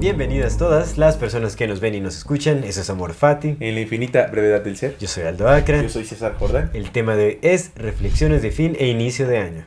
Bienvenidas 0.00 0.56
todas 0.56 0.96
las 0.96 1.18
personas 1.18 1.56
que 1.56 1.66
nos 1.66 1.80
ven 1.80 1.94
y 1.94 2.00
nos 2.00 2.16
escuchan. 2.16 2.64
Eso 2.64 2.80
es 2.80 2.88
Amor 2.88 3.12
Fati. 3.12 3.58
En 3.60 3.74
la 3.74 3.82
infinita 3.82 4.28
brevedad 4.28 4.62
del 4.62 4.78
ser. 4.78 4.96
Yo 4.98 5.06
soy 5.06 5.24
Aldo 5.24 5.46
Acra. 5.46 5.82
Yo 5.82 5.90
soy 5.90 6.06
César 6.06 6.36
Jordán. 6.38 6.70
El 6.72 6.90
tema 6.90 7.16
de 7.16 7.26
hoy 7.26 7.38
es 7.42 7.72
reflexiones 7.74 8.40
de 8.40 8.50
fin 8.50 8.74
e 8.78 8.86
inicio 8.86 9.28
de 9.28 9.36
año. 9.36 9.66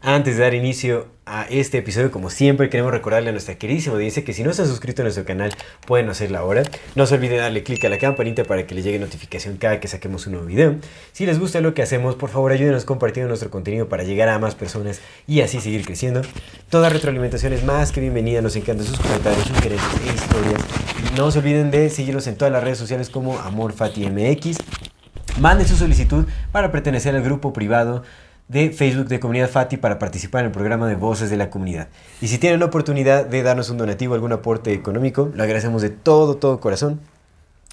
Antes 0.00 0.36
de 0.36 0.44
dar 0.44 0.54
inicio 0.54 1.08
a 1.26 1.42
este 1.50 1.78
episodio, 1.78 2.12
como 2.12 2.30
siempre, 2.30 2.70
queremos 2.70 2.92
recordarle 2.92 3.30
a 3.30 3.32
nuestra 3.32 3.56
queridísima 3.56 3.96
audiencia 3.96 4.24
que 4.24 4.32
si 4.32 4.44
no 4.44 4.52
se 4.52 4.62
han 4.62 4.68
suscrito 4.68 5.02
a 5.02 5.04
nuestro 5.04 5.24
canal, 5.24 5.52
pueden 5.88 6.08
hacerlo 6.08 6.38
ahora. 6.38 6.62
No 6.94 7.04
se 7.04 7.16
olviden 7.16 7.38
darle 7.38 7.64
clic 7.64 7.84
a 7.84 7.88
la 7.88 7.98
campanita 7.98 8.44
para 8.44 8.64
que 8.64 8.76
les 8.76 8.84
llegue 8.84 9.00
notificación 9.00 9.56
cada 9.56 9.80
que 9.80 9.88
saquemos 9.88 10.24
un 10.28 10.34
nuevo 10.34 10.46
video. 10.46 10.76
Si 11.10 11.26
les 11.26 11.40
gusta 11.40 11.60
lo 11.60 11.74
que 11.74 11.82
hacemos, 11.82 12.14
por 12.14 12.30
favor 12.30 12.52
ayúdenos 12.52 12.84
compartiendo 12.84 13.26
nuestro 13.28 13.50
contenido 13.50 13.88
para 13.88 14.04
llegar 14.04 14.28
a 14.28 14.38
más 14.38 14.54
personas 14.54 15.00
y 15.26 15.40
así 15.40 15.60
seguir 15.60 15.84
creciendo. 15.84 16.22
Toda 16.70 16.90
retroalimentación 16.90 17.52
es 17.52 17.64
más 17.64 17.90
que 17.90 18.00
bienvenida, 18.00 18.40
nos 18.40 18.54
encantan 18.54 18.86
sus 18.86 19.00
comentarios, 19.00 19.48
sugerencias 19.48 20.00
e 20.00 20.14
historias. 20.14 20.60
No 21.16 21.32
se 21.32 21.40
olviden 21.40 21.72
de 21.72 21.90
seguirnos 21.90 22.28
en 22.28 22.36
todas 22.36 22.52
las 22.52 22.62
redes 22.62 22.78
sociales 22.78 23.10
como 23.10 23.36
AmorFatiMX. 23.40 24.58
Manden 25.40 25.66
su 25.66 25.76
solicitud 25.76 26.24
para 26.52 26.70
pertenecer 26.70 27.16
al 27.16 27.22
grupo 27.22 27.52
privado 27.52 28.04
de 28.48 28.70
Facebook 28.70 29.08
de 29.08 29.20
Comunidad 29.20 29.50
Fati 29.50 29.76
para 29.76 29.98
participar 29.98 30.40
en 30.40 30.46
el 30.46 30.52
programa 30.52 30.88
de 30.88 30.94
Voces 30.94 31.30
de 31.30 31.36
la 31.36 31.50
Comunidad. 31.50 31.88
Y 32.20 32.28
si 32.28 32.38
tienen 32.38 32.60
la 32.60 32.66
oportunidad 32.66 33.26
de 33.26 33.42
darnos 33.42 33.70
un 33.70 33.76
donativo, 33.76 34.14
algún 34.14 34.32
aporte 34.32 34.72
económico, 34.72 35.30
lo 35.34 35.42
agradecemos 35.42 35.82
de 35.82 35.90
todo, 35.90 36.36
todo 36.36 36.58
corazón. 36.60 37.00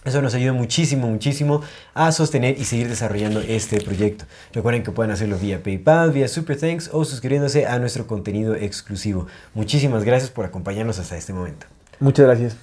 Eso 0.04 0.22
nos 0.22 0.36
ayuda 0.36 0.54
muchísimo, 0.54 1.08
muchísimo 1.08 1.64
a 1.96 2.12
sostener 2.12 2.60
y 2.60 2.66
seguir 2.66 2.88
desarrollando 2.88 3.40
este 3.42 3.82
proyecto. 3.82 4.26
Recuerden 4.54 4.84
que 4.84 4.92
pueden 4.92 5.12
hacerlo 5.12 5.38
vía 5.40 5.64
PayPal, 5.64 6.12
vía 6.12 6.28
Super 6.28 6.60
Thanks 6.60 6.92
o 6.94 7.04
suscribiéndose 7.06 7.66
a 7.66 7.80
nuestro 7.80 8.06
contenido 8.06 8.54
exclusivo. 8.54 9.26
Muchísimas 9.56 10.04
gracias 10.04 10.30
por 10.30 10.46
acompañarnos 10.46 11.00
hasta 11.00 11.18
este 11.18 11.34
momento. 11.34 11.66
Muchas 12.00 12.28
gracias. 12.28 12.56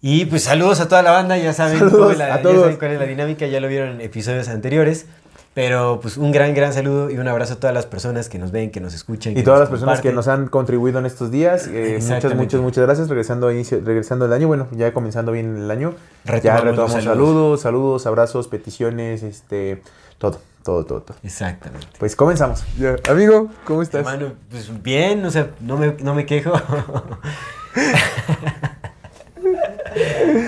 Y 0.00 0.26
pues 0.26 0.44
saludos 0.44 0.80
a 0.80 0.86
toda 0.86 1.02
la 1.02 1.10
banda, 1.10 1.36
ya 1.38 1.52
saben, 1.54 1.78
Saludos 1.78 1.98
cuál, 1.98 2.12
es 2.12 2.18
la, 2.18 2.34
a 2.34 2.42
ya 2.42 2.42
saben 2.42 2.76
cuál 2.76 2.90
es 2.92 3.00
la 3.00 3.06
dinámica, 3.06 3.46
ya 3.46 3.58
lo 3.58 3.66
vieron 3.66 3.88
en 3.96 4.00
episodios 4.02 4.48
anteriores. 4.48 5.06
Pero 5.54 6.00
pues 6.02 6.16
un 6.16 6.32
gran, 6.32 6.52
gran 6.52 6.72
saludo 6.72 7.10
y 7.10 7.18
un 7.18 7.28
abrazo 7.28 7.54
a 7.54 7.56
todas 7.56 7.72
las 7.72 7.86
personas 7.86 8.28
que 8.28 8.40
nos 8.40 8.50
ven, 8.50 8.72
que 8.72 8.80
nos 8.80 8.92
escuchan. 8.92 9.32
Y 9.32 9.36
que 9.36 9.42
todas 9.44 9.60
nos 9.60 9.70
las 9.70 9.70
personas 9.70 10.00
que 10.00 10.12
nos 10.12 10.26
han 10.26 10.48
contribuido 10.48 10.98
en 10.98 11.06
estos 11.06 11.30
días, 11.30 11.68
eh, 11.68 12.00
muchas, 12.02 12.34
muchas, 12.34 12.60
muchas 12.60 12.84
gracias. 12.84 13.08
Regresando, 13.08 13.46
a 13.46 13.52
inicio, 13.52 13.80
regresando 13.84 14.26
el 14.26 14.32
año, 14.32 14.48
bueno, 14.48 14.66
ya 14.72 14.92
comenzando 14.92 15.30
bien 15.30 15.56
el 15.56 15.70
año. 15.70 15.94
ya 16.24 16.32
Retomamos 16.32 16.64
los 16.64 16.72
retomamos 16.72 16.92
saludos. 16.92 17.04
saludos, 17.04 17.60
saludos, 17.60 18.06
abrazos, 18.06 18.48
peticiones, 18.48 19.22
este, 19.22 19.80
todo, 20.18 20.40
todo, 20.64 20.84
todo, 20.84 21.02
todo. 21.02 21.16
Exactamente. 21.22 21.86
Pues 22.00 22.16
comenzamos. 22.16 22.64
Ya, 22.76 22.96
Amigo, 23.08 23.48
¿cómo 23.64 23.82
estás? 23.82 24.00
Hermano, 24.00 24.32
pues 24.50 24.82
bien, 24.82 25.24
o 25.24 25.30
sea, 25.30 25.50
no 25.60 25.76
me, 25.76 25.94
no 26.00 26.16
me 26.16 26.26
quejo. 26.26 26.52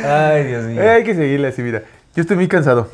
Ay, 0.04 0.44
Dios 0.44 0.64
mío. 0.64 0.82
Hay 0.82 1.04
que 1.04 1.14
seguirle 1.14 1.46
así, 1.48 1.62
mira. 1.62 1.84
Yo 2.16 2.22
estoy 2.22 2.36
muy 2.36 2.48
cansado. 2.48 2.88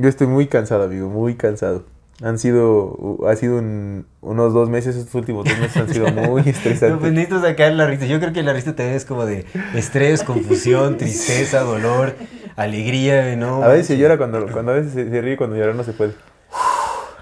Yo 0.00 0.08
estoy 0.08 0.26
muy 0.26 0.46
cansado, 0.46 0.84
amigo, 0.84 1.08
muy 1.08 1.34
cansado. 1.34 1.84
Han 2.22 2.38
sido, 2.38 3.18
ha 3.28 3.36
sido 3.36 3.58
un- 3.58 4.06
unos 4.20 4.52
dos 4.52 4.68
meses, 4.68 4.96
estos 4.96 5.14
últimos 5.14 5.44
dos 5.44 5.58
meses 5.58 5.76
han 5.76 5.88
sido 5.88 6.06
muy 6.12 6.22
No, 6.24 6.32
pues 6.44 6.46
estresantes. 6.48 7.12
necesito 7.12 7.40
sacar 7.40 7.72
la 7.72 7.86
risa. 7.86 8.06
Yo 8.06 8.18
creo 8.20 8.32
que 8.32 8.42
la 8.42 8.52
risa 8.52 8.74
también 8.74 8.96
es 8.96 9.04
como 9.04 9.24
de 9.26 9.44
estrés, 9.74 10.22
confusión, 10.24 10.96
tristeza, 10.98 11.60
dolor, 11.60 12.14
alegría, 12.56 13.34
¿no? 13.36 13.62
A 13.62 13.68
veces 13.68 13.86
se 13.88 13.98
llora 13.98 14.18
cuando, 14.18 14.46
cuando 14.52 14.72
a 14.72 14.74
veces 14.76 14.92
se, 14.92 15.08
se 15.10 15.20
ríe 15.20 15.36
cuando 15.36 15.56
llorar 15.56 15.74
no 15.74 15.84
se 15.84 15.92
puede. 15.92 16.12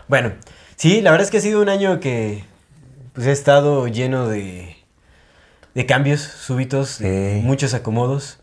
Bueno, 0.08 0.32
sí, 0.76 1.00
la 1.02 1.10
verdad 1.10 1.24
es 1.24 1.30
que 1.30 1.38
ha 1.38 1.40
sido 1.42 1.60
un 1.60 1.68
año 1.68 2.00
que 2.00 2.44
pues, 3.12 3.26
ha 3.26 3.32
estado 3.32 3.88
lleno 3.88 4.28
de, 4.28 4.76
de 5.76 5.84
cambios 5.86 6.20
súbitos, 6.22 6.98
de 6.98 7.38
Sí. 7.40 7.46
muchos 7.46 7.74
acomodos. 7.74 8.38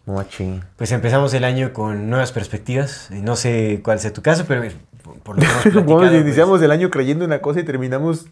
Pues 0.78 0.92
empezamos 0.92 1.34
el 1.34 1.44
año 1.44 1.74
con 1.74 2.10
nuevas 2.10 2.32
perspectivas. 2.32 3.10
y 3.12 3.22
No 3.22 3.36
sé 3.36 3.82
cuál 3.84 4.00
sea 4.00 4.14
tu 4.14 4.22
caso, 4.22 4.46
pero 4.48 4.62
por- 5.04 5.18
por 5.20 5.36
lo 5.36 5.42
que 5.42 5.48
hemos 5.48 5.64
Como 5.86 5.98
pues, 5.98 6.14
iniciamos 6.14 6.62
el 6.62 6.70
año 6.72 6.92
creyendo 6.92 7.26
una 7.26 7.42
cosa 7.42 7.60
y 7.60 7.64
terminamos, 7.64 8.28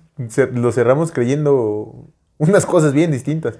lo 0.53 0.72
cerramos 0.72 1.11
creyendo 1.11 1.95
unas 2.38 2.66
cosas 2.67 2.94
bien 2.94 3.11
distintas. 3.11 3.57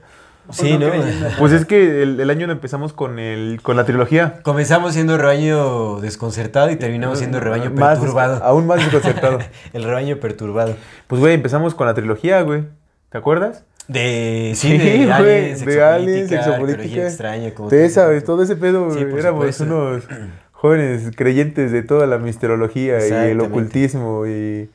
Sí, 0.51 0.78
¿no? 0.78 0.88
Pues 1.40 1.53
es 1.53 1.66
que 1.66 2.03
el, 2.03 2.19
el 2.19 2.30
año 2.30 2.46
lo 2.46 2.53
empezamos 2.53 2.94
con, 2.94 3.18
el, 3.18 3.62
con 3.63 3.75
la 3.78 3.84
trilogía. 3.85 4.41
Comenzamos 4.44 4.94
siendo 4.94 5.18
rebaño 5.18 6.01
desconcertado 6.01 6.69
y 6.69 6.75
terminamos 6.75 7.18
siendo 7.18 7.40
rebaño 7.40 7.72
Más- 7.72 7.97
perturbado. 7.97 8.44
Aún 8.44 8.68
más 8.68 8.78
desconcertado. 8.78 9.40
el 9.74 9.84
rebaño 9.84 10.18
perturbado. 10.18 10.75
pues, 11.07 11.19
güey, 11.19 11.34
empezamos 11.34 11.74
con 11.74 11.88
la 11.88 11.96
trilogía, 11.96 12.41
güey. 12.44 12.66
¿Te 13.09 13.18
acuerdas? 13.18 13.66
De, 13.91 14.53
sí, 14.56 14.69
Sí, 14.69 14.78
de 14.78 14.97
güey, 15.06 15.12
aliens, 15.12 15.66
de 15.66 15.84
aliens, 15.84 16.29
sexopolítica, 16.29 17.03
extraña. 17.03 17.53
como 17.53 17.69
Te 17.69 17.90
sabes, 17.90 18.24
todo 18.24 18.41
ese 18.44 18.56
pedo, 18.56 18.91
Sí, 18.94 19.00
éramos 19.02 19.56
supuesto. 19.56 19.63
unos 19.66 20.03
jóvenes 20.52 21.12
creyentes 21.16 21.72
de 21.72 21.84
toda 21.84 22.07
la 22.07 22.18
misterología 22.18 23.06
y 23.06 23.12
el 23.31 23.41
ocultismo 23.41 24.25
y, 24.28 24.69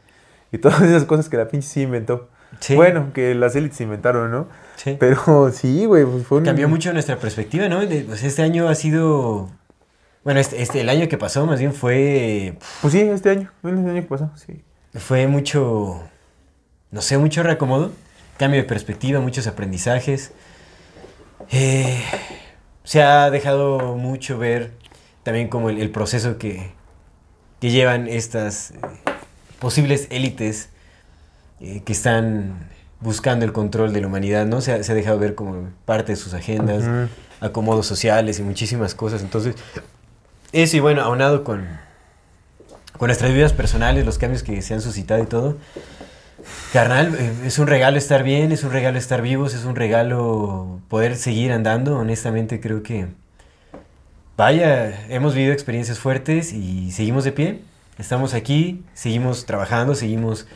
y 0.53 0.59
todas 0.59 0.83
esas 0.83 1.05
cosas 1.05 1.29
que 1.29 1.37
la 1.37 1.49
pinche 1.49 1.67
sí 1.69 1.83
inventó. 1.83 2.29
Sí. 2.61 2.75
Bueno, 2.75 3.11
que 3.15 3.35
las 3.35 3.57
élites 3.57 3.81
inventaron, 3.81 4.31
¿no? 4.31 4.49
Sí. 4.77 4.97
Pero 5.01 5.51
sí, 5.53 5.85
güey, 5.87 6.05
pues 6.05 6.27
fue 6.27 6.39
un... 6.39 6.45
Cambió 6.45 6.69
mucho 6.69 6.93
nuestra 6.93 7.17
perspectiva, 7.17 7.69
¿no? 7.69 7.85
De- 7.87 8.03
pues 8.03 8.23
este 8.23 8.43
año 8.43 8.69
ha 8.69 8.75
sido... 8.75 9.49
Bueno, 10.25 10.41
este, 10.41 10.61
este- 10.61 10.81
el 10.81 10.89
año 10.89 11.09
que 11.09 11.17
pasó 11.19 11.47
más 11.47 11.59
bien 11.61 11.73
fue... 11.73 12.59
Pues 12.83 12.93
sí, 12.93 13.01
este 13.01 13.31
año, 13.31 13.51
este 13.63 13.69
año 13.91 13.95
que 13.95 14.03
pasó, 14.03 14.31
sí. 14.37 14.63
Fue 14.95 15.27
mucho... 15.27 16.01
No 16.91 17.01
sé, 17.01 17.17
mucho 17.19 17.43
reacomodo. 17.43 17.93
Cambio 18.39 18.61
de 18.61 18.67
perspectiva, 18.69 19.21
muchos 19.21 19.47
aprendizajes. 19.47 20.33
Eh, 21.51 22.03
se 22.85 23.03
ha 23.03 23.31
dejado 23.31 23.97
mucho 23.97 24.39
ver 24.39 24.73
también 25.23 25.49
como 25.49 25.71
el, 25.71 25.81
el 25.81 25.91
proceso 25.91 26.37
que, 26.39 26.71
que 27.61 27.71
llevan 27.71 28.07
estas 28.09 28.73
eh, 28.73 28.75
posibles 29.59 30.07
élites 30.11 30.69
eh, 31.61 31.83
que 31.85 31.93
están 31.93 32.69
buscando 33.01 33.45
el 33.45 33.53
control 33.53 33.93
de 33.93 34.01
la 34.03 34.07
humanidad, 34.07 34.45
¿no? 34.47 34.61
Se 34.61 34.73
ha, 34.73 34.83
se 34.83 34.93
ha 34.93 34.95
dejado 34.95 35.19
ver 35.19 35.35
como 35.35 35.71
parte 35.85 36.13
de 36.13 36.17
sus 36.17 36.35
agendas, 36.35 36.83
Ujú. 36.85 37.09
acomodos 37.41 37.87
sociales 37.87 38.39
y 38.39 38.43
muchísimas 38.43 38.95
cosas. 38.95 39.23
Entonces, 39.23 39.55
eso 40.53 40.77
y 40.77 40.81
bueno, 40.81 41.03
aunado 41.03 41.43
con, 41.45 41.67
con 42.99 43.09
nuestras 43.09 43.33
vidas 43.33 43.53
personales, 43.53 44.05
los 44.05 44.19
cambios 44.19 44.43
que 44.43 44.61
se 44.63 44.75
han 44.75 44.81
suscitado 44.83 45.23
y 45.23 45.27
todo. 45.27 45.57
Carnal, 46.77 47.15
eh, 47.19 47.33
es 47.47 47.59
un 47.59 47.69
regalo 47.69 47.97
estar 47.97 48.23
bien, 48.23 48.53
es 48.53 48.63
un 48.63 48.71
regalo 48.71 48.99
estar 48.99 49.23
vivos, 49.23 49.55
es 49.55 49.65
un 49.65 49.77
regalo 49.77 50.79
poder 50.91 51.17
seguir 51.17 51.51
andando. 51.53 51.97
Honestamente 51.97 52.61
creo 52.61 52.83
que, 52.83 53.07
vaya, 54.37 55.07
hemos 55.09 55.35
vivido 55.35 55.55
experiencias 55.55 55.99
fuertes 55.99 56.53
y 56.53 56.93
seguimos 56.93 57.25
de 57.25 57.33
pie. 57.33 57.61
Estamos 57.99 58.35
aquí, 58.35 58.85
seguimos 58.93 59.47
trabajando, 59.47 59.95
seguimos 59.95 60.49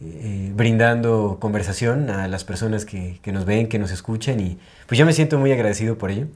eh, 0.00 0.52
brindando 0.54 1.38
conversación 1.40 2.08
a 2.08 2.28
las 2.28 2.44
personas 2.44 2.84
que, 2.84 3.18
nos 3.32 3.44
ven, 3.44 3.68
que 3.68 3.80
nos 3.80 3.90
escuchan 3.90 4.38
y 4.38 4.60
pues 4.86 4.96
yo 4.96 5.04
me 5.04 5.12
siento 5.12 5.40
muy 5.40 5.50
agradecido 5.50 5.98
por 5.98 6.12
ello. 6.12 6.28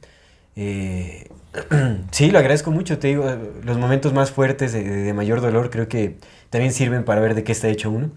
Eh, 0.57 1.29
sí, 2.11 2.33
lo 2.33 2.41
agradezco 2.41 2.73
mucho, 2.73 2.99
te 2.99 3.07
digo, 3.07 3.31
eh, 3.31 3.39
los 3.63 3.79
momentos 3.79 4.13
más 4.13 4.33
fuertes 4.33 4.73
de 4.73 5.13
mayor 5.15 5.41
dolor 5.41 5.71
creo 5.71 5.87
que 5.87 6.17
también 6.51 6.73
sirven 6.73 7.05
para 7.05 7.21
ver 7.21 7.37
de 7.37 7.45
qué 7.45 7.53
está 7.53 7.69
hecho 7.69 7.89
uno. 7.89 8.11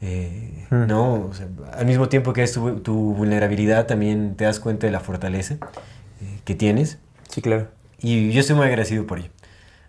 Eh, 0.00 0.52
Hmm. 0.70 0.86
No, 0.88 1.14
O 1.30 1.32
sea, 1.34 1.46
al 1.74 1.86
mismo 1.86 2.08
tiempo 2.08 2.32
que 2.32 2.42
es 2.42 2.52
tu, 2.52 2.80
tu 2.80 3.14
vulnerabilidad, 3.14 3.86
también 3.86 4.34
te 4.36 4.44
das 4.44 4.58
cuenta 4.60 4.86
de 4.86 4.92
la 4.92 5.00
fortaleza 5.00 5.54
eh, 5.54 6.38
que 6.44 6.54
tienes. 6.54 6.98
Sí, 7.28 7.40
claro. 7.40 7.68
Y 8.00 8.32
yo 8.32 8.40
estoy 8.40 8.56
muy 8.56 8.66
agradecido 8.66 9.06
por 9.06 9.18
ello. 9.20 9.28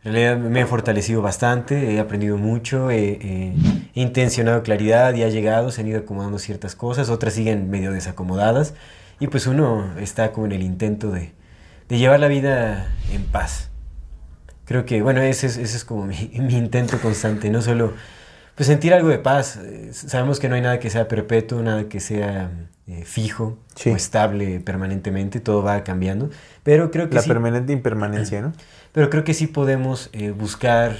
En 0.03 0.13
realidad 0.13 0.37
me 0.37 0.61
he 0.61 0.65
fortalecido 0.65 1.21
bastante, 1.21 1.95
he 1.95 1.99
aprendido 1.99 2.37
mucho, 2.37 2.91
he, 2.91 3.13
he- 3.21 3.53
he 3.95 4.01
intencionado 4.01 4.61
claridad 4.63 5.13
y 5.15 5.23
ha 5.23 5.29
llegado, 5.29 5.71
se 5.71 5.81
han 5.81 5.87
ido 5.87 5.99
acomodando 5.99 6.37
ciertas 6.39 6.75
cosas, 6.75 7.09
otras 7.09 7.33
siguen 7.33 7.69
medio 7.69 7.91
desacomodadas 7.91 8.73
y 9.19 9.27
pues 9.27 9.47
uno 9.47 9.97
está 9.99 10.31
como 10.31 10.45
en 10.45 10.51
el 10.53 10.61
intento 10.61 11.11
de, 11.11 11.33
de 11.89 11.97
llevar 11.97 12.19
la 12.19 12.27
vida 12.27 12.87
en 13.11 13.23
paz. 13.25 13.69
Creo 14.65 14.85
que, 14.85 15.01
bueno, 15.01 15.21
ese 15.21 15.47
es, 15.47 15.57
ese 15.57 15.75
es 15.77 15.83
como 15.83 16.05
mi, 16.05 16.15
mi 16.39 16.55
intento 16.55 16.99
constante, 17.01 17.49
no 17.49 17.61
solo 17.61 17.93
pues 18.57 18.67
sentir 18.67 18.93
algo 18.93 19.07
de 19.07 19.19
paz. 19.19 19.57
Eh, 19.63 19.91
Sabemos 19.93 20.39
que 20.41 20.49
no 20.49 20.55
hay 20.55 20.61
nada 20.61 20.79
que 20.79 20.89
sea 20.89 21.07
perpetuo, 21.07 21.61
nada 21.61 21.87
que 21.87 21.99
sea 22.01 22.51
eh, 22.87 23.03
fijo 23.05 23.57
Sí. 23.75 23.91
o 23.91 23.95
estable 23.95 24.59
permanentemente, 24.59 25.39
todo 25.39 25.61
va 25.63 25.83
cambiando, 25.83 26.31
pero 26.63 26.89
creo 26.91 27.07
que 27.07 27.15
La 27.15 27.21
sí, 27.21 27.29
permanente 27.29 27.71
impermanencia, 27.71 28.41
¿no? 28.41 28.53
pero 28.91 29.09
creo 29.11 29.23
que 29.23 29.33
sí 29.35 29.45
podemos 29.47 30.09
eh, 30.11 30.31
buscar 30.31 30.95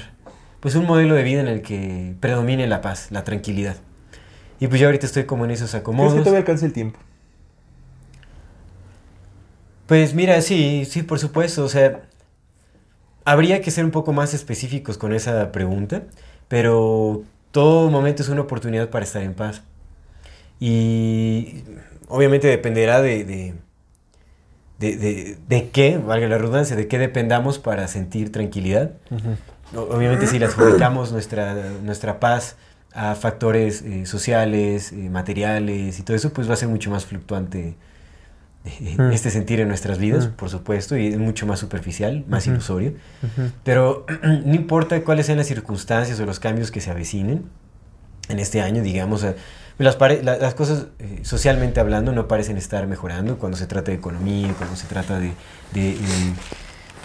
pues 0.60 0.76
un 0.76 0.86
modelo 0.86 1.16
de 1.16 1.24
vida 1.24 1.42
en 1.42 1.48
el 1.48 1.62
que 1.64 2.16
predomine 2.20 2.68
la 2.68 2.82
paz, 2.82 3.08
la 3.12 3.24
tranquilidad. 3.24 3.76
Y 4.60 4.68
pues 4.68 4.80
yo 4.80 4.88
ahorita 4.88 5.06
estoy 5.08 5.26
como 5.26 5.46
en 5.46 5.52
esos 5.52 5.72
¿Crees 5.72 5.82
acomodos. 5.82 6.14
que 6.14 6.20
todavía 6.20 6.40
alcance 6.40 6.66
el 6.66 6.74
tiempo? 6.74 7.00
Pues 9.88 10.14
mira, 10.14 10.42
sí, 10.42 10.86
sí, 10.90 11.04
por 11.04 11.20
supuesto. 11.20 11.64
O 11.64 11.70
sea, 11.70 12.02
habría 13.26 13.62
que 13.62 13.72
ser 13.72 13.86
un 13.86 13.92
poco 13.92 14.14
más 14.14 14.34
específicos 14.34 14.98
con 14.98 15.14
esa 15.14 15.52
pregunta, 15.52 16.04
pero 16.48 17.24
todo 17.58 17.90
momento 17.90 18.22
es 18.22 18.30
una 18.30 18.42
oportunidad 18.42 18.90
para 18.92 19.04
estar 19.04 19.24
en 19.24 19.34
paz. 19.34 19.64
Y 20.60 21.64
obviamente 22.08 22.48
dependerá 22.48 23.02
de, 23.02 23.24
de, 23.26 23.54
de, 24.80 24.96
de- 24.98 25.38
de 25.48 25.70
qué, 25.70 25.98
valga 25.98 26.28
la 26.28 26.38
redundancia, 26.38 26.76
de 26.76 26.88
qué 26.88 27.00
dependamos 27.00 27.58
para 27.58 27.88
sentir 27.88 28.32
tranquilidad. 28.32 28.92
O- 29.76 29.82
Obviamente 29.96 30.28
si 30.28 30.38
le 30.38 30.46
adjudicamos 30.50 31.12
nuestra, 31.12 31.56
nuestra 31.84 32.20
paz 32.20 32.58
a 32.94 33.16
factores 33.16 33.82
eh, 33.82 34.06
sociales, 34.06 34.92
eh, 34.92 35.10
materiales 35.10 36.00
y 36.00 36.04
todo 36.04 36.16
eso, 36.16 36.32
pues 36.34 36.48
va 36.48 36.54
a 36.54 36.58
ser 36.58 36.70
mucho 36.70 36.92
más 36.92 37.06
fluctuante 37.08 37.76
Mm. 38.98 39.12
este 39.12 39.30
sentir 39.32 39.62
en 39.62 39.70
nuestras 39.70 39.98
vidas, 39.98 40.28
Mm. 40.28 40.32
por 40.32 40.50
supuesto, 40.50 40.98
y 40.98 41.08
es 41.08 41.18
mucho 41.18 41.46
más 41.48 41.60
superficial, 41.60 42.26
más 42.28 42.48
ilusorio. 42.48 42.94
Pero 43.64 44.06
no 44.46 44.54
importa 44.54 45.02
cuáles 45.04 45.26
sean 45.28 45.38
las 45.38 45.48
circunstancias 45.48 46.20
o 46.20 46.26
los 46.26 46.40
cambios 46.40 46.70
que 46.72 46.82
se 46.82 46.92
avecinen 46.92 47.46
en 48.30 48.40
este 48.40 48.62
año, 48.62 48.82
digamos, 48.84 49.24
eh, 49.24 49.36
las, 49.78 49.98
la- 50.24 50.38
las 50.38 50.54
cosas 50.54 50.88
eh, 51.00 51.20
socialmente 51.24 51.80
hablando 51.80 52.12
no 52.12 52.28
parecen 52.28 52.58
estar 52.58 52.88
mejorando 52.88 53.38
cuando 53.38 53.58
se 53.58 53.68
trata 53.68 53.92
de 53.92 53.98
economía, 53.98 54.54
cuando 54.58 54.76
se 54.76 54.88
trata 54.88 55.18
de, 55.20 55.32
de, 55.74 55.92
eh, 55.92 55.98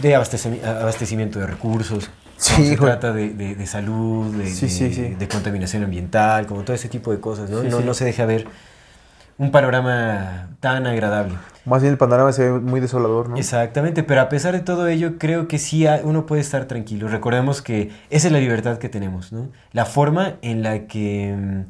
de 0.01 0.17
abastecimi- 0.17 0.65
abastecimiento 0.65 1.39
de 1.39 1.47
recursos. 1.47 2.11
Sí, 2.39 2.55
cuando 2.55 2.71
se 2.71 2.77
trata 2.77 3.13
de, 3.13 3.29
de- 3.35 3.55
de 3.55 3.67
salud, 3.69 4.35
de, 4.35 4.47
Sí, 4.51 4.67
de- 4.67 4.93
sí, 4.95 5.15
de 5.17 5.29
contaminación 5.29 5.85
ambiental, 5.85 6.47
como 6.49 6.63
todo 6.63 6.75
ese 6.75 6.89
tipo 6.89 7.13
de 7.13 7.21
cosas, 7.21 7.51
¿no? 7.51 7.63
No, 7.63 7.81
no 7.81 7.95
se 7.95 8.05
deja 8.05 8.25
ver 8.27 8.47
un 9.43 9.51
panorama 9.51 10.51
tan 10.61 10.87
agradable. 10.87 11.35
Más 11.65 11.83
bien 11.83 11.93
el 11.93 11.99
panorama 11.99 12.33
se 12.33 12.51
ve 12.51 12.61
muy 12.61 12.81
desolador, 12.81 13.29
¿no? 13.29 13.37
Exactamente, 13.37 14.03
pero 14.03 14.21
a 14.21 14.29
pesar 14.29 14.53
de 14.55 14.61
todo 14.61 14.87
ello, 14.89 15.19
creo 15.19 15.49
que 15.49 15.59
sí 15.59 15.85
uno 16.05 16.27
puede 16.27 16.41
estar 16.41 16.67
tranquilo. 16.67 17.09
Recordemos 17.09 17.61
que 17.63 17.91
esa 18.11 18.29
es 18.29 18.33
la 18.33 18.39
libertad 18.39 18.79
que 18.79 18.89
tenemos, 18.89 19.33
¿no? 19.33 19.49
La 19.73 19.85
forma 19.85 20.35
en 20.43 20.63
la 20.63 20.87
que 20.87 21.35
mm, 21.37 21.61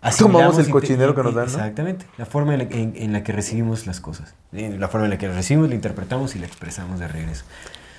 asimilamos 0.00 0.58
el 0.58 0.70
cochinero 0.70 1.14
que 1.14 1.22
nos 1.22 1.34
dan, 1.34 1.46
¿no? 1.46 1.50
Exactamente, 1.52 2.06
la 2.18 2.26
forma 2.26 2.54
en 2.54 2.58
la, 2.58 2.64
en- 2.76 2.92
en 2.96 3.12
la 3.12 3.22
que 3.22 3.32
recibimos 3.32 3.86
las 3.86 4.00
cosas. 4.00 4.34
Eh, 4.52 4.76
La 4.78 4.88
forma 4.88 5.06
en 5.06 5.10
la 5.10 5.18
que 5.18 5.28
la 5.28 5.34
recibimos, 5.34 5.68
la 5.68 5.74
interpretamos 5.76 6.34
y 6.36 6.38
la 6.40 6.46
expresamos 6.46 6.98
de 7.00 7.08
regreso. 7.08 7.44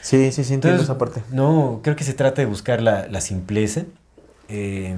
Sí, 0.01 0.31
sí, 0.33 0.43
sí, 0.43 0.53
entiendo 0.53 0.81
Entonces, 0.81 0.83
esa 0.89 0.97
parte. 0.97 1.23
No, 1.31 1.79
creo 1.81 1.95
que 1.95 2.03
se 2.03 2.13
trata 2.13 2.41
de 2.41 2.45
buscar 2.45 2.81
la, 2.81 3.07
la 3.07 3.21
simpleza. 3.21 3.83
Eh, 4.49 4.95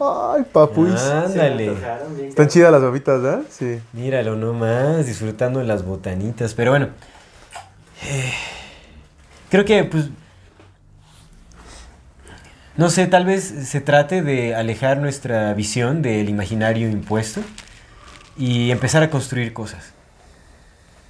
Ay, 0.00 0.42
papuis. 0.52 1.00
ándale. 1.00 1.76
Están 2.28 2.48
chidas 2.48 2.72
las 2.72 2.82
babitas, 2.82 3.22
¿verdad? 3.22 3.42
Sí. 3.48 3.80
Míralo 3.92 4.36
nomás, 4.36 5.06
disfrutando 5.06 5.60
de 5.60 5.66
las 5.66 5.84
botanitas. 5.84 6.54
Pero 6.54 6.72
bueno, 6.72 6.88
eh, 8.04 8.32
creo 9.50 9.64
que 9.64 9.84
pues... 9.84 10.10
No 12.76 12.90
sé, 12.90 13.06
tal 13.06 13.24
vez 13.24 13.42
se 13.44 13.80
trate 13.80 14.20
de 14.20 14.54
alejar 14.54 14.98
nuestra 14.98 15.54
visión 15.54 16.02
del 16.02 16.28
imaginario 16.28 16.90
impuesto 16.90 17.40
y 18.36 18.70
empezar 18.70 19.02
a 19.02 19.08
construir 19.08 19.54
cosas. 19.54 19.94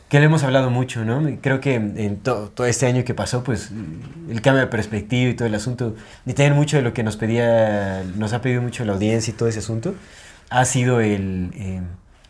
Que 0.08 0.20
le 0.20 0.26
hemos 0.26 0.44
hablado 0.44 0.70
mucho, 0.70 1.04
¿no? 1.04 1.20
Creo 1.40 1.60
que 1.60 1.74
en 1.74 2.18
to- 2.18 2.50
todo 2.54 2.66
este 2.68 2.86
año 2.86 3.02
que 3.04 3.12
pasó, 3.12 3.42
pues 3.42 3.72
el 4.30 4.40
cambio 4.40 4.60
de 4.60 4.68
perspectiva 4.68 5.30
y 5.30 5.34
todo 5.34 5.48
el 5.48 5.54
asunto, 5.56 5.96
y 6.24 6.32
también 6.32 6.54
mucho 6.54 6.76
de 6.76 6.82
lo 6.84 6.92
que 6.92 7.02
nos 7.02 7.16
pedía, 7.16 8.04
nos 8.14 8.32
ha 8.32 8.40
pedido 8.40 8.62
mucho 8.62 8.84
la 8.84 8.92
audiencia 8.92 9.32
y 9.32 9.36
todo 9.36 9.48
ese 9.48 9.58
asunto, 9.58 9.94
ha 10.48 10.64
sido 10.64 11.00
el, 11.00 11.50
eh, 11.56 11.80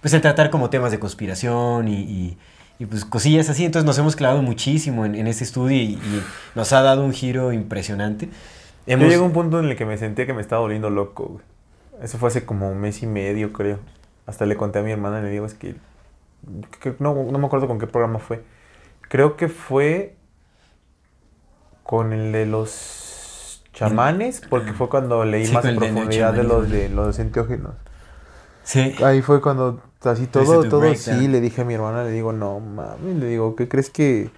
pues 0.00 0.14
el 0.14 0.22
tratar 0.22 0.48
como 0.48 0.70
temas 0.70 0.90
de 0.90 0.98
conspiración 0.98 1.88
y, 1.88 2.00
y- 2.00 2.38
y, 2.78 2.86
pues 2.86 3.04
cosillas 3.04 3.48
así. 3.50 3.64
Entonces 3.66 3.84
nos 3.86 3.98
hemos 3.98 4.16
clavado 4.16 4.40
muchísimo 4.42 5.04
en, 5.04 5.14
en 5.14 5.26
este 5.26 5.44
estudio 5.44 5.76
y, 5.76 5.92
y 5.94 6.22
nos 6.54 6.72
ha 6.72 6.80
dado 6.82 7.04
un 7.04 7.12
giro 7.12 7.52
impresionante. 7.52 8.30
Yo 8.86 8.96
llegué 9.10 9.22
a 9.22 9.26
un 9.26 9.32
punto 9.32 9.58
en 9.60 9.66
el 9.66 9.76
que 9.76 9.84
me 9.84 9.98
sentía 9.98 10.24
que 10.26 10.32
me 10.32 10.40
estaba 10.40 10.62
volviendo 10.62 10.88
loco, 10.90 11.24
güey. 11.26 11.44
Eso 12.02 12.16
fue 12.18 12.28
hace 12.28 12.44
como 12.46 12.70
un 12.70 12.78
mes 12.78 13.02
y 13.02 13.06
medio, 13.06 13.52
creo. 13.52 13.80
Hasta 14.26 14.46
le 14.46 14.56
conté 14.56 14.78
a 14.78 14.82
mi 14.82 14.92
hermana 14.92 15.20
y 15.20 15.22
le 15.24 15.30
digo, 15.30 15.44
es 15.46 15.54
que... 15.54 15.74
no, 16.98 17.14
no 17.14 17.38
me 17.38 17.46
acuerdo 17.46 17.66
con 17.68 17.78
qué 17.78 17.86
programa 17.86 18.18
fue. 18.18 18.44
Creo 19.08 19.36
que 19.36 19.48
fue 19.48 20.16
con 21.82 22.12
el 22.12 22.32
de 22.32 22.46
los 22.46 23.64
chamanes, 23.72 24.42
porque 24.48 24.72
fue 24.72 24.88
cuando 24.88 25.24
leí 25.24 25.46
Sí, 25.46 25.52
más 25.52 25.64
en 25.64 25.76
profundidad 25.76 26.34
de 26.34 26.42
los 26.44 26.68
de 26.70 26.88
los 26.88 27.18
enteógenos. 27.18 27.74
Sí. 28.62 28.94
Ahí 29.04 29.22
fue 29.22 29.40
cuando 29.40 29.80
así 30.02 30.26
todo, 30.26 30.64
todo 30.68 30.80
breakdown. 30.80 31.20
sí, 31.20 31.28
le 31.28 31.40
dije 31.40 31.62
a 31.62 31.64
mi 31.64 31.74
hermana, 31.74 32.04
le 32.04 32.10
digo, 32.10 32.32
no 32.32 32.60
mami, 32.60 33.14
le 33.14 33.26
digo, 33.26 33.54
¿qué 33.56 33.68
crees 33.68 33.90
que? 33.90 34.30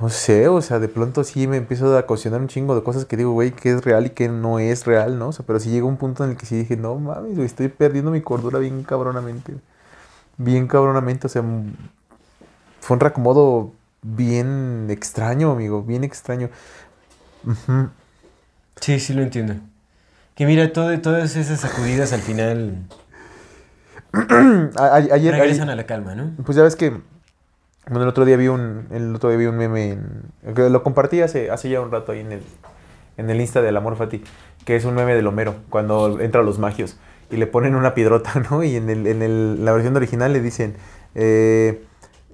No 0.00 0.10
sé, 0.10 0.48
o 0.48 0.60
sea, 0.60 0.78
de 0.78 0.88
pronto 0.88 1.24
sí 1.24 1.46
me 1.46 1.56
empiezo 1.56 1.96
a 1.96 2.06
cuestionar 2.06 2.40
un 2.42 2.48
chingo 2.48 2.74
de 2.74 2.82
cosas 2.82 3.06
que 3.06 3.16
digo, 3.16 3.32
güey, 3.32 3.52
que 3.52 3.70
es 3.72 3.82
real 3.84 4.06
y 4.06 4.10
que 4.10 4.28
no 4.28 4.58
es 4.58 4.84
real, 4.84 5.18
¿no? 5.18 5.28
O 5.28 5.32
sea, 5.32 5.46
pero 5.46 5.58
sí 5.58 5.70
llegó 5.70 5.88
un 5.88 5.96
punto 5.96 6.22
en 6.24 6.30
el 6.32 6.36
que 6.36 6.44
sí 6.46 6.56
dije, 6.56 6.76
no 6.76 6.96
mames, 6.96 7.34
güey, 7.34 7.46
estoy 7.46 7.68
perdiendo 7.68 8.10
mi 8.10 8.20
cordura 8.20 8.58
bien 8.58 8.82
cabronamente. 8.84 9.54
Bien 10.38 10.66
cabronamente, 10.68 11.26
o 11.26 11.30
sea, 11.30 11.42
fue 12.80 12.94
un 12.94 13.00
reacomodo 13.00 13.72
bien 14.02 14.86
extraño, 14.90 15.50
amigo, 15.50 15.82
bien 15.82 16.04
extraño. 16.04 16.50
Sí, 18.80 19.00
sí 19.00 19.14
lo 19.14 19.22
entiendo. 19.22 19.54
Que 20.34 20.44
mira, 20.46 20.72
todo, 20.72 20.98
todas 21.00 21.36
esas 21.36 21.60
sacudidas 21.60 22.12
al 22.12 22.20
final 22.20 22.76
A- 24.12 24.84
a- 24.84 24.94
ayer, 24.96 25.34
regresan 25.34 25.70
a 25.70 25.76
la 25.76 25.84
calma, 25.84 26.14
¿no? 26.14 26.32
Pues 26.44 26.56
ya 26.56 26.62
ves 26.62 26.76
que 26.76 26.90
bueno, 27.88 28.02
el 28.02 28.08
otro 28.08 28.24
día 28.24 28.36
vi 28.36 28.48
un 28.48 28.86
el 28.90 29.14
otro 29.14 29.28
día 29.30 29.38
vi 29.38 29.46
un 29.46 29.56
meme 29.56 29.92
en- 29.92 30.54
que 30.54 30.68
lo 30.70 30.82
compartí 30.82 31.22
hace, 31.22 31.50
hace 31.50 31.68
ya 31.70 31.80
un 31.80 31.90
rato 31.90 32.12
ahí 32.12 32.20
en 32.20 32.32
el 32.32 32.42
en 33.16 33.30
el 33.30 33.40
Insta 33.40 33.62
del 33.62 33.76
Amor 33.76 33.96
Fati, 33.96 34.22
que 34.64 34.76
es 34.76 34.84
un 34.84 34.94
meme 34.94 35.14
del 35.14 35.26
Homero 35.26 35.56
cuando 35.70 36.20
entra 36.20 36.40
a 36.42 36.44
los 36.44 36.58
magios 36.58 36.96
y 37.30 37.36
le 37.36 37.46
ponen 37.46 37.74
una 37.74 37.94
piedrota, 37.94 38.32
¿no? 38.50 38.62
Y 38.62 38.76
en 38.76 38.90
el, 38.90 39.06
en 39.06 39.22
el- 39.22 39.64
la 39.64 39.72
versión 39.72 39.96
original 39.96 40.32
le 40.32 40.40
dicen 40.40 40.74
eh, 41.14 41.82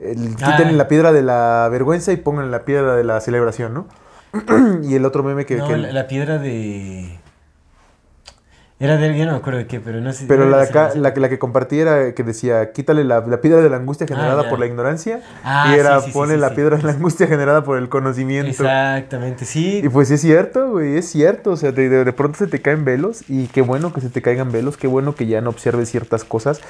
el- 0.00 0.30
quiten 0.36 0.68
Ah. 0.68 0.72
la 0.72 0.88
piedra 0.88 1.12
de 1.12 1.22
la 1.22 1.68
vergüenza 1.70 2.12
y 2.12 2.16
pongan 2.16 2.50
la 2.50 2.64
piedra 2.64 2.94
de 2.96 3.04
la 3.04 3.20
celebración, 3.20 3.74
¿no? 3.74 3.86
y 4.82 4.94
el 4.94 5.04
otro 5.04 5.22
meme 5.22 5.46
que, 5.46 5.56
no, 5.56 5.68
que- 5.68 5.76
la, 5.76 5.92
la 5.92 6.06
piedra 6.08 6.38
de... 6.38 7.18
Era 8.82 8.96
de 8.96 9.16
ya 9.16 9.26
no 9.26 9.30
me 9.32 9.38
acuerdo 9.38 9.60
de 9.60 9.68
qué, 9.68 9.78
pero 9.78 10.00
no 10.00 10.12
sé. 10.12 10.24
pero 10.26 10.48
la, 10.50 10.62
acá- 10.62 10.90
la, 10.96 11.14
que- 11.14 11.20
la 11.20 11.28
que 11.28 11.38
compartí 11.38 11.78
era 11.78 12.14
que 12.14 12.24
decía, 12.24 12.72
quítale 12.72 13.04
la, 13.04 13.20
la 13.20 13.40
piedra 13.40 13.60
de 13.62 13.70
la 13.70 13.76
angustia 13.76 14.08
generada 14.08 14.40
Ah, 14.40 14.44
ya. 14.44 14.50
por 14.50 14.58
la 14.58 14.66
ignorancia. 14.66 15.20
Ah, 15.44 15.70
y 15.70 15.78
era, 15.78 16.00
sí, 16.00 16.10
pone 16.10 16.34
sí, 16.34 16.40
la 16.40 16.50
piedra 16.54 16.76
de 16.78 16.82
la 16.82 16.90
angustia 16.90 17.28
generada 17.28 17.62
por 17.62 17.78
el 17.78 17.88
conocimiento. 17.88 18.50
Exactamente, 18.50 19.44
sí. 19.44 19.82
Y 19.84 19.88
pues 19.88 20.10
es 20.10 20.20
cierto, 20.20 20.72
güey, 20.72 20.96
es 20.96 21.08
cierto. 21.08 21.52
O 21.52 21.56
sea, 21.56 21.70
de, 21.70 21.88
de- 21.88 22.04
de 22.04 22.12
pronto 22.12 22.38
se 22.38 22.48
te 22.48 22.60
caen 22.60 22.84
velos 22.84 23.22
y 23.28 23.46
qué 23.46 23.62
bueno 23.62 23.92
que 23.92 24.00
se 24.00 24.10
te 24.10 24.20
caigan 24.20 24.50
velos, 24.50 24.76
qué 24.76 24.88
bueno 24.88 25.14
que 25.14 25.26
ya 25.28 25.40
no 25.40 25.50
observes 25.50 25.88
ciertas 25.88 26.24
cosas. 26.24 26.60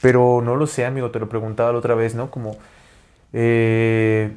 Pero 0.00 0.40
no 0.44 0.54
lo 0.54 0.68
sé, 0.68 0.86
amigo, 0.86 1.10
te 1.10 1.18
lo 1.18 1.28
preguntaba 1.28 1.72
la 1.72 1.78
otra 1.78 1.96
vez, 1.96 2.14
¿no? 2.14 2.30
Como, 2.30 2.56
eh, 3.32 4.32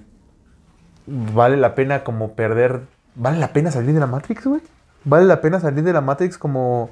¿vale 1.05 1.57
la 1.57 1.75
pena 1.75 2.03
como 2.03 2.33
perder, 2.33 2.81
vale 3.15 3.37
la 3.37 3.53
pena 3.53 3.71
salir 3.71 3.93
de 3.93 3.99
la 3.99 4.07
Matrix, 4.07 4.45
güey? 4.45 4.61
¿Vale 5.03 5.25
la 5.25 5.41
pena 5.41 5.59
salir 5.59 5.83
de 5.83 5.93
la 5.93 6.01
Matrix 6.01 6.37
como 6.37 6.89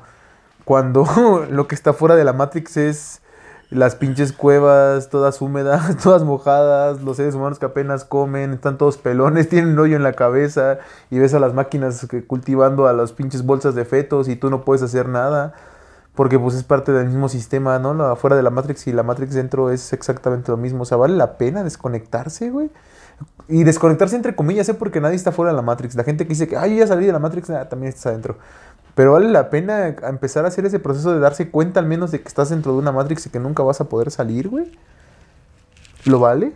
cuando 0.66 1.46
lo 1.50 1.68
que 1.68 1.76
está 1.76 1.94
fuera 1.94 2.16
de 2.16 2.24
la 2.24 2.34
Matrix 2.34 2.78
es 2.78 3.22
las 3.70 3.96
pinches 3.96 4.34
cuevas, 4.34 5.10
todas 5.10 5.42
húmedas, 5.42 5.98
todas 6.04 6.24
mojadas, 6.24 7.02
los 7.02 7.18
seres 7.18 7.36
humanos 7.36 7.60
que 7.60 7.66
apenas 7.66 8.04
comen, 8.04 8.54
están 8.54 8.78
todos 8.78 8.98
pelones, 8.98 9.50
tienen 9.50 9.74
un 9.74 9.80
hoyo 9.80 9.96
en 9.96 10.04
la 10.04 10.14
cabeza 10.14 10.80
y 11.12 11.20
ves 11.20 11.34
a 11.34 11.40
las 11.40 11.54
máquinas 11.54 12.08
que 12.08 12.26
cultivando 12.26 12.88
a 12.88 12.94
las 12.94 13.12
pinches 13.14 13.46
bolsas 13.46 13.76
de 13.76 13.86
fetos 13.86 14.28
y 14.28 14.36
tú 14.36 14.50
no 14.50 14.62
puedes 14.62 14.82
hacer 14.82 15.08
nada 15.08 15.54
porque 16.16 16.38
pues 16.38 16.56
es 16.56 16.64
parte 16.64 16.92
del 16.92 17.08
mismo 17.08 17.30
sistema, 17.30 17.80
¿no? 17.80 17.94
La 17.94 18.16
fuera 18.18 18.36
de 18.36 18.44
la 18.44 18.50
Matrix 18.50 18.88
y 18.88 18.92
la 18.92 19.04
Matrix 19.04 19.36
dentro 19.36 19.72
es 19.72 19.94
exactamente 19.94 20.52
lo 20.52 20.58
mismo, 20.58 20.82
o 20.82 20.86
sea, 20.86 20.98
vale 20.98 21.16
la 21.16 21.38
pena 21.38 21.64
desconectarse, 21.64 22.50
güey. 22.50 22.70
Y 23.48 23.64
desconectarse 23.64 24.16
entre 24.16 24.36
comillas, 24.36 24.68
¿eh? 24.68 24.74
Porque 24.74 25.00
nadie 25.00 25.16
está 25.16 25.32
fuera 25.32 25.52
de 25.52 25.56
la 25.56 25.62
Matrix. 25.62 25.96
La 25.96 26.04
gente 26.04 26.26
que 26.26 26.30
dice 26.30 26.48
que, 26.48 26.58
ay, 26.58 26.72
yo 26.72 26.80
ya 26.80 26.88
salí 26.88 27.06
de 27.06 27.14
la 27.14 27.20
Matrix, 27.20 27.50
ah, 27.52 27.70
también 27.70 27.90
estás 27.90 28.08
adentro. 28.08 28.38
Pero 29.00 29.14
vale 29.14 29.30
la 29.30 29.50
pena 29.50 29.88
empezar 30.10 30.44
a 30.44 30.50
hacer 30.50 30.66
ese 30.66 30.78
proceso 30.78 31.14
de 31.14 31.22
darse 31.22 31.50
cuenta 31.50 31.80
al 31.80 31.86
menos 31.86 32.12
de 32.12 32.20
que 32.20 32.28
estás 32.28 32.50
dentro 32.50 32.74
de 32.74 32.80
una 32.80 32.92
Matrix 32.92 33.28
y 33.28 33.30
que 33.30 33.40
nunca 33.40 33.64
vas 33.64 33.80
a 33.80 33.86
poder 33.86 34.12
salir, 34.12 34.50
güey. 34.50 34.66
¿Lo 36.04 36.20
vale? 36.20 36.52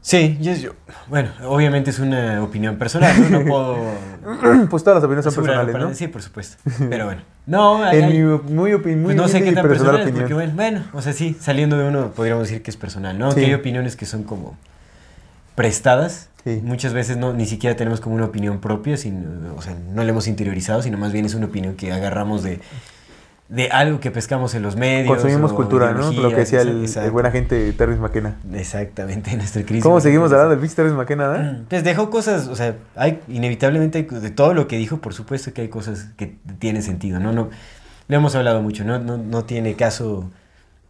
Sí, 0.00 0.36
yo, 0.40 0.52
yo- 0.54 0.72
bueno, 1.06 1.30
obviamente 1.46 1.90
es 1.90 2.00
una 2.00 2.42
opinión 2.42 2.74
personal, 2.76 3.14
no, 3.30 3.38
No 3.38 3.44
puedo 4.24 4.68
pues 4.68 4.82
todas 4.82 4.96
las 4.96 5.04
opiniones 5.04 5.32
son 5.32 5.44
personales, 5.44 5.76
¿no? 5.76 5.94
Sí, 5.94 6.08
por 6.08 6.22
supuesto. 6.22 6.56
Pero 6.90 7.04
bueno. 7.04 7.22
No, 7.46 7.84
hay- 7.84 8.02
En 8.02 8.08
mi 8.08 8.52
muy, 8.52 8.72
opin- 8.72 8.96
muy 8.96 9.04
pues 9.04 9.16
no 9.16 9.28
sé 9.28 9.44
qué 9.44 9.52
tan 9.52 9.62
personal 9.68 9.92
personal 9.92 10.08
es, 10.08 10.12
porque 10.12 10.34
bueno, 10.34 10.52
bueno, 10.56 10.84
o 10.92 11.02
sea, 11.02 11.12
sí, 11.12 11.36
saliendo 11.40 11.78
de 11.78 11.86
uno 11.86 12.10
podríamos 12.10 12.48
decir 12.48 12.64
que 12.64 12.72
es 12.72 12.76
personal, 12.76 13.16
¿no? 13.16 13.30
Sí. 13.30 13.38
Que 13.38 13.46
hay 13.46 13.54
opiniones 13.54 13.94
que 13.94 14.06
son 14.06 14.24
como 14.24 14.58
prestadas 15.54 16.30
Sí. 16.44 16.60
Muchas 16.62 16.92
veces 16.92 17.16
no, 17.16 17.32
ni 17.32 17.46
siquiera 17.46 17.74
tenemos 17.74 18.00
como 18.00 18.14
una 18.14 18.26
opinión 18.26 18.60
propia, 18.60 18.96
sino, 18.96 19.54
o 19.56 19.62
sea, 19.62 19.74
no 19.92 20.04
la 20.04 20.10
hemos 20.10 20.28
interiorizado, 20.28 20.82
sino 20.82 20.98
más 20.98 21.12
bien 21.12 21.24
es 21.24 21.34
una 21.34 21.46
opinión 21.46 21.74
que 21.74 21.90
agarramos 21.92 22.42
de, 22.42 22.60
de 23.48 23.68
algo 23.70 23.98
que 24.00 24.10
pescamos 24.10 24.54
en 24.54 24.62
los 24.62 24.76
medios. 24.76 25.08
Consumimos 25.08 25.52
cultura, 25.54 25.92
¿no? 25.92 26.12
Lo 26.12 26.28
que 26.30 26.36
decía 26.36 26.60
el, 26.60 26.82
exacto. 26.82 27.06
el 27.06 27.12
buen 27.12 27.24
agente 27.26 27.72
Terry 27.72 27.96
McKenna. 27.96 28.36
Exactamente, 28.52 29.34
nuestra 29.36 29.62
crisis. 29.62 29.82
¿Cómo 29.82 30.00
seguimos 30.00 30.30
hablando 30.32 30.50
del 30.50 30.58
pinche 30.58 30.76
Terry 30.76 30.90
McKenna, 30.92 31.36
eh? 31.36 31.62
Pues 31.68 31.82
dejó 31.82 32.10
cosas, 32.10 32.48
o 32.48 32.56
sea, 32.56 32.76
hay 32.94 33.20
inevitablemente 33.28 33.98
hay- 33.98 34.20
de 34.20 34.30
todo 34.30 34.52
lo 34.52 34.68
que 34.68 34.76
dijo, 34.76 34.98
por 34.98 35.14
supuesto 35.14 35.52
que 35.54 35.62
hay 35.62 35.68
cosas 35.68 36.08
que 36.16 36.36
tienen 36.58 36.82
sentido, 36.82 37.20
¿no? 37.20 37.32
no 37.32 37.48
lo 38.06 38.16
hemos 38.16 38.34
hablado 38.34 38.60
mucho, 38.60 38.84
¿no? 38.84 38.98
No, 38.98 39.16
no 39.16 39.44
tiene 39.44 39.76
caso 39.76 40.30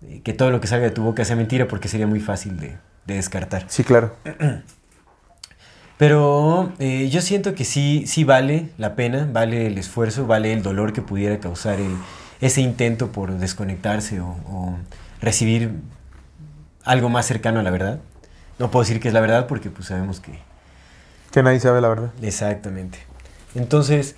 eh, 0.03 0.21
que 0.25 0.33
todo 0.33 0.51
lo 0.51 0.61
que 0.61 0.67
salga 0.67 0.87
de 0.87 0.91
tu 0.91 1.05
boca 1.05 1.25
sea 1.25 1.37
mentira 1.37 1.69
porque 1.69 1.87
sería 1.87 2.09
muy 2.09 2.19
fácil 2.19 2.59
de, 2.59 2.77
de 3.07 3.15
descartar. 3.15 3.65
Sí, 3.69 3.85
claro. 3.85 4.15
Pero 5.97 6.73
eh, 6.81 7.09
yo 7.09 7.21
siento 7.21 7.55
que 7.55 7.65
sí, 7.65 8.05
sí 8.07 8.25
vale 8.25 8.71
la 8.79 8.97
pena, 8.97 9.29
vale 9.33 9.67
el 9.67 9.79
esfuerzo, 9.79 10.27
vale 10.27 10.53
el 10.53 10.63
dolor 10.63 10.93
que 10.93 11.03
pudiera 11.03 11.39
causar 11.39 11.79
el- 11.81 11.97
ese 12.41 12.61
intento 12.61 13.13
por 13.13 13.33
desconectarse 13.39 14.21
o, 14.21 14.27
o 14.49 14.77
recibir 15.21 15.71
algo 16.85 17.09
más 17.09 17.27
cercano 17.27 17.61
a 17.61 17.63
la 17.63 17.71
verdad. 17.71 18.01
No 18.59 18.71
puedo 18.71 18.83
decir 18.85 19.01
que 19.01 19.09
es 19.09 19.15
la 19.15 19.21
verdad 19.21 19.47
porque 19.47 19.71
pues 19.71 19.87
sabemos 19.89 20.21
que, 20.21 20.39
Que 21.31 21.43
nadie 21.43 21.61
sabe 21.61 21.81
la 21.81 21.89
verdad. 21.89 22.11
Exactamente. 22.23 22.99
Entonces, 23.55 24.17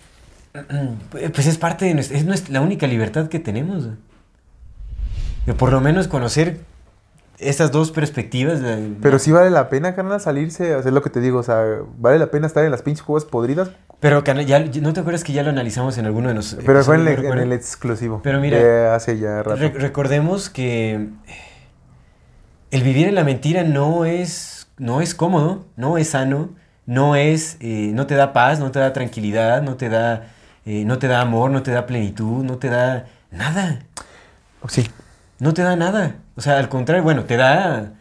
pues 1.10 1.46
es 1.46 1.58
parte 1.58 1.84
de 1.84 1.94
nuestra, 1.94 2.16
es 2.16 2.24
nuestra- 2.24 2.52
la 2.54 2.62
única 2.62 2.86
libertad 2.86 3.28
que 3.28 3.38
tenemos. 3.38 3.88
De 5.44 5.52
por 5.54 5.70
lo 5.72 5.80
menos 5.80 6.08
conocer 6.08 6.60
estas 7.38 7.70
dos 7.72 7.90
perspectivas. 7.90 8.60
Pero 9.02 9.18
sí 9.18 9.32
vale 9.32 9.50
la 9.50 9.68
pena, 9.68 9.94
carnal, 9.94 10.20
salirse, 10.20 10.74
hacer 10.74 10.92
lo 10.92 11.02
que 11.02 11.10
te 11.10 11.20
digo, 11.20 11.38
o 11.38 11.42
sea, 11.42 11.62
vale 11.98 12.18
la 12.18 12.26
pena 12.30 12.46
estar 12.46 12.64
en 12.64 12.70
las 12.70 12.82
pinches 12.82 13.02
cuevas 13.02 13.24
podridas, 13.24 13.70
Pero 14.00 14.22
cana- 14.24 14.42
ya, 14.42 14.58
¿no 14.60 14.92
te 14.92 15.00
acuerdas 15.00 15.24
que 15.24 15.32
ya 15.32 15.42
lo 15.42 15.50
analizamos 15.50 15.96
en 15.98 16.06
alguno 16.06 16.28
de 16.28 16.34
los 16.34 16.56
pero 16.66 16.82
fue 16.84 16.96
en, 16.96 17.08
el- 17.38 17.52
exclusivo. 17.52 18.20
Pero 18.22 18.40
mira, 18.40 18.94
hace 18.94 19.18
ya 19.18 19.42
rato. 19.42 19.56
Re- 19.56 19.70
recordemos 19.70 20.50
que 20.50 21.08
el 22.70 22.82
vivir 22.82 23.08
en 23.08 23.14
la 23.14 23.24
mentira 23.24 23.62
no 23.64 24.04
es, 24.04 24.68
no 24.78 25.00
es 25.00 25.14
cómodo, 25.14 25.64
no 25.76 25.98
es 25.98 26.10
sano, 26.10 26.50
no 26.84 27.16
es, 27.16 27.56
eh, 27.60 27.90
no 27.94 28.06
te 28.06 28.14
da 28.14 28.32
paz, 28.32 28.60
no 28.60 28.70
te 28.70 28.78
da 28.78 28.92
tranquilidad, 28.92 29.62
no 29.62 29.76
te 29.76 29.88
da, 29.88 30.26
eh, 30.66 30.84
no 30.84 30.98
te 30.98 31.08
da 31.08 31.20
amor, 31.20 31.50
no 31.50 31.62
te 31.62 31.70
da 31.70 31.86
plenitud, 31.86 32.44
no 32.44 32.58
te 32.58 32.68
da 32.68 33.06
nada, 33.30 33.80
Sí, 34.68 34.88
no 35.38 35.54
te 35.54 35.62
da 35.62 35.76
nada. 35.76 36.16
O 36.36 36.40
sea, 36.40 36.58
al 36.58 36.68
contrario, 36.68 37.02
bueno, 37.04 37.24
te 37.24 37.36
da, 37.36 37.94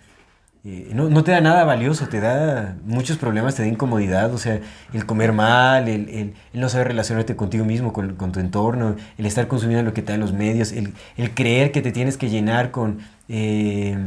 eh, 0.65 0.91
no, 0.93 1.09
no 1.09 1.23
te 1.23 1.31
da 1.31 1.41
nada 1.41 1.63
valioso, 1.65 2.07
te 2.09 2.19
da 2.21 2.77
muchos 2.85 3.17
problemas, 3.17 3.55
te 3.55 3.63
da 3.63 3.67
incomodidad, 3.69 4.33
o 4.33 4.37
sea, 4.39 4.61
el 4.93 5.05
comer 5.05 5.33
mal, 5.33 5.87
el, 5.89 6.09
el- 6.09 6.35
no 6.53 6.69
saber 6.69 6.87
relacionarte 6.89 7.35
contigo 7.35 7.65
mismo, 7.65 7.93
con, 7.93 8.15
con 8.15 8.31
tu 8.31 8.39
entorno, 8.39 8.95
el 9.17 9.25
estar 9.25 9.47
consumiendo 9.47 9.83
lo 9.85 9.93
que 9.93 10.01
te 10.03 10.13
dan 10.13 10.21
los 10.21 10.33
medios, 10.33 10.71
el, 10.73 10.93
el 11.17 11.33
creer 11.35 11.71
que 11.71 11.81
te 11.81 11.91
tienes 11.91 12.17
que 12.17 12.29
llenar 12.29 12.71
con, 12.71 12.99
eh, 13.29 13.97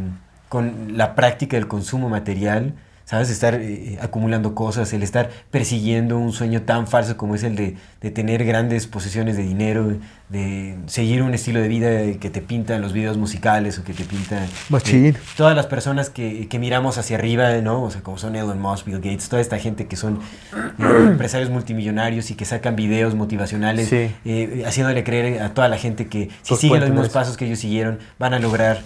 con 0.49 0.97
la 0.97 1.14
práctica 1.14 1.56
del 1.56 1.68
consumo 1.68 2.08
material, 2.08 2.75
¿sabes? 3.08 3.30
Estar 3.30 3.54
eh, 3.54 3.98
acumulando 4.02 4.54
cosas, 4.54 4.92
el 4.92 5.02
estar 5.02 5.30
persiguiendo 5.50 6.18
un 6.18 6.32
sueño 6.32 6.62
tan 6.62 6.86
falso 6.86 7.16
como 7.16 7.34
es 7.34 7.42
el 7.42 7.56
de, 7.56 7.74
de 8.02 8.10
tener 8.10 8.44
grandes 8.44 8.86
posesiones 8.86 9.36
de 9.38 9.44
dinero, 9.44 9.96
de 10.28 10.76
seguir 10.88 11.22
un 11.22 11.32
estilo 11.32 11.58
de 11.62 11.68
vida 11.68 11.88
que 12.20 12.28
te 12.28 12.42
pintan 12.42 12.82
los 12.82 12.92
videos 12.92 13.16
musicales 13.16 13.78
o 13.78 13.84
que 13.84 13.94
te 13.94 14.04
pinta 14.04 14.44
Machín. 14.68 15.06
eh, 15.06 15.14
todas 15.38 15.56
las 15.56 15.64
personas 15.66 16.10
que, 16.10 16.48
que 16.48 16.58
miramos 16.58 16.98
hacia 16.98 17.16
arriba, 17.16 17.50
¿no? 17.62 17.82
O 17.82 17.90
sea, 17.90 18.02
como 18.02 18.18
son 18.18 18.36
Elon 18.36 18.60
Musk, 18.60 18.84
Bill 18.84 18.96
Gates, 18.96 19.30
toda 19.30 19.40
esta 19.40 19.58
gente 19.58 19.86
que 19.86 19.96
son 19.96 20.20
eh, 20.54 20.58
empresarios 21.08 21.48
multimillonarios 21.48 22.30
y 22.30 22.34
que 22.34 22.44
sacan 22.44 22.76
videos 22.76 23.14
motivacionales, 23.14 23.88
Sí. 23.88 24.10
eh, 24.26 24.64
haciéndole 24.66 25.02
creer 25.02 25.40
a 25.42 25.54
toda 25.54 25.68
la 25.68 25.78
gente 25.78 26.08
que 26.08 26.28
si 26.42 26.48
Pues 26.50 26.60
siguen 26.60 26.80
los 26.80 26.90
mismos 26.90 27.08
pasos 27.08 27.38
que 27.38 27.46
ellos 27.46 27.58
siguieron, 27.58 27.98
van 28.18 28.34
a 28.34 28.38
lograr 28.38 28.82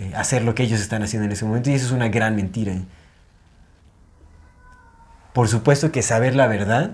eh, 0.00 0.12
hacer 0.16 0.42
lo 0.44 0.54
que 0.54 0.62
ellos 0.62 0.80
están 0.80 1.02
haciendo 1.02 1.26
en 1.26 1.32
ese 1.32 1.44
momento. 1.44 1.68
Y 1.70 1.74
eso 1.74 1.84
es 1.84 1.92
una 1.92 2.08
gran 2.08 2.36
mentira. 2.36 2.72
Por 5.36 5.48
supuesto 5.48 5.92
que 5.92 6.00
saber 6.00 6.34
la 6.34 6.46
verdad, 6.46 6.92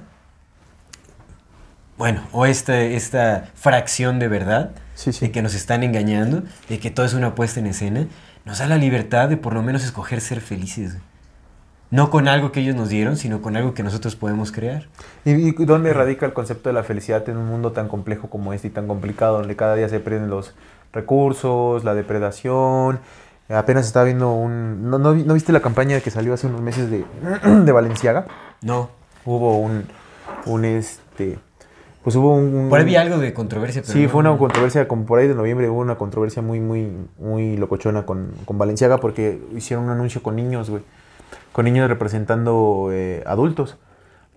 bueno, 1.96 2.24
o 2.32 2.44
esta, 2.44 2.80
esta 2.80 3.50
fracción 3.54 4.18
de 4.18 4.26
verdad, 4.26 4.72
Sí, 4.96 5.12
sí. 5.12 5.26
de 5.26 5.30
que 5.30 5.42
nos 5.42 5.54
están 5.54 5.84
engañando, 5.84 6.42
de 6.68 6.80
que 6.80 6.90
todo 6.90 7.06
es 7.06 7.14
una 7.14 7.36
puesta 7.36 7.60
en 7.60 7.66
escena, 7.66 8.08
nos 8.44 8.58
da 8.58 8.66
la 8.66 8.78
libertad 8.78 9.28
de 9.28 9.36
por 9.36 9.54
lo 9.54 9.62
menos 9.62 9.84
escoger 9.84 10.20
ser 10.20 10.40
felices. 10.40 10.96
No 11.92 12.10
con 12.10 12.26
algo 12.26 12.50
que 12.50 12.58
ellos 12.58 12.74
nos 12.74 12.88
dieron, 12.88 13.16
sino 13.16 13.42
con 13.42 13.56
algo 13.56 13.74
que 13.74 13.84
nosotros 13.84 14.16
podemos 14.16 14.50
crear. 14.50 14.88
¿Y, 15.24 15.50
y 15.50 15.52
dónde 15.64 15.92
radica 15.92 16.26
el 16.26 16.32
concepto 16.32 16.68
de 16.68 16.72
la 16.72 16.82
felicidad 16.82 17.28
en 17.28 17.36
un 17.36 17.46
mundo 17.46 17.70
tan 17.70 17.86
complejo 17.86 18.28
como 18.28 18.52
este 18.52 18.66
y 18.66 18.70
tan 18.70 18.88
complicado, 18.88 19.38
donde 19.38 19.54
cada 19.54 19.76
día 19.76 19.88
se 19.88 20.00
pierden 20.00 20.28
los 20.30 20.52
recursos, 20.92 21.84
la 21.84 21.94
depredación? 21.94 22.98
Apenas 23.48 23.86
estaba 23.86 24.04
viendo 24.06 24.32
un... 24.32 24.88
¿No, 24.90 24.98
no, 24.98 25.14
no 25.14 25.34
viste 25.34 25.52
la 25.52 25.60
campaña 25.60 26.00
que 26.00 26.10
salió 26.10 26.32
hace 26.34 26.46
unos 26.46 26.60
meses 26.62 26.90
de, 26.90 27.04
de 27.64 27.72
Valenciaga? 27.72 28.26
No. 28.62 28.88
Hubo 29.24 29.58
un... 29.58 29.84
un 30.46 30.64
este, 30.64 31.38
pues 32.02 32.16
hubo 32.16 32.34
un... 32.34 32.68
Por 32.70 32.78
ahí 32.80 32.84
vi 32.86 32.96
algo 32.96 33.18
de 33.18 33.32
controversia, 33.34 33.82
pero 33.82 33.92
Sí, 33.92 34.04
no- 34.04 34.08
fue 34.08 34.20
una 34.20 34.36
controversia, 34.38 34.88
como 34.88 35.04
por 35.06 35.18
ahí 35.18 35.28
de 35.28 35.34
noviembre 35.34 35.68
hubo 35.68 35.80
una 35.80 35.96
controversia 35.96 36.40
muy, 36.42 36.60
muy, 36.60 36.92
muy 37.18 37.56
locochona 37.56 38.06
con, 38.06 38.32
con 38.44 38.58
Valenciaga 38.58 38.98
porque 38.98 39.40
hicieron 39.54 39.84
un 39.84 39.90
anuncio 39.90 40.22
con 40.22 40.34
niños, 40.36 40.70
güey. 40.70 40.82
Con 41.52 41.64
niños 41.66 41.88
representando 41.88 42.88
eh, 42.90 43.22
adultos. 43.26 43.76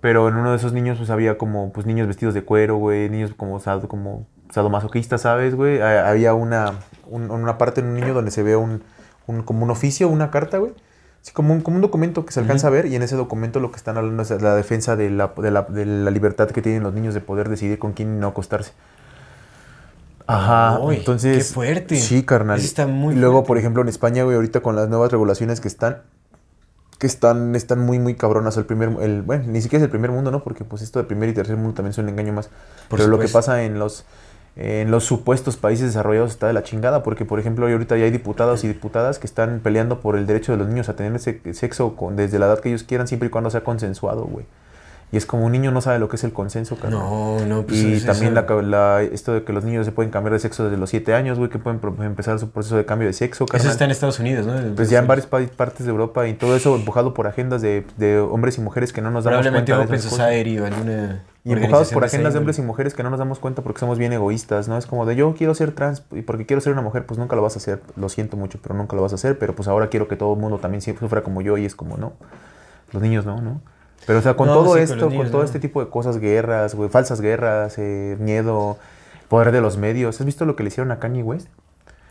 Pero 0.02 0.28
en 0.28 0.36
uno 0.36 0.52
de 0.52 0.58
esos 0.58 0.74
niños 0.74 0.98
pues 0.98 1.10
había 1.10 1.38
como 1.38 1.72
pues 1.72 1.86
niños 1.88 2.08
vestidos 2.08 2.34
de 2.34 2.44
cuero, 2.44 2.76
güey, 2.76 3.10
niños 3.10 3.34
como, 3.36 3.60
como 3.88 4.28
sadomasoquistas, 4.52 5.22
¿sabes, 5.22 5.56
güey? 5.56 5.82
Ha- 5.82 6.10
Había 6.10 6.34
una, 6.36 6.74
un- 7.08 7.32
una 7.32 7.58
parte 7.58 7.82
en 7.82 7.88
un 7.88 7.96
niño 7.96 8.14
donde 8.14 8.30
se 8.30 8.44
ve 8.44 8.56
un, 8.56 8.84
un- 9.28 9.44
como 9.44 9.64
un 9.64 9.72
oficio, 9.72 10.08
una 10.10 10.32
carta, 10.32 10.58
güey. 10.58 10.74
Sí, 11.22 11.32
como 11.34 11.54
un, 11.54 11.62
como 11.62 11.78
un 11.78 11.82
documento 11.82 12.26
que 12.26 12.32
se 12.32 12.40
alcanza 12.40 12.68
a 12.68 12.70
ver 12.70 12.86
y 12.86 12.96
en 12.96 13.02
ese 13.02 13.16
documento 13.16 13.60
lo 13.60 13.72
que 13.72 13.78
están 13.78 13.98
hablando 13.98 14.22
es 14.22 14.30
la 14.42 14.56
defensa 14.56 14.96
de 14.96 15.10
la, 15.10 15.34
de 15.36 15.50
la, 15.52 15.64
de 15.64 15.86
la 15.86 16.12
libertad 16.12 16.50
que 16.52 16.62
tienen 16.62 16.84
los 16.84 16.94
niños 16.94 17.14
de 17.16 17.22
poder 17.22 17.50
decidir 17.50 17.80
con 17.80 17.94
quién 17.94 18.20
no 18.20 18.28
acostarse. 18.28 18.74
Ajá, 20.28 20.80
Uy, 20.80 20.98
entonces... 20.98 21.38
qué 21.38 21.44
fuerte. 21.44 21.96
Sí, 21.98 22.24
carnal. 22.24 22.58
Eso 22.58 22.66
está 22.68 22.88
muy 22.88 23.16
y 23.16 23.18
luego, 23.18 23.36
fuerte. 23.38 23.48
por 23.48 23.58
ejemplo, 23.58 23.82
en 23.84 23.90
España, 23.90 24.24
güey, 24.24 24.36
ahorita 24.36 24.62
con 24.62 24.76
las 24.76 24.90
nuevas 24.90 25.12
regulaciones 25.12 25.62
que 25.62 25.68
están, 25.68 26.02
que 27.00 27.08
están, 27.08 27.56
están 27.56 27.80
muy, 27.80 28.00
muy 28.00 28.16
cabronas. 28.16 28.58
El 28.58 28.66
primer, 28.66 28.90
el, 29.02 29.22
bueno, 29.22 29.44
ni 29.48 29.62
siquiera 29.62 29.82
es 29.84 29.86
el 29.86 29.92
primer 29.92 30.12
mundo, 30.12 30.32
¿no? 30.32 30.44
Porque 30.44 30.64
pues 30.64 30.82
esto 30.82 31.00
de 31.00 31.06
primer 31.06 31.30
y 31.30 31.34
tercer 31.34 31.58
mundo 31.58 31.74
también 31.76 31.92
es 31.92 31.98
un 32.00 32.10
engaño 32.10 32.34
más. 32.34 32.50
Por 32.88 32.98
Pero 33.00 33.10
lo 33.10 33.20
que 33.20 33.28
pasa 33.28 33.64
en 33.64 33.78
los, 33.78 34.06
en 34.56 34.90
los 34.90 35.04
supuestos 35.04 35.58
países 35.58 35.88
desarrollados 35.88 36.32
está 36.32 36.48
de 36.48 36.54
la 36.54 36.64
chingada. 36.64 37.04
Porque, 37.04 37.26
por 37.26 37.40
ejemplo, 37.40 37.68
ahorita 37.68 37.98
ya 37.98 38.06
hay 38.06 38.12
diputados 38.12 38.64
y 38.64 38.68
diputadas 38.68 39.20
que 39.20 39.28
están 39.28 39.60
peleando 39.62 40.00
por 40.00 40.18
el 40.18 40.26
derecho 40.26 40.52
de 40.52 40.58
los 40.58 40.68
niños 40.68 40.90
a 40.90 40.96
tener 40.96 41.20
sexo 41.20 41.96
con, 41.96 42.16
desde 42.16 42.40
la 42.40 42.48
edad 42.48 42.60
que 42.60 42.70
ellos 42.70 42.84
quieran, 42.84 43.08
siempre 43.08 43.28
y 43.28 43.30
cuando 43.32 43.50
sea 43.50 43.64
consensuado, 43.64 44.24
güey. 44.26 44.46
Y 45.16 45.18
es 45.18 45.26
como 45.26 45.46
un 45.46 45.54
niño 45.54 45.72
no 45.72 45.80
sabe 45.80 45.98
lo 45.98 46.10
que 46.10 46.18
es 46.18 46.26
el 46.26 46.34
consenso, 46.34 46.76
carnal. 46.76 47.00
No, 47.00 47.46
no, 47.46 47.64
pues 47.64 47.80
Y 47.82 47.94
es 47.94 48.06
también 48.06 48.34
la, 48.36 48.42
la- 48.64 49.02
esto 49.02 49.32
de 49.34 49.46
que 49.46 49.54
los 49.54 49.64
niños 49.64 49.86
se 49.86 49.94
pueden 49.94 50.12
cambiar 50.12 50.34
de 50.34 50.40
sexo 50.40 50.66
desde 50.66 50.76
los 50.76 50.90
7 50.90 51.14
años, 51.14 51.38
güey, 51.38 51.50
que 51.50 51.58
pueden 51.58 51.80
empezar 52.02 52.38
su 52.38 52.50
proceso 52.50 52.76
de 52.76 52.84
cambio 52.84 53.08
de 53.08 53.14
sexo, 53.14 53.46
Eso 53.54 53.70
está 53.70 53.86
en 53.86 53.92
Estados 53.92 54.20
Unidos, 54.20 54.46
¿no? 54.46 54.76
Pues 54.76 54.90
ya 54.90 55.00
en 55.00 55.08
varias 55.08 55.26
pa- 55.26 55.40
partes 55.56 55.86
de 55.86 55.92
Europa 55.94 56.28
y 56.28 56.34
todo 56.34 56.54
eso 56.58 56.76
empujado 56.76 57.14
por 57.14 57.28
agendas 57.28 57.62
de, 57.62 57.86
de 57.96 58.20
hombres 58.20 58.58
y 58.58 58.62
mujeres 58.62 58.92
que 58.92 59.02
no 59.02 59.10
nos 59.10 59.24
damos 59.24 59.38
Probablemente 59.40 59.72
cuenta 59.72 59.90
de 59.94 59.98
Open. 60.00 60.10
Society 60.12 60.60
o 60.60 60.66
alguna. 60.66 61.24
Y 61.46 61.54
empujados 61.54 61.94
por 61.94 62.04
agendas 62.04 62.34
de 62.34 62.40
hombres 62.40 62.60
y 62.60 62.62
mujeres 62.64 62.94
que 62.94 63.02
no 63.04 63.10
nos 63.10 63.20
damos 63.20 63.40
cuenta 63.40 63.62
porque 63.62 63.80
somos 63.80 63.98
bien 63.98 64.12
egoístas, 64.12 64.68
¿no? 64.68 64.78
Es 64.78 64.86
como 64.86 65.06
de 65.06 65.16
yo 65.16 65.34
quiero 65.38 65.56
ser 65.56 65.72
trans 65.72 66.04
y 66.12 66.24
porque 66.24 66.46
quiero 66.46 66.60
ser 66.60 66.74
una 66.74 66.82
mujer, 66.82 67.06
pues 67.06 67.18
nunca 67.18 67.38
lo 67.38 67.42
vas 67.42 67.56
a 67.56 67.60
hacer. 67.60 67.80
Lo 67.96 68.10
siento 68.10 68.36
mucho, 68.36 68.60
pero 68.62 68.76
nunca 68.76 68.98
lo 68.98 69.02
vas 69.02 69.14
a 69.14 69.16
hacer. 69.16 69.40
Pero 69.40 69.56
pues 69.56 69.70
ahora 69.70 69.88
quiero 69.88 70.10
que 70.10 70.18
todo 70.18 70.34
el 70.34 70.40
mundo 70.42 70.58
también 70.58 70.82
sufra 70.82 71.22
como 71.24 71.40
yo 71.42 71.58
y 71.58 71.64
es 71.64 71.74
como, 71.74 71.96
no. 71.96 72.12
Los 72.92 73.02
niños 73.02 73.26
no, 73.26 73.40
¿no? 73.42 73.62
Pero 74.06 74.20
o 74.20 74.22
sea, 74.22 74.36
con 74.36 74.48
No, 74.48 74.54
todo 74.54 74.76
sí, 74.76 74.82
esto, 74.82 75.00
con, 75.00 75.10
niños, 75.10 75.32
todo 75.32 75.42
no. 75.42 75.46
este 75.46 75.60
tipo 75.60 75.84
de 75.84 75.90
cosas, 75.90 76.20
guerras, 76.20 76.76
güey, 76.76 76.90
falsas 76.90 77.22
guerras, 77.22 77.76
eh, 77.78 78.16
miedo, 78.20 78.78
poder 79.30 79.52
de 79.52 79.62
los 79.62 79.78
medios. 79.78 80.20
¿Has 80.20 80.26
visto 80.26 80.46
lo 80.46 80.56
que 80.56 80.64
le 80.64 80.68
hicieron 80.68 80.92
a 80.92 81.00
Kanye 81.00 81.24
West? 81.24 81.48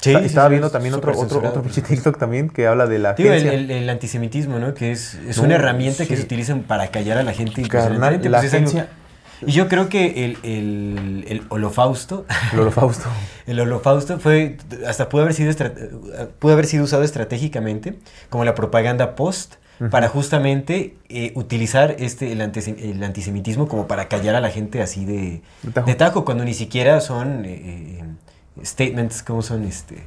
Sí, 0.00 0.10
Está- 0.10 0.20
sí, 0.20 0.26
Estaba 0.26 0.48
sí, 0.48 0.50
viendo 0.50 0.70
también 0.70 0.94
otro, 0.94 1.18
otro, 1.18 1.38
otro 1.38 1.62
TikTok 1.62 2.18
también 2.18 2.50
que 2.50 2.66
habla 2.66 2.86
de 2.86 2.98
la 2.98 3.14
Digo, 3.14 3.30
el, 3.30 3.36
agencia. 3.46 3.58
el- 3.58 3.70
el 3.70 3.88
antisemitismo, 3.90 4.58
¿no? 4.58 4.74
Que 4.74 4.92
es, 4.92 5.14
es 5.26 5.38
No, 5.38 5.44
una 5.44 5.54
herramienta 5.54 6.04
que 6.04 6.16
se 6.16 6.22
utiliza 6.24 6.54
para 6.66 6.88
callar 6.88 7.16
a 7.18 7.22
la 7.22 7.32
gente. 7.32 7.62
Carnal, 7.68 8.20
la 8.22 8.40
pues 8.40 8.52
agencia- 8.52 8.88
Y 9.46 9.52
yo 9.52 9.68
creo 9.68 9.88
que 9.88 10.24
el, 10.24 10.38
el, 10.42 11.24
el 11.28 11.42
holofausto, 11.48 12.24
El 12.52 12.60
holocausto. 12.60 13.08
el 13.46 13.60
holofausto 13.60 14.18
fue, 14.18 14.56
hasta 14.86 15.08
pudo 15.08 15.22
haber 15.22 15.34
sido, 15.34 15.52
pudo 16.38 16.52
haber 16.52 16.66
sido 16.66 16.84
usado 16.84 17.02
estratégicamente 17.02 17.98
como 18.30 18.44
la 18.44 18.54
propaganda 18.54 19.14
post 19.16 19.54
para 19.90 20.08
justamente 20.08 20.96
eh, 21.08 21.32
utilizar 21.34 21.96
este, 21.98 22.30
el, 22.32 22.40
antise- 22.40 22.76
el 22.80 23.02
antisemitismo 23.02 23.66
como 23.68 23.86
para 23.86 24.08
callar 24.08 24.34
a 24.34 24.40
la 24.40 24.50
gente 24.50 24.80
así 24.82 25.04
de, 25.04 25.40
De 25.62 25.72
tajo. 25.72 25.86
de 25.86 25.94
tajo, 25.94 26.24
cuando 26.24 26.44
ni 26.44 26.54
siquiera 26.54 27.00
son 27.00 27.44
eh, 27.44 28.00
eh, 28.00 28.64
statements, 28.64 29.22
como 29.22 29.42
son 29.42 29.64
este... 29.64 30.04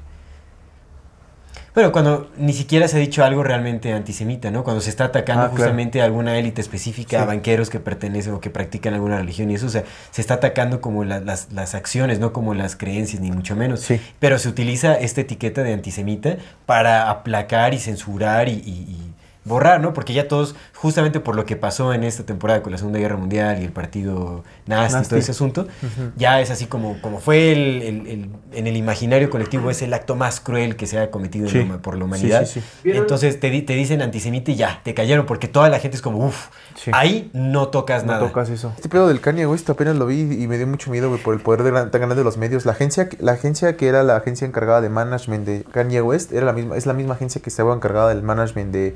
Pero 1.73 1.91
cuando 1.91 2.31
ni 2.39 2.53
siquiera 2.53 2.87
se 2.87 2.97
ha 2.97 2.99
dicho 2.99 3.23
algo 3.23 3.43
realmente 3.43 3.93
antisemita, 3.93 4.49
¿no? 4.49 4.63
Cuando 4.63 4.81
se 4.81 4.89
está 4.89 5.05
atacando 5.05 5.43
Ah, 5.43 5.45
claro. 5.49 5.57
justamente 5.57 6.01
a 6.01 6.05
alguna 6.05 6.35
élite 6.39 6.59
específica, 6.59 7.17
Sí. 7.17 7.23
a 7.23 7.25
banqueros 7.25 7.69
que 7.69 7.79
pertenecen 7.79 8.33
o 8.33 8.39
que 8.41 8.49
practican 8.49 8.95
alguna 8.95 9.17
religión 9.17 9.51
y 9.51 9.55
eso, 9.55 9.67
o 9.67 9.69
sea, 9.69 9.83
se 10.09 10.21
está 10.21 10.35
atacando 10.35 10.81
como 10.81 11.03
la- 11.03 11.19
las, 11.19 11.51
las 11.53 11.75
acciones, 11.75 12.19
no 12.19 12.33
como 12.33 12.55
las 12.55 12.75
creencias, 12.75 13.21
ni 13.21 13.29
mucho 13.31 13.55
menos. 13.55 13.81
Sí. 13.81 14.01
Pero 14.17 14.39
se 14.39 14.49
utiliza 14.49 14.95
esta 14.95 15.21
etiqueta 15.21 15.61
de 15.61 15.73
antisemita 15.73 16.37
para 16.65 17.11
aplacar 17.11 17.75
y 17.75 17.79
censurar 17.79 18.49
y, 18.49 18.53
y- 18.53 18.57
y 18.89 19.13
borrar, 19.47 19.81
¿no? 19.81 19.93
Porque 19.93 20.13
ya 20.13 20.27
todos, 20.27 20.55
justamente 20.75 21.19
por 21.19 21.35
lo 21.35 21.45
que 21.45 21.55
pasó 21.55 21.93
en 21.93 22.03
esta 22.03 22.23
temporada 22.25 22.61
con 22.61 22.71
la 22.71 22.77
Segunda 22.77 22.99
Guerra 22.99 23.17
Mundial 23.17 23.61
y 23.61 23.65
el 23.65 23.71
partido 23.71 24.43
nazi, 24.65 24.93
y 24.93 24.97
Nazi. 24.97 25.09
todo 25.09 25.19
ese 25.19 25.31
asunto, 25.31 25.67
ya 26.15 26.41
es 26.41 26.51
así 26.51 26.65
como, 26.65 27.01
como 27.01 27.19
fue 27.19 27.51
el, 27.51 27.81
el- 27.81 28.07
el- 28.07 28.29
en 28.53 28.67
el 28.67 28.75
imaginario 28.77 29.29
colectivo, 29.29 29.69
es 29.69 29.81
el 29.81 29.93
acto 29.93 30.15
más 30.15 30.39
cruel 30.39 30.75
que 30.75 30.85
se 30.87 30.99
ha 30.99 31.09
cometido 31.11 31.47
Sí. 31.49 31.63
la 31.65 31.77
por 31.77 31.97
la 31.97 32.05
humanidad. 32.05 32.45
Sí, 32.45 32.59
sí, 32.59 32.67
sí. 32.83 32.91
Entonces 32.91 33.39
te, 33.39 33.61
te 33.61 33.73
dicen 33.73 34.01
antisemita 34.01 34.51
y 34.51 34.55
ya, 34.55 34.81
te 34.83 34.93
cayeron, 34.93 35.25
porque 35.25 35.47
toda 35.47 35.69
la 35.69 35.79
gente 35.79 35.95
es 35.97 36.01
como, 36.01 36.25
uff, 36.25 36.47
Sí. 36.75 36.91
ahí 36.93 37.29
no 37.33 37.69
tocas 37.69 38.03
No 38.05 38.13
nada. 38.13 38.27
tocas 38.27 38.49
eso. 38.49 38.71
Este 38.75 38.89
pedo 38.89 39.07
del 39.07 39.21
Kanye 39.21 39.47
West 39.47 39.69
apenas 39.69 39.95
lo 39.95 40.05
vi 40.05 40.21
y 40.21 40.47
me 40.47 40.57
dio 40.57 40.67
mucho 40.67 40.91
miedo, 40.91 41.09
güey, 41.09 41.21
por 41.21 41.33
el 41.33 41.39
poder 41.39 41.63
de 41.63 41.71
gran- 41.71 41.89
tan 41.91 42.01
grande 42.01 42.15
de 42.15 42.23
los 42.23 42.37
medios. 42.37 42.65
La 42.65 42.73
agencia, 42.73 43.09
que- 43.09 43.17
la 43.21 43.31
agencia 43.33 43.75
que 43.77 43.87
era 43.87 44.03
la 44.03 44.15
agencia 44.17 44.45
encargada 44.47 44.81
de 44.81 44.89
management 44.89 45.45
de 45.45 45.63
Kanye 45.71 46.01
West 46.01 46.31
era 46.33 46.45
la 46.45 46.53
misma, 46.53 46.75
es 46.77 46.85
la 46.85 46.93
misma 46.93 47.13
agencia 47.15 47.41
que 47.41 47.49
estaba 47.49 47.73
encargada 47.73 48.09
del 48.09 48.21
management 48.23 48.71
de, 48.73 48.95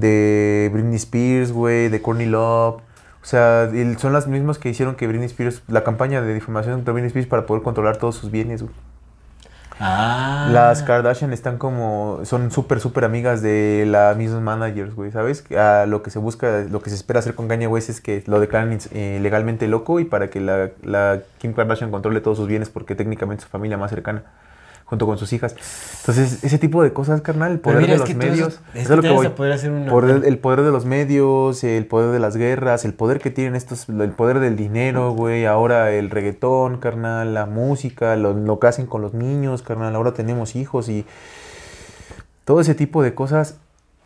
de 0.00 0.70
Britney 0.72 0.96
Spears, 0.96 1.52
güey, 1.52 1.88
de 1.88 2.00
Courtney 2.02 2.26
Love. 2.26 2.76
O 3.22 3.28
sea, 3.28 3.68
son 3.98 4.12
las 4.12 4.28
mismas 4.28 4.58
que 4.58 4.68
hicieron 4.68 4.94
que 4.94 5.06
Britney 5.06 5.26
Spears, 5.26 5.62
la 5.68 5.82
campaña 5.82 6.22
de 6.22 6.32
difamación 6.34 6.76
contra 6.76 6.92
Britney 6.92 7.08
Spears 7.08 7.28
para 7.28 7.46
poder 7.46 7.62
controlar 7.62 7.96
todos 7.96 8.14
sus 8.14 8.30
bienes, 8.30 8.62
güey. 8.62 8.74
Ah. 9.78 10.48
Las 10.52 10.82
Kardashian 10.82 11.32
están 11.32 11.58
como, 11.58 12.20
son 12.24 12.50
súper, 12.50 12.80
súper 12.80 13.04
amigas 13.04 13.42
de 13.42 13.84
la 13.86 14.14
misma 14.16 14.40
managers, 14.40 14.94
güey, 14.94 15.10
¿sabes? 15.10 15.44
A 15.52 15.84
lo 15.86 16.02
que 16.02 16.10
se 16.10 16.18
busca, 16.18 16.64
lo 16.70 16.80
que 16.80 16.88
se 16.88 16.96
espera 16.96 17.18
hacer 17.18 17.34
con 17.34 17.46
Kanye 17.46 17.66
West 17.66 17.90
es 17.90 18.00
que 18.00 18.24
lo 18.26 18.40
declaren 18.40 18.78
eh, 18.92 19.18
legalmente 19.20 19.68
loco 19.68 20.00
y 20.00 20.04
para 20.04 20.30
que 20.30 20.40
la, 20.40 20.70
la 20.82 21.20
Kim 21.38 21.52
Kardashian 21.52 21.90
controle 21.90 22.20
todos 22.22 22.38
sus 22.38 22.48
bienes 22.48 22.70
porque 22.70 22.94
técnicamente 22.94 23.40
es 23.40 23.44
su 23.44 23.50
familia 23.50 23.76
más 23.76 23.90
cercana, 23.90 24.22
junto 24.86 25.04
con 25.04 25.18
sus 25.18 25.32
hijas. 25.32 25.54
Entonces, 26.00 26.42
ese 26.44 26.58
tipo 26.58 26.82
de 26.82 26.92
cosas, 26.92 27.20
carnal, 27.20 27.52
el 27.52 27.58
poder 27.60 27.80
mira, 27.82 27.92
de 27.94 27.98
los 27.98 28.14
medios, 28.14 28.60
es 28.72 28.88
lo 28.88 29.02
que 29.02 29.10
voy. 29.10 29.28
poder 29.30 29.52
hacer 29.52 29.70
una- 29.72 29.90
Poder- 29.90 30.22
el 30.24 30.38
poder 30.38 30.62
de 30.62 30.70
los 30.70 30.84
medios, 30.86 31.62
el 31.64 31.86
poder 31.86 32.12
de 32.12 32.20
las 32.20 32.36
guerras, 32.36 32.84
el 32.84 32.94
poder 32.94 33.18
que 33.20 33.30
tienen 33.30 33.56
estos, 33.56 33.88
el 33.88 34.10
poder 34.12 34.38
del 34.38 34.56
dinero, 34.56 35.10
güey, 35.12 35.44
ahora 35.44 35.90
el 35.92 36.08
reggaetón, 36.08 36.78
carnal, 36.78 37.34
la 37.34 37.46
música, 37.46 38.16
lo, 38.16 38.32
lo 38.32 38.58
que 38.60 38.68
hacen 38.68 38.86
con 38.86 39.02
los 39.02 39.12
niños, 39.12 39.62
carnal, 39.62 39.94
ahora 39.96 40.12
tenemos 40.14 40.54
hijos 40.56 40.88
y 40.88 41.04
todo 42.44 42.60
ese 42.60 42.74
tipo 42.74 43.02
de 43.02 43.12
cosas. 43.14 43.56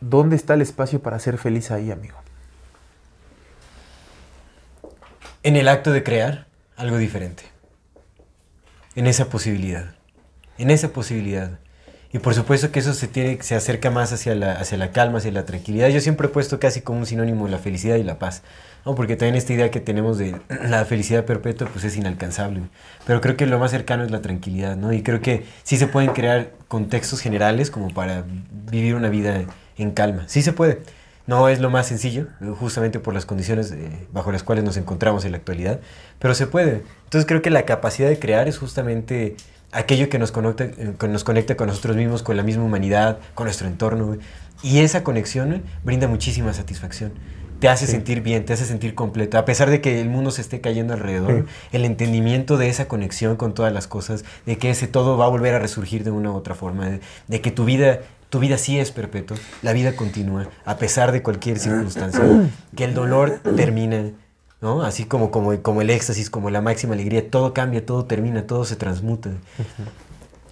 ¿Dónde 0.01 0.35
está 0.35 0.55
el 0.55 0.63
espacio 0.63 1.01
para 1.03 1.19
ser 1.19 1.37
feliz 1.37 1.71
ahí, 1.71 1.91
amigo? 1.91 2.17
en 5.43 5.57
el 5.57 5.69
acto 5.69 5.91
de 5.93 6.03
crear 6.03 6.47
algo 6.77 6.99
diferente. 6.99 7.45
En 8.95 9.07
esa 9.07 9.27
posibilidad. 9.31 9.95
En 10.61 10.71
esa 10.71 10.93
posibilidad. 10.93 11.59
Y 12.13 12.19
por 12.19 12.35
supuesto 12.35 12.73
que 12.73 12.81
eso 12.81 12.93
se, 12.93 13.07
tiene, 13.07 13.41
se 13.41 13.55
acerca 13.55 13.91
más 13.91 14.13
hacia 14.13 14.35
la, 14.35 14.53
hacia 14.53 14.77
la 14.77 14.91
calma, 14.91 15.19
hacia 15.19 15.31
la 15.31 15.47
tranquilidad. 15.47 15.89
Yo 15.89 16.01
siempre 16.01 16.27
he 16.27 16.31
puesto 16.31 16.59
casi 16.59 16.83
como 16.83 16.99
un 16.99 17.07
sinónimo 17.07 17.49
la 17.49 17.59
felicidad 17.59 17.97
y 17.97 18.03
la 18.03 18.19
paz. 18.19 18.43
¿no? 18.85 18.95
Porque 18.95 19.17
también 19.17 19.37
esta 19.37 19.53
idea 19.53 19.71
que 19.71 19.81
tenemos 19.81 20.19
de 20.19 20.39
la 20.69 20.85
felicidad 20.85 21.25
perpetua 21.25 21.69
pues 21.73 21.85
es 21.85 21.97
inalcanzable. 21.97 22.63
Pero 23.07 23.21
creo 23.21 23.37
que 23.37 23.47
lo 23.47 23.59
más 23.59 23.71
cercano 23.71 24.03
es 24.05 24.11
la 24.11 24.21
tranquilidad. 24.21 24.77
¿no? 24.77 24.93
Y 24.93 25.03
creo 25.03 25.21
que 25.21 25.47
sí 25.63 25.79
se 25.79 25.87
pueden 25.87 26.11
crear 26.11 26.51
contextos 26.69 27.21
generales 27.21 27.71
como 27.71 27.89
para 27.89 28.25
vivir 28.71 28.97
una 28.97 29.09
vida 29.09 29.45
en 29.79 29.91
calma. 29.93 30.25
Sí 30.27 30.43
se 30.43 30.53
puede. 30.53 30.83
No 31.27 31.49
es 31.49 31.61
lo 31.61 31.71
más 31.71 31.87
sencillo, 31.87 32.27
justamente 32.59 32.99
por 32.99 33.15
las 33.15 33.25
condiciones 33.25 33.71
eh, 33.71 33.89
bajo 34.13 34.33
las 34.33 34.43
cuales 34.43 34.65
nos 34.65 34.77
encontramos 34.77 35.25
en 35.25 35.31
la 35.31 35.39
actualidad, 35.39 35.79
pero 36.19 36.35
se 36.35 36.49
puede. 36.49 36.83
Entonces 37.05 37.25
creo 37.25 37.41
que 37.41 37.51
la 37.51 37.65
capacidad 37.65 38.09
de 38.09 38.19
crear 38.19 38.49
es 38.49 38.59
justamente 38.59 39.37
aquello 39.73 40.09
que 40.09 40.19
nos 40.19 40.33
conecta, 40.33 40.69
que 40.71 41.09
nos 41.09 41.25
conecta 41.25 41.57
con 41.57 41.69
nosotros 41.69 41.97
mismos, 41.97 42.23
con 42.23 42.37
la 42.37 42.43
misma 42.43 42.65
humanidad, 42.65 43.19
con 43.35 43.45
nuestro 43.45 43.67
entorno. 43.69 44.07
güey. 44.07 44.21
Y 44.63 44.81
esa 44.81 45.03
conexión 45.05 45.49
güey, 45.49 45.63
brinda 45.85 46.09
muchísima 46.09 46.53
satisfacción. 46.53 47.13
Te 47.61 47.69
hace 47.69 47.85
Sí. 47.87 47.93
sentir 47.93 48.23
bien, 48.23 48.45
te 48.47 48.55
hace 48.55 48.65
sentir 48.65 48.95
completo. 48.95 49.37
A 49.39 49.45
pesar 49.45 49.69
de 49.69 49.81
que 49.83 50.01
el 50.01 50.09
mundo 50.09 50.31
se 50.31 50.41
esté 50.41 50.61
cayendo 50.63 50.95
alrededor, 50.95 51.45
Sí. 51.47 51.77
el 51.77 51.85
entendimiento 51.85 52.57
de 52.57 52.69
esa 52.71 52.89
conexión 52.89 53.37
con 53.37 53.53
todas 53.55 53.73
las 53.73 53.87
cosas, 53.87 54.25
de 54.47 54.57
que 54.57 54.71
ese 54.71 54.87
todo 54.87 55.19
va 55.19 55.27
a 55.27 55.29
volver 55.29 55.55
a 55.55 55.59
resurgir 55.59 56.03
de 56.05 56.11
una 56.11 56.31
u 56.31 56.35
otra 56.35 56.55
forma, 56.55 56.89
de, 56.89 57.01
de 57.29 57.41
que 57.43 57.51
tu 57.51 57.67
vida, 57.67 58.01
tu 58.31 58.39
vida 58.39 58.57
sí 58.57 58.79
es 58.79 58.93
perpetua, 58.93 59.37
la 59.63 59.73
vida 59.75 59.95
continúa, 59.95 60.49
a 60.65 60.77
pesar 60.79 61.13
de 61.13 61.23
cualquier 61.23 61.59
circunstancia, 61.59 62.23
que 62.75 62.85
el 62.85 62.95
dolor 62.95 63.41
termina, 63.57 64.05
¿no? 64.61 64.83
Así 64.83 65.05
como, 65.05 65.31
como, 65.31 65.61
como 65.63 65.81
el 65.83 65.91
éxtasis, 65.91 66.31
como 66.31 66.51
la 66.51 66.61
máxima 66.61 66.95
alegría, 66.95 67.31
todo 67.31 67.55
cambia, 67.55 67.85
todo 67.85 68.05
termina, 68.05 68.47
todo 68.47 68.65
se 68.65 68.77
transmuta. 68.77 69.31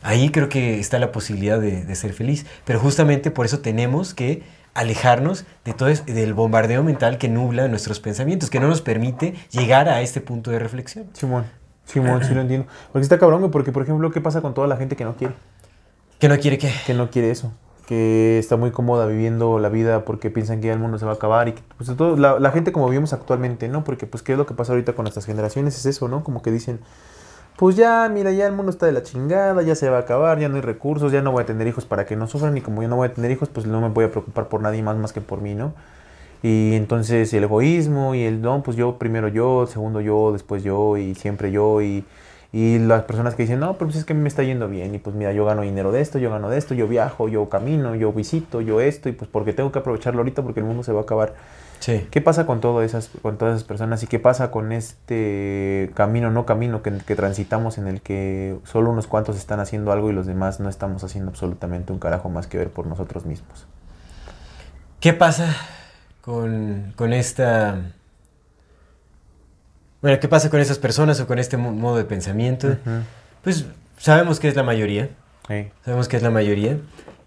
Ahí 0.02 0.30
creo 0.30 0.48
que 0.48 0.78
está 0.78 0.98
la 0.98 1.10
posibilidad 1.12 1.60
de, 1.60 1.84
de 1.84 1.94
ser 1.96 2.12
feliz, 2.12 2.46
pero 2.64 2.78
justamente 2.78 3.30
por 3.30 3.46
eso 3.46 3.58
tenemos 3.58 4.14
que 4.14 4.42
alejarnos 4.74 5.44
de 5.64 5.72
todo 5.74 5.88
es- 5.88 6.06
del 6.06 6.34
bombardeo 6.34 6.84
mental 6.84 7.18
que 7.18 7.28
nubla 7.28 7.66
nuestros 7.68 7.98
pensamientos, 7.98 8.48
que 8.48 8.60
no 8.60 8.68
nos 8.68 8.80
permite 8.80 9.34
llegar 9.50 9.88
a 9.88 10.00
este 10.00 10.20
punto 10.20 10.50
de 10.52 10.60
reflexión. 10.60 11.08
Simón, 11.14 11.46
Simón, 11.84 12.22
sí 12.24 12.32
lo 12.32 12.42
entiendo. 12.42 12.66
Porque 12.92 13.02
está 13.02 13.18
cabrón, 13.18 13.50
porque 13.50 13.72
por 13.72 13.82
ejemplo, 13.82 14.10
¿qué 14.12 14.20
pasa 14.20 14.40
con 14.40 14.54
toda 14.54 14.68
la 14.68 14.76
gente 14.76 14.94
que 14.94 15.04
no 15.04 15.16
quiere? 15.16 15.34
Que 16.20 16.28
no 16.28 16.38
quiere 16.38 16.58
que... 16.58 16.70
Que 16.86 16.94
no 16.94 17.10
quiere 17.10 17.30
eso. 17.30 17.52
Que 17.88 18.38
está 18.38 18.56
muy 18.56 18.70
cómoda 18.70 19.06
viviendo 19.06 19.58
la 19.58 19.70
vida 19.70 20.04
porque 20.04 20.30
piensan 20.30 20.60
que 20.60 20.66
ya 20.66 20.74
el 20.74 20.78
mundo 20.78 20.98
se 20.98 21.06
va 21.06 21.12
a 21.12 21.14
acabar 21.14 21.48
y 21.48 21.52
que, 21.52 21.62
pues, 21.78 21.96
todo, 21.96 22.16
la, 22.16 22.50
gente 22.50 22.70
como 22.70 22.86
vivimos 22.88 23.14
actualmente, 23.14 23.68
¿no? 23.68 23.82
Porque, 23.82 24.06
pues, 24.06 24.22
¿qué 24.22 24.32
es 24.32 24.38
lo 24.38 24.44
que 24.46 24.54
pasa 24.54 24.72
ahorita 24.72 24.92
con 24.92 25.04
nuestras 25.04 25.24
generaciones? 25.24 25.76
Es 25.78 25.86
eso, 25.86 26.06
¿no? 26.06 26.22
Como 26.22 26.42
que 26.42 26.50
dicen, 26.50 26.80
pues 27.56 27.76
ya, 27.76 28.08
mira, 28.08 28.30
ya 28.30 28.46
el 28.46 28.52
mundo 28.52 28.70
está 28.70 28.86
de 28.86 28.92
la 28.92 29.02
chingada, 29.02 29.62
ya 29.62 29.74
se 29.74 29.88
va 29.90 29.96
a 29.96 30.00
acabar, 30.00 30.38
ya 30.38 30.48
no 30.48 30.56
hay 30.56 30.60
recursos, 30.60 31.10
ya 31.12 31.22
no 31.22 31.32
voy 31.32 31.42
a 31.42 31.46
tener 31.46 31.66
hijos 31.66 31.86
para 31.86 32.06
que 32.06 32.14
no 32.14 32.28
sufran 32.28 32.56
y 32.56 32.60
como 32.60 32.82
yo 32.82 32.88
no 32.88 32.96
voy 32.96 33.08
a 33.08 33.14
tener 33.14 33.30
hijos, 33.30 33.48
pues 33.48 33.66
no 33.66 33.80
me 33.80 33.88
voy 33.88 34.04
a 34.04 34.10
preocupar 34.10 34.48
por 34.48 34.60
nadie 34.62 34.82
más 34.82 34.96
más 34.96 35.12
que 35.12 35.20
por 35.20 35.40
mí, 35.40 35.54
¿no? 35.54 35.72
Y 36.42 36.74
entonces 36.74 37.32
el 37.34 37.44
egoísmo 37.44 38.14
y 38.14 38.22
el, 38.22 38.40
no, 38.42 38.62
pues 38.62 38.76
yo 38.76 38.96
primero 38.98 39.28
yo, 39.28 39.66
segundo 39.66 40.00
yo, 40.00 40.32
después 40.32 40.62
yo 40.62 40.96
y 40.96 41.14
siempre 41.16 41.50
yo 41.50 41.82
y, 41.82 42.04
y 42.50 42.78
las 42.78 43.02
personas 43.02 43.34
que 43.34 43.42
dicen, 43.42 43.60
no, 43.60 43.74
pero 43.74 43.86
pues 43.88 43.96
es 43.96 44.04
que 44.06 44.14
a 44.14 44.16
mí 44.16 44.22
me 44.22 44.28
está 44.28 44.42
yendo 44.42 44.68
bien 44.68 44.94
y 44.94 44.98
pues 44.98 45.14
mira, 45.14 45.32
yo 45.32 45.44
gano 45.44 45.62
dinero 45.62 45.92
de 45.92 46.00
esto, 46.00 46.18
yo 46.18 46.30
gano 46.30 46.48
de 46.48 46.56
esto, 46.56 46.74
yo 46.74 46.88
viajo, 46.88 47.28
yo 47.28 47.48
camino, 47.50 47.94
yo 47.94 48.10
visito, 48.12 48.62
yo 48.62 48.80
esto 48.80 49.10
y 49.10 49.12
pues 49.12 49.28
porque 49.30 49.52
tengo 49.52 49.70
que 49.70 49.80
aprovecharlo 49.80 50.20
ahorita 50.20 50.42
porque 50.42 50.60
el 50.60 50.66
mundo 50.66 50.82
se 50.82 50.92
va 50.92 51.00
a 51.00 51.02
acabar. 51.02 51.34
Sí. 51.80 52.08
¿Qué 52.10 52.20
pasa 52.22 52.46
con, 52.46 52.60
todo 52.60 52.82
esas, 52.82 53.10
con 53.22 53.36
todas 53.36 53.56
esas 53.56 53.68
personas 53.68 54.02
y 54.02 54.06
qué 54.06 54.18
pasa 54.18 54.50
con 54.50 54.72
este 54.72 55.90
camino, 55.94 56.30
no 56.30 56.46
camino 56.46 56.82
que, 56.82 56.90
que 57.06 57.14
transitamos 57.14 57.76
en 57.76 57.86
el 57.86 58.00
que 58.00 58.56
solo 58.64 58.90
unos 58.90 59.06
cuantos 59.06 59.36
están 59.36 59.60
haciendo 59.60 59.92
algo 59.92 60.10
y 60.10 60.14
los 60.14 60.26
demás 60.26 60.58
no 60.58 60.70
estamos 60.70 61.04
haciendo 61.04 61.30
absolutamente 61.30 61.92
un 61.92 61.98
carajo 61.98 62.30
más 62.30 62.46
que 62.46 62.56
ver 62.56 62.70
por 62.70 62.86
nosotros 62.86 63.26
mismos? 63.26 63.66
¿Qué 65.00 65.12
pasa 65.12 65.54
con, 66.22 66.94
con 66.96 67.12
esta... 67.12 67.92
Bueno, 70.02 70.18
¿qué 70.20 70.28
pasa 70.28 70.48
con 70.50 70.60
esas 70.60 70.78
personas 70.78 71.20
o 71.20 71.26
con 71.26 71.38
este 71.38 71.56
mo- 71.56 71.72
modo 71.72 71.96
de 71.96 72.04
pensamiento? 72.04 72.76
Pues 73.42 73.66
sabemos 73.98 74.38
que 74.40 74.48
es 74.48 74.56
la 74.56 74.62
mayoría, 74.62 75.08
sabemos 75.84 76.08
que 76.08 76.16
es 76.16 76.22
la 76.22 76.30
mayoría. 76.30 76.78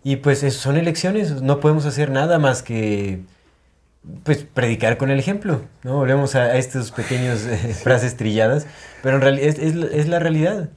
Y 0.03 0.17
pues 0.17 0.43
es- 0.43 0.55
son 0.55 0.77
elecciones, 0.77 1.41
no 1.41 1.60
podemos 1.60 1.86
hacer 1.86 2.10
nada 2.12 2.39
más 2.39 2.63
que 2.63 3.21
pues 4.23 4.39
predicar 4.51 4.97
con 4.97 5.12
el 5.12 5.19
ejemplo, 5.19 5.62
¿no? 5.84 5.97
Volvemos 5.97 6.34
a, 6.36 6.43
a 6.45 6.57
estos 6.57 6.91
pequeños 6.91 7.41
eh, 7.45 7.75
frases 7.75 8.17
trilladas, 8.17 8.65
pero 9.03 9.17
en 9.17 9.21
realidad 9.21 9.47
es, 9.47 9.60
es 9.60 9.75
la- 9.75 9.86
es 9.88 10.07
la 10.07 10.19
realidad, 10.19 10.69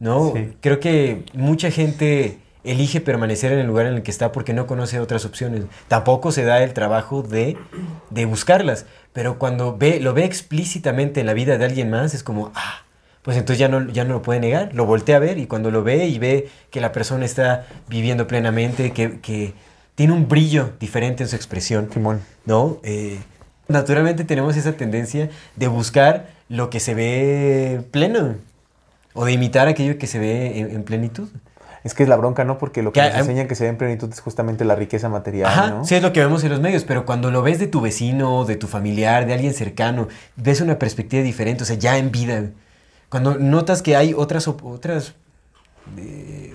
¿no? 0.00 0.32
Sí. 0.34 0.56
Creo 0.60 0.80
que 0.80 1.24
mucha 1.34 1.70
gente 1.70 2.38
elige 2.64 3.00
permanecer 3.00 3.52
en 3.52 3.60
el 3.60 3.66
lugar 3.66 3.86
en 3.86 3.94
el 3.94 4.02
que 4.02 4.10
está 4.10 4.32
porque 4.32 4.52
no 4.52 4.66
conoce 4.66 5.00
otras 5.00 5.24
opciones. 5.24 5.64
Tampoco 5.88 6.32
se 6.32 6.44
da 6.44 6.62
el 6.62 6.72
trabajo 6.74 7.22
de, 7.22 7.56
de 8.10 8.24
buscarlas, 8.24 8.86
pero 9.12 9.38
cuando 9.38 9.76
ve, 9.76 10.00
lo 10.00 10.14
ve 10.14 10.24
explícitamente 10.24 11.20
en 11.20 11.26
la 11.26 11.34
vida 11.34 11.58
de 11.58 11.64
alguien 11.64 11.90
más, 11.90 12.14
es 12.14 12.22
como, 12.22 12.52
ah, 12.54 12.82
pues 13.22 13.36
entonces 13.36 13.58
ya 13.58 13.68
no, 13.68 13.88
ya 13.88 14.04
no 14.04 14.14
lo 14.14 14.22
puede 14.22 14.40
negar, 14.40 14.74
lo 14.74 14.86
voltea 14.86 15.16
a 15.16 15.20
ver 15.20 15.38
y 15.38 15.46
cuando 15.46 15.70
lo 15.70 15.82
ve 15.82 16.06
y 16.06 16.18
ve 16.18 16.48
que 16.70 16.80
la 16.80 16.92
persona 16.92 17.24
está 17.24 17.66
viviendo 17.88 18.26
plenamente, 18.26 18.92
que, 18.92 19.20
que 19.20 19.54
tiene 19.94 20.12
un 20.12 20.28
brillo 20.28 20.72
diferente 20.78 21.24
en 21.24 21.28
su 21.28 21.36
expresión, 21.36 21.90
Simón. 21.92 22.20
¿no? 22.46 22.78
Eh, 22.84 23.18
naturalmente 23.66 24.24
tenemos 24.24 24.56
esa 24.56 24.72
tendencia 24.72 25.28
de 25.56 25.68
buscar 25.68 26.28
lo 26.48 26.70
que 26.70 26.80
se 26.80 26.94
ve 26.94 27.82
pleno 27.90 28.36
o 29.12 29.24
de 29.24 29.32
imitar 29.32 29.68
aquello 29.68 29.98
que 29.98 30.06
se 30.06 30.18
ve 30.18 30.60
en, 30.60 30.70
en 30.70 30.82
plenitud. 30.84 31.28
Es 31.84 31.94
que 31.94 32.02
es 32.02 32.08
la 32.08 32.16
bronca, 32.16 32.44
¿no? 32.44 32.58
Porque 32.58 32.82
lo 32.82 32.92
que 32.92 33.00
Que 33.00 33.06
nos 33.06 33.14
hay- 33.14 33.20
enseñan 33.20 33.48
que 33.48 33.54
se 33.54 33.64
ve 33.64 33.70
en 33.70 33.76
plenitud 33.78 34.10
es 34.12 34.20
justamente 34.20 34.64
la 34.64 34.74
riqueza 34.74 35.08
material, 35.08 35.46
Ajá, 35.50 35.70
¿no? 35.70 35.84
sí 35.84 35.94
es 35.94 36.02
lo 36.02 36.12
que 36.12 36.20
vemos 36.20 36.42
en 36.44 36.50
los 36.50 36.60
medios, 36.60 36.84
pero 36.84 37.06
cuando 37.06 37.30
lo 37.30 37.42
ves 37.42 37.58
de 37.58 37.66
tu 37.68 37.80
vecino, 37.80 38.44
de 38.44 38.56
tu 38.56 38.66
familiar, 38.66 39.26
de 39.26 39.34
alguien 39.34 39.54
cercano, 39.54 40.08
ves 40.36 40.60
una 40.60 40.78
perspectiva 40.78 41.22
diferente, 41.22 41.62
o 41.62 41.66
sea, 41.66 41.76
ya 41.76 41.96
en 41.98 42.10
vida. 42.10 42.44
Cuando 43.08 43.36
notas 43.38 43.80
que 43.82 43.96
hay 43.96 44.12
otras, 44.14 44.48
otras, 44.48 45.14
eh, 45.96 46.54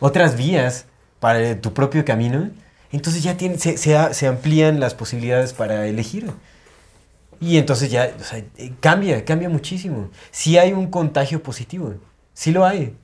otras 0.00 0.36
vías 0.36 0.86
para 1.20 1.60
tu 1.60 1.72
propio 1.72 2.04
camino, 2.04 2.50
entonces 2.92 3.22
ya 3.22 3.36
tiene, 3.36 3.58
se, 3.58 3.76
se 3.76 4.26
amplían 4.26 4.80
las 4.80 4.94
posibilidades 4.94 5.52
para 5.52 5.86
elegir. 5.86 6.30
Y 7.40 7.58
entonces 7.58 7.90
ya 7.90 8.10
o 8.18 8.24
sea, 8.24 8.38
eh, 8.56 8.72
cambia, 8.80 9.24
cambia 9.24 9.48
muchísimo. 9.50 10.08
Si 10.30 10.56
hay 10.56 10.72
un 10.72 10.86
contagio 10.86 11.42
positivo, 11.42 11.94
sí 12.32 12.50
lo 12.50 12.64
hay. 12.64 12.96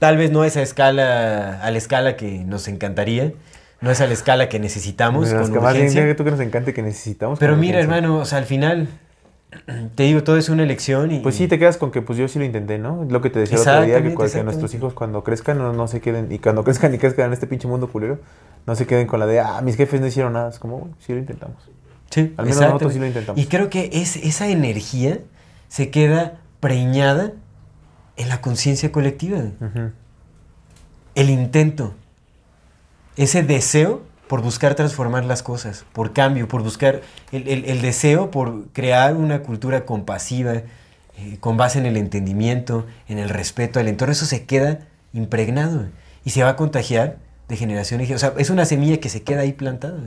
Tal 0.00 0.16
vez 0.16 0.32
no 0.32 0.40
a 0.40 0.46
esa 0.46 0.62
escala, 0.62 1.60
a 1.62 1.70
la 1.70 1.76
escala 1.76 2.16
que 2.16 2.38
nos 2.38 2.68
encantaría, 2.68 3.34
no 3.82 3.90
es 3.90 4.00
a 4.00 4.06
la 4.06 4.14
escala 4.14 4.48
que 4.48 4.58
necesitamos 4.58 5.28
Pero 5.28 5.42
es 5.42 5.50
con 5.50 5.58
que 5.58 5.60
más 5.62 5.74
bien 5.74 5.92
que 5.92 6.14
tú 6.14 6.24
que 6.24 6.30
nos 6.30 6.40
encante 6.40 6.72
que 6.72 6.82
necesitamos. 6.82 7.38
Pero 7.38 7.54
mira, 7.54 7.78
urgencia. 7.78 7.96
hermano, 7.98 8.18
o 8.18 8.24
sea, 8.24 8.38
al 8.38 8.46
final, 8.46 8.88
te 9.94 10.04
digo, 10.04 10.24
todo 10.24 10.38
es 10.38 10.48
una 10.48 10.62
elección 10.62 11.12
y... 11.12 11.20
Pues 11.20 11.34
sí, 11.34 11.48
te 11.48 11.58
quedas 11.58 11.76
con 11.76 11.90
que 11.90 12.00
pues 12.00 12.18
yo 12.18 12.28
sí 12.28 12.38
lo 12.38 12.46
intenté, 12.46 12.78
¿no? 12.78 13.06
Lo 13.10 13.20
que 13.20 13.28
te 13.28 13.40
decía 13.40 13.56
el 13.56 13.60
otro 13.60 13.82
día, 13.84 14.02
que, 14.02 14.42
nuestros 14.42 14.72
hijos 14.72 14.94
cuando 14.94 15.22
crezcan 15.22 15.58
no, 15.58 15.74
no 15.74 15.86
se 15.86 16.00
queden, 16.00 16.32
y 16.32 16.38
cuando 16.38 16.64
crezcan 16.64 16.94
y 16.94 16.98
crezcan 16.98 17.26
en 17.26 17.34
este 17.34 17.46
pinche 17.46 17.68
mundo 17.68 17.92
culero, 17.92 18.20
no 18.66 18.76
se 18.76 18.86
queden 18.86 19.06
con 19.06 19.20
la 19.20 19.26
de, 19.26 19.40
ah, 19.40 19.60
mis 19.60 19.76
jefes 19.76 20.00
no 20.00 20.06
hicieron 20.06 20.32
nada. 20.32 20.48
Es 20.48 20.58
como, 20.58 20.78
bueno, 20.78 20.96
sí 20.98 21.12
lo 21.12 21.18
intentamos. 21.18 21.70
Sí, 22.08 22.32
Al 22.38 22.46
menos 22.46 22.58
nosotros 22.62 22.94
sí 22.94 22.98
lo 22.98 23.06
intentamos. 23.06 23.38
Y 23.38 23.46
creo 23.48 23.68
que 23.68 23.90
es, 23.92 24.16
esa 24.16 24.48
energía 24.48 25.18
se 25.68 25.90
queda 25.90 26.38
preñada 26.58 27.32
en 28.20 28.28
la 28.28 28.40
conciencia 28.40 28.92
colectiva. 28.92 29.38
El 31.14 31.30
intento, 31.30 31.94
ese 33.16 33.42
deseo 33.42 34.02
por 34.28 34.42
buscar 34.42 34.74
transformar 34.76 35.24
las 35.24 35.42
cosas, 35.42 35.84
por 35.92 36.12
cambio, 36.12 36.46
por 36.46 36.62
buscar 36.62 37.00
el, 37.32 37.48
el- 37.48 37.64
el 37.64 37.82
deseo 37.82 38.30
por 38.30 38.68
crear 38.72 39.16
una 39.16 39.40
cultura 39.42 39.84
compasiva, 39.84 40.52
eh, 40.54 41.36
con 41.40 41.56
base 41.56 41.78
en 41.80 41.86
el 41.86 41.96
entendimiento, 41.96 42.86
en 43.08 43.18
el 43.18 43.28
respeto 43.28 43.80
al 43.80 43.88
entorno, 43.88 44.12
eso 44.12 44.26
se 44.26 44.44
queda 44.44 44.80
impregnado 45.12 45.86
y 46.24 46.30
se 46.30 46.42
va 46.44 46.50
a 46.50 46.56
contagiar 46.56 47.16
de 47.48 47.56
generación 47.56 48.00
en 48.00 48.06
generación. 48.06 48.30
O 48.30 48.34
sea, 48.36 48.40
es 48.40 48.50
una 48.50 48.64
semilla 48.64 48.98
que 49.00 49.08
se 49.08 49.22
queda 49.22 49.40
ahí 49.40 49.52
plantada. 49.52 49.98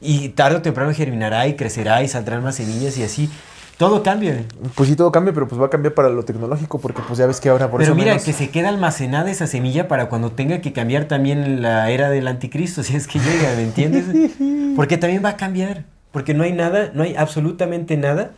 Y 0.00 0.28
tarde 0.30 0.56
o 0.58 0.62
temprano 0.62 0.92
germinará 0.92 1.48
y 1.48 1.56
crecerá 1.56 2.02
y 2.02 2.08
saldrán 2.08 2.44
más 2.44 2.54
semillas 2.56 2.96
y 2.98 3.02
así. 3.02 3.28
Todo 3.78 4.02
cambia. 4.02 4.42
Pues 4.74 4.88
sí, 4.88 4.96
todo 4.96 5.12
cambia, 5.12 5.34
pero 5.34 5.46
pues 5.48 5.60
va 5.60 5.66
a 5.66 5.70
cambiar 5.70 5.92
para 5.92 6.08
lo 6.08 6.24
tecnológico, 6.24 6.78
porque 6.80 7.02
pues 7.06 7.18
ya 7.18 7.26
ves 7.26 7.40
que 7.40 7.50
ahora 7.50 7.70
por 7.70 7.80
Pero 7.80 7.92
eso 7.92 7.94
mira, 7.94 8.12
menos- 8.12 8.24
que 8.24 8.32
se 8.32 8.48
queda 8.50 8.70
almacenada 8.70 9.30
esa 9.30 9.46
semilla 9.46 9.86
para 9.86 10.08
cuando 10.08 10.32
tenga 10.32 10.60
que 10.62 10.72
cambiar 10.72 11.04
también 11.06 11.60
la 11.60 11.90
era 11.90 12.08
del 12.08 12.26
anticristo, 12.26 12.82
si 12.82 12.96
es 12.96 13.06
que 13.06 13.18
llega, 13.18 13.54
¿me 13.56 13.62
entiendes? 13.64 14.04
Porque 14.76 14.96
también 14.96 15.22
va 15.24 15.30
a 15.30 15.36
cambiar. 15.36 15.84
Porque 16.12 16.32
no 16.32 16.44
hay 16.44 16.52
nada, 16.52 16.90
no 16.94 17.02
hay 17.02 17.14
absolutamente 17.16 17.98
nada 17.98 18.30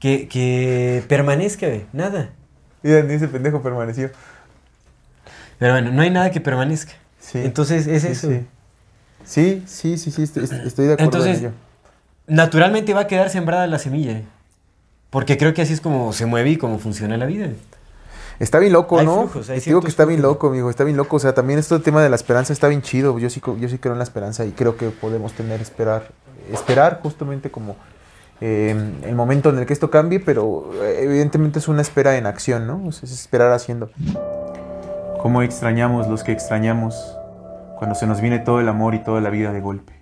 que, 0.00 0.26
que 0.26 1.04
permanezca, 1.08 1.68
güey, 1.68 1.84
nada. 1.92 2.30
Mira, 2.82 3.02
ni 3.02 3.14
ese 3.14 3.28
pendejo 3.28 3.62
permaneció. 3.62 4.10
Pero 5.60 5.74
bueno, 5.74 5.92
no 5.92 6.02
hay 6.02 6.10
nada 6.10 6.32
que 6.32 6.40
permanezca. 6.40 6.94
Sí. 7.20 7.38
Entonces 7.38 7.86
es 7.86 8.02
Sí, 8.02 8.08
eso. 8.08 8.28
Sí, 9.24 9.62
sí, 9.66 9.96
sí, 9.96 9.96
sí, 9.98 10.10
sí, 10.10 10.22
estoy, 10.22 10.42
estoy 10.66 10.86
de 10.86 10.92
acuerdo 10.94 11.04
Entonces, 11.18 11.38
en 11.38 11.44
ello. 11.46 11.54
Naturalmente 12.26 12.92
va 12.94 13.02
a 13.02 13.06
quedar 13.06 13.30
sembrada 13.30 13.68
la 13.68 13.78
semilla. 13.78 14.22
Porque 15.12 15.36
creo 15.36 15.52
que 15.52 15.60
así 15.60 15.74
es 15.74 15.82
como 15.82 16.14
se 16.14 16.24
mueve 16.24 16.48
y 16.48 16.56
como 16.56 16.78
funciona 16.78 17.18
la 17.18 17.26
vida. 17.26 17.50
Está 18.38 18.58
bien 18.58 18.72
loco, 18.72 18.98
Hay 18.98 19.04
¿no? 19.04 19.28
flujos, 19.28 19.50
hay 19.50 19.60
Te 19.60 19.66
digo 19.66 19.82
que 19.82 19.88
está 19.88 20.06
bien 20.06 20.22
loco, 20.22 20.48
amigo, 20.48 20.70
está 20.70 20.84
bien 20.84 20.96
loco. 20.96 21.16
O 21.16 21.18
sea, 21.18 21.34
también 21.34 21.58
esto 21.58 21.74
del 21.74 21.84
tema 21.84 22.02
de 22.02 22.08
la 22.08 22.16
esperanza 22.16 22.54
está 22.54 22.66
bien 22.68 22.80
chido. 22.80 23.18
Yo 23.18 23.28
sí, 23.28 23.42
yo 23.60 23.68
sí 23.68 23.76
creo 23.76 23.92
en 23.92 23.98
la 23.98 24.04
esperanza 24.04 24.46
y 24.46 24.52
creo 24.52 24.78
que 24.78 24.88
podemos 24.88 25.34
tener 25.34 25.60
esperar, 25.60 26.12
esperar 26.50 27.00
justamente 27.02 27.50
como 27.50 27.76
eh, 28.40 28.74
el 29.02 29.14
momento 29.14 29.50
en 29.50 29.58
el 29.58 29.66
que 29.66 29.74
esto 29.74 29.90
cambie, 29.90 30.18
pero 30.18 30.70
eh, 30.82 31.00
evidentemente 31.02 31.58
es 31.58 31.68
una 31.68 31.82
espera 31.82 32.16
en 32.16 32.24
acción, 32.24 32.66
¿no? 32.66 32.82
O 32.86 32.92
sea, 32.92 33.06
es 33.06 33.12
esperar 33.12 33.52
haciendo. 33.52 33.90
¿Cómo 35.20 35.42
extrañamos 35.42 36.08
los 36.08 36.24
que 36.24 36.32
extrañamos 36.32 37.18
cuando 37.76 37.94
se 37.94 38.06
nos 38.06 38.22
viene 38.22 38.38
todo 38.38 38.60
el 38.60 38.68
amor 38.70 38.94
y 38.94 39.04
toda 39.04 39.20
la 39.20 39.28
vida 39.28 39.52
de 39.52 39.60
golpe? 39.60 39.92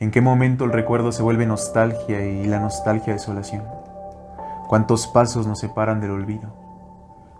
¿En 0.00 0.10
qué 0.10 0.20
momento 0.20 0.66
el 0.66 0.72
recuerdo 0.72 1.12
se 1.12 1.22
vuelve 1.22 1.46
nostalgia 1.46 2.26
y 2.26 2.44
la 2.44 2.60
nostalgia 2.60 3.14
desolación? 3.14 3.77
¿Cuántos 4.68 5.06
pasos 5.06 5.46
nos 5.46 5.60
separan 5.60 6.02
del 6.02 6.10
olvido? 6.10 6.54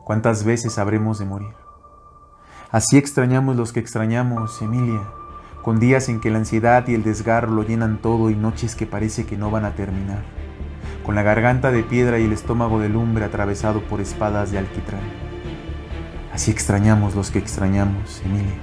¿Cuántas 0.03 0.45
veces 0.45 0.79
habremos 0.79 1.19
de 1.19 1.27
morir? 1.27 1.53
Así 2.71 2.97
extrañamos 2.97 3.55
los 3.55 3.75
que 3.75 3.81
extrañamos, 3.81 4.63
Emilia, 4.63 5.03
con 5.61 5.79
días 5.79 6.09
en 6.09 6.23
que 6.23 6.31
la 6.31 6.39
ansiedad 6.39 6.89
y 6.89 6.95
el 6.95 7.03
desgarro 7.03 7.51
lo 7.51 7.65
llenan 7.65 7.99
todo 8.01 8.31
y 8.31 8.35
noches 8.35 8.75
que 8.75 8.87
parece 8.87 9.27
que 9.27 9.37
no 9.37 9.51
van 9.51 9.67
a 9.67 9.75
terminar, 9.75 10.23
con 11.05 11.17
la 11.17 11.23
garganta 11.23 11.71
de 11.71 11.83
piedra 11.83 12.19
y 12.19 12.25
el 12.25 12.33
estómago 12.33 12.81
de 12.81 12.89
lumbre 12.89 13.27
atravesado 13.27 13.83
por 13.83 14.01
espadas 14.01 14.51
de 14.51 14.61
alquitrán. 14.61 15.03
Así 16.33 16.51
extrañamos 16.51 17.15
los 17.15 17.31
que 17.31 17.41
extrañamos, 17.41 18.23
Emilia. 18.25 18.57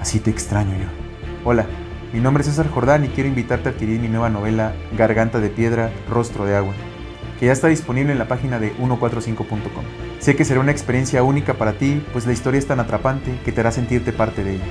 Así 0.00 0.20
te 0.20 0.30
extraño 0.30 0.74
yo. 0.78 0.88
Hola, 1.44 1.66
mi 2.14 2.20
nombre 2.20 2.40
es 2.40 2.48
César 2.48 2.70
Jordán 2.70 3.04
y 3.04 3.08
quiero 3.08 3.28
invitarte 3.28 3.68
a 3.68 3.72
adquirir 3.72 4.00
mi 4.00 4.08
nueva 4.08 4.30
novela 4.30 4.72
Garganta 4.96 5.38
de 5.38 5.50
Piedra, 5.50 5.92
Rostro 6.08 6.46
de 6.46 6.56
Agua 6.56 6.72
ya 7.46 7.52
está 7.52 7.68
disponible 7.68 8.12
en 8.12 8.18
la 8.18 8.28
página 8.28 8.60
de 8.60 8.72
145.com. 8.76 9.84
Sé 10.20 10.36
que 10.36 10.44
será 10.44 10.60
una 10.60 10.70
experiencia 10.70 11.24
única 11.24 11.54
para 11.54 11.72
ti, 11.72 12.00
pues 12.12 12.24
la 12.26 12.32
historia 12.32 12.58
es 12.58 12.66
tan 12.66 12.78
atrapante 12.78 13.32
que 13.44 13.50
te 13.50 13.60
hará 13.60 13.72
sentirte 13.72 14.12
parte 14.12 14.44
de 14.44 14.54
ella. 14.54 14.64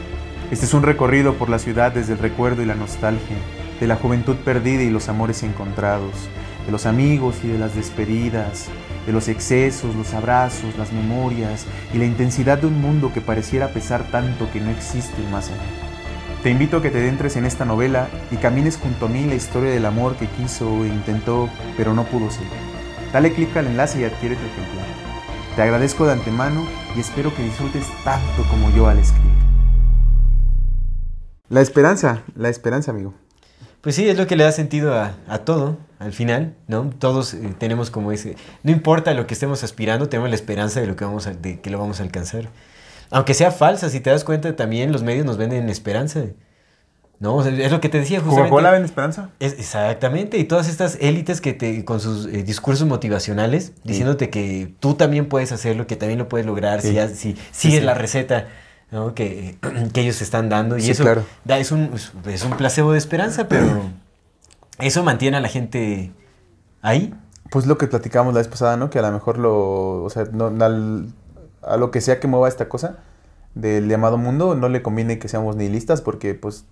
Este 0.52 0.66
es 0.66 0.74
un 0.74 0.84
recorrido 0.84 1.34
por 1.36 1.50
la 1.50 1.60
ciudad 1.60 1.92
desde 1.92 2.14
el 2.14 2.20
recuerdo 2.20 2.62
y 2.62 2.66
la 2.66 2.76
nostalgia, 2.76 3.38
de 3.80 3.88
la 3.88 3.96
juventud 3.96 4.36
perdida 4.38 4.84
y 4.84 4.90
los 4.90 5.10
amores 5.10 5.44
encontrados, 5.44 6.30
de 6.66 6.72
los 6.72 6.86
amigos 6.86 7.38
y 7.44 7.48
de 7.48 7.58
las 7.58 7.76
despedidas, 7.76 8.68
de 9.06 9.12
los 9.12 9.28
excesos, 9.28 9.96
los 9.96 10.14
abrazos, 10.14 10.78
las 10.78 10.94
memorias 10.94 11.66
y 11.94 11.98
la 11.98 12.06
intensidad 12.06 12.58
de 12.60 12.68
un 12.68 12.80
mundo 12.80 13.12
que 13.14 13.22
pareciera 13.22 13.70
pesar 13.70 14.04
tanto 14.12 14.50
que 14.52 14.62
no 14.62 14.70
existe 14.70 15.22
más 15.32 15.50
allá. 15.50 15.91
Te 16.44 16.50
invito 16.50 16.78
a 16.78 16.82
que 16.82 16.90
te 16.90 16.98
adentres 16.98 17.36
en 17.36 17.46
esta 17.46 17.66
novela 17.66 18.10
y 18.32 18.38
camines 18.38 18.76
junto 18.76 19.06
a 19.06 19.10
mí 19.10 19.26
la 19.26 19.36
historia 19.36 19.70
del 19.70 19.86
amor 19.86 20.16
que 20.16 20.26
quiso 20.26 20.84
e 20.84 20.88
intentó, 20.88 21.48
pero 21.78 21.94
no 21.94 22.04
pudo 22.06 22.32
ser. 22.32 22.48
Dale 23.14 23.32
clic 23.32 23.56
al 23.58 23.68
enlace 23.68 24.02
y 24.02 24.06
adquiere 24.06 24.36
tu 24.36 24.42
ejemplar. 24.46 24.88
Te 25.56 25.62
agradezco 25.62 26.08
de 26.08 26.14
antemano 26.14 26.66
y 26.96 27.00
espero 27.00 27.32
que 27.36 27.44
disfrutes 27.44 27.86
tanto 28.04 28.44
como 28.50 28.72
yo 28.76 28.88
al 28.88 28.98
escribir. 28.98 29.30
La 31.48 31.62
esperanza, 31.62 32.24
la 32.36 32.50
esperanza, 32.50 32.90
amigo. 32.90 33.14
Pues 33.82 33.94
sí, 33.94 34.10
es 34.10 34.18
lo 34.18 34.26
que 34.26 34.36
le 34.36 34.44
da 34.44 34.52
sentido 34.52 34.96
a, 34.96 35.38
todo, 35.46 35.78
al 36.00 36.12
final, 36.12 36.56
¿no? 36.68 36.90
Todos 36.90 37.36
eh, 37.36 37.54
tenemos 37.60 37.92
como 37.92 38.12
ese... 38.12 38.36
No 38.64 38.72
importa 38.72 39.14
lo 39.14 39.28
que 39.28 39.36
estemos 39.36 39.64
aspirando, 39.64 40.10
tenemos 40.10 40.32
la 40.32 40.36
esperanza 40.36 40.82
de, 40.82 40.88
lo 40.88 40.96
que, 40.96 41.06
vamos 41.06 41.30
de 41.40 41.62
que 41.62 41.70
lo 41.70 41.78
vamos 41.78 42.00
a 42.00 42.04
alcanzar. 42.04 42.50
Aunque 43.12 43.34
sea 43.34 43.52
falsa, 43.52 43.90
si 43.90 44.00
te 44.00 44.10
das 44.10 44.24
cuenta, 44.24 44.56
también 44.56 44.92
los 44.92 45.04
medios 45.04 45.26
nos 45.26 45.38
venden 45.38 45.70
esperanza. 45.70 46.22
¿No? 47.20 47.36
O 47.36 47.44
sea, 47.44 47.52
es 47.54 47.72
lo 47.72 47.80
que 47.82 47.88
te 47.90 48.00
decía 48.00 48.20
justamente. 48.20 48.50
¿Coca-Cola 48.50 48.72
vende 48.72 48.88
esperanza? 48.88 49.30
Es- 49.40 49.54
exactamente, 49.54 50.40
y 50.40 50.46
todas 50.46 50.68
estas 50.68 50.98
élites 51.02 51.40
que 51.40 51.54
te, 51.54 51.86
con 51.86 52.00
sus 52.00 52.26
eh, 52.26 52.42
discursos 52.42 52.88
motivacionales, 52.88 53.74
diciéndote 53.84 54.32
que 54.32 54.74
tú 54.80 54.96
también 54.96 55.30
puedes 55.30 55.52
hacerlo, 55.52 55.86
que 55.86 55.96
también 55.96 56.18
lo 56.18 56.28
puedes 56.28 56.48
lograr 56.48 56.82
si, 56.82 56.94
ya- 56.94 57.10
si 57.10 57.38
sigues 57.52 57.80
sí. 57.82 57.86
la 57.86 57.94
receta 57.94 58.48
¿no? 58.90 59.14
que, 59.14 59.56
que 59.94 60.02
ellos 60.02 60.20
están 60.24 60.50
dando. 60.50 60.78
Y 60.78 60.82
Sí, 60.82 60.92
eso 60.92 61.04
claro. 61.04 61.24
da- 61.46 61.60
es, 61.60 61.72
un, 61.72 61.92
es 62.26 62.44
un 62.44 62.58
placebo 62.58 62.92
de 62.94 62.98
esperanza, 62.98 63.48
pero 63.48 63.68
eso 64.80 65.04
mantiene 65.04 65.38
a 65.38 65.42
la 65.42 65.50
gente 65.50 66.12
ahí. 66.82 67.14
Pues 67.52 67.68
lo 67.68 67.78
que 67.78 67.86
platicamos 67.86 68.34
la 68.34 68.40
vez 68.40 68.48
pasada, 68.48 68.78
¿no? 68.78 68.90
Que 68.90 68.98
a 68.98 69.04
lo 69.04 69.12
mejor 69.12 69.38
lo, 69.38 70.02
o 70.04 70.10
sea, 70.10 70.24
no, 70.32 70.46
al- 70.66 71.14
a 71.62 71.78
lo 71.78 71.92
que 71.92 72.02
sea 72.02 72.20
que 72.20 72.28
mueva 72.28 72.48
esta 72.48 72.70
cosa 72.70 72.98
del 73.56 73.88
llamado 73.88 74.18
mundo, 74.18 74.56
no 74.56 74.70
le 74.70 74.82
conviene 74.82 75.20
que 75.20 75.28
seamos 75.28 75.56
nihilistas 75.56 76.02
porque 76.02 76.34
pues 76.34 76.66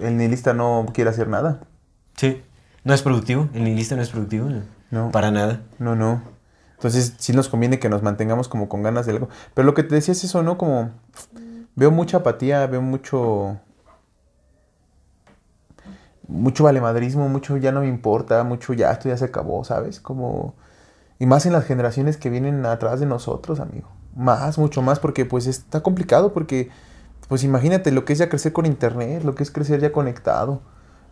el 0.00 0.16
nihilista 0.16 0.52
no 0.52 0.86
quiere 0.92 1.10
hacer 1.10 1.28
nada. 1.28 1.60
Sí. 2.16 2.42
No 2.84 2.94
es 2.94 3.02
productivo, 3.02 3.48
el 3.54 3.64
nihilista 3.64 3.96
no 3.96 4.02
es 4.02 4.10
productivo, 4.10 4.48
no. 4.90 5.10
Para 5.10 5.30
nada. 5.30 5.62
No, 5.78 5.96
no. 5.96 6.22
Entonces 6.74 7.14
sí 7.18 7.32
nos 7.32 7.48
conviene 7.48 7.78
que 7.78 7.88
nos 7.88 8.02
mantengamos 8.02 8.48
como 8.48 8.68
con 8.68 8.82
ganas 8.82 9.06
de 9.06 9.12
algo. 9.12 9.28
Pero 9.54 9.66
lo 9.66 9.74
que 9.74 9.82
te 9.82 9.94
decía 9.94 10.12
es 10.12 10.22
eso, 10.24 10.42
¿no? 10.42 10.58
Como 10.58 10.90
veo 11.74 11.90
mucha 11.90 12.18
apatía, 12.18 12.66
veo 12.66 12.82
mucho... 12.82 13.58
Mucho 16.28 16.64
valemadrismo, 16.64 17.28
mucho 17.28 17.56
ya 17.56 17.70
no 17.70 17.80
me 17.80 17.88
importa, 17.88 18.42
mucho 18.42 18.72
ya 18.72 18.90
esto 18.90 19.08
ya 19.08 19.16
se 19.16 19.26
acabó, 19.26 19.64
¿sabes? 19.64 20.00
Como... 20.00 20.54
Y 21.18 21.26
más 21.26 21.46
en 21.46 21.52
las 21.52 21.64
generaciones 21.64 22.16
que 22.16 22.30
vienen 22.30 22.66
atrás 22.66 23.00
de 23.00 23.06
nosotros, 23.06 23.58
amigo. 23.60 23.88
Más, 24.16 24.58
mucho 24.58 24.82
más, 24.82 24.98
porque 24.98 25.24
pues 25.24 25.46
está 25.46 25.82
complicado, 25.82 26.32
porque 26.32 26.70
pues 27.28 27.44
imagínate 27.44 27.92
lo 27.92 28.04
que 28.04 28.12
es 28.14 28.18
ya 28.18 28.28
crecer 28.28 28.52
con 28.52 28.66
internet, 28.66 29.22
lo 29.24 29.34
que 29.34 29.42
es 29.42 29.50
crecer 29.50 29.80
ya 29.80 29.92
conectado. 29.92 30.62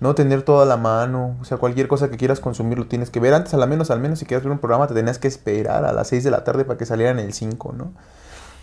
No 0.01 0.15
tener 0.15 0.43
todo 0.43 0.61
a 0.61 0.65
la 0.65 0.77
mano, 0.77 1.37
o 1.41 1.45
sea, 1.45 1.57
cualquier 1.59 1.87
cosa 1.87 2.11
que 2.11 2.17
quieras 2.17 2.41
consumir 2.41 2.79
lo 2.79 2.87
tienes 2.89 3.11
que 3.11 3.21
ver. 3.21 3.33
Antes, 3.33 3.55
a 3.55 3.59
la 3.59 3.67
menos, 3.67 3.91
al 3.91 4.01
menos, 4.01 4.19
si 4.19 4.27
quieres 4.27 4.45
ver 4.45 4.53
un 4.53 4.59
programa, 4.59 4.87
te 4.89 4.95
tenías 4.95 5.19
que 5.19 5.29
esperar 5.29 5.85
a 5.85 5.93
las 5.93 6.09
6 6.09 6.25
de 6.25 6.31
la 6.31 6.45
tarde 6.45 6.65
para 6.65 6.77
que 6.77 6.85
salieran 6.85 7.19
el 7.21 7.33
5, 7.33 7.73
¿no? 7.73 7.93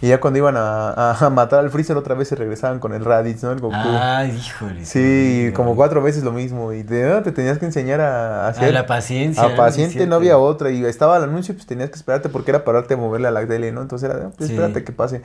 Y 0.01 0.07
ya 0.07 0.19
cuando 0.19 0.39
iban 0.39 0.57
a, 0.57 0.89
a- 0.91 1.25
a 1.25 1.29
matar 1.29 1.59
al 1.59 1.69
Freezer 1.69 1.95
otra 1.95 2.15
vez 2.15 2.27
se 2.27 2.35
regresaban 2.35 2.79
con 2.79 2.93
el 2.93 3.05
Raditz, 3.05 3.43
¿no? 3.43 3.51
El 3.51 3.59
Goku. 3.59 3.75
Ay, 3.77 4.31
híjole. 4.35 4.83
sí, 4.85 5.51
como 5.55 5.75
cuatro 5.75 6.01
veces 6.01 6.23
lo 6.23 6.31
mismo. 6.31 6.73
Y 6.73 6.83
te, 6.83 7.07
no, 7.07 7.21
te 7.21 7.31
tenías 7.31 7.59
que 7.59 7.65
enseñar 7.65 8.01
a, 8.01 8.45
a 8.45 8.49
hacer... 8.49 8.73
la 8.73 8.87
paciencia. 8.87 9.43
A 9.43 9.55
paciente 9.55 10.07
no 10.07 10.15
había 10.15 10.39
otra. 10.39 10.71
Y 10.71 10.83
estaba 10.85 11.17
el 11.17 11.23
anuncio, 11.23 11.53
pues 11.53 11.67
tenías 11.67 11.89
que 11.91 11.97
esperarte 11.97 12.29
porque 12.29 12.49
era 12.49 12.63
pararte 12.63 12.95
a 12.95 12.97
moverle 12.97 13.27
a 13.27 13.31
la 13.31 13.45
tele, 13.45 13.71
¿no? 13.71 13.81
Entonces 13.81 14.09
era, 14.09 14.29
pues 14.29 14.49
Sí. 14.49 14.55
espérate 14.55 14.83
que 14.83 14.91
pase. 14.91 15.21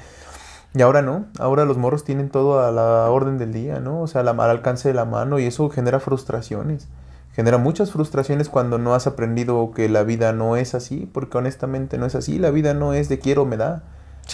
Y 0.75 0.83
ahora 0.83 1.01
no, 1.01 1.25
ahora 1.39 1.65
los 1.65 1.79
morros 1.79 2.05
tienen 2.05 2.29
todo 2.29 2.63
a 2.63 2.71
la 2.71 3.09
orden 3.09 3.39
del 3.39 3.55
día, 3.55 3.81
¿no? 3.81 4.03
O 4.03 4.07
sea, 4.09 4.21
al 4.21 4.39
alcance 4.41 4.89
de 4.89 4.95
la 4.95 5.07
mano 5.07 5.39
y 5.39 5.47
eso 5.47 5.71
genera 5.71 6.01
frustraciones. 6.01 6.87
Genera 7.35 7.57
muchas 7.57 7.93
frustraciones 7.93 8.51
cuando 8.51 8.77
no 8.77 8.95
has 8.95 9.07
aprendido 9.07 9.71
que 9.75 9.89
la 9.89 10.03
vida 10.03 10.33
no 10.35 10.57
es 10.57 10.75
así, 10.75 11.09
porque 11.15 11.39
honestamente 11.39 11.97
no 11.97 12.05
es 12.05 12.15
así. 12.15 12.39
La 12.39 12.51
vida 12.51 12.75
no 12.75 12.93
es 12.93 13.09
de 13.09 13.19
quiero, 13.19 13.47
me 13.47 13.57
da. 13.57 13.85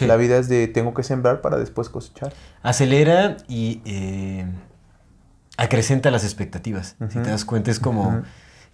La 0.00 0.16
vida 0.16 0.38
es 0.38 0.48
de 0.48 0.68
tengo 0.68 0.94
que 0.94 1.02
sembrar 1.02 1.40
para 1.40 1.58
después 1.58 1.88
cosechar. 1.88 2.32
Acelera 2.62 3.36
y 3.48 3.82
eh, 3.84 4.46
acrecenta 5.56 6.10
las 6.10 6.24
expectativas. 6.24 6.96
Si 7.10 7.18
te 7.18 7.30
das 7.30 7.44
cuenta, 7.44 7.70
es 7.70 7.78
como 7.78 8.22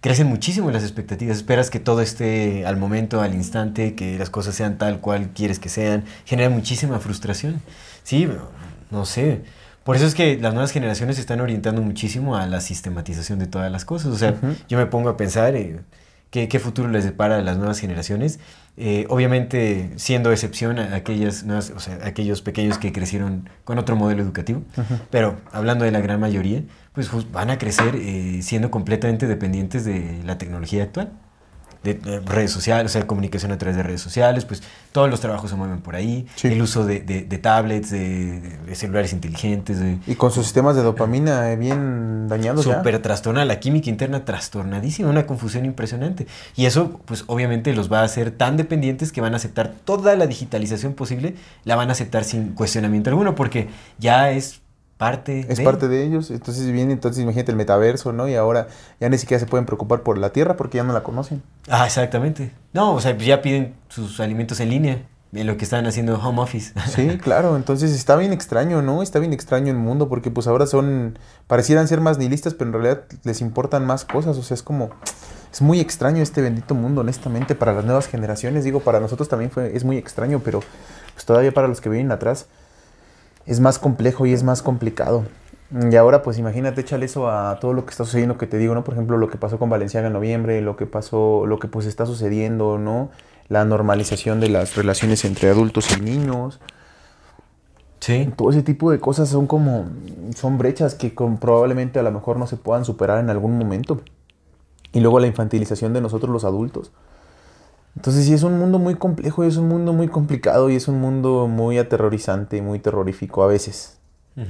crecen 0.01 0.27
muchísimo 0.27 0.71
las 0.71 0.83
expectativas. 0.83 1.37
Esperas 1.37 1.69
que 1.69 1.79
todo 1.79 2.01
esté 2.01 2.65
al 2.65 2.77
momento, 2.77 3.21
al 3.21 3.33
instante, 3.33 3.95
que 3.95 4.17
las 4.17 4.29
cosas 4.29 4.55
sean 4.55 4.77
tal 4.77 4.99
cual 5.01 5.31
quieres 5.33 5.59
que 5.59 5.69
sean. 5.69 6.05
Genera 6.25 6.49
muchísima 6.49 6.99
frustración. 6.99 7.61
Sí, 8.03 8.27
no 8.91 9.05
sé. 9.05 9.43
Por 9.83 9.95
eso 9.95 10.05
es 10.05 10.13
que 10.13 10.37
las 10.37 10.53
nuevas 10.53 10.71
generaciones 10.71 11.15
se 11.15 11.21
están 11.21 11.41
orientando 11.41 11.81
muchísimo 11.81 12.35
a 12.35 12.45
la 12.45 12.61
sistematización 12.61 13.39
de 13.39 13.47
todas 13.47 13.71
las 13.71 13.85
cosas. 13.85 14.11
O 14.13 14.17
sea, 14.17 14.35
yo 14.67 14.77
me 14.77 14.85
pongo 14.85 15.09
a 15.09 15.17
pensar 15.17 15.55
eh, 15.55 15.79
qué, 16.29 16.47
qué, 16.47 16.59
futuro 16.59 16.89
les 16.89 17.03
depara 17.03 17.37
a 17.37 17.41
las 17.41 17.57
nuevas 17.57 17.79
generaciones. 17.79 18.39
Eh, 18.81 19.05
obviamente, 19.09 19.91
siendo 19.97 20.31
excepción 20.31 20.79
a 20.79 20.95
aquellas 20.95 21.43
o 21.43 21.79
sea, 21.81 21.99
aquellos 22.05 22.41
pequeños 22.41 22.77
que 22.77 22.93
crecieron 22.93 23.49
con 23.65 23.77
otro 23.77 23.97
modelo 23.97 24.23
educativo. 24.23 24.63
Pero 25.11 25.35
hablando 25.51 25.83
de 25.83 25.91
la 25.91 25.99
gran 25.99 26.17
mayoría, 26.21 26.63
pues, 26.93 27.09
van 27.29 27.49
a 27.49 27.57
crecer 27.57 27.95
eh, 27.95 28.39
siendo 28.41 28.71
completamente 28.71 29.27
dependientes 29.27 29.83
de 29.83 30.21
la 30.23 30.37
tecnología 30.37 30.83
actual. 30.83 31.11
De, 31.83 32.21
redes 32.25 32.51
sociales, 32.51 32.91
o 32.91 32.93
sea, 32.93 33.07
comunicación 33.07 33.53
a 33.53 33.57
través 33.57 33.77
de 33.77 33.83
redes 33.83 34.01
sociales, 34.01 34.43
pues 34.43 34.61
todos 34.91 35.09
los 35.09 35.21
trabajos 35.21 35.49
se 35.49 35.55
mueven 35.55 35.79
por 35.79 35.95
ahí, 35.95 36.27
el 36.43 36.61
uso 36.61 36.85
de, 36.85 36.99
de, 36.99 37.37
tablets, 37.37 37.91
de, 37.91 38.59
celulares 38.73 39.13
inteligentes. 39.13 39.77
y 40.05 40.15
con 40.15 40.31
sus 40.31 40.43
sistemas 40.43 40.75
de 40.75 40.83
dopamina 40.83 41.51
eh, 41.51 41.55
bien 41.55 42.27
dañados. 42.27 42.65
Súper 42.65 43.01
trastornada, 43.01 43.45
la 43.45 43.59
química 43.59 43.89
interna 43.89 44.25
trastornadísima, 44.25 45.09
una 45.09 45.25
confusión 45.25 45.65
impresionante. 45.65 46.27
Y 46.55 46.65
eso, 46.65 46.99
pues 47.05 47.23
obviamente 47.27 47.73
los 47.73 47.91
va 47.91 48.01
a 48.01 48.03
hacer 48.03 48.31
tan 48.31 48.57
dependientes 48.57 49.11
que 49.11 49.21
van 49.21 49.33
a 49.33 49.37
aceptar 49.37 49.71
toda 49.85 50.15
la 50.15 50.27
digitalización 50.27 50.93
posible, 50.93 51.35
la 51.63 51.75
van 51.75 51.89
a 51.89 51.93
aceptar 51.93 52.23
sin 52.23 52.53
cuestionamiento 52.53 53.09
alguno, 53.09 53.35
porque 53.35 53.69
ya 53.99 54.31
es 54.31 54.61
parte 54.99 55.45
es 55.47 55.61
parte 55.61 55.87
de 55.87 56.03
ellos. 56.03 56.29
Entonces 56.29 56.69
viene 56.73 56.91
entonces 56.91 57.23
imagínate 57.23 57.51
el 57.51 57.57
metaverso 57.57 58.11
no 58.11 58.27
y 58.27 58.35
ahora 58.35 58.67
ya 58.99 59.07
ni 59.07 59.17
siquiera 59.17 59.39
se 59.39 59.45
pueden 59.45 59.65
preocupar 59.65 60.01
por 60.01 60.17
la 60.17 60.31
tierra 60.31 60.57
porque 60.57 60.75
ya 60.77 60.83
no 60.83 60.91
la 60.91 61.03
conocen. 61.03 61.41
Ah 61.69 61.85
exactamente. 61.85 62.51
No 62.73 62.93
o 62.93 62.99
sea 62.99 63.15
pues 63.15 63.25
ya 63.25 63.41
piden 63.41 63.75
sus 63.87 64.19
alimentos 64.19 64.59
en 64.59 64.69
línea 64.69 65.01
en 65.31 65.47
lo 65.47 65.55
que 65.55 65.63
están 65.63 65.87
haciendo 65.87 66.19
home 66.19 66.41
office. 66.41 66.73
Sí 66.93 67.17
claro. 67.17 67.55
Entonces 67.55 67.91
está 67.91 68.17
bien 68.17 68.33
extraño 68.33 68.81
no 68.81 69.01
está 69.01 69.19
bien 69.19 69.31
extraño 69.31 69.71
el 69.71 69.77
mundo 69.77 70.09
porque 70.09 70.31
pues 70.31 70.47
ahora 70.47 70.67
son 70.67 71.17
parecieran 71.47 71.87
ser 71.87 72.01
más 72.01 72.17
nihilistas 72.17 72.53
pero 72.53 72.67
en 72.67 72.73
realidad 72.73 73.03
les 73.23 73.39
importan 73.39 73.85
más 73.85 74.03
cosas. 74.03 74.37
O 74.37 74.43
sea 74.43 74.55
es 74.55 74.63
como 74.63 74.89
es 75.49 75.61
muy 75.61 75.79
extraño 75.79 76.21
este 76.21 76.41
bendito 76.41 76.75
mundo 76.75 77.01
honestamente 77.01 77.55
para 77.55 77.71
las 77.71 77.85
nuevas 77.85 78.07
generaciones. 78.07 78.65
Digo 78.65 78.81
para 78.81 78.99
nosotros 78.99 79.29
también 79.29 79.49
fue 79.49 79.77
es 79.77 79.85
muy 79.85 79.95
extraño 79.95 80.41
pero 80.43 80.59
pues 81.13 81.23
todavía 81.23 81.53
para 81.53 81.69
los 81.69 81.79
que 81.79 81.87
vienen 81.87 82.11
atrás 82.11 82.47
es 83.49 83.59
más 83.59 83.79
complejo 83.79 84.27
y 84.27 84.33
es 84.33 84.43
más 84.43 84.61
complicado. 84.61 85.25
Y 85.71 85.95
ahora, 85.95 86.21
pues 86.21 86.37
imagínate, 86.37 86.81
échale 86.81 87.05
eso 87.07 87.29
a 87.29 87.59
todo 87.59 87.73
lo 87.73 87.83
que 87.83 87.89
está 87.91 88.05
sucediendo 88.05 88.37
que 88.37 88.45
te 88.45 88.59
digo, 88.59 88.75
¿no? 88.75 88.83
Por 88.83 88.93
ejemplo, 88.93 89.17
lo 89.17 89.27
que 89.27 89.39
pasó 89.39 89.57
con 89.57 89.71
Valenciaga 89.71 90.07
en 90.07 90.13
noviembre, 90.13 90.61
lo 90.61 90.75
que 90.75 90.85
pasó, 90.85 91.47
lo 91.47 91.57
que 91.57 91.67
pues 91.67 91.87
está 91.87 92.05
sucediendo, 92.05 92.77
¿no? 92.77 93.09
La 93.47 93.65
normalización 93.65 94.39
de 94.39 94.49
las 94.49 94.75
relaciones 94.75 95.25
entre 95.25 95.49
adultos 95.49 95.87
y 95.97 96.01
niños. 96.01 96.59
Sí. 97.99 98.31
Todo 98.37 98.51
ese 98.51 98.61
tipo 98.61 98.91
de 98.91 98.99
cosas 98.99 99.29
son 99.29 99.47
como, 99.47 99.87
son 100.35 100.59
brechas 100.59 100.93
que 100.93 101.09
probablemente 101.09 101.97
a 101.97 102.03
lo 102.03 102.11
mejor 102.11 102.37
no 102.37 102.45
se 102.45 102.55
puedan 102.55 102.85
superar 102.85 103.17
en 103.19 103.31
algún 103.31 103.57
momento. 103.57 104.01
Y 104.93 104.99
luego 104.99 105.19
la 105.19 105.27
infantilización 105.27 105.93
de 105.93 106.01
nosotros 106.01 106.31
los 106.31 106.43
adultos. 106.43 106.91
Entonces 107.99 108.23
sí 108.23 108.33
es 108.33 108.43
un 108.43 108.57
mundo 108.57 108.79
muy 108.79 108.95
complejo, 108.95 109.43
es 109.43 109.57
un 109.57 109.67
mundo 109.67 109.91
muy 109.91 110.07
complicado 110.07 110.69
y 110.69 110.77
es 110.77 110.87
un 110.87 111.01
mundo 111.01 111.47
muy 111.47 111.77
aterrorizante 111.77 112.55
y 112.55 112.61
muy 112.61 112.79
terrorífico 112.79 113.43
a 113.43 113.47
veces, 113.47 113.99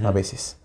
a 0.06 0.12
veces. 0.12 0.58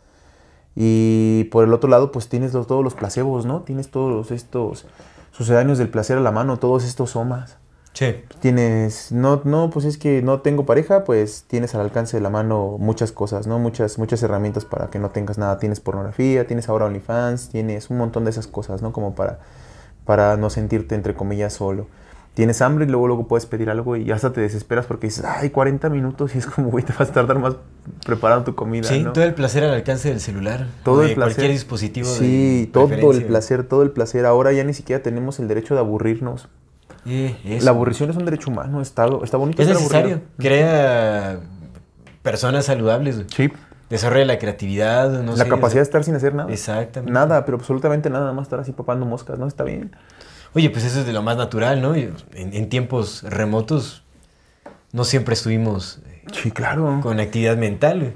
Y 0.77 1.45
por 1.45 1.65
el 1.65 1.73
otro 1.73 1.89
lado 1.89 2.13
pues 2.13 2.29
tienes 2.29 2.53
todos 2.53 2.85
los 2.85 2.93
placebos, 2.93 3.47
¿no? 3.47 3.63
Tienes 3.63 3.91
todos 3.91 4.31
estos 4.31 4.85
sucedáneos 5.31 5.79
del 5.79 5.89
placer 5.89 6.19
a 6.19 6.21
la 6.21 6.31
mano, 6.31 6.59
todos 6.59 6.85
estos 6.85 7.13
somas. 7.13 7.57
Sí. 7.95 8.17
Tienes, 8.41 9.13
no, 9.13 9.41
no, 9.45 9.71
pues 9.71 9.87
es 9.87 9.97
que 9.97 10.21
no 10.21 10.43
tengo 10.43 10.67
pareja, 10.67 11.05
pues 11.05 11.45
tienes 11.47 11.75
al 11.75 11.81
alcance 11.81 12.19
de 12.19 12.23
la 12.23 12.29
mano 12.29 12.77
muchas 12.79 13.13
cosas, 13.13 13.47
¿no? 13.47 13.59
Muchas, 13.59 13.99
muchas 13.99 14.23
herramientas 14.23 14.67
para 14.67 14.91
que 14.91 14.99
no 14.99 15.09
tengas 15.09 15.39
nada. 15.39 15.59
Tienes 15.59 15.81
pornografía, 15.81 16.47
tienes 16.47 16.69
ahora 16.69 16.85
OnlyFans, 16.85 17.49
tienes 17.49 17.89
un 17.89 17.97
montón 17.97 18.25
de 18.25 18.31
esas 18.31 18.47
cosas, 18.47 18.83
¿no? 18.83 18.93
Como 18.93 19.15
para, 19.15 19.39
para 20.05 20.37
no 20.37 20.51
sentirte, 20.51 20.95
entre 20.95 21.15
comillas, 21.15 21.55
solo 21.55 21.87
tienes 22.35 22.61
hambre 22.63 22.85
y 22.85 22.89
luego, 22.89 23.07
luego 23.07 23.27
puedes 23.29 23.47
pedir 23.47 23.71
algo 23.71 23.97
y 23.97 24.11
hasta 24.11 24.33
te 24.33 24.41
desesperas 24.41 24.87
porque 24.87 25.07
dices, 25.07 25.25
ay, 25.25 25.51
40 25.51 25.89
minutos 25.89 26.35
y 26.35 26.39
es 26.39 26.47
como, 26.47 26.71
güey, 26.71 26.85
te 26.85 26.93
vas 26.93 27.11
a 27.11 27.13
tardar 27.13 27.39
más 27.39 27.55
preparando 28.05 28.45
tu 28.45 28.55
comida. 28.55 28.89
Sí, 28.89 29.07
todo 29.15 29.25
el 29.25 29.35
placer 29.35 29.65
al 29.65 29.73
alcance 29.73 30.09
del 30.09 30.21
celular. 30.21 30.67
Todo 30.83 31.03
el 31.03 31.15
placer. 31.15 31.35
Cualquier 31.35 31.53
dispositivo. 31.53 32.09
Sí, 32.09 32.69
todo 32.73 33.13
el 33.13 33.25
placer, 33.25 33.65
todo 33.65 33.83
el 33.83 33.91
placer. 33.91 34.27
Ahora 34.27 34.53
ya 34.53 34.65
ni 34.65 34.75
siquiera 34.75 35.03
tenemos 35.03 35.39
el 35.39 35.49
derecho 35.49 35.75
de 35.75 35.81
aburrirnos. 35.81 36.49
La 37.05 37.71
aburrición 37.71 38.11
es 38.11 38.17
un 38.17 38.25
derecho 38.25 38.51
humano, 38.51 38.81
está, 38.81 39.07
está 39.23 39.37
bonito. 39.37 39.63
Es 39.63 39.69
necesario. 39.69 40.23
Crea 40.39 41.41
personas 42.23 42.65
saludables. 42.65 43.25
Sí. 43.35 43.53
Desarrolla 43.91 44.25
la 44.25 44.39
creatividad. 44.39 45.23
No 45.23 45.37
la 45.37 45.45
capacidad 45.45 45.81
de 45.81 45.85
estar 45.85 46.03
sin 46.03 46.15
hacer 46.17 46.35
nada. 46.35 46.51
Exactamente. 46.51 47.13
Nada, 47.13 47.45
pero 47.45 47.59
absolutamente 47.59 48.09
nada, 48.09 48.23
nada 48.23 48.33
más 48.33 48.45
estar 48.45 48.59
así 48.59 48.73
papando 48.73 49.05
moscas, 49.07 49.39
¿no? 49.39 49.47
Está 49.47 49.63
bien. 49.63 49.95
Oye, 50.55 50.71
pues 50.71 50.85
eso 50.85 51.01
es 51.01 51.07
de 51.07 51.13
lo 51.13 51.23
más 51.23 51.37
natural, 51.37 51.83
¿no? 51.83 51.95
En, 51.97 52.69
tiempos 52.69 53.25
remotos 53.25 54.05
no 54.93 55.05
siempre 55.05 55.35
estuvimos 55.35 56.01
eh, 56.07 56.23
sí, 56.33 56.53
claro. 56.53 57.01
con 57.03 57.19
actividad 57.19 57.57
mental. 57.57 58.15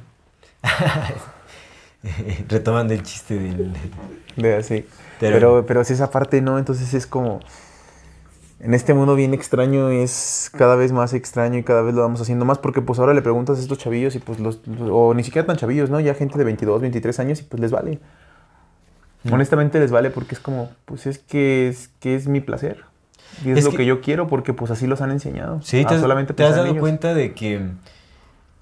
Retomando 2.48 2.94
el 2.94 3.02
chiste 3.02 3.36
del... 3.36 3.72
De 4.36 4.54
así. 4.54 4.86
Pero, 5.18 5.66
pero, 5.66 5.82
si 5.82 5.94
esa 5.94 6.12
parte 6.12 6.40
no, 6.40 6.58
entonces 6.58 6.94
es 6.94 7.08
como... 7.08 7.40
En 8.60 8.74
este 8.74 8.94
mundo 8.94 9.16
bien 9.16 9.34
extraño 9.34 9.88
es 9.90 10.50
cada 10.56 10.76
vez 10.76 10.92
más 10.92 11.14
extraño 11.14 11.58
y 11.58 11.64
cada 11.64 11.82
vez 11.82 11.94
lo 11.94 12.02
vamos 12.02 12.20
haciendo 12.20 12.44
más 12.44 12.58
porque 12.58 12.82
pues 12.82 12.98
ahora 12.98 13.14
le 13.14 13.22
preguntas 13.22 13.58
a 13.58 13.60
estos 13.60 13.78
chavillos 13.78 14.14
y 14.14 14.20
pues 14.20 14.38
los... 14.38 14.60
O 14.90 15.12
ni 15.12 15.24
siquiera 15.24 15.46
tan 15.46 15.56
chavillos, 15.56 15.90
¿no? 15.90 15.98
Ya 15.98 16.14
gente 16.14 16.38
de 16.38 16.44
22, 16.44 16.80
23 16.82 17.18
años 17.18 17.40
y 17.40 17.42
pues 17.42 17.60
les 17.60 17.72
vale. 17.72 17.98
Honestamente 19.30 19.78
les 19.78 19.90
vale 19.90 20.10
porque 20.10 20.34
es 20.34 20.40
como, 20.40 20.70
pues 20.84 21.06
es 21.06 21.18
que 21.18 21.68
es, 21.68 21.90
que 22.00 22.14
es 22.14 22.28
mi 22.28 22.40
placer. 22.40 22.84
Y 23.44 23.50
es, 23.50 23.64
lo 23.64 23.70
que, 23.70 23.86
yo 23.86 24.00
quiero 24.00 24.26
porque 24.26 24.52
pues 24.52 24.70
así 24.70 24.86
los 24.86 25.00
han 25.00 25.10
enseñado. 25.10 25.60
Sí, 25.62 25.84
te, 25.84 25.98
solamente 25.98 26.34
te 26.34 26.44
has 26.44 26.56
dado 26.56 26.76
cuenta 26.76 27.14
de 27.14 27.34
que 27.34 27.60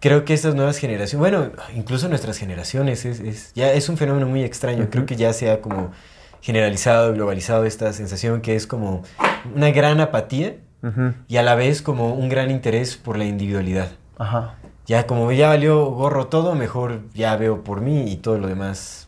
creo 0.00 0.24
que 0.24 0.34
estas 0.34 0.54
nuevas 0.54 0.78
generaciones, 0.78 1.18
bueno, 1.18 1.50
incluso 1.74 2.08
nuestras 2.08 2.38
generaciones, 2.38 3.04
es, 3.04 3.52
ya 3.54 3.72
es 3.72 3.88
un 3.88 3.96
fenómeno 3.96 4.26
muy 4.26 4.42
extraño. 4.42 4.88
Creo 4.90 5.06
que 5.06 5.16
ya 5.16 5.32
se 5.32 5.50
ha 5.50 5.60
como 5.60 5.92
generalizado, 6.42 7.12
globalizado 7.12 7.64
esta 7.64 7.92
sensación 7.92 8.40
que 8.40 8.54
es 8.54 8.66
como 8.66 9.02
una 9.54 9.70
gran 9.70 10.00
apatía 10.00 10.56
y 11.26 11.36
a 11.36 11.42
la 11.42 11.56
vez 11.56 11.82
como 11.82 12.14
un 12.14 12.28
gran 12.28 12.50
interés 12.50 12.96
por 12.96 13.16
la 13.16 13.24
individualidad. 13.24 13.90
Ajá. 14.18 14.54
Ya 14.86 15.06
como 15.08 15.32
ya 15.32 15.48
valió 15.48 15.86
gorro 15.86 16.28
todo, 16.28 16.54
mejor 16.54 17.00
ya 17.12 17.34
veo 17.36 17.64
por 17.64 17.80
mí 17.80 18.08
y 18.08 18.16
todo 18.18 18.38
lo 18.38 18.46
demás 18.46 19.05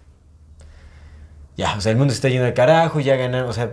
ya, 1.59 1.75
o 1.77 1.81
sea, 1.81 1.91
el 1.91 1.99
mundo 1.99 2.15
está 2.15 2.29
lleno 2.29 2.45
de 2.45 2.55
carajo, 2.55 3.01
ya 3.01 3.17
ganan, 3.17 3.45
o 3.47 3.53
sea, 3.53 3.73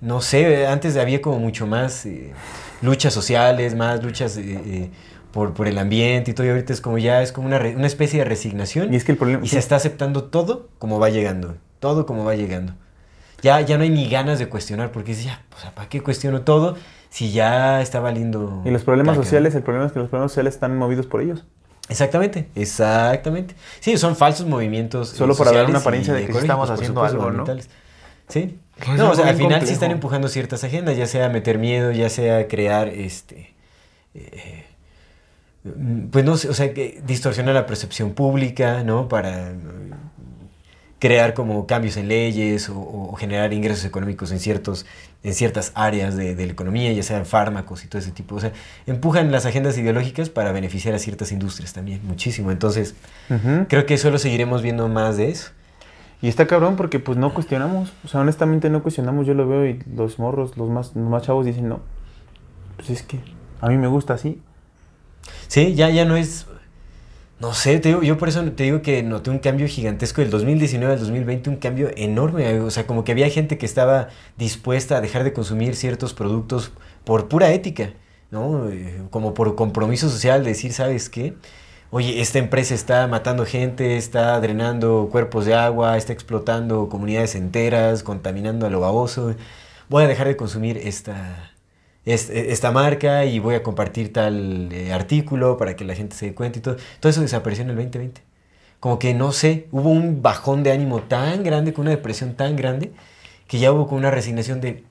no 0.00 0.20
sé, 0.20 0.68
antes 0.68 0.96
había 0.96 1.20
como 1.20 1.40
mucho 1.40 1.66
más 1.66 2.06
eh, 2.06 2.32
luchas 2.82 3.12
sociales, 3.12 3.74
más 3.74 4.02
luchas 4.02 4.36
eh, 4.36 4.60
eh, 4.64 4.90
por, 5.32 5.54
por, 5.54 5.66
el 5.66 5.76
ambiente 5.78 6.30
y 6.30 6.34
todo, 6.34 6.46
y 6.46 6.50
ahorita 6.50 6.72
es 6.72 6.80
como 6.80 6.96
ya, 6.98 7.20
es 7.20 7.32
como 7.32 7.48
una, 7.48 7.58
una 7.58 7.88
especie 7.88 8.20
de 8.20 8.24
resignación. 8.24 8.94
Y 8.94 8.96
es 8.96 9.02
que 9.02 9.10
el 9.10 9.18
problema... 9.18 9.44
Y 9.44 9.48
se 9.48 9.58
está 9.58 9.74
aceptando 9.74 10.24
todo 10.24 10.68
como 10.78 11.00
va 11.00 11.10
llegando, 11.10 11.56
todo 11.80 12.06
como 12.06 12.24
va 12.24 12.36
llegando. 12.36 12.74
Ya, 13.42 13.60
ya 13.60 13.76
no 13.76 13.82
hay 13.82 13.90
ni 13.90 14.08
ganas 14.08 14.38
de 14.38 14.48
cuestionar, 14.48 14.92
porque 14.92 15.12
es 15.12 15.24
ya, 15.24 15.42
o 15.56 15.60
sea, 15.60 15.74
¿para 15.74 15.88
qué 15.88 16.00
cuestiono 16.00 16.42
todo 16.42 16.76
si 17.10 17.32
ya 17.32 17.82
está 17.82 17.98
valiendo... 17.98 18.62
Y 18.64 18.70
los 18.70 18.84
problemas 18.84 19.16
sociales, 19.16 19.56
el 19.56 19.64
problema 19.64 19.86
es 19.86 19.92
que 19.92 19.98
los 19.98 20.08
problemas 20.08 20.30
sociales 20.30 20.54
están 20.54 20.78
movidos 20.78 21.06
por 21.06 21.22
ellos. 21.22 21.44
Exactamente, 21.88 22.48
exactamente. 22.54 23.54
Sí, 23.80 23.96
son 23.98 24.16
falsos 24.16 24.46
movimientos. 24.46 25.10
Solo 25.10 25.34
para 25.36 25.52
dar 25.52 25.66
una 25.66 25.78
apariencia 25.78 26.14
de 26.14 26.26
que 26.26 26.38
estamos 26.38 26.70
haciendo 26.70 27.04
algo, 27.04 27.30
¿no? 27.30 27.44
Sí. 28.28 28.58
Pues 28.84 28.98
no, 28.98 29.10
o 29.10 29.14
sea, 29.14 29.28
al 29.28 29.36
final 29.36 29.64
sí 29.66 29.72
están 29.72 29.90
empujando 29.90 30.28
ciertas 30.28 30.64
agendas, 30.64 30.96
ya 30.96 31.06
sea 31.06 31.28
meter 31.28 31.58
miedo, 31.58 31.92
ya 31.92 32.08
sea 32.08 32.48
crear 32.48 32.88
este. 32.88 33.54
Eh, 34.14 34.64
pues 36.10 36.24
no 36.24 36.36
sé, 36.36 36.48
o 36.48 36.54
sea, 36.54 36.74
que 36.74 37.00
distorsiona 37.06 37.52
la 37.52 37.66
percepción 37.66 38.14
pública, 38.14 38.82
¿no? 38.82 39.08
Para 39.08 39.52
crear 40.98 41.34
como 41.34 41.66
cambios 41.66 41.96
en 41.96 42.08
leyes 42.08 42.68
o, 42.68 42.78
o 42.78 43.14
generar 43.14 43.52
ingresos 43.52 43.84
económicos 43.84 44.32
en, 44.32 44.40
ciertos, 44.40 44.86
en 45.24 45.34
ciertas 45.34 45.72
áreas 45.74 46.16
de, 46.16 46.34
de, 46.34 46.46
la 46.46 46.52
economía, 46.52 46.92
ya 46.92 47.02
sean 47.02 47.24
fármacos 47.24 47.82
y 47.82 47.88
todo 47.88 47.98
ese 47.98 48.12
tipo. 48.12 48.36
O 48.36 48.40
sea, 48.40 48.52
empujan 48.86 49.32
las 49.32 49.46
agendas 49.46 49.76
ideológicas 49.78 50.28
para 50.28 50.52
beneficiar 50.52 50.94
a 50.94 50.98
ciertas 50.98 51.32
industrias 51.32 51.72
también, 51.72 52.00
muchísimo. 52.04 52.50
Entonces, 52.50 52.94
uh 53.30 53.34
-huh. 53.34 53.66
creo 53.66 53.86
que 53.86 53.96
solo 53.96 54.18
seguiremos 54.18 54.60
viendo 54.62 54.86
más 54.88 55.16
de 55.16 55.30
eso. 55.30 55.50
Y 56.20 56.28
está 56.28 56.46
cabrón 56.46 56.76
porque 56.76 57.00
pues 57.00 57.18
no 57.18 57.34
cuestionamos, 57.34 57.92
o 58.04 58.08
sea, 58.08 58.20
honestamente 58.20 58.70
no 58.70 58.82
cuestionamos, 58.82 59.26
yo 59.26 59.34
lo 59.34 59.48
veo 59.48 59.66
y 59.66 59.82
los 59.94 60.18
morros, 60.18 60.56
los 60.56 60.70
más, 60.70 60.94
los 60.94 61.08
más 61.08 61.22
chavos 61.22 61.44
dicen, 61.44 61.68
no, 61.68 61.80
pues 62.76 62.90
es 62.90 63.02
que 63.02 63.18
a 63.60 63.68
mí 63.68 63.76
me 63.76 63.88
gusta 63.88 64.14
así. 64.14 64.40
Sí, 65.48 65.74
ya, 65.74 65.90
ya 65.90 66.04
no 66.04 66.16
es, 66.16 66.46
no 67.40 67.52
sé, 67.54 67.78
te 67.80 67.88
digo, 67.88 68.02
yo 68.02 68.16
por 68.16 68.28
eso 68.28 68.42
te 68.52 68.64
digo 68.64 68.82
que 68.82 69.02
noté 69.02 69.30
un 69.30 69.38
cambio 69.38 69.66
gigantesco 69.68 70.20
del 70.20 70.30
2019 70.30 70.94
al 70.94 71.00
2020, 71.00 71.50
un 71.50 71.56
cambio 71.56 71.90
enorme, 71.96 72.60
o 72.60 72.70
sea, 72.70 72.86
como 72.86 73.04
que 73.04 73.12
había 73.12 73.28
gente 73.30 73.58
que 73.58 73.66
estaba 73.66 74.08
dispuesta 74.38 74.96
a 74.96 75.00
dejar 75.00 75.24
de 75.24 75.32
consumir 75.32 75.76
ciertos 75.76 76.14
productos 76.14 76.72
por 77.04 77.28
pura 77.28 77.52
ética, 77.52 77.92
¿no? 78.30 78.68
Eh, 78.70 79.02
como 79.10 79.34
por 79.34 79.54
compromiso 79.56 80.08
social, 80.08 80.44
decir, 80.44 80.72
¿sabes 80.72 81.10
qué? 81.10 81.34
oye, 81.94 82.20
esta 82.20 82.40
empresa 82.40 82.74
está 82.74 83.06
matando 83.06 83.46
gente, 83.46 83.96
está 83.96 84.40
drenando 84.40 85.08
cuerpos 85.12 85.46
de 85.46 85.54
agua, 85.54 85.96
está 85.96 86.12
explotando 86.12 86.88
comunidades 86.88 87.36
enteras, 87.36 88.02
contaminando 88.02 88.66
a 88.66 88.70
lo 88.70 88.80
baboso. 88.80 89.36
Voy 89.88 90.02
a 90.02 90.08
dejar 90.08 90.26
de 90.26 90.36
consumir 90.36 90.76
esta, 90.76 91.53
esta 92.04 92.70
marca 92.70 93.24
y 93.24 93.38
voy 93.38 93.54
a 93.54 93.62
compartir 93.62 94.12
tal 94.12 94.70
eh, 94.72 94.92
artículo 94.92 95.56
para 95.56 95.74
que 95.74 95.84
la 95.84 95.94
gente 95.94 96.14
se 96.16 96.26
dé 96.26 96.34
cuenta 96.34 96.58
y 96.58 96.62
todo. 96.62 96.76
Todo 97.00 97.10
eso 97.10 97.20
desapareció 97.20 97.64
en 97.64 97.70
el 97.70 97.76
2020. 97.76 98.22
Como 98.80 98.98
que 98.98 99.14
no 99.14 99.32
sé, 99.32 99.68
hubo 99.72 99.90
un 99.90 100.20
bajón 100.22 100.62
de 100.62 100.72
ánimo 100.72 101.02
tan 101.02 101.42
grande, 101.42 101.72
con 101.72 101.82
una 101.82 101.90
depresión 101.92 102.34
tan 102.34 102.56
grande, 102.56 102.92
que 103.46 103.58
ya 103.58 103.72
hubo 103.72 103.86
con 103.88 103.98
una 103.98 104.10
resignación 104.10 104.60
de 104.60 104.84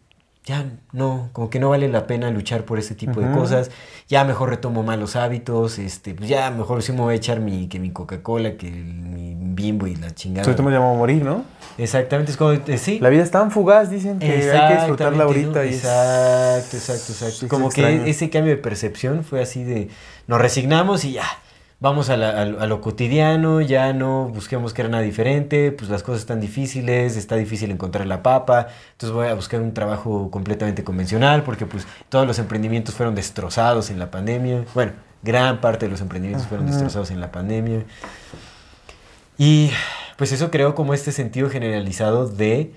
ya 0.46 0.66
no, 0.92 1.30
como 1.32 1.50
que 1.50 1.60
no 1.60 1.70
vale 1.70 1.88
la 1.88 2.06
pena 2.06 2.30
luchar 2.30 2.66
por 2.66 2.78
ese 2.78 2.96
tipo 2.96 3.20
uh 3.20 3.24
-huh. 3.24 3.30
de 3.30 3.38
cosas. 3.38 3.72
Ya 4.10 4.26
mejor 4.26 4.50
retomo 4.50 4.84
malos 4.84 5.16
hábitos, 5.16 5.80
este, 5.80 6.14
pues 6.14 6.28
ya 6.28 6.52
mejor 6.52 6.84
sí 6.84 6.92
me 6.92 7.00
voy 7.00 7.14
a 7.14 7.18
echar 7.18 7.40
mi, 7.40 7.68
que 7.68 7.80
mi 7.80 7.92
Coca-Cola, 7.92 8.58
que 8.58 8.68
el, 8.68 8.84
mi 8.84 9.36
bimbo 9.38 9.88
y 9.88 9.96
la 9.96 10.14
chingada. 10.14 10.44
Sobre 10.44 10.58
todo 10.58 10.68
me 10.68 10.74
llamo 10.74 10.92
a 10.94 10.98
morir, 10.98 11.24
¿no? 11.24 11.46
Exactamente, 11.78 12.32
es 12.32 12.38
como, 12.38 12.52
eh, 12.52 12.78
sí. 12.78 13.00
La 13.00 13.10
vida 13.10 13.24
es 13.24 13.32
tan 13.32 13.52
fugaz, 13.52 13.90
dicen 13.90 14.20
que 14.20 14.52
hay 14.52 14.68
que 14.68 14.76
disfrutarla 14.76 15.24
ahorita. 15.24 15.60
¿no? 15.60 15.64
Y 15.64 15.70
exacto, 15.70 16.76
exacto, 16.78 17.14
exacto. 17.14 17.40
Sí, 17.40 17.48
como 17.48 17.70
que 17.70 18.10
ese 18.10 18.30
cambio 18.30 18.54
de 18.54 18.62
percepción 18.62 19.24
fue 19.24 19.42
así 19.42 19.64
de, 19.64 19.90
nos 20.28 20.42
resignamos 20.42 21.06
y 21.06 21.14
ya, 21.14 21.26
vamos 21.84 22.10
a, 22.10 22.16
la, 22.16 22.30
a, 22.30 22.42
a, 22.44 22.66
lo 22.66 22.80
cotidiano, 22.80 23.60
ya 23.60 23.92
no 23.92 24.30
busquemos 24.30 24.74
que 24.74 24.84
era 24.84 24.90
nada 24.90 25.04
diferente, 25.04 25.74
pues 25.74 25.90
las 25.90 26.02
cosas 26.02 26.22
están 26.22 26.40
difíciles, 26.40 27.18
está 27.18 27.36
difícil 27.36 27.72
encontrar 27.72 28.08
la 28.08 28.24
papa, 28.24 28.68
entonces 28.94 29.14
voy 29.14 29.28
a 29.28 29.34
buscar 29.34 29.60
un 29.60 29.74
trabajo 29.74 30.32
completamente 30.32 30.86
convencional 30.86 31.44
porque 31.44 31.66
pues 31.66 31.86
todos 32.08 32.26
los 32.26 32.40
emprendimientos 32.40 32.96
fueron 32.96 33.16
destrozados 33.16 33.90
en 33.90 34.00
la 34.00 34.10
pandemia, 34.12 34.64
bueno, 34.74 34.94
gran 35.24 35.60
parte 35.60 35.88
de 35.88 35.92
los 35.92 36.00
emprendimientos 36.00 36.48
fueron 36.48 36.68
destrozados 36.68 37.12
en 37.12 37.20
la 37.20 37.34
pandemia. 37.34 37.84
Y 39.38 39.70
pues 40.16 40.32
eso 40.32 40.52
creó 40.52 40.76
como 40.76 40.94
este 40.94 41.12
sentido 41.12 41.50
generalizado 41.50 42.30
de 42.30 42.72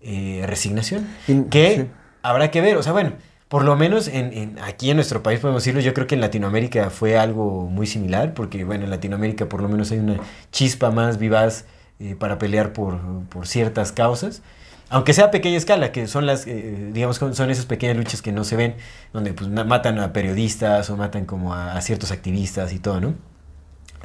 eh, 0.00 0.44
resignación, 0.46 1.06
que 1.50 1.76
sí. 1.76 1.86
habrá 2.22 2.50
que 2.50 2.62
ver, 2.62 2.78
o 2.78 2.82
sea, 2.82 2.92
bueno, 2.92 3.12
por 3.48 3.64
lo 3.64 3.76
menos 3.76 4.08
en, 4.08 4.32
en, 4.32 4.58
aquí 4.58 4.90
en 4.90 4.96
nuestro 4.96 5.22
país 5.22 5.40
podemos 5.40 5.62
decirlo, 5.62 5.80
yo 5.80 5.94
creo 5.94 6.06
que 6.06 6.16
en 6.16 6.20
Latinoamérica 6.20 6.90
fue 6.90 7.16
algo 7.16 7.68
muy 7.68 7.86
similar, 7.86 8.34
porque 8.34 8.64
bueno, 8.64 8.84
en 8.84 8.90
Latinoamérica 8.90 9.48
por 9.48 9.62
lo 9.62 9.68
menos 9.68 9.92
hay 9.92 9.98
una 9.98 10.18
chispa 10.50 10.90
más 10.90 11.18
vivaz 11.18 11.64
eh, 12.00 12.16
para 12.18 12.38
pelear 12.38 12.72
por, 12.72 13.00
por, 13.28 13.46
ciertas 13.46 13.92
causas, 13.92 14.42
aunque 14.88 15.12
sea 15.12 15.26
a 15.26 15.30
pequeña 15.30 15.56
escala, 15.56 15.92
que 15.92 16.08
son 16.08 16.26
las, 16.26 16.46
eh, 16.46 16.90
digamos, 16.92 17.16
son 17.16 17.50
esas 17.50 17.66
pequeñas 17.66 17.96
luchas 17.96 18.20
que 18.20 18.32
no 18.32 18.44
se 18.44 18.56
ven, 18.56 18.74
donde 19.12 19.32
pues 19.32 19.48
matan 19.48 19.98
a 20.00 20.12
periodistas 20.12 20.90
o 20.90 20.96
matan 20.96 21.24
como 21.24 21.54
a, 21.54 21.72
a 21.72 21.80
ciertos 21.80 22.10
activistas 22.10 22.72
y 22.72 22.78
todo, 22.78 23.00
¿no? 23.00 23.14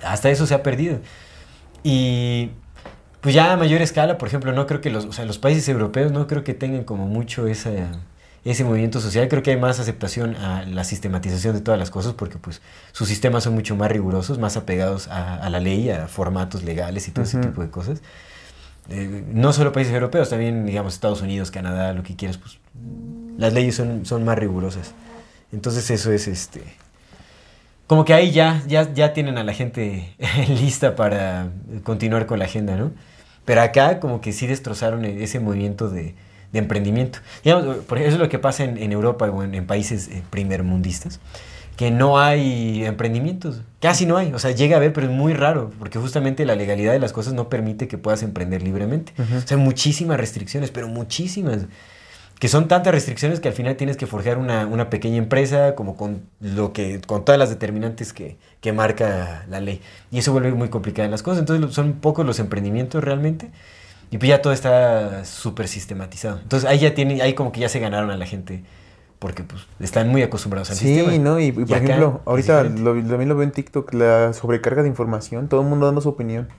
Hasta 0.03 0.29
eso 0.29 0.45
se 0.47 0.53
ha 0.53 0.63
perdido. 0.63 0.99
Y 1.83 2.51
pues 3.21 3.35
ya 3.35 3.53
a 3.53 3.57
mayor 3.57 3.81
escala, 3.81 4.17
por 4.17 4.27
ejemplo, 4.27 4.51
no 4.53 4.67
creo 4.67 4.81
que 4.81 4.89
los, 4.89 5.05
o 5.05 5.13
sea, 5.13 5.25
los 5.25 5.37
países 5.37 5.67
europeos 5.69 6.11
no 6.11 6.27
creo 6.27 6.43
que 6.43 6.53
tengan 6.53 6.83
como 6.83 7.07
mucho 7.07 7.47
esa 7.47 7.71
ese 8.43 8.63
movimiento 8.63 8.99
social. 8.99 9.27
Creo 9.27 9.43
que 9.43 9.51
hay 9.51 9.57
más 9.57 9.79
aceptación 9.79 10.35
a 10.35 10.63
la 10.65 10.83
sistematización 10.83 11.53
de 11.55 11.61
todas 11.61 11.79
las 11.79 11.91
cosas 11.91 12.13
porque 12.13 12.37
pues 12.37 12.61
sus 12.91 13.07
sistemas 13.07 13.43
son 13.43 13.53
mucho 13.53 13.75
más 13.75 13.91
rigurosos, 13.91 14.39
más 14.39 14.57
apegados 14.57 15.07
a, 15.07 15.35
a 15.35 15.49
la 15.49 15.59
ley, 15.59 15.89
a 15.89 16.07
formatos 16.07 16.63
legales 16.63 17.07
y 17.07 17.11
todo 17.11 17.23
uh 17.23 17.27
-huh. 17.27 17.39
ese 17.39 17.41
tipo 17.41 17.61
de 17.61 17.69
cosas. 17.69 18.01
Eh, 18.89 19.23
no 19.31 19.53
solo 19.53 19.71
países 19.71 19.93
europeos, 19.93 20.29
también 20.29 20.65
digamos 20.65 20.93
Estados 20.93 21.21
Unidos, 21.21 21.51
Canadá, 21.51 21.93
lo 21.93 22.03
que 22.03 22.15
quieras, 22.15 22.37
pues 22.37 22.57
las 23.37 23.53
leyes 23.53 23.75
son, 23.75 24.05
son 24.05 24.25
más 24.25 24.37
rigurosas. 24.37 24.93
Entonces 25.51 25.89
eso 25.91 26.11
es 26.11 26.27
este... 26.27 26.63
Como 27.87 28.05
que 28.05 28.13
ahí 28.13 28.31
ya, 28.31 28.63
ya, 28.67 28.91
ya 28.93 29.11
tienen 29.11 29.37
a 29.37 29.43
la 29.43 29.53
gente 29.53 30.15
lista 30.47 30.95
para 30.95 31.49
continuar 31.83 32.25
con 32.25 32.39
la 32.39 32.45
agenda, 32.45 32.77
¿no? 32.77 32.91
Pero 33.43 33.61
acá 33.61 33.99
como 33.99 34.21
que 34.21 34.31
sí 34.31 34.47
destrozaron 34.47 35.03
ese 35.03 35.41
movimiento 35.41 35.89
de, 35.89 36.15
de 36.51 36.59
emprendimiento. 36.59 37.19
Digamos, 37.43 37.77
por 37.85 37.97
eso 37.97 38.15
es 38.15 38.19
lo 38.19 38.29
que 38.29 38.39
pasa 38.39 38.63
en, 38.63 38.77
en 38.77 38.91
Europa 38.91 39.29
o 39.29 39.43
en, 39.43 39.55
en 39.55 39.65
países 39.65 40.07
eh, 40.09 40.21
primermundistas, 40.29 41.19
que 41.77 41.89
no 41.89 42.19
hay 42.19 42.85
emprendimientos, 42.85 43.61
casi 43.79 44.05
no 44.05 44.17
hay, 44.17 44.33
o 44.33 44.39
sea, 44.39 44.51
llega 44.51 44.75
a 44.75 44.77
haber, 44.77 44.93
pero 44.93 45.07
es 45.07 45.13
muy 45.13 45.33
raro, 45.33 45.71
porque 45.79 45.97
justamente 45.97 46.45
la 46.45 46.55
legalidad 46.55 46.91
de 46.91 46.99
las 46.99 47.13
cosas 47.13 47.33
no 47.33 47.49
permite 47.49 47.87
que 47.87 47.97
puedas 47.97 48.21
emprender 48.21 48.61
libremente. 48.61 49.13
Uh 49.17 49.21
-huh. 49.21 49.43
O 49.43 49.47
sea, 49.47 49.57
muchísimas 49.57 50.17
restricciones, 50.19 50.69
pero 50.69 50.87
muchísimas, 50.87 51.65
que 52.37 52.49
son 52.49 52.67
tantas 52.67 52.93
restricciones 52.93 53.39
que 53.39 53.47
al 53.47 53.53
final 53.55 53.77
tienes 53.77 53.97
que 53.97 54.05
forjar 54.05 54.37
una, 54.37 54.67
una 54.67 54.89
pequeña 54.89 55.17
empresa 55.17 55.73
como 55.73 55.95
con, 55.95 56.23
lo 56.39 56.73
que, 56.73 57.01
con 57.07 57.23
todas 57.23 57.39
las 57.39 57.49
determinantes 57.49 58.13
que, 58.13 58.37
que 58.59 58.73
marca 58.73 59.45
la 59.49 59.59
ley. 59.59 59.81
Y 60.11 60.19
eso 60.19 60.33
vuelve 60.33 60.51
muy 60.51 60.69
complicadas 60.69 61.09
las 61.09 61.23
cosas, 61.23 61.39
entonces 61.39 61.73
son 61.73 61.93
pocos 61.93 62.25
los 62.25 62.39
emprendimientos 62.39 63.03
realmente. 63.03 63.49
Y 64.11 64.17
pues 64.17 64.29
ya 64.29 64.41
todo 64.41 64.53
está 64.53 65.25
súper 65.25 65.67
sistematizado. 65.67 66.39
Entonces 66.43 66.69
ahí 66.69 66.79
ya 66.79 66.93
tienen, 66.93 67.21
ahí 67.21 67.33
como 67.33 67.51
que 67.51 67.61
ya 67.61 67.69
se 67.69 67.79
ganaron 67.79 68.11
a 68.11 68.17
la 68.17 68.25
gente 68.25 68.63
porque 69.21 69.43
pues 69.43 69.67
están 69.79 70.09
muy 70.09 70.23
acostumbrados 70.23 70.71
al 70.71 70.75
sí, 70.75 70.87
sistema. 70.87 71.11
Sí, 71.11 71.19
¿no? 71.19 71.39
Y, 71.39 71.45
y 71.45 71.51
por 71.51 71.77
ejemplo, 71.77 72.21
ahorita 72.25 72.63
lo, 72.63 72.93
también 72.95 73.29
lo 73.29 73.35
veo 73.35 73.43
en 73.43 73.51
TikTok, 73.51 73.93
la 73.93 74.33
sobrecarga 74.33 74.81
de 74.81 74.89
información, 74.89 75.47
todo 75.47 75.61
el 75.61 75.67
mundo 75.67 75.85
dando 75.85 76.01
su 76.01 76.09
opinión. 76.09 76.49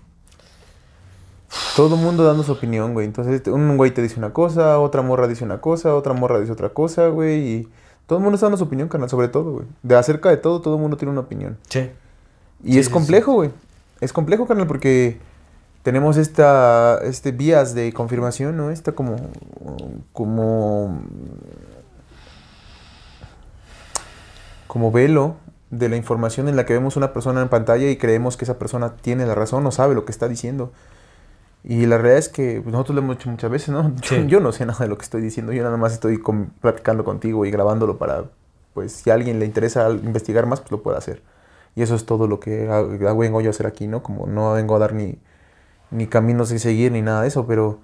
Todo 1.76 1.96
el 1.96 2.00
mundo 2.00 2.24
dando 2.24 2.44
su 2.44 2.52
opinión, 2.52 2.94
güey. 2.94 3.04
Entonces 3.04 3.42
un 3.48 3.76
güey 3.76 3.90
te 3.90 4.00
dice 4.00 4.16
una 4.16 4.32
cosa, 4.32 4.78
otra 4.78 5.02
morra 5.02 5.26
dice 5.26 5.44
una 5.44 5.60
cosa, 5.60 5.94
otra 5.94 6.14
morra 6.14 6.38
dice 6.38 6.52
otra 6.52 6.68
cosa, 6.68 7.08
güey. 7.08 7.40
Y 7.40 7.68
todo 8.06 8.18
el 8.18 8.22
mundo 8.22 8.36
está 8.36 8.46
dando 8.46 8.58
su 8.58 8.64
opinión, 8.64 8.88
carnal, 8.88 9.10
sobre 9.10 9.26
todo, 9.26 9.52
güey. 9.52 9.66
De 9.82 9.96
acerca 9.96 10.30
de 10.30 10.36
todo, 10.36 10.60
todo 10.60 10.76
el 10.76 10.80
mundo 10.80 10.96
tiene 10.96 11.10
una 11.10 11.20
opinión. 11.22 11.58
Sí. 11.68 11.90
Y 12.62 12.74
sí, 12.74 12.78
es 12.78 12.88
complejo, 12.88 13.32
güey. 13.32 13.50
Es 14.00 14.12
complejo, 14.12 14.46
carnal, 14.46 14.68
porque 14.68 15.18
tenemos 15.82 16.16
esta 16.16 16.98
este 17.02 17.32
vías 17.32 17.74
de 17.74 17.92
confirmación, 17.92 18.56
¿no? 18.56 18.70
Esta 18.70 18.92
como 18.92 19.16
como 20.12 21.02
como 24.66 24.90
velo 24.90 25.36
de 25.70 25.88
la 25.88 25.96
información 25.96 26.48
en 26.48 26.56
la 26.56 26.66
que 26.66 26.74
vemos 26.74 26.96
una 26.96 27.12
persona 27.12 27.42
en 27.42 27.48
pantalla 27.48 27.90
y 27.90 27.96
creemos 27.96 28.36
que 28.36 28.44
esa 28.44 28.58
persona 28.58 28.96
tiene 28.96 29.26
la 29.26 29.34
razón 29.34 29.66
o 29.66 29.70
sabe 29.70 29.94
lo 29.94 30.04
que 30.04 30.12
está 30.12 30.28
diciendo. 30.28 30.72
Y 31.64 31.86
la 31.86 31.96
realidad 31.96 32.18
es 32.18 32.28
que 32.28 32.62
nosotros 32.64 32.94
lo 32.96 33.02
hemos 33.02 33.16
hecho 33.16 33.30
muchas 33.30 33.50
veces, 33.50 33.68
¿no? 33.70 33.92
Sí. 34.02 34.16
Yo, 34.16 34.24
yo, 34.24 34.40
no 34.40 34.52
sé 34.52 34.66
nada 34.66 34.80
de 34.80 34.88
lo 34.88 34.98
que 34.98 35.04
estoy 35.04 35.22
diciendo, 35.22 35.52
yo 35.52 35.62
nada 35.62 35.76
más 35.76 35.92
estoy 35.92 36.18
con, 36.18 36.46
platicando 36.60 37.04
contigo 37.04 37.46
y 37.46 37.50
grabándolo 37.50 37.98
para, 37.98 38.24
pues, 38.74 38.92
si 38.92 39.10
a 39.10 39.14
alguien 39.14 39.38
le 39.38 39.46
interesa 39.46 39.88
investigar 39.90 40.46
más, 40.46 40.60
pues 40.60 40.72
lo 40.72 40.82
puede 40.82 40.98
hacer. 40.98 41.22
Y 41.74 41.82
eso 41.82 41.94
es 41.94 42.04
todo 42.04 42.26
lo 42.26 42.40
que 42.40 42.66
vengo 42.98 43.40
yo 43.40 43.48
a 43.48 43.50
hacer 43.50 43.66
aquí, 43.66 43.86
¿no? 43.86 44.02
Como 44.02 44.26
no 44.26 44.52
vengo 44.52 44.76
a 44.76 44.78
dar 44.78 44.92
ni, 44.92 45.18
ni 45.92 46.06
caminos 46.06 46.48
de 46.48 46.58
seguir 46.58 46.90
ni 46.92 47.02
nada 47.02 47.22
de 47.22 47.28
eso, 47.28 47.46
pero 47.46 47.80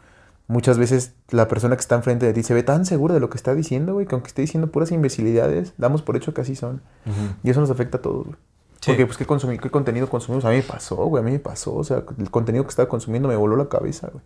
muchas 0.49 0.79
veces 0.79 1.13
la 1.31 1.47
persona 1.47 1.77
que 1.77 1.81
está 1.81 1.95
enfrente 1.95 2.27
de 2.27 2.33
ti 2.33 2.43
se 2.43 2.55
ve 2.55 2.63
tan 2.63 2.87
segura 2.87 3.15
de 3.15 3.21
lo 3.21 3.31
que 3.31 3.37
está 3.37 3.55
diciendo, 3.55 3.95
güey, 3.95 4.07
que 4.07 4.15
aunque 4.15 4.29
esté 4.29 4.43
diciendo 4.43 4.73
puras 4.73 4.91
imbecilidades, 4.91 5.75
damos 5.77 6.03
por 6.03 6.17
hecho 6.17 6.35
que 6.35 6.41
así 6.41 6.57
son. 6.57 6.81
Uh 7.07 7.11
-huh. 7.11 7.35
Y 7.45 7.51
eso 7.51 7.61
nos 7.61 7.71
afecta 7.71 7.99
a 7.99 8.03
todos, 8.03 8.27
güey. 8.27 8.37
Sí. 8.81 8.93
Porque, 8.93 9.07
pues, 9.07 9.19
¿qué, 9.19 9.27
consumí, 9.27 9.59
¿qué 9.59 9.71
contenido 9.71 10.09
consumimos? 10.09 10.45
A 10.45 10.51
mí 10.51 10.57
me 10.57 10.63
pasó, 10.63 10.97
güey, 10.97 11.21
a 11.23 11.25
mí 11.25 11.33
me 11.33 11.41
pasó. 11.41 11.75
O 11.75 11.85
sea, 11.85 12.05
el 12.19 12.31
contenido 12.31 12.65
que 12.65 12.71
estaba 12.71 12.89
consumiendo 12.89 13.29
me 13.29 13.37
voló 13.37 13.57
la 13.57 13.69
cabeza, 13.69 14.09
güey. 14.13 14.23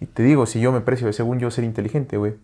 Y 0.00 0.06
te 0.06 0.22
digo, 0.22 0.46
si 0.46 0.58
yo 0.58 0.72
me 0.72 0.80
precio 0.80 1.12
según 1.12 1.38
yo 1.38 1.50
ser 1.50 1.64
inteligente, 1.64 2.16
güey, 2.16 2.34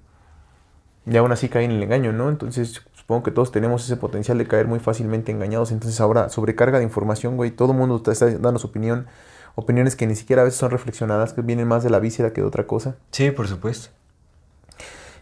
y 1.06 1.16
aún 1.16 1.32
así 1.32 1.48
caí 1.48 1.64
en 1.64 1.72
el 1.72 1.82
engaño, 1.82 2.12
¿no? 2.12 2.28
Entonces, 2.28 2.82
supongo 2.92 3.22
que 3.22 3.30
todos 3.30 3.50
tenemos 3.50 3.84
ese 3.84 3.96
potencial 3.96 4.36
de 4.38 4.46
caer 4.46 4.66
muy 4.66 4.78
fácilmente 4.80 5.32
engañados. 5.32 5.72
Entonces, 5.72 5.98
ahora, 6.00 6.28
sobrecarga 6.28 6.78
de 6.78 6.84
información, 6.84 7.36
güey, 7.36 7.50
todo 7.50 7.72
el 7.72 7.78
mundo 7.78 8.02
está 8.10 8.30
dando 8.32 8.58
su 8.58 8.66
opinión 8.66 9.06
opiniones 9.54 9.96
que 9.96 10.06
ni 10.06 10.16
siquiera 10.16 10.42
a 10.42 10.44
veces 10.44 10.58
son 10.58 10.70
reflexionadas, 10.70 11.32
que 11.32 11.42
vienen 11.42 11.68
más 11.68 11.82
de 11.82 11.90
la 11.90 11.98
víscera 11.98 12.32
que 12.32 12.40
de 12.40 12.46
otra 12.46 12.66
cosa. 12.66 12.96
Sí, 13.10 13.30
por 13.30 13.48
supuesto. 13.48 13.90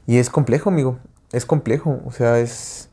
Y 0.07 0.19
es 0.19 0.31
complejo, 0.31 0.71
amigo. 0.71 0.99
Es 1.33 1.45
complejo. 1.45 2.01
O 2.07 2.13
sea, 2.13 2.39
es. 2.39 2.89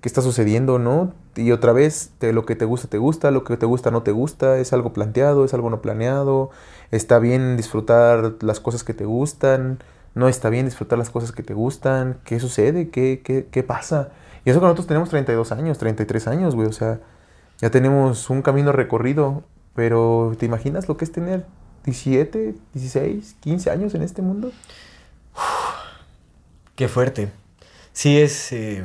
¿Qué 0.00 0.08
está 0.08 0.22
sucediendo, 0.22 0.78
no? 0.78 1.12
y 1.38 1.52
otra 1.52 1.72
vez, 1.72 2.10
te, 2.18 2.32
lo 2.32 2.44
que 2.44 2.56
te 2.56 2.64
gusta, 2.64 2.88
te 2.88 2.98
gusta, 2.98 3.30
lo 3.30 3.44
que 3.44 3.56
te 3.56 3.66
gusta, 3.66 3.90
no 3.90 4.02
te 4.02 4.10
gusta, 4.10 4.58
es 4.58 4.72
algo 4.72 4.92
planteado, 4.92 5.44
es 5.44 5.54
algo 5.54 5.70
no 5.70 5.80
planeado, 5.80 6.50
está 6.90 7.18
bien 7.20 7.56
disfrutar 7.56 8.34
las 8.40 8.60
cosas 8.60 8.82
que 8.82 8.92
te 8.92 9.04
gustan, 9.04 9.78
no 10.14 10.28
está 10.28 10.50
bien 10.50 10.66
disfrutar 10.66 10.98
las 10.98 11.10
cosas 11.10 11.32
que 11.32 11.44
te 11.44 11.54
gustan, 11.54 12.18
¿qué 12.24 12.40
sucede? 12.40 12.90
¿Qué, 12.90 13.22
qué, 13.24 13.46
qué 13.50 13.62
pasa? 13.62 14.10
Y 14.44 14.50
eso 14.50 14.58
que 14.58 14.64
nosotros 14.64 14.88
tenemos 14.88 15.10
32 15.10 15.52
años, 15.52 15.78
33 15.78 16.26
años, 16.26 16.54
güey, 16.56 16.66
o 16.66 16.72
sea, 16.72 17.00
ya 17.58 17.70
tenemos 17.70 18.30
un 18.30 18.42
camino 18.42 18.72
recorrido, 18.72 19.44
pero 19.78 20.34
¿te 20.36 20.44
imaginas 20.44 20.88
lo 20.88 20.96
que 20.96 21.04
es 21.04 21.12
tener 21.12 21.46
17, 21.84 22.56
16, 22.74 23.36
15 23.38 23.70
años 23.70 23.94
en 23.94 24.02
este 24.02 24.22
mundo? 24.22 24.50
Qué 26.74 26.88
fuerte. 26.88 27.30
Sí 27.92 28.18
es... 28.20 28.50
eh, 28.50 28.84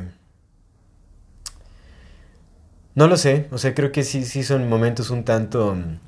No 2.94 3.08
lo 3.08 3.16
sé, 3.16 3.48
o 3.50 3.58
sea, 3.58 3.74
creo 3.74 3.90
que 3.90 4.04
sí, 4.04 4.24
sí 4.24 4.44
son 4.44 4.68
momentos 4.68 5.10
un 5.10 5.24
tanto... 5.24 5.74
mm, 5.74 5.98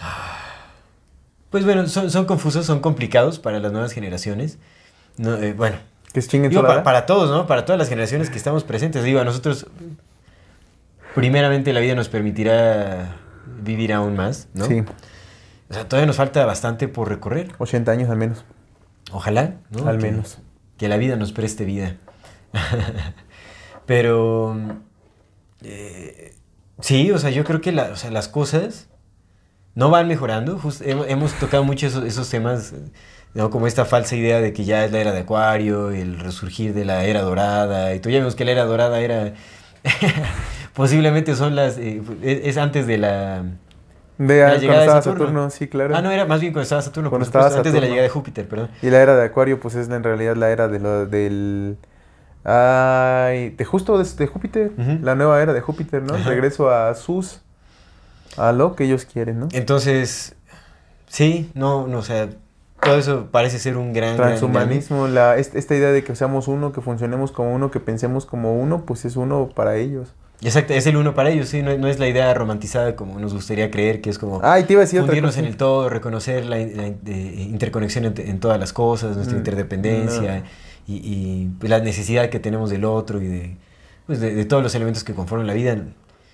Pues 1.50 1.64
bueno, 1.64 1.86
son, 1.86 2.10
son 2.10 2.24
confusos, 2.24 2.66
son 2.66 2.80
complicados 2.80 3.38
para 3.38 3.60
las 3.60 3.70
nuevas 3.70 3.92
generaciones. 3.92 4.58
No, 5.16 5.36
eh, 5.36 5.52
bueno, 5.52 5.76
Que 6.12 6.18
es 6.18 6.28
digo, 6.28 6.50
sola, 6.50 6.62
pa- 6.62 6.68
¿verdad? 6.70 6.82
para 6.82 7.06
todos, 7.06 7.30
¿no? 7.30 7.46
Para 7.46 7.64
todas 7.64 7.78
las 7.78 7.88
generaciones 7.88 8.30
que 8.30 8.36
estamos 8.36 8.64
presentes. 8.64 9.04
Digo, 9.04 9.20
a 9.20 9.24
nosotros, 9.24 9.68
primeramente 11.14 11.72
la 11.72 11.78
vida 11.78 11.94
nos 11.94 12.08
permitirá 12.08 13.20
vivir 13.62 13.92
aún 13.92 14.16
más, 14.16 14.48
¿no? 14.54 14.66
Sí, 14.66 14.82
O 15.70 15.74
sea, 15.74 15.88
todavía 15.88 16.06
nos 16.06 16.16
falta 16.16 16.44
bastante 16.46 16.88
por 16.88 17.08
recorrer. 17.08 17.52
80 17.58 17.90
años 17.92 18.10
al 18.10 18.16
menos, 18.16 18.44
Ojalá, 19.12 19.54
¿no? 19.70 19.86
al 19.88 19.98
Que- 19.98 20.10
menos. 20.10 20.38
que 20.78 20.88
la 20.88 20.96
vida 20.96 21.16
nos 21.16 21.32
preste 21.32 21.64
vida. 21.64 21.96
Pero 23.86 24.56
eh, 25.62 26.34
sí, 26.80 27.10
o 27.10 27.18
sea, 27.18 27.30
yo 27.30 27.44
creo 27.44 27.60
que 27.60 27.72
la- 27.72 27.90
o 27.92 27.96
sea, 27.96 28.10
las 28.10 28.28
cosas 28.28 28.88
no 29.74 29.90
van 29.90 30.08
mejorando. 30.08 30.58
Just- 30.58 30.82
hemos, 30.86 31.06
hemos 31.08 31.32
tocado 31.34 31.64
mucho 31.64 31.86
esos, 31.86 32.04
esos 32.04 32.28
temas, 32.30 32.72
¿no? 33.34 33.50
como 33.50 33.66
esta 33.66 33.84
falsa 33.84 34.16
idea 34.16 34.40
de 34.40 34.52
que 34.52 34.64
ya 34.64 34.84
es 34.84 34.92
la 34.92 35.00
era 35.00 35.12
de 35.12 35.20
Acuario, 35.20 35.90
el 35.90 36.18
resurgir 36.20 36.72
de 36.74 36.84
la 36.84 37.04
era 37.04 37.22
dorada. 37.22 37.94
Y 37.94 38.00
tú 38.00 38.08
ya 38.10 38.18
vimos 38.18 38.34
que 38.36 38.44
la 38.44 38.52
era 38.52 38.64
dorada 38.64 39.00
era 39.00 39.34
posiblemente 40.74 41.34
son 41.36 41.54
las 41.56 41.78
eh, 41.78 42.02
es, 42.22 42.40
es 42.46 42.56
antes 42.56 42.86
de 42.86 42.98
la 42.98 43.42
De 44.18 44.40
La 44.40 44.44
cuando 44.46 44.60
llegada 44.60 44.80
de 44.80 44.84
estaba 44.86 45.02
Saturno. 45.02 45.24
Saturno, 45.26 45.50
sí, 45.50 45.68
claro. 45.68 45.96
ah 45.96 46.02
no 46.02 46.10
era 46.10 46.24
más 46.26 46.40
bien 46.40 46.52
cuando 46.52 46.62
estaba 46.64 46.82
Saturno, 46.82 47.10
Cuando 47.10 47.24
estaba 47.26 47.46
antes 47.46 47.72
de 47.72 47.80
la 47.80 47.86
llegada 47.86 48.02
de 48.04 48.08
Júpiter, 48.10 48.46
perdón. 48.48 48.68
Y 48.82 48.90
la 48.90 49.00
era 49.00 49.16
de 49.16 49.24
Acuario, 49.24 49.58
pues 49.60 49.74
es 49.74 49.88
en 49.88 50.02
realidad 50.02 50.36
la 50.36 50.50
era 50.50 50.68
de 50.68 50.78
lo, 50.80 51.06
del... 51.06 51.76
Ay, 52.44 53.50
de 53.50 53.64
justo 53.64 53.96
de, 53.98 54.04
de 54.04 54.26
Júpiter, 54.26 54.72
la 55.02 55.14
nueva 55.14 55.40
era 55.40 55.52
de 55.54 55.60
Júpiter, 55.62 56.02
¿no? 56.02 56.14
Ajá. 56.14 56.28
Regreso 56.28 56.68
a 56.70 56.94
sus, 56.94 57.40
a 58.36 58.52
lo 58.52 58.76
que 58.76 58.84
ellos 58.84 59.06
quieren, 59.06 59.40
¿no? 59.40 59.48
Entonces, 59.52 60.36
sí, 61.06 61.50
no, 61.54 61.86
no, 61.86 61.98
o 61.98 62.02
sea, 62.02 62.28
todo 62.82 62.98
eso 62.98 63.28
parece 63.30 63.58
ser 63.58 63.78
un 63.78 63.94
gran... 63.94 64.16
gran- 64.18 64.28
Transhumanismo, 64.28 65.08
la, 65.08 65.38
est- 65.38 65.56
esta 65.56 65.74
idea 65.74 65.90
de 65.90 66.04
que 66.04 66.14
seamos 66.14 66.46
uno, 66.46 66.72
que 66.72 66.82
funcionemos 66.82 67.32
como 67.32 67.54
uno, 67.54 67.70
que 67.70 67.80
pensemos 67.80 68.26
como 68.26 68.60
uno, 68.60 68.82
pues 68.84 69.06
es 69.06 69.16
uno 69.16 69.48
para 69.54 69.76
ellos. 69.76 70.12
Exacto, 70.42 70.74
es 70.74 70.86
el 70.86 70.96
uno 70.96 71.14
para 71.14 71.30
ellos, 71.30 71.48
sí, 71.48 71.62
no, 71.62 71.76
no 71.78 71.88
es 71.88 71.98
la 71.98 72.06
idea 72.08 72.34
romantizada 72.34 72.96
como 72.96 73.18
nos 73.18 73.32
gustaría 73.32 73.70
creer, 73.70 74.00
que 74.02 74.10
es 74.10 74.18
como 74.18 74.40
Ay, 74.42 74.64
te 74.64 74.74
iba 74.74 74.82
a 74.82 74.84
decir 74.84 75.00
fundirnos 75.00 75.36
en 75.38 75.46
el 75.46 75.56
todo, 75.56 75.88
reconocer 75.88 76.44
la, 76.44 76.58
eh, 76.60 76.96
interconexión 77.48 78.04
en, 78.04 78.14
en 78.18 78.40
todas 78.40 78.58
las 78.60 78.72
cosas, 78.72 79.16
nuestra 79.16 79.36
Mm, 79.36 79.40
interdependencia 79.40 80.42
y, 80.86 80.96
y, 80.96 81.50
pues, 81.58 81.70
la 81.70 81.80
necesidad 81.80 82.28
que 82.28 82.40
tenemos 82.40 82.68
del 82.68 82.84
otro 82.84 83.22
y 83.22 83.26
de, 83.28 83.56
pues, 84.06 84.20
de, 84.20 84.34
de 84.34 84.44
todos 84.44 84.62
los 84.62 84.74
elementos 84.74 85.02
que 85.02 85.14
conforman 85.14 85.46
la 85.46 85.54
vida. 85.54 85.78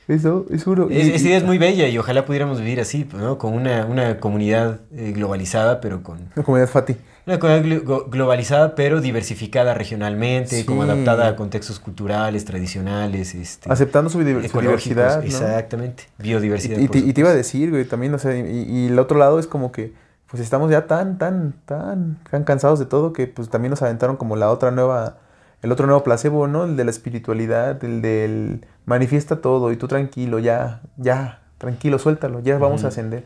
Eso, 0.08 0.46
es 0.50 0.66
uno. 0.66 0.88
Es- 0.90 1.06
esa 1.06 1.26
idea 1.28 1.36
es 1.38 1.44
muy 1.44 1.58
bella 1.58 1.86
y 1.86 1.96
ojalá 1.96 2.24
pudiéramos 2.24 2.58
vivir 2.58 2.80
así, 2.80 3.06
¿no? 3.16 3.38
Con 3.38 3.52
una, 3.54 3.86
una 3.86 4.18
comunidad 4.18 4.80
eh, 4.92 5.12
globalizada, 5.14 5.80
pero 5.80 6.02
con... 6.02 6.18
La 6.34 6.42
comunidad 6.42 6.68
Fati. 6.68 6.96
Una 7.26 7.36
go- 7.36 8.06
globalizada, 8.10 8.74
pero 8.74 9.00
diversificada 9.00 9.74
regionalmente, 9.74 10.64
como 10.64 10.82
adaptada 10.82 11.28
a 11.28 11.36
contextos 11.36 11.78
culturales, 11.78 12.44
tradicionales, 12.44 13.34
este, 13.34 13.70
Aceptando 13.70 14.10
su, 14.10 14.18
su 14.18 14.28
ecológicos, 14.28 14.84
diversidad, 14.84 15.18
¿no? 15.18 15.24
Exactamente, 15.26 16.04
biodiversidad. 16.18 16.78
y 16.78 16.88
te, 16.88 16.98
y 16.98 17.12
te 17.12 17.20
iba 17.20 17.30
a 17.30 17.34
decir, 17.34 17.70
güey, 17.70 17.84
también, 17.84 18.14
o 18.14 18.18
sea, 18.18 18.36
y, 18.36 18.62
y 18.68 18.86
el 18.88 18.98
otro 18.98 19.18
lado 19.18 19.38
es 19.38 19.46
como 19.46 19.70
que, 19.70 19.92
pues 20.28 20.42
estamos 20.42 20.70
ya 20.70 20.86
tan, 20.86 21.18
tan, 21.18 21.54
tan, 21.66 22.18
tan 22.30 22.44
cansados 22.44 22.78
de 22.78 22.86
todo 22.86 23.12
que 23.12 23.26
pues 23.26 23.48
también 23.50 23.70
nos 23.70 23.82
aventaron 23.82 24.16
como 24.16 24.36
la 24.36 24.50
otra 24.50 24.70
nueva, 24.70 25.18
el 25.62 25.72
otro 25.72 25.86
nuevo 25.86 26.02
placebo, 26.04 26.46
¿no? 26.46 26.64
El 26.64 26.76
de 26.76 26.84
la 26.84 26.90
espiritualidad, 26.90 27.82
el 27.84 28.00
del 28.00 28.64
manifiesta 28.86 29.40
todo 29.40 29.72
y 29.72 29.76
tú 29.76 29.88
tranquilo, 29.88 30.38
ya, 30.38 30.80
ya, 30.96 31.42
tranquilo, 31.58 31.98
suéltalo, 31.98 32.40
ya 32.40 32.58
vamos 32.58 32.84
a 32.84 32.88
ascender. 32.88 33.24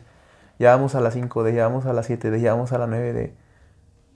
Ya 0.59 0.75
vamos 0.75 0.95
a 0.95 1.01
las 1.01 1.15
5D, 1.15 1.53
ya 1.53 1.63
vamos 1.67 1.85
a 1.85 1.93
las 1.93 2.09
7D, 2.09 2.39
ya 2.39 2.53
vamos 2.53 2.71
a 2.71 2.77
las 2.77 2.89
9D. 2.89 3.31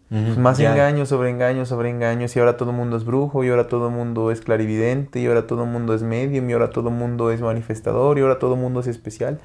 Pues 0.09 0.37
más 0.39 0.57
ya. 0.57 0.71
engaños 0.71 1.07
sobre 1.09 1.29
engaños 1.29 1.69
sobre 1.69 1.89
engaños 1.91 2.35
y 2.35 2.39
ahora 2.39 2.57
todo 2.57 2.71
el 2.71 2.77
mundo 2.77 2.97
es 2.97 3.05
brujo 3.05 3.43
y 3.43 3.49
ahora 3.49 3.67
todo 3.67 3.89
el 3.89 3.93
mundo 3.93 4.31
es 4.31 4.41
clarividente 4.41 5.19
y 5.19 5.27
ahora 5.27 5.45
todo 5.45 5.63
el 5.65 5.69
mundo 5.69 5.93
es 5.93 6.01
medium 6.01 6.49
y 6.49 6.53
ahora 6.53 6.71
todo 6.71 6.89
el 6.89 6.95
mundo 6.95 7.29
es 7.31 7.41
manifestador 7.41 8.17
y 8.17 8.21
ahora 8.21 8.39
todo 8.39 8.55
el 8.55 8.59
mundo 8.59 8.79
es 8.79 8.87
especial 8.87 9.39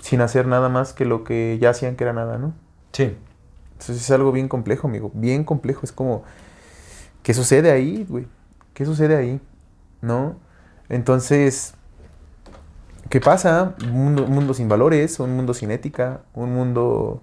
sin 0.00 0.20
hacer 0.20 0.46
nada 0.48 0.68
más 0.68 0.92
que 0.92 1.04
lo 1.04 1.22
que 1.22 1.58
ya 1.60 1.70
hacían 1.70 1.94
que 1.94 2.02
era 2.04 2.12
nada, 2.12 2.36
¿no? 2.36 2.52
Sí, 2.92 3.16
Entonces 3.72 3.96
es 3.98 4.10
algo 4.10 4.32
bien 4.32 4.48
complejo, 4.48 4.88
amigo, 4.88 5.12
bien 5.14 5.44
complejo. 5.44 5.82
Es 5.84 5.92
como, 5.92 6.24
¿qué 7.22 7.32
sucede 7.32 7.70
ahí, 7.70 8.04
güey? 8.08 8.26
¿Qué 8.74 8.84
sucede 8.84 9.16
ahí? 9.16 9.40
¿No? 10.00 10.36
Entonces, 10.88 11.74
¿qué 13.08 13.20
pasa? 13.20 13.74
Un 13.84 13.92
mundo, 13.92 14.24
un 14.24 14.32
mundo 14.32 14.54
sin 14.54 14.68
valores, 14.68 15.20
un 15.20 15.36
mundo 15.36 15.54
sin 15.54 15.70
ética, 15.70 16.22
un 16.34 16.52
mundo 16.52 17.22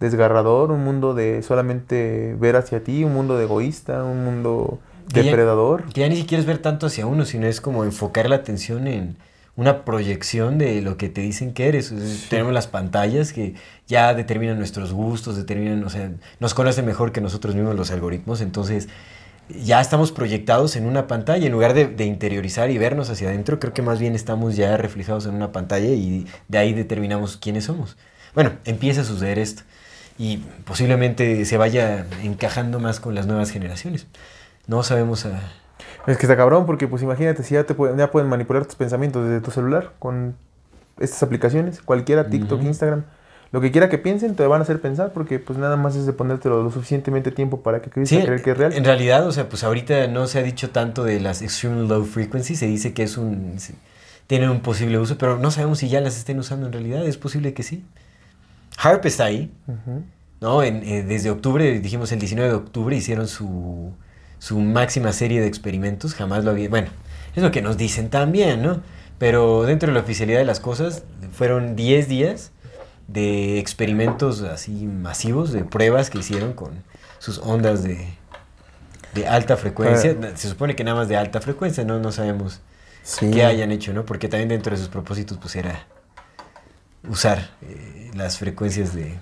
desgarrador, 0.00 0.70
un 0.70 0.84
mundo 0.84 1.14
de 1.14 1.42
solamente 1.42 2.36
ver 2.38 2.56
hacia 2.56 2.82
ti, 2.84 3.04
un 3.04 3.14
mundo 3.14 3.36
de 3.38 3.44
egoísta, 3.44 4.04
un 4.04 4.24
mundo 4.24 4.78
Que 5.12 5.20
ya- 5.20 5.26
depredador. 5.30 5.84
que 5.92 6.00
ya 6.02 6.08
ni 6.08 6.16
siquiera 6.16 6.40
es 6.40 6.46
ver 6.46 6.58
tanto 6.58 6.86
hacia 6.86 7.06
uno, 7.06 7.24
sino 7.24 7.46
es 7.46 7.60
como 7.60 7.84
enfocar 7.84 8.28
la 8.28 8.36
atención 8.36 8.86
en 8.86 9.16
una 9.56 9.86
proyección 9.86 10.58
de 10.58 10.82
lo 10.82 10.98
que 10.98 11.08
te 11.08 11.22
dicen 11.22 11.54
que 11.54 11.68
eres. 11.68 11.92
Tenemos 12.28 12.52
las 12.52 12.66
pantallas 12.66 13.32
que 13.32 13.54
ya 13.86 14.12
determinan 14.12 14.58
nuestros 14.58 14.92
gustos, 14.92 15.34
determinan, 15.36 15.82
o 15.84 15.88
sea, 15.88 16.10
nos 16.40 16.52
conocen 16.52 16.84
mejor 16.84 17.10
que 17.12 17.22
nosotros 17.22 17.54
mismos 17.54 17.74
los 17.74 17.90
algoritmos, 17.90 18.42
entonces 18.42 18.88
ya 19.48 19.80
estamos 19.80 20.12
proyectados 20.12 20.76
en 20.76 20.86
una 20.86 21.06
pantalla 21.06 21.46
en 21.46 21.52
lugar 21.52 21.72
de, 21.72 21.86
de 21.86 22.04
interiorizar 22.04 22.68
y 22.70 22.76
vernos 22.78 23.08
hacia 23.08 23.28
adentro, 23.28 23.58
creo 23.60 23.72
que 23.72 23.80
más 23.80 23.98
bien 24.00 24.14
estamos 24.14 24.56
ya 24.56 24.76
reflejados 24.76 25.24
en 25.24 25.34
una 25.34 25.52
pantalla 25.52 25.86
y 25.88 26.26
de 26.48 26.58
ahí 26.58 26.74
determinamos 26.74 27.36
quiénes 27.38 27.64
somos. 27.64 27.96
Bueno, 28.34 28.52
empieza 28.66 29.00
a 29.02 29.04
suceder 29.04 29.38
esto 29.38 29.62
y 30.18 30.38
posiblemente 30.64 31.44
se 31.44 31.56
vaya 31.56 32.06
encajando 32.22 32.80
más 32.80 33.00
con 33.00 33.14
las 33.14 33.26
nuevas 33.26 33.50
generaciones. 33.50 34.06
No 34.66 34.82
sabemos 34.82 35.26
a... 35.26 35.40
Es 36.06 36.16
que 36.16 36.26
está 36.26 36.36
cabrón 36.36 36.66
porque 36.66 36.88
pues 36.88 37.02
imagínate 37.02 37.42
si 37.42 37.54
ya 37.54 37.64
te 37.64 37.74
pueden, 37.74 37.98
ya 37.98 38.10
pueden 38.10 38.28
manipular 38.28 38.64
tus 38.64 38.76
pensamientos 38.76 39.24
desde 39.28 39.40
tu 39.40 39.50
celular 39.50 39.92
con 39.98 40.36
estas 40.98 41.22
aplicaciones, 41.22 41.82
cualquiera, 41.82 42.28
TikTok. 42.28 42.62
Instagram, 42.62 43.04
lo 43.52 43.60
que 43.60 43.70
quiera 43.70 43.88
que 43.88 43.98
piensen 43.98 44.34
te 44.34 44.46
van 44.46 44.60
a 44.60 44.64
hacer 44.64 44.80
pensar 44.80 45.12
porque 45.12 45.38
pues 45.38 45.58
nada 45.58 45.76
más 45.76 45.96
es 45.96 46.06
de 46.06 46.12
ponértelo 46.12 46.62
lo 46.62 46.70
suficientemente 46.70 47.30
tiempo 47.30 47.60
para 47.60 47.82
que 47.82 47.90
creas 47.90 48.08
Sí, 48.08 48.20
creer 48.22 48.42
que 48.42 48.52
es 48.52 48.58
real. 48.58 48.72
en 48.72 48.84
realidad, 48.84 49.26
o 49.26 49.32
sea, 49.32 49.48
pues 49.48 49.64
ahorita 49.64 50.06
no 50.08 50.26
se 50.26 50.38
ha 50.38 50.42
dicho 50.42 50.70
tanto 50.70 51.04
de 51.04 51.20
las 51.20 51.42
extreme 51.42 51.86
low 51.86 52.04
frequency, 52.04 52.56
se 52.56 52.66
dice 52.66 52.94
que 52.94 53.02
es 53.02 53.16
un... 53.16 53.56
tienen 54.26 54.50
un 54.50 54.60
posible 54.60 54.98
uso, 54.98 55.18
pero 55.18 55.38
no 55.38 55.50
sabemos 55.50 55.78
si 55.78 55.88
ya 55.88 56.00
las 56.00 56.16
estén 56.16 56.38
usando 56.38 56.66
en 56.66 56.72
realidad, 56.72 57.06
es 57.06 57.18
posible 57.18 57.52
que 57.54 57.62
sí. 57.62 57.84
Harp 58.78 59.04
está 59.06 59.24
ahí. 59.24 59.50
¿no? 60.40 60.62
En, 60.62 60.82
eh, 60.82 61.02
desde 61.02 61.30
octubre, 61.30 61.78
dijimos 61.80 62.12
el 62.12 62.18
19 62.18 62.50
de 62.50 62.54
octubre, 62.56 62.94
hicieron 62.96 63.26
su, 63.28 63.92
su 64.38 64.58
máxima 64.60 65.12
serie 65.12 65.40
de 65.40 65.46
experimentos, 65.46 66.14
jamás 66.14 66.44
lo 66.44 66.50
había... 66.50 66.68
Bueno, 66.68 66.88
es 67.34 67.42
lo 67.42 67.50
que 67.50 67.62
nos 67.62 67.76
dicen 67.76 68.10
también, 68.10 68.62
¿no? 68.62 68.80
Pero 69.18 69.62
dentro 69.62 69.88
de 69.88 69.94
la 69.94 70.00
oficialidad 70.00 70.38
de 70.38 70.44
las 70.44 70.60
cosas, 70.60 71.04
fueron 71.32 71.74
10 71.74 72.08
días 72.08 72.52
de 73.08 73.58
experimentos 73.58 74.42
así 74.42 74.72
masivos, 74.86 75.52
de 75.52 75.64
pruebas 75.64 76.10
que 76.10 76.18
hicieron 76.18 76.52
con 76.52 76.82
sus 77.18 77.38
ondas 77.38 77.82
de, 77.82 78.06
de 79.14 79.26
alta 79.26 79.56
frecuencia. 79.56 80.14
Se 80.34 80.48
supone 80.48 80.76
que 80.76 80.84
nada 80.84 80.98
más 80.98 81.08
de 81.08 81.16
alta 81.16 81.40
frecuencia, 81.40 81.84
¿no? 81.84 81.98
No 81.98 82.12
sabemos 82.12 82.60
Sí. 83.02 83.30
qué 83.30 83.44
hayan 83.44 83.70
hecho, 83.70 83.92
¿no? 83.94 84.04
Porque 84.04 84.28
también 84.28 84.48
dentro 84.48 84.72
de 84.72 84.78
sus 84.78 84.88
propósitos, 84.88 85.38
pues 85.38 85.54
era 85.54 85.86
usar 87.08 87.50
eh, 87.62 88.10
las 88.14 88.38
frecuencias 88.38 88.94
de... 88.94 89.14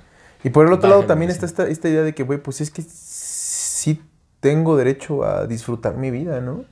Y 0.43 0.51
por 0.51 0.67
el 0.67 0.73
otro 0.73 0.91
lado 0.91 1.05
también 1.05 1.31
está 1.31 1.47
esta, 1.47 1.67
esta 1.69 1.89
idea 1.89 2.03
de 2.03 2.15
que, 2.15 2.23
güey, 2.23 2.39
pues 2.39 2.61
es 2.61 2.71
que 2.71 2.83
sí 2.83 4.03
tengo 4.41 4.77
derecho 4.77 5.25
a 5.25 5.47
disfrutar 5.47 5.97
mi 5.97 6.11
vida, 6.11 6.41
¿no? 6.41 6.65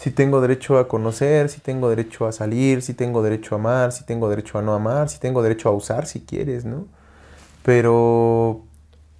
Sí 0.00 0.10
tengo 0.10 0.40
derecho 0.40 0.78
a 0.78 0.88
conocer, 0.88 1.48
sí 1.48 1.60
tengo 1.60 1.88
derecho 1.88 2.26
a 2.26 2.32
salir, 2.32 2.82
sí 2.82 2.94
tengo 2.94 3.22
derecho 3.22 3.54
a 3.54 3.58
amar, 3.58 3.92
sí 3.92 4.04
tengo 4.04 4.28
derecho 4.28 4.58
a 4.58 4.62
no 4.62 4.74
amar, 4.74 5.08
sí 5.08 5.18
tengo 5.20 5.42
derecho 5.42 5.68
a 5.68 5.72
usar 5.72 6.06
si 6.06 6.20
quieres, 6.20 6.64
¿no? 6.64 6.86
Pero, 7.64 8.64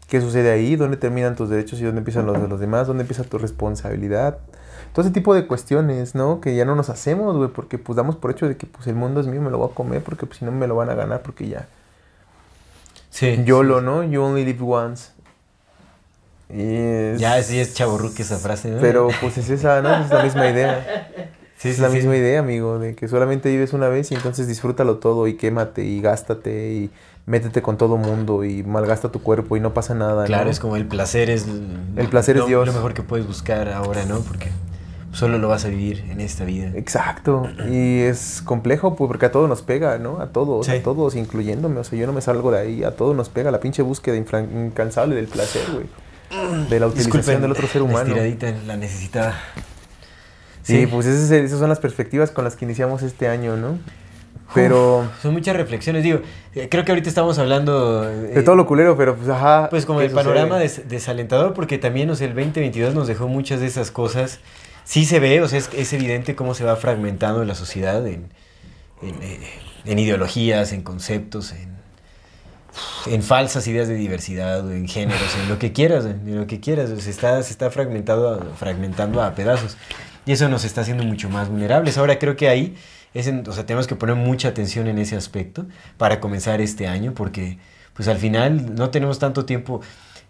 ¿qué 0.09 0.20
sucede 0.20 0.51
ahí? 0.51 0.77
¿Dónde 0.77 0.97
terminan 0.97 1.37
tus 1.37 1.49
derechos 1.49 1.81
y 1.81 1.85
dónde 1.85 1.99
empiezan 1.99 2.27
los 2.27 2.41
de 2.41 2.49
los 2.49 2.61
demás? 2.61 2.87
¿Dónde 2.87 3.03
empieza 3.03 3.25
tu 3.25 3.39
responsabilidad? 3.39 4.39
Todo 4.93 5.05
ese 5.05 5.12
tipo 5.12 5.34
de 5.34 5.47
cuestiones, 5.47 6.14
¿no? 6.14 6.40
Que 6.40 6.55
ya 6.55 6.64
no 6.64 6.74
nos 6.74 6.88
hacemos, 6.90 7.36
güey, 7.36 7.49
porque 7.51 7.78
pues 7.78 7.97
damos 7.97 8.16
por 8.16 8.30
hecho 8.30 8.47
de 8.49 8.57
que 8.57 8.66
pues 8.66 8.86
el 8.86 8.95
mundo 8.95 9.20
es 9.20 9.26
mío, 9.26 9.40
me 9.40 9.51
lo 9.51 9.59
voy 9.59 9.70
a 9.70 9.74
comer, 9.74 10.03
porque 10.03 10.26
pues 10.26 10.38
si 10.38 10.45
no 10.45 10.53
me 10.53 10.66
lo 10.66 10.76
van 10.76 10.90
a 10.90 10.95
ganar, 10.95 11.22
porque 11.22 11.49
ya. 11.49 11.66
Sí. 13.11 13.43
YOLO, 13.45 13.80
¿no? 13.80 14.03
You 14.05 14.22
only 14.22 14.45
live 14.45 14.59
once. 14.62 15.11
Es- 16.49 17.20
Ya 17.20 17.43
sí 17.43 17.59
es 17.59 17.74
chaborruque 17.74 18.22
esa 18.22 18.36
frase, 18.38 18.70
¿no? 18.70 18.80
Pero 18.80 19.09
pues 19.20 19.38
es 19.38 19.49
esa, 19.51 19.80
¿no? 19.82 19.95
Es 20.05 20.11
la 20.11 20.22
misma 20.22 20.49
idea. 20.49 21.09
Sí, 21.57 21.68
es 21.68 21.76
sí, 21.76 21.82
la 21.82 21.90
sí. 21.90 21.95
misma 21.99 22.16
idea, 22.16 22.40
amigo, 22.40 22.80
de 22.80 22.97
que 22.97 23.07
solamente 23.07 23.49
vives 23.49 23.72
una 23.72 23.86
vez 23.88 24.11
y 24.11 24.16
entonces 24.16 24.49
disfrútalo 24.49 24.97
todo 24.97 25.28
y 25.28 25.34
quémate 25.36 25.84
y 25.84 26.01
gástate 26.01 26.72
y 26.72 26.90
métete 27.24 27.62
con 27.62 27.78
todo 27.78 27.97
mundo 27.97 28.43
y 28.43 28.64
malgasta 28.64 29.12
tu 29.12 29.22
cuerpo 29.22 29.57
y 29.57 29.61
no 29.61 29.72
pasa 29.72 29.95
nada. 29.95 30.24
Claro, 30.24 30.47
¿no? 30.47 30.51
es 30.51 30.59
como 30.59 30.74
el 30.74 30.86
placer 30.88 31.30
es... 31.30 31.47
El 31.95 32.09
placer 32.09 32.36
es 32.36 32.47
Dios. 32.47 32.66
Lo 32.66 32.72
mejor 32.72 32.95
que 32.95 33.03
puedes 33.03 33.28
buscar 33.28 33.68
ahora, 33.68 34.05
¿no? 34.07 34.18
Porque 34.22 34.51
solo 35.13 35.39
lo 35.39 35.49
vas 35.49 35.65
a 35.65 35.69
vivir 35.69 36.05
en 36.11 36.21
esta 36.21 36.45
vida. 36.45 36.73
Exacto. 36.75 37.49
Y 37.71 38.01
es 38.01 38.43
complejo 38.45 38.97
pues, 38.97 39.09
porque 39.09 39.27
a 39.27 39.33
todos 39.33 39.49
nos 39.49 39.63
pega, 39.63 39.99
¿no? 39.99 40.21
A 40.21 40.29
todos, 40.29 40.67
Sí. 40.67 40.73
a 40.73 40.83
todos, 40.83 41.15
incluyéndome. 41.15 41.81
O 41.81 41.85
sea, 41.85 41.99
yo 41.99 42.07
no 42.07 42.13
me 42.13 42.21
salgo 42.21 42.51
de 42.51 42.59
ahí. 42.61 42.83
A 42.85 42.93
todos 42.97 43.15
nos 43.15 43.29
pega 43.29 43.51
la 43.51 43.61
pinche 43.61 43.83
búsqueda 43.83 44.17
incansable 44.17 45.15
del 45.15 45.27
placer, 45.29 45.63
güey. 45.73 45.87
De 46.69 46.81
la 46.81 46.87
utilización 46.87 46.95
Disculpen, 47.21 47.43
del 47.43 47.53
otro 47.53 47.67
ser 47.69 47.83
La 47.83 47.89
humano. 47.89 48.07
estiradita 48.09 48.53
la 48.67 48.77
necesitaba. 48.77 49.35
Sí, 50.63 50.81
Sí. 50.81 50.87
pues 50.87 51.07
esas 51.07 51.59
son 51.59 51.69
las 51.69 51.81
perspectivas 51.81 52.31
con 52.31 52.45
las 52.45 52.57
que 52.57 52.65
iniciamos 52.65 53.03
este 53.03 53.29
año, 53.29 53.57
¿no? 53.57 53.79
Pero... 54.55 55.09
Son 55.21 55.33
muchas 55.33 55.57
reflexiones. 55.57 56.03
Digo, 56.03 56.21
eh, 56.55 56.69
creo 56.71 56.85
que 56.85 56.93
ahorita 56.93 57.09
estamos 57.09 57.39
hablando... 57.39 58.09
eh, 58.09 58.33
De 58.35 58.43
todo 58.43 58.55
lo 58.55 58.67
culero, 58.67 58.97
pero 58.97 59.17
pues 59.17 59.29
ajá. 59.29 59.69
Pues 59.71 59.87
como 59.87 59.99
¿qué 60.01 60.07
el 60.07 60.13
panorama 60.13 60.59
des- 60.59 60.89
desalentador, 60.89 61.55
porque 61.55 61.79
también, 61.79 62.09
o 62.11 62.15
sea, 62.17 62.29
el 62.29 62.35
2022 62.35 62.95
nos 62.95 63.09
dejó 63.09 63.29
muchas 63.29 63.61
de 63.61 63.67
esas 63.67 63.91
cosas. 63.91 64.41
Sí 64.85 65.05
se 65.05 65.20
ve, 65.20 65.41
o 65.43 65.49
sea, 65.49 65.59
es, 65.59 65.93
evidente 65.93 66.35
cómo 66.35 66.55
se 66.55 66.64
va 66.64 66.76
fragmentando 66.76 67.45
la 67.45 67.55
sociedad 67.55 68.07
en, 68.07 68.28
en, 69.03 69.22
eh, 69.22 70.01
ideologías, 70.01 70.72
en 70.72 70.83
conceptos, 70.83 71.53
en, 73.07 73.22
falsas 73.22 73.66
ideas 73.66 73.89
de 73.89 73.95
diversidad, 73.95 74.70
en 74.72 74.89
géneros, 74.89 75.37
en 75.41 75.49
lo 75.49 75.59
que 75.59 75.72
quieras, 75.72 76.05
en 76.07 76.39
lo 76.39 76.47
que 76.47 76.61
quieras. 76.61 76.91
Se 77.03 77.11
está, 77.11 77.43
se 77.43 77.53
está 77.53 77.70
fragmentado, 77.70 78.53
fragmentando 78.57 79.22
a 79.22 79.35
pedazos. 79.35 79.76
Y 80.24 80.33
eso 80.33 80.49
nos 80.49 80.64
está 80.64 80.83
haciendo 80.83 81.05
mucho 81.05 81.28
más 81.28 81.49
vulnerables. 81.49 81.99
Ahora 81.99 82.18
creo 82.18 82.37
que 82.37 82.49
ahí, 82.49 82.76
es 83.12 83.26
en- 83.26 83.47
o 83.49 83.53
sea, 83.53 83.66
tenemos 83.66 83.87
que 83.87 83.97
poner 83.97 84.16
mucha 84.16 84.49
atención 84.49 84.87
en 84.89 84.99
ese 84.99 85.16
aspecto 85.16 85.66
para 85.99 86.20
comenzar 86.20 86.61
este 86.61 86.87
año, 86.87 87.12
porque 87.14 87.59
pues 87.95 88.09
al 88.09 88.16
final 88.18 88.74
no 88.74 88.91
tenemos 88.91 89.18
tanto 89.18 89.45
tiempo. 89.45 89.80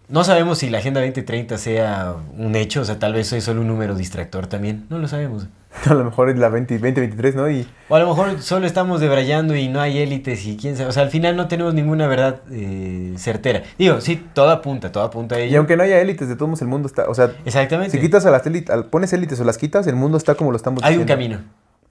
No 0.09 0.25
sabemos 0.25 0.59
si 0.59 0.69
la 0.69 0.79
Agenda 0.79 1.01
2030 1.01 1.57
sea 1.59 2.15
un 2.37 2.55
hecho, 2.55 2.83
o 2.83 2.85
sea, 2.85 2.99
tal 2.99 3.15
vez 3.15 3.33
es 3.33 3.45
solo 3.45 3.63
un 3.63 3.69
número 3.69 3.95
distractor 3.95 4.47
también. 4.47 4.85
No 4.91 4.99
lo 4.99 5.09
sabemos. 5.09 5.47
A 5.87 5.95
lo 5.95 6.05
mejor 6.05 6.29
es 6.29 6.37
la 6.37 6.49
20, 6.51 6.75
2023, 6.75 7.35
¿no? 7.35 7.51
Y 7.51 7.67
O 7.89 7.97
a 7.97 7.99
lo 7.99 8.07
mejor 8.07 8.43
solo 8.43 8.67
estamos 8.67 9.01
debrayando 9.01 9.57
y 9.57 9.69
no 9.69 9.81
hay 9.81 9.99
élites 9.99 10.45
y 10.45 10.59
quién 10.59 10.77
sabe. 10.77 10.91
O 10.91 10.93
sea, 10.93 11.03
al 11.03 11.09
final 11.11 11.35
no 11.35 11.49
tenemos 11.49 11.73
ninguna 11.73 12.07
verdad 12.07 12.43
eh, 12.51 13.15
certera. 13.17 13.63
Digo, 13.79 14.01
sí, 14.03 14.23
todo 14.35 14.51
apunta, 14.51 14.93
todo 14.93 15.05
apunta 15.05 15.37
a 15.37 15.39
ello. 15.39 15.53
Y 15.53 15.57
aunque 15.57 15.77
no 15.79 15.83
haya 15.83 15.99
élites, 15.99 16.29
de 16.29 16.37
todos 16.37 16.49
modos 16.49 16.63
el 16.63 16.69
mundo 16.69 16.89
está, 16.89 17.09
o 17.09 17.15
sea, 17.15 17.33
Exactamente. 17.47 17.91
si 17.97 18.01
quitas 18.01 18.27
a 18.27 18.31
las 18.31 18.45
élites, 18.47 18.77
pones 18.91 19.13
élites 19.15 19.41
o 19.41 19.45
las 19.45 19.57
quitas, 19.57 19.87
el 19.87 19.97
mundo 19.97 20.19
está 20.19 20.35
como 20.35 20.51
lo 20.51 20.59
estamos 20.59 20.85
hay 20.85 20.99
un 20.99 21.05
camino. 21.05 21.39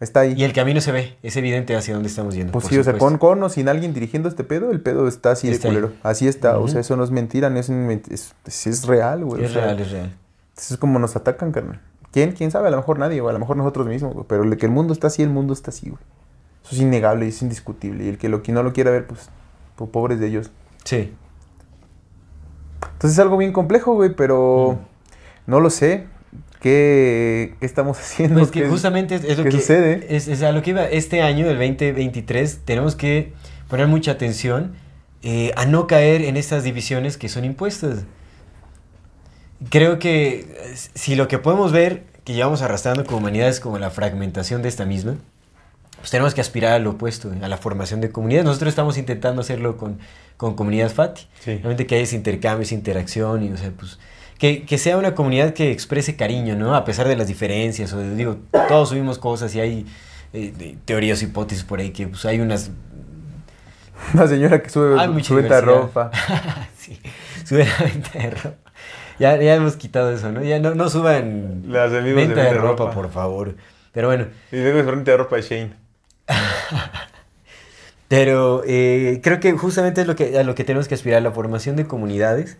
Está 0.01 0.21
ahí. 0.21 0.33
Y 0.35 0.43
el 0.43 0.51
camino 0.51 0.81
se 0.81 0.91
ve, 0.91 1.15
es 1.23 1.37
evidente 1.37 1.75
hacia 1.77 1.93
dónde 1.93 2.09
estamos 2.09 2.33
yendo. 2.35 2.51
Pues 2.51 2.65
sí, 2.65 2.77
o 2.77 2.83
sea, 2.83 2.97
con, 2.97 3.17
con 3.17 3.41
o 3.43 3.47
sin 3.49 3.69
alguien 3.69 3.93
dirigiendo 3.93 4.27
este 4.27 4.43
pedo, 4.43 4.71
el 4.71 4.81
pedo 4.81 5.07
está 5.07 5.31
así 5.31 5.47
Está 5.49 5.69
de 5.69 5.75
ahí. 5.75 5.81
culero. 5.81 5.95
Así 6.03 6.27
está, 6.27 6.57
o 6.57 6.67
sea, 6.67 6.81
eso 6.81 6.97
no 6.97 7.03
es 7.05 7.11
mentira, 7.11 7.49
no 7.49 7.59
es, 7.59 7.69
es, 7.69 8.33
es, 8.67 8.85
real, 8.87 9.23
güey. 9.23 9.41
o 9.43 9.45
Es 9.45 9.53
sea, 9.53 9.63
real, 9.65 9.79
es 9.79 9.91
real. 9.91 10.15
Es 10.57 10.75
como 10.77 10.99
nos 10.99 11.15
atacan, 11.15 11.51
carnal. 11.51 11.79
¿Quién? 12.11 12.33
¿Quién 12.33 12.51
sabe? 12.51 12.67
A 12.67 12.71
lo 12.71 12.77
mejor 12.77 12.99
nadie, 12.99 13.21
o 13.21 13.29
a 13.29 13.33
lo 13.33 13.39
mejor 13.39 13.55
nosotros 13.55 13.87
mismos, 13.87 14.13
güey. 14.13 14.25
Pero 14.27 14.43
el 14.43 14.57
que 14.57 14.65
el 14.65 14.71
mundo 14.71 14.91
está 14.91 15.07
así, 15.07 15.21
el 15.23 15.29
mundo 15.29 15.53
está 15.53 15.69
así, 15.71 15.89
güey. 15.91 16.01
Eso 16.65 16.75
es 16.75 16.81
innegable 16.81 17.25
y 17.25 17.29
es 17.29 17.41
indiscutible. 17.41 18.03
Y 18.03 18.09
el 18.09 18.17
que 18.17 18.27
lo 18.27 18.41
que 18.43 18.51
no 18.51 18.63
lo 18.63 18.73
quiera 18.73 18.91
ver, 18.91 19.05
pues, 19.07 19.29
pues, 19.75 19.89
pobres 19.91 20.19
de 20.19 20.27
ellos. 20.27 20.51
Sí. 20.83 21.13
Entonces 22.93 23.11
es 23.11 23.19
algo 23.19 23.37
bien 23.37 23.53
complejo, 23.53 23.93
güey, 23.93 24.15
pero 24.15 24.73
Mm. 24.73 25.51
no 25.51 25.59
lo 25.59 25.69
sé. 25.69 26.07
¿Qué, 26.61 27.55
qué 27.59 27.65
estamos 27.65 27.97
haciendo? 27.99 28.39
Pues 28.39 28.51
que 28.51 28.61
¿Qué- 28.63 28.69
justamente 28.69 29.15
es, 29.15 29.23
es 29.23 29.37
lo 29.37 29.43
que 29.43 29.51
sucede? 29.51 30.05
Es, 30.15 30.27
es 30.27 30.43
a 30.43 30.51
lo 30.51 30.61
que 30.61 30.69
iba. 30.71 30.85
Este 30.85 31.21
año, 31.21 31.49
el 31.49 31.57
2023, 31.57 32.59
tenemos 32.65 32.95
que 32.95 33.33
poner 33.67 33.87
mucha 33.87 34.11
atención 34.11 34.73
eh, 35.23 35.51
a 35.55 35.65
no 35.65 35.87
caer 35.87 36.21
en 36.21 36.37
estas 36.37 36.63
divisiones 36.63 37.17
que 37.17 37.29
son 37.29 37.45
impuestas. 37.45 38.03
Creo 39.69 39.99
que 39.99 40.47
si 40.95 41.15
lo 41.15 41.27
que 41.27 41.37
podemos 41.37 41.71
ver 41.71 42.03
que 42.23 42.33
llevamos 42.33 42.61
arrastrando 42.61 43.05
como 43.05 43.17
humanidad 43.17 43.47
es 43.49 43.59
como 43.59 43.77
la 43.77 43.89
fragmentación 43.91 44.61
de 44.61 44.69
esta 44.69 44.85
misma, 44.85 45.17
pues 45.97 46.09
tenemos 46.09 46.33
que 46.33 46.41
aspirar 46.41 46.73
al 46.73 46.87
opuesto, 46.87 47.31
a 47.41 47.47
la 47.47 47.57
formación 47.57 48.01
de 48.01 48.11
comunidades. 48.11 48.45
Nosotros 48.45 48.69
estamos 48.69 48.97
intentando 48.97 49.41
hacerlo 49.41 49.77
con, 49.77 49.99
con 50.37 50.55
Comunidad 50.55 50.89
FATI. 50.91 51.21
Sí. 51.39 51.51
Realmente 51.57 51.85
que 51.85 51.95
haya 51.95 52.03
ese 52.03 52.15
intercambio, 52.15 52.63
esa 52.63 52.73
interacción 52.73 53.43
y, 53.43 53.51
o 53.51 53.57
sea, 53.57 53.71
pues, 53.71 53.99
que, 54.41 54.63
que 54.65 54.79
sea 54.79 54.97
una 54.97 55.13
comunidad 55.13 55.53
que 55.53 55.71
exprese 55.71 56.15
cariño, 56.15 56.55
¿no? 56.55 56.73
A 56.75 56.83
pesar 56.83 57.07
de 57.07 57.15
las 57.15 57.27
diferencias, 57.27 57.93
o 57.93 57.99
de- 57.99 58.15
digo, 58.15 58.37
todos 58.67 58.89
subimos 58.89 59.19
cosas 59.19 59.53
y 59.53 59.59
hay 59.59 59.85
eh, 60.33 60.77
teorías, 60.83 61.21
hipótesis 61.21 61.63
por 61.63 61.79
ahí, 61.79 61.91
que 61.91 62.07
pues 62.07 62.25
hay 62.25 62.39
unas... 62.39 62.71
Una 64.15 64.27
señora 64.27 64.63
que 64.63 64.69
sube 64.71 65.07
mucha 65.09 65.27
su 65.27 65.35
venta 65.35 65.55
de 65.57 65.61
ropa. 65.61 66.09
sí, 66.75 66.99
sube 67.45 67.65
la 67.65 67.85
venta 67.85 68.17
de 68.17 68.29
ropa. 68.31 68.71
Ya, 69.19 69.37
ya 69.37 69.53
hemos 69.53 69.75
quitado 69.75 70.11
eso, 70.11 70.31
¿no? 70.31 70.41
Ya 70.43 70.59
no, 70.59 70.73
no 70.73 70.89
suban 70.89 71.61
Las 71.67 71.91
venta 71.91 72.03
de, 72.07 72.13
venta 72.15 72.43
de 72.43 72.53
ropa, 72.55 72.85
ropa. 72.85 72.95
por 72.95 73.11
favor. 73.11 73.55
Pero 73.91 74.07
bueno, 74.07 74.25
Y 74.51 74.55
luego 74.55 74.79
es 74.79 74.85
venta 74.87 75.11
de 75.11 75.17
ropa 75.17 75.35
de 75.35 75.41
Shane. 75.43 75.73
Pero 78.07 78.63
eh, 78.65 79.21
creo 79.23 79.39
que 79.39 79.51
justamente 79.53 80.01
es 80.01 80.07
lo 80.07 80.15
que, 80.15 80.37
a 80.37 80.43
lo 80.43 80.55
que 80.55 80.63
tenemos 80.63 80.87
que 80.87 80.95
aspirar, 80.95 81.21
la 81.21 81.31
formación 81.31 81.75
de 81.75 81.85
comunidades, 81.85 82.57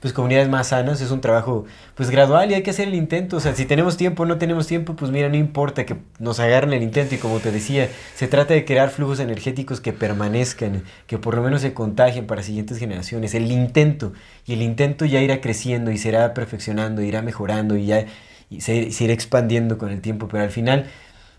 pues 0.00 0.12
comunidades 0.14 0.48
más 0.48 0.68
sanas, 0.68 1.00
es 1.00 1.10
un 1.10 1.20
trabajo 1.20 1.66
pues 1.94 2.10
gradual 2.10 2.50
y 2.50 2.54
hay 2.54 2.62
que 2.62 2.70
hacer 2.70 2.88
el 2.88 2.94
intento, 2.94 3.36
o 3.36 3.40
sea, 3.40 3.54
si 3.54 3.66
tenemos 3.66 3.96
tiempo 3.96 4.22
o 4.22 4.26
no 4.26 4.38
tenemos 4.38 4.66
tiempo, 4.66 4.96
pues 4.96 5.10
mira, 5.10 5.28
no 5.28 5.36
importa 5.36 5.84
que 5.86 5.96
nos 6.18 6.40
agarren 6.40 6.72
el 6.72 6.82
intento. 6.82 7.14
Y 7.14 7.18
como 7.18 7.38
te 7.40 7.52
decía, 7.52 7.88
se 8.14 8.26
trata 8.26 8.54
de 8.54 8.64
crear 8.64 8.90
flujos 8.90 9.20
energéticos 9.20 9.80
que 9.80 9.92
permanezcan, 9.92 10.84
que 11.06 11.18
por 11.18 11.34
lo 11.34 11.42
menos 11.42 11.60
se 11.60 11.74
contagien 11.74 12.26
para 12.26 12.42
siguientes 12.42 12.78
generaciones, 12.78 13.34
el 13.34 13.50
intento, 13.52 14.12
y 14.46 14.54
el 14.54 14.62
intento 14.62 15.04
ya 15.04 15.20
irá 15.20 15.40
creciendo 15.40 15.90
y 15.90 15.98
se 15.98 16.08
irá 16.08 16.34
perfeccionando, 16.34 17.02
irá 17.02 17.22
mejorando 17.22 17.76
y 17.76 17.86
ya 17.86 18.06
y 18.48 18.62
se, 18.62 18.90
se 18.90 19.04
irá 19.04 19.12
expandiendo 19.12 19.78
con 19.78 19.90
el 19.90 20.00
tiempo, 20.00 20.28
pero 20.28 20.42
al 20.42 20.50
final... 20.50 20.86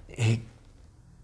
eh, 0.09 0.41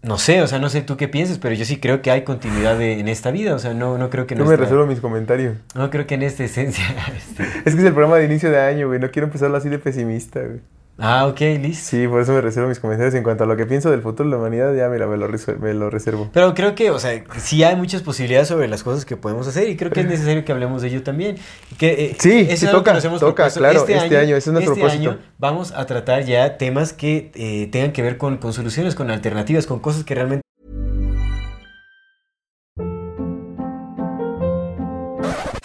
no 0.02 0.16
sé, 0.18 0.42
o 0.42 0.46
sea, 0.46 0.58
no 0.58 0.68
sé 0.68 0.80
tú 0.82 0.96
qué 0.96 1.08
pienses, 1.08 1.38
pero 1.38 1.54
yo 1.54 1.64
sí 1.64 1.78
creo 1.80 2.02
que 2.02 2.10
hay 2.10 2.22
continuidad 2.22 2.78
de- 2.78 3.00
en 3.00 3.08
esta 3.08 3.30
vida, 3.30 3.54
o 3.54 3.58
sea, 3.58 3.74
no, 3.74 3.98
no 3.98 4.10
creo 4.10 4.26
que 4.26 4.34
Yo 4.34 4.40
me 4.40 4.46
nuestra- 4.46 4.64
reservo 4.66 4.86
mis 4.86 5.00
comentarios. 5.00 5.56
no 5.74 5.90
creo 5.90 6.06
que 6.06 6.14
en 6.14 6.22
esta 6.22 6.44
esencia. 6.44 6.84
este- 7.16 7.42
Es 7.64 7.74
que 7.74 7.80
es 7.80 7.86
el 7.86 7.92
programa 7.92 8.16
de 8.16 8.24
inicio 8.26 8.50
de 8.50 8.60
año, 8.60 8.86
güey. 8.88 9.00
No 9.00 9.10
quiero 9.10 9.26
empezarlo 9.26 9.56
así 9.56 9.68
de 9.68 9.78
pesimista, 9.78 10.40
güey. 10.40 10.60
Ah, 11.00 11.28
ok, 11.28 11.40
listo. 11.60 11.90
Sí, 11.90 12.08
por 12.08 12.20
eso 12.20 12.32
me 12.32 12.40
reservo 12.40 12.68
mis 12.68 12.80
comentarios. 12.80 13.14
En 13.14 13.22
cuanto 13.22 13.44
a 13.44 13.46
lo 13.46 13.56
que 13.56 13.66
pienso 13.66 13.88
del 13.88 14.02
futuro 14.02 14.28
de 14.28 14.32
la 14.34 14.38
humanidad, 14.38 14.74
ya 14.74 14.88
mira, 14.88 15.06
me 15.06 15.16
lo, 15.16 15.28
me 15.60 15.72
lo 15.72 15.90
reservo. 15.90 16.28
Pero 16.32 16.54
creo 16.54 16.74
que, 16.74 16.90
o 16.90 16.98
sea, 16.98 17.22
sí 17.36 17.62
hay 17.62 17.76
muchas 17.76 18.02
posibilidades 18.02 18.48
sobre 18.48 18.66
las 18.66 18.82
cosas 18.82 19.04
que 19.04 19.16
podemos 19.16 19.46
hacer 19.46 19.68
y 19.68 19.76
creo 19.76 19.92
que 19.92 20.00
es 20.00 20.06
necesario 20.06 20.44
que 20.44 20.50
hablemos 20.50 20.82
de 20.82 20.88
ello 20.88 21.04
también. 21.04 21.36
Que, 21.78 22.06
eh, 22.06 22.16
Sí, 22.18 22.40
eso 22.48 22.56
sí, 22.56 22.66
es 22.66 22.70
toca, 22.72 22.90
que 22.90 22.94
nos 22.96 23.04
hemos 23.04 23.20
toca, 23.20 23.34
propuesto. 23.44 23.60
claro, 23.60 23.78
este 23.86 24.16
año, 24.18 24.34
ese 24.34 24.50
es 24.50 24.52
nuestro 24.52 24.72
este 24.74 24.80
propósito. 24.84 25.10
año 25.12 25.20
vamos 25.38 25.70
a 25.70 25.86
tratar 25.86 26.24
ya 26.24 26.58
temas 26.58 26.92
que 26.92 27.30
eh, 27.36 27.68
tengan 27.70 27.92
que 27.92 28.02
ver 28.02 28.18
con, 28.18 28.38
con 28.38 28.52
soluciones, 28.52 28.96
con 28.96 29.08
alternativas, 29.12 29.68
con 29.68 29.78
cosas 29.78 30.02
que 30.02 30.16
realmente 30.16 30.42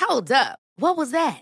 Hold 0.07 0.31
up. 0.31 0.59
What 0.77 0.97
was 0.97 1.11
that? 1.11 1.41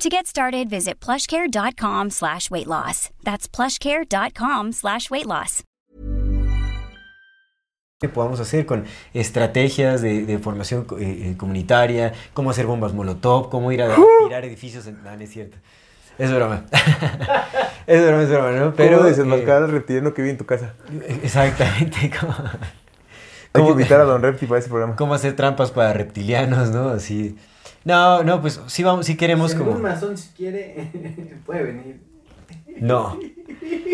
To 0.00 0.08
get 0.08 0.26
started, 0.28 0.70
visit 0.70 1.00
plushcare.com 1.00 2.10
slash 2.10 2.50
weight 2.50 2.68
loss. 2.68 3.10
That's 3.24 3.48
plushcare.com 3.48 4.72
slash 4.72 5.10
weight 5.10 5.26
loss. 5.26 5.64
que 8.00 8.08
podamos 8.08 8.38
hacer 8.38 8.64
con 8.64 8.84
estrategias 9.12 10.00
de, 10.00 10.24
de 10.24 10.38
formación 10.38 10.86
eh, 11.00 11.30
eh, 11.32 11.36
comunitaria, 11.36 12.12
cómo 12.32 12.50
hacer 12.50 12.64
bombas 12.64 12.92
molotov, 12.92 13.50
cómo 13.50 13.72
ir 13.72 13.82
a 13.82 13.96
tirar 14.24 14.44
edificios. 14.44 14.86
En... 14.86 15.02
No, 15.02 15.16
no 15.16 15.20
es 15.20 15.30
cierto. 15.30 15.56
Es 16.16 16.32
broma. 16.32 16.64
es 17.88 18.06
broma, 18.06 18.22
es 18.22 18.28
broma, 18.28 18.50
¿no? 18.52 18.74
Pero 18.76 18.98
Pero, 18.98 19.02
desenmascarar 19.02 19.62
eh, 19.62 19.64
al 19.64 19.70
reptiliano 19.72 20.14
que 20.14 20.22
vive 20.22 20.30
en 20.30 20.38
tu 20.38 20.46
casa. 20.46 20.74
exactamente. 21.24 22.08
Cómo, 22.20 22.34
Hay 22.38 22.50
que 23.52 23.60
cómo- 23.60 23.70
invitar 23.72 24.00
a 24.00 24.04
Don 24.04 24.22
Repti 24.22 24.46
para 24.46 24.60
ese 24.60 24.68
programa. 24.68 24.94
cómo 24.94 25.14
hacer 25.14 25.34
trampas 25.34 25.72
para 25.72 25.92
reptilianos, 25.92 26.70
¿no? 26.70 26.90
Así. 26.90 27.36
No, 27.88 28.22
no, 28.22 28.42
pues 28.42 28.60
sí 28.66 28.82
vamos, 28.82 29.06
sí 29.06 29.16
queremos 29.16 29.52
Si 29.52 29.56
como. 29.56 29.72
si 30.18 30.28
quiere, 30.36 30.90
puede 31.46 31.62
venir. 31.62 32.00
No. 32.80 33.18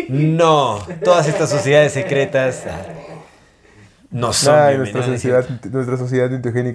No. 0.09 0.79
Todas 1.01 1.29
estas 1.29 1.49
sociedades 1.49 1.93
secretas 1.93 2.65
ah, 2.69 2.81
no 4.11 4.33
son 4.33 4.53
Ay, 4.53 4.77
nuestra 4.79 4.99
¿no 4.99 5.05
es 5.05 5.21
sociedad, 5.21 5.45
nuestra 5.71 5.95
sociedad 5.95 6.29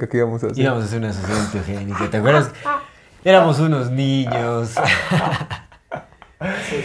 que 0.09 0.17
íbamos 0.17 0.43
a 0.43 0.47
hacer. 0.47 0.59
Íbamos 0.65 0.83
a 0.83 0.87
hacer 0.87 0.99
una 0.99 1.13
sociedad 1.13 1.41
antiogénica, 1.43 2.11
¿te 2.11 2.17
acuerdas? 2.17 2.51
Éramos 3.23 3.61
unos 3.61 3.91
niños. 3.91 4.73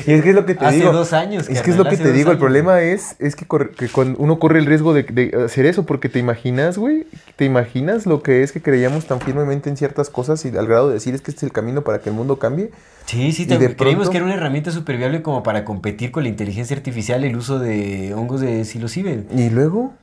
Y 0.05 0.11
es 0.11 0.21
que 0.21 0.29
es 0.29 0.35
lo 0.35 0.45
que 0.45 0.53
te 0.55 0.65
Hace 0.65 0.77
digo. 0.77 0.91
dos 0.91 1.13
años, 1.13 1.47
Es 1.49 1.61
que 1.61 1.71
es 1.71 1.77
lo 1.77 1.85
que 1.85 1.95
te 1.97 2.11
digo. 2.11 2.31
El 2.31 2.37
problema 2.37 2.81
es, 2.81 3.15
es 3.19 3.35
que, 3.35 3.45
corre- 3.47 3.71
que 3.71 3.89
uno 4.17 4.37
corre 4.37 4.59
el 4.59 4.65
riesgo 4.65 4.93
de, 4.93 5.03
de 5.03 5.45
hacer 5.45 5.65
eso, 5.65 5.85
porque 5.85 6.09
te 6.09 6.19
imaginas, 6.19 6.77
güey, 6.77 7.07
te 7.37 7.45
imaginas 7.45 8.05
lo 8.05 8.21
que 8.21 8.43
es 8.43 8.51
que 8.51 8.61
creíamos 8.61 9.05
tan 9.05 9.21
firmemente 9.21 9.69
en 9.69 9.77
ciertas 9.77 10.09
cosas 10.09 10.43
y 10.45 10.49
al 10.57 10.67
grado 10.67 10.89
de 10.89 10.95
decir 10.95 11.15
es 11.15 11.21
que 11.21 11.31
este 11.31 11.39
es 11.39 11.43
el 11.43 11.51
camino 11.53 11.83
para 11.83 11.99
que 11.99 12.09
el 12.09 12.15
mundo 12.15 12.37
cambie. 12.37 12.71
Sí, 13.05 13.31
sí, 13.31 13.45
te- 13.45 13.57
creímos 13.57 13.77
pronto- 13.77 14.11
que 14.11 14.17
era 14.17 14.25
una 14.25 14.35
herramienta 14.35 14.71
súper 14.71 14.97
viable 14.97 15.21
como 15.21 15.41
para 15.43 15.63
competir 15.63 16.11
con 16.11 16.23
la 16.23 16.29
inteligencia 16.29 16.75
artificial 16.75 17.23
el 17.23 17.35
uso 17.37 17.57
de 17.59 18.13
hongos 18.13 18.41
de 18.41 18.65
psilocibe. 18.65 19.23
Y 19.35 19.49
luego, 19.51 19.93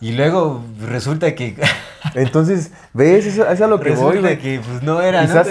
Y 0.00 0.12
luego 0.12 0.62
resulta 0.80 1.34
que... 1.34 1.56
entonces, 2.14 2.70
¿ves? 2.94 3.26
Eso, 3.26 3.42
eso 3.42 3.52
es 3.52 3.60
a 3.60 3.66
lo 3.66 3.78
que 3.80 3.90
voy, 3.90 4.16
resulta 4.16 4.20
güey. 4.20 4.38
que 4.38 4.60
pues 4.66 4.82
no 4.82 5.02
era. 5.02 5.22
Quizás-. 5.26 5.48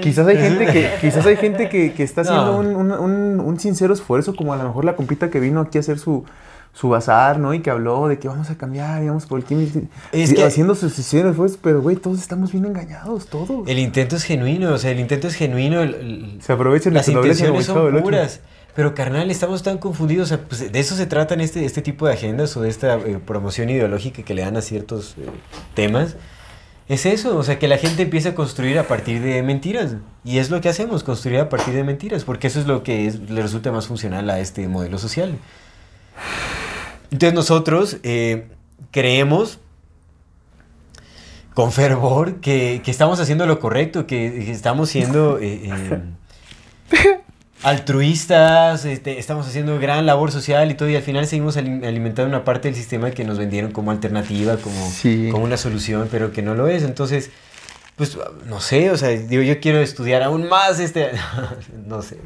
Quizás 0.00 0.26
hay 0.26 0.36
gente 0.38 0.66
que, 0.66 0.90
quizás 1.00 1.26
hay 1.26 1.36
gente 1.36 1.68
que, 1.68 1.92
que 1.92 2.02
está 2.02 2.22
haciendo 2.22 2.46
No. 2.46 2.58
un, 2.58 2.74
un- 2.74 2.92
un- 2.92 3.40
un 3.40 3.60
sincero 3.60 3.94
esfuerzo, 3.94 4.34
como 4.34 4.52
a 4.52 4.56
lo 4.56 4.64
mejor 4.64 4.84
la 4.84 4.96
compita 4.96 5.30
que 5.30 5.40
vino 5.40 5.60
aquí 5.60 5.78
a 5.78 5.80
hacer 5.80 5.98
su, 5.98 6.24
su 6.72 6.88
bazar, 6.88 7.38
¿no? 7.38 7.54
Y 7.54 7.60
que 7.60 7.70
habló 7.70 8.08
de 8.08 8.18
que 8.18 8.26
vamos 8.28 8.50
a 8.50 8.56
cambiar 8.56 9.04
vamos 9.06 9.26
por 9.26 9.38
el 9.38 9.44
químico. 9.44 9.80
Es 10.10 10.32
que- 10.34 10.42
haciendo 10.44 10.74
su 10.74 10.90
sincero 10.90 11.30
esfuerzo, 11.30 11.58
pero 11.62 11.80
güey, 11.80 11.96
todos 11.96 12.18
estamos 12.18 12.50
bien 12.52 12.64
engañados, 12.64 13.26
todos. 13.26 13.68
El 13.68 13.78
intento 13.78 14.16
es 14.16 14.24
genuino, 14.24 14.72
o 14.72 14.78
sea, 14.78 14.90
el 14.90 15.00
intento 15.00 15.28
es 15.28 15.34
genuino. 15.34 15.80
el- 15.82 15.94
el- 15.94 16.38
Se 16.42 16.52
aprovechan 16.52 16.94
las 16.94 17.06
intenciones 17.08 17.66
son 17.66 17.94
Ocho. 17.94 18.40
Pero 18.74 18.94
carnal, 18.94 19.30
estamos 19.30 19.62
tan 19.62 19.78
confundidos. 19.78 20.32
O 20.32 20.36
sea, 20.36 20.44
pues, 20.46 20.72
de 20.72 20.80
eso 20.80 20.96
se 20.96 21.06
tratan 21.06 21.40
este, 21.40 21.64
este 21.64 21.82
tipo 21.82 22.06
de 22.06 22.14
agendas 22.14 22.56
o 22.56 22.62
de 22.62 22.70
esta 22.70 22.96
eh, 22.96 23.20
promoción 23.24 23.68
ideológica 23.68 24.22
que 24.22 24.34
le 24.34 24.42
dan 24.42 24.56
a 24.56 24.62
ciertos 24.62 25.16
eh, 25.18 25.26
temas. 25.74 26.16
Es 26.88 27.06
eso, 27.06 27.36
o 27.36 27.42
sea, 27.42 27.58
que 27.58 27.68
la 27.68 27.78
gente 27.78 28.02
empiece 28.02 28.30
a 28.30 28.34
construir 28.34 28.78
a 28.78 28.88
partir 28.88 29.20
de 29.20 29.42
mentiras. 29.42 29.96
Y 30.24 30.38
es 30.38 30.50
lo 30.50 30.60
que 30.60 30.68
hacemos, 30.68 31.04
construir 31.04 31.38
a 31.40 31.48
partir 31.48 31.74
de 31.74 31.84
mentiras, 31.84 32.24
porque 32.24 32.46
eso 32.46 32.60
es 32.60 32.66
lo 32.66 32.82
que 32.82 33.12
le 33.28 33.42
resulta 33.42 33.70
más 33.72 33.86
funcional 33.86 34.28
a 34.30 34.40
este 34.40 34.66
modelo 34.68 34.98
social. 34.98 35.38
Entonces 37.10 37.34
nosotros 37.34 37.98
eh, 38.02 38.48
creemos 38.90 39.58
con 41.54 41.72
fervor 41.72 42.40
que, 42.40 42.82
estamos 42.86 43.20
haciendo 43.20 43.46
lo 43.46 43.60
correcto, 43.60 44.06
que, 44.06 44.50
estamos 44.50 44.88
siendo 44.88 45.38
altruistas, 47.62 48.84
este, 48.84 49.18
estamos 49.18 49.46
haciendo 49.46 49.78
gran 49.78 50.06
labor 50.06 50.30
social 50.32 50.70
y 50.70 50.74
todo, 50.74 50.88
y 50.88 50.96
al 50.96 51.02
final 51.02 51.26
seguimos 51.26 51.56
ali- 51.56 51.84
alimentando 51.86 52.28
una 52.28 52.44
parte 52.44 52.68
del 52.68 52.74
sistema 52.76 53.10
que 53.10 53.24
nos 53.24 53.38
vendieron 53.38 53.72
como 53.72 53.90
alternativa, 53.90 54.56
como, 54.56 54.90
Sí. 54.90 55.28
como 55.30 55.44
una 55.44 55.56
solución, 55.56 56.08
pero 56.10 56.32
que 56.32 56.42
no 56.42 56.54
lo 56.54 56.68
es. 56.68 56.82
Entonces, 56.82 57.30
pues, 57.96 58.16
no 58.46 58.60
sé, 58.60 58.90
o 58.90 58.96
sea, 58.96 59.08
digo, 59.10 59.42
yo 59.42 59.60
quiero 59.60 59.78
estudiar 59.80 60.22
aún 60.22 60.48
más 60.48 60.80
este 60.80 61.10
no 61.86 62.02
sé. 62.02 62.18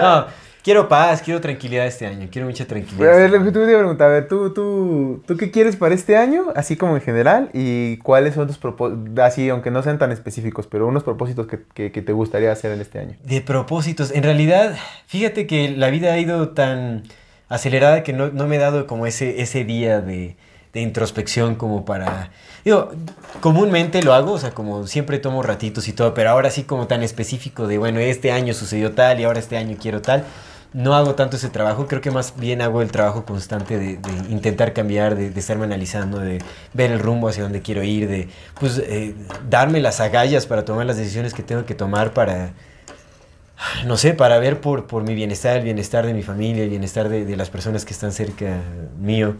No, 0.00 0.26
quiero 0.64 0.88
paz, 0.88 1.20
quiero 1.22 1.40
tranquilidad 1.40 1.86
este 1.86 2.06
año, 2.06 2.26
quiero 2.32 2.48
mucha 2.48 2.64
tranquilidad. 2.66 3.12
A 3.12 3.16
ver, 3.16 3.30
tú 3.44 3.52
te 3.52 3.62
a 3.74 3.78
preguntar, 3.78 4.08
a 4.10 4.12
ver, 4.14 4.28
¿tú, 4.28 4.52
tú, 4.54 5.22
¿tú 5.26 5.36
qué 5.36 5.50
quieres 5.50 5.76
para 5.76 5.94
este 5.94 6.16
año? 6.16 6.46
Así 6.56 6.76
como 6.76 6.96
en 6.96 7.02
general, 7.02 7.50
y 7.52 7.98
cuáles 7.98 8.34
son 8.34 8.46
tus 8.48 8.56
propósitos, 8.58 9.18
así, 9.20 9.48
aunque 9.50 9.70
no 9.70 9.82
sean 9.82 9.98
tan 9.98 10.10
específicos, 10.10 10.66
pero 10.66 10.86
unos 10.88 11.04
propósitos 11.04 11.46
que, 11.46 11.60
que- 11.74 11.92
que 11.92 12.02
te 12.02 12.12
gustaría 12.12 12.50
hacer 12.50 12.72
en 12.72 12.80
este 12.80 12.98
año. 12.98 13.14
De 13.22 13.42
propósitos. 13.42 14.10
En 14.10 14.22
realidad, 14.22 14.74
fíjate 15.06 15.46
que 15.46 15.68
la 15.68 15.90
vida 15.90 16.14
ha 16.14 16.18
ido 16.18 16.48
tan 16.48 17.02
acelerada 17.48 18.02
que 18.02 18.14
no, 18.14 18.30
no 18.30 18.46
me 18.46 18.56
he 18.56 18.58
dado 18.58 18.86
como 18.86 19.06
ese, 19.06 19.42
ese 19.42 19.64
día 19.64 20.00
de, 20.00 20.34
de 20.72 20.80
introspección 20.80 21.56
como 21.56 21.84
para... 21.84 22.30
Digo, 22.64 22.90
comúnmente 23.40 24.02
lo 24.02 24.14
hago, 24.14 24.32
o 24.32 24.38
sea, 24.38 24.52
como 24.52 24.86
siempre 24.86 25.18
tomo 25.18 25.42
ratitos 25.42 25.86
y 25.88 25.92
todo, 25.92 26.14
pero 26.14 26.30
ahora 26.30 26.48
sí 26.50 26.62
como 26.64 26.86
tan 26.86 27.02
específico 27.02 27.66
de, 27.68 27.76
bueno, 27.76 28.00
este 28.00 28.32
año 28.32 28.54
sucedió 28.54 28.92
tal 28.92 29.20
y 29.20 29.24
ahora 29.24 29.38
este 29.40 29.58
año 29.58 29.76
quiero 29.78 30.00
tal. 30.00 30.24
No 30.74 30.94
hago 30.94 31.14
tanto 31.14 31.36
ese 31.36 31.48
trabajo, 31.50 31.86
creo 31.86 32.02
que 32.02 32.10
más 32.10 32.34
bien 32.36 32.60
hago 32.60 32.82
el 32.82 32.90
trabajo 32.90 33.24
constante 33.24 33.78
de, 33.78 33.96
de 33.96 34.12
intentar 34.28 34.72
cambiar, 34.72 35.14
de, 35.14 35.30
de 35.30 35.40
estarme 35.40 35.64
analizando, 35.64 36.18
de 36.18 36.42
ver 36.72 36.90
el 36.90 36.98
rumbo 36.98 37.28
hacia 37.28 37.44
donde 37.44 37.62
quiero 37.62 37.84
ir, 37.84 38.08
de 38.08 38.28
pues 38.58 38.78
eh, 38.78 39.14
darme 39.48 39.80
las 39.80 40.00
agallas 40.00 40.46
para 40.46 40.64
tomar 40.64 40.84
las 40.84 40.96
decisiones 40.96 41.32
que 41.32 41.44
tengo 41.44 41.64
que 41.64 41.76
tomar 41.76 42.12
para, 42.12 42.54
no 43.86 43.96
sé, 43.96 44.14
para 44.14 44.38
ver 44.38 44.60
por, 44.60 44.86
por 44.86 45.04
mi 45.04 45.14
bienestar, 45.14 45.58
el 45.58 45.64
bienestar 45.64 46.06
de 46.06 46.14
mi 46.14 46.22
familia, 46.22 46.64
el 46.64 46.70
bienestar 46.70 47.08
de, 47.08 47.36
las 47.36 47.50
personas 47.50 47.84
que 47.84 47.92
están 47.92 48.12
cerca 48.12 48.60
mío. 48.98 49.36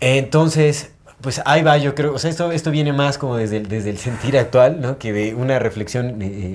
Entonces, 0.00 0.92
pues 1.20 1.40
ahí 1.46 1.62
va, 1.62 1.78
yo 1.78 1.94
creo, 1.94 2.14
o 2.14 2.18
sea, 2.18 2.30
esto, 2.30 2.52
esto 2.52 2.70
viene 2.70 2.92
más 2.92 3.18
como 3.18 3.36
desde 3.36 3.58
el, 3.58 3.68
desde 3.68 3.90
el 3.90 3.98
sentir 3.98 4.38
actual, 4.38 4.80
¿no? 4.80 4.98
Que 4.98 5.12
de 5.12 5.34
una 5.34 5.58
reflexión 5.58 6.20
eh, 6.22 6.54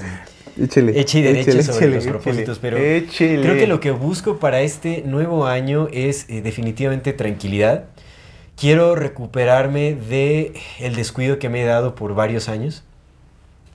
Échele. 0.60 1.00
hecha 1.00 1.20
y 1.20 1.22
derecha 1.22 1.50
échele, 1.52 1.64
sobre 1.64 1.88
los 1.96 2.06
propósitos, 2.08 2.60
pero 2.60 2.78
Échele. 2.78 3.42
creo 3.42 3.56
que 3.56 3.68
lo 3.68 3.80
que 3.80 3.92
busco 3.92 4.38
para 4.40 4.62
este 4.62 5.04
nuevo 5.06 5.46
año 5.48 5.88
es 5.92 6.26
eh, 6.30 6.42
definitivamente 6.42 7.14
tranquilidad. 7.14 7.86
Quiero 8.58 8.96
recuperarme 8.96 9.96
de 9.96 10.54
el 10.80 10.96
descuido 10.96 11.40
que 11.40 11.50
me 11.50 11.62
he 11.62 11.66
dado 11.66 11.96
por 11.96 12.14
varios 12.16 12.50
años. 12.50 12.84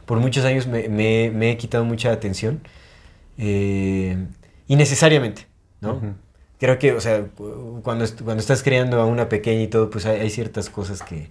Por 0.04 0.20
muchos 0.20 0.44
años 0.44 0.66
me, 0.66 0.88
me- 0.88 1.30
me 1.34 1.50
he 1.50 1.56
quitado 1.56 1.84
mucha 1.84 2.12
atención. 2.12 2.60
eh, 3.38 4.16
innecesariamente, 4.68 5.46
¿no? 5.80 5.94
Ujú. 5.94 6.06
Creo 6.58 6.78
que, 6.78 6.92
o 6.92 7.00
sea, 7.00 7.22
cu- 7.36 7.80
cuando, 7.82 8.04
cuando 8.24 8.40
estás 8.40 8.62
creando 8.62 9.00
a 9.00 9.06
una 9.06 9.28
pequeña 9.28 9.62
y 9.62 9.66
todo, 9.68 9.90
pues 9.90 10.06
hay, 10.06 10.20
hay 10.20 10.30
ciertas 10.30 10.70
cosas 10.70 11.02
que, 11.02 11.28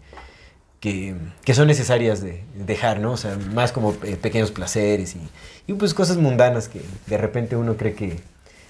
que, 0.85 1.15
que 1.43 1.53
son 1.55 1.67
necesarias 1.67 2.21
de 2.21 2.43
dejar, 2.53 2.99
¿no? 2.99 3.13
O 3.13 3.17
sea, 3.17 3.35
más 3.55 3.71
como 3.71 3.95
eh, 4.03 4.17
pequeños 4.21 4.51
placeres 4.51 5.15
y, 5.15 5.19
y, 5.71 5.73
pues 5.73 5.95
cosas 5.95 6.17
mundanas 6.17 6.69
que 6.69 6.81
de 7.07 7.17
repente 7.17 7.55
uno 7.55 7.75
cree 7.75 7.95
que, 7.95 8.19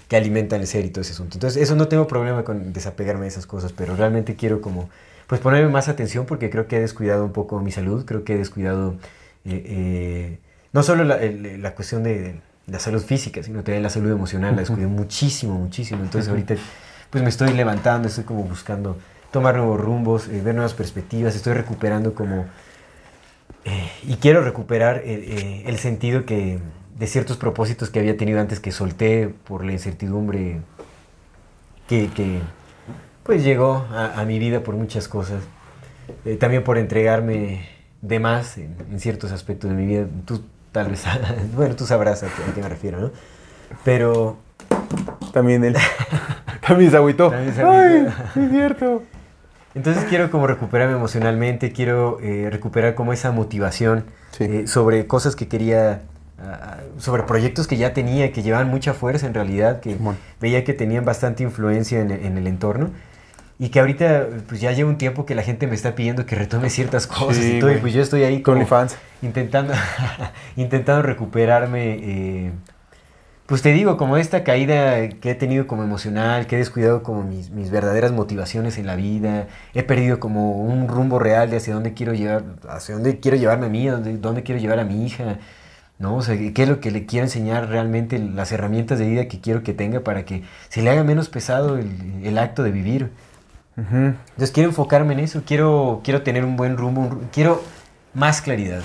que 0.08 0.16
alimentan 0.16 0.62
el 0.62 0.66
ser 0.66 0.86
y 0.86 0.88
todo 0.90 1.02
ese 1.02 1.12
asunto. 1.12 1.36
Entonces, 1.36 1.62
eso 1.62 1.74
no 1.76 1.88
tengo 1.88 2.06
problema 2.06 2.42
con 2.42 2.72
desapegarme 2.72 3.22
de 3.22 3.28
esas 3.28 3.46
cosas, 3.46 3.72
pero 3.74 3.96
realmente 3.96 4.34
quiero 4.34 4.62
como, 4.62 4.88
pues 5.26 5.42
ponerme 5.42 5.68
más 5.70 5.88
atención 5.88 6.24
porque 6.24 6.48
creo 6.48 6.66
que 6.68 6.76
he 6.78 6.80
descuidado 6.80 7.22
un 7.24 7.32
poco 7.32 7.60
mi 7.60 7.70
salud, 7.70 8.06
creo 8.06 8.24
que 8.24 8.32
he 8.34 8.38
descuidado 8.38 8.94
eh, 9.44 9.62
eh, 9.66 10.38
no 10.72 10.82
solo 10.82 11.04
la, 11.04 11.16
el- 11.22 11.60
la 11.62 11.74
cuestión 11.74 12.02
de 12.02 12.40
la 12.66 12.78
salud 12.78 13.02
física, 13.02 13.42
sino 13.42 13.62
también 13.62 13.82
la 13.82 13.90
salud 13.90 14.10
emocional, 14.10 14.54
la 14.56 14.62
descuidé 14.62 14.86
muchísimo, 14.86 15.54
muchísimo. 15.58 16.02
Entonces 16.02 16.30
ahorita 16.30 16.54
pues 17.10 17.22
me 17.22 17.28
estoy 17.28 17.52
levantando, 17.52 18.08
estoy 18.08 18.24
como 18.24 18.42
buscando 18.44 18.96
tomar 19.36 19.56
nuevos 19.56 19.78
rumbos, 19.78 20.28
eh, 20.28 20.40
ver 20.42 20.54
nuevas 20.54 20.72
perspectivas, 20.72 21.36
estoy 21.36 21.52
recuperando 21.52 22.14
como... 22.14 22.46
eh, 23.66 23.90
y 24.06 24.14
quiero 24.16 24.42
recuperar 24.42 24.98
eh, 24.98 25.02
eh, 25.06 25.62
el 25.66 25.78
sentido 25.78 26.24
que 26.24 26.58
de 26.98 27.06
ciertos 27.06 27.36
propósitos 27.36 27.90
que 27.90 27.98
había 27.98 28.16
tenido 28.16 28.40
antes 28.40 28.60
que 28.60 28.72
solté 28.72 29.28
por 29.46 29.62
la 29.62 29.72
incertidumbre 29.72 30.60
que, 31.86 32.08
que, 32.16 32.40
pues 33.24 33.44
llegó 33.44 33.84
a, 33.92 34.18
a 34.20 34.24
mi 34.24 34.38
vida 34.38 34.60
por 34.60 34.74
muchas 34.74 35.06
cosas. 35.06 35.42
Eh, 36.24 36.36
también 36.36 36.64
por 36.64 36.78
entregarme 36.78 37.68
de 38.00 38.18
más 38.20 38.56
en, 38.56 38.74
en 38.90 39.00
ciertos 39.00 39.32
aspectos 39.32 39.68
de 39.68 39.76
mi 39.76 39.86
vida. 39.86 40.06
Tú 40.24 40.42
tal 40.72 40.88
vez, 40.90 41.04
bueno, 41.54 41.76
tú 41.76 41.84
sabrás 41.84 42.22
a 42.22 42.28
qué, 42.28 42.42
a 42.50 42.54
qué 42.54 42.62
me 42.62 42.68
refiero, 42.70 43.00
¿no? 43.00 43.10
Pero 43.84 44.38
También 45.32 45.62
él. 45.64 45.76
También 46.66 46.90
se 46.90 46.96
agüitó. 46.96 47.30
También 47.30 47.54
se 47.54 47.62
Ay, 47.62 48.06
agüitó. 48.06 48.12
sí 48.34 48.40
es 48.40 48.50
cierto. 48.50 49.02
Entonces 49.76 50.04
quiero 50.08 50.30
como 50.30 50.46
recuperarme 50.46 50.94
emocionalmente, 50.96 51.70
quiero 51.72 52.18
eh, 52.20 52.48
recuperar 52.50 52.94
como 52.94 53.12
esa 53.12 53.30
motivación 53.32 54.04
Sí. 54.32 54.44
eh, 54.44 54.66
sobre 54.66 55.06
cosas 55.06 55.36
que 55.36 55.46
quería 55.48 56.02
a- 56.38 56.78
sobre 56.98 57.22
proyectos 57.22 57.66
que 57.66 57.76
ya 57.76 57.94
tenía, 57.94 58.32
que 58.32 58.42
llevaban 58.42 58.68
mucha 58.68 58.92
fuerza 58.92 59.26
en 59.26 59.32
realidad, 59.34 59.80
que 59.80 59.96
veía 60.40 60.64
que 60.64 60.74
tenían 60.74 61.04
bastante 61.04 61.42
influencia 61.42 62.00
en, 62.00 62.10
en 62.10 62.36
el 62.36 62.46
entorno. 62.46 62.90
Y 63.58 63.70
que 63.70 63.80
ahorita, 63.80 64.26
pues 64.46 64.60
ya 64.60 64.70
lleva 64.72 64.90
un 64.90 64.98
tiempo 64.98 65.24
que 65.24 65.34
la 65.34 65.42
gente 65.42 65.66
me 65.66 65.74
está 65.74 65.94
pidiendo 65.94 66.26
que 66.26 66.36
retome 66.36 66.68
ciertas 66.68 67.06
cosas 67.06 67.42
Sí, 67.42 67.56
y 67.56 67.58
todo, 67.60 67.72
y 67.72 67.78
pues 67.78 67.94
yo 67.94 68.02
estoy 68.02 68.22
ahí 68.24 68.42
Con 68.42 68.52
como 68.52 68.56
OnlyFans. 68.58 68.98
intentando, 69.22 69.72
intentando 70.56 71.00
recuperarme. 71.02 71.94
eh, 72.02 72.52
pues 73.46 73.62
te 73.62 73.72
digo, 73.72 73.96
como 73.96 74.16
esta 74.16 74.42
caída 74.42 75.08
que 75.08 75.30
he 75.30 75.34
tenido 75.36 75.68
como 75.68 75.84
emocional, 75.84 76.46
que 76.46 76.56
he 76.56 76.58
descuidado 76.58 77.02
como 77.04 77.22
mis, 77.22 77.50
mis 77.50 77.70
verdaderas 77.70 78.10
motivaciones 78.10 78.76
en 78.76 78.86
la 78.86 78.96
vida, 78.96 79.46
he 79.72 79.84
perdido 79.84 80.18
como 80.18 80.60
un 80.60 80.88
rumbo 80.88 81.20
real 81.20 81.48
de 81.48 81.58
hacia 81.58 81.74
dónde 81.74 81.94
quiero 81.94 82.12
llevar, 82.12 82.44
hacia 82.68 82.96
dónde 82.96 83.20
quiero 83.20 83.36
llevarme 83.36 83.66
a 83.66 83.68
mí, 83.68 83.86
dónde, 83.86 84.18
dónde 84.18 84.42
quiero 84.42 84.60
llevar 84.60 84.80
a 84.80 84.84
mi 84.84 85.06
hija, 85.06 85.38
¿no? 85.98 86.16
O 86.16 86.22
sea, 86.22 86.36
qué 86.36 86.62
es 86.62 86.68
lo 86.68 86.80
que 86.80 86.90
le 86.90 87.06
quiero 87.06 87.24
enseñar 87.24 87.68
realmente, 87.68 88.18
las 88.18 88.50
herramientas 88.50 88.98
de 88.98 89.08
vida 89.08 89.28
que 89.28 89.40
quiero 89.40 89.62
que 89.62 89.72
tenga 89.72 90.00
para 90.00 90.24
que 90.24 90.42
se 90.68 90.82
le 90.82 90.90
haga 90.90 91.04
menos 91.04 91.28
pesado 91.28 91.78
el, 91.78 92.22
el 92.24 92.38
acto 92.38 92.64
de 92.64 92.72
vivir. 92.72 93.12
Ujú. 93.76 93.96
Entonces 93.96 94.50
quiero 94.50 94.70
enfocarme 94.70 95.12
en 95.14 95.20
eso, 95.20 95.42
quiero, 95.46 96.00
quiero 96.02 96.22
tener 96.22 96.44
un 96.44 96.56
buen 96.56 96.76
rumbo, 96.76 97.02
un 97.02 97.28
quiero 97.32 97.62
más 98.12 98.42
claridad. 98.42 98.82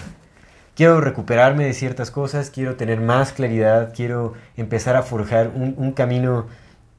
Quiero 0.75 1.01
recuperarme 1.01 1.65
de 1.65 1.73
ciertas 1.73 2.11
cosas, 2.11 2.49
quiero 2.49 2.75
tener 2.75 3.01
más 3.01 3.33
claridad, 3.33 3.93
quiero 3.93 4.33
empezar 4.55 4.95
a 4.95 5.03
forjar 5.03 5.51
un, 5.53 5.91
camino 5.91 6.47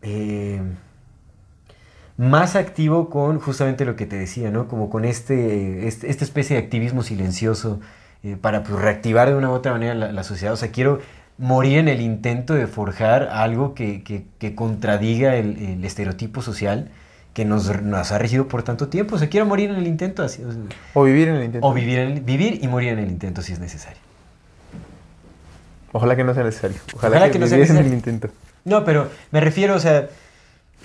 eh, 0.02 0.60
más 2.18 2.54
activo 2.54 3.08
con 3.08 3.40
justamente 3.40 3.84
lo 3.86 3.96
que 3.96 4.06
te 4.06 4.16
decía, 4.16 4.50
¿no? 4.50 4.68
Como 4.68 4.90
con 4.90 5.04
este, 5.04 5.88
este- 5.88 6.10
esta 6.10 6.24
especie 6.24 6.56
de 6.56 6.62
activismo 6.62 7.02
silencioso 7.02 7.80
eh, 8.22 8.36
para 8.40 8.62
pues, 8.62 8.78
reactivar 8.80 9.28
de 9.30 9.36
una 9.36 9.48
u 9.50 9.52
otra 9.52 9.72
manera 9.72 9.94
la, 9.94 10.24
sociedad. 10.24 10.52
O 10.52 10.56
sea, 10.56 10.70
quiero 10.70 11.00
morir 11.38 11.78
en 11.78 11.88
el 11.88 12.00
intento 12.02 12.54
de 12.54 12.66
forjar 12.66 13.24
algo 13.32 13.74
que, 13.74 14.26
contradiga 14.54 15.36
el 15.36 15.82
estereotipo 15.84 16.42
social 16.42 16.90
que 17.34 17.44
nos, 17.44 17.82
nos 17.82 18.12
ha 18.12 18.18
regido 18.18 18.46
por 18.48 18.62
tanto 18.62 18.88
tiempo. 18.88 19.16
O 19.16 19.18
sea, 19.18 19.28
quiero 19.28 19.46
morir 19.46 19.70
en 19.70 19.76
el 19.76 19.86
intento. 19.86 20.22
así, 20.22 20.42
o 20.94 21.02
vivir 21.04 21.28
en 21.28 21.36
el 21.36 21.44
intento. 21.44 21.66
o 21.66 21.72
vivir, 21.72 21.98
en 21.98 22.10
el- 22.12 22.20
vivir 22.20 22.58
y 22.62 22.68
morir 22.68 22.90
en 22.90 22.98
el 23.00 23.08
intento 23.10 23.42
si 23.42 23.52
es 23.52 23.58
necesario. 23.58 23.98
Ojalá 25.92 26.16
que 26.16 26.24
no 26.24 26.32
sea 26.34 26.44
necesario. 26.44 26.78
Ojalá, 26.94 27.16
Ojalá 27.16 27.26
que, 27.26 27.32
que 27.32 27.38
no 27.38 27.46
sea 27.46 27.56
vivieras 27.58 27.76
en 27.76 27.84
el 27.84 27.90
necesario. 27.92 28.14
intento. 28.14 28.36
No, 28.64 28.84
pero 28.84 29.08
me 29.30 29.40
refiero, 29.40 29.74
o 29.74 29.78
sea, 29.78 30.08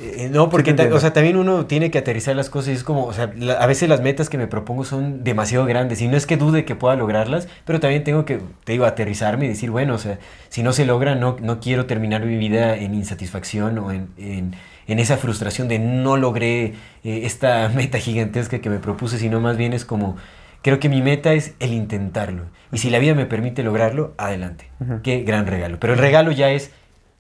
eh, 0.02 0.30
no, 0.32 0.50
porque 0.50 0.72
o 0.92 1.00
sea, 1.00 1.14
también 1.14 1.38
uno 1.38 1.66
tiene 1.66 1.90
que 1.92 1.98
aterrizar 1.98 2.36
las 2.36 2.50
cosas 2.50 2.70
y 2.70 2.72
es 2.74 2.84
como, 2.84 3.06
o 3.06 3.14
sea, 3.14 3.32
la- 3.38 3.54
a 3.54 3.66
veces 3.68 3.88
las 3.88 4.02
metas 4.02 4.30
que 4.30 4.38
me 4.38 4.48
propongo 4.48 4.84
son 4.84 5.24
demasiado 5.24 5.66
grandes 5.66 6.02
y 6.02 6.08
no 6.08 6.18
es 6.18 6.26
que 6.26 6.38
dude 6.38 6.66
que 6.66 6.76
pueda 6.76 6.96
lograrlas, 6.96 7.48
pero 7.66 7.80
también 7.80 8.04
tengo 8.04 8.26
que, 8.26 8.40
te 8.64 8.74
digo, 8.74 8.86
aterrizarme 8.86 9.46
y 9.46 9.50
decir, 9.50 9.72
bueno, 9.72 9.96
o 9.96 9.98
sea, 9.98 10.20
si 10.50 10.62
no 10.62 10.74
se 10.74 10.86
logra, 10.86 11.16
no, 11.16 11.38
no 11.42 11.60
quiero 11.60 11.86
terminar 11.86 12.26
mi 12.26 12.36
vida 12.38 12.76
en 12.76 12.94
insatisfacción 12.94 13.78
o 13.80 13.92
en, 13.92 14.10
en- 14.18 14.56
en 14.88 15.00
esa 15.00 15.18
frustración 15.18 15.68
de 15.68 15.80
no 15.80 16.18
logré 16.18 16.74
eh, 17.04 17.22
esta 17.24 17.70
meta 17.76 18.00
gigantesca 18.00 18.60
que 18.60 18.70
me 18.70 18.80
propuse, 18.80 19.18
sino 19.18 19.40
más 19.42 19.58
bien 19.58 19.74
es 19.74 19.86
como, 19.86 20.18
creo 20.62 20.80
que 20.80 20.90
mi 20.90 21.02
meta 21.02 21.34
es 21.34 21.54
el 21.60 21.74
intentarlo. 21.74 22.46
Y 22.72 22.80
si 22.80 22.90
la 22.90 23.00
vida 23.00 23.14
me 23.14 23.26
permite 23.26 23.64
lograrlo, 23.64 24.14
adelante. 24.18 24.70
Qué 25.04 25.22
gran 25.24 25.48
regalo. 25.48 25.80
Pero 25.80 25.94
el 25.94 26.00
regalo 26.00 26.32
ya 26.32 26.52
es 26.52 26.72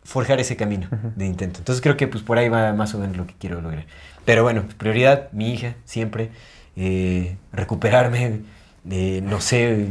forjar 0.03 0.39
ese 0.39 0.55
camino 0.55 0.87
de 1.15 1.25
intento. 1.25 1.59
Entonces 1.59 1.81
creo 1.81 1.97
que 1.97 2.07
pues 2.07 2.23
por 2.23 2.37
ahí 2.37 2.49
va 2.49 2.73
más 2.73 2.93
o 2.95 2.99
menos 2.99 3.17
lo 3.17 3.25
que 3.27 3.33
quiero 3.39 3.61
lograr. 3.61 3.85
Pero 4.25 4.43
bueno, 4.43 4.65
prioridad, 4.77 5.31
mi 5.31 5.51
hija, 5.53 5.75
siempre. 5.85 6.31
eh, 6.75 7.37
recuperarme, 7.51 8.41
eh, 8.89 9.21
no 9.23 9.41
sé, 9.41 9.87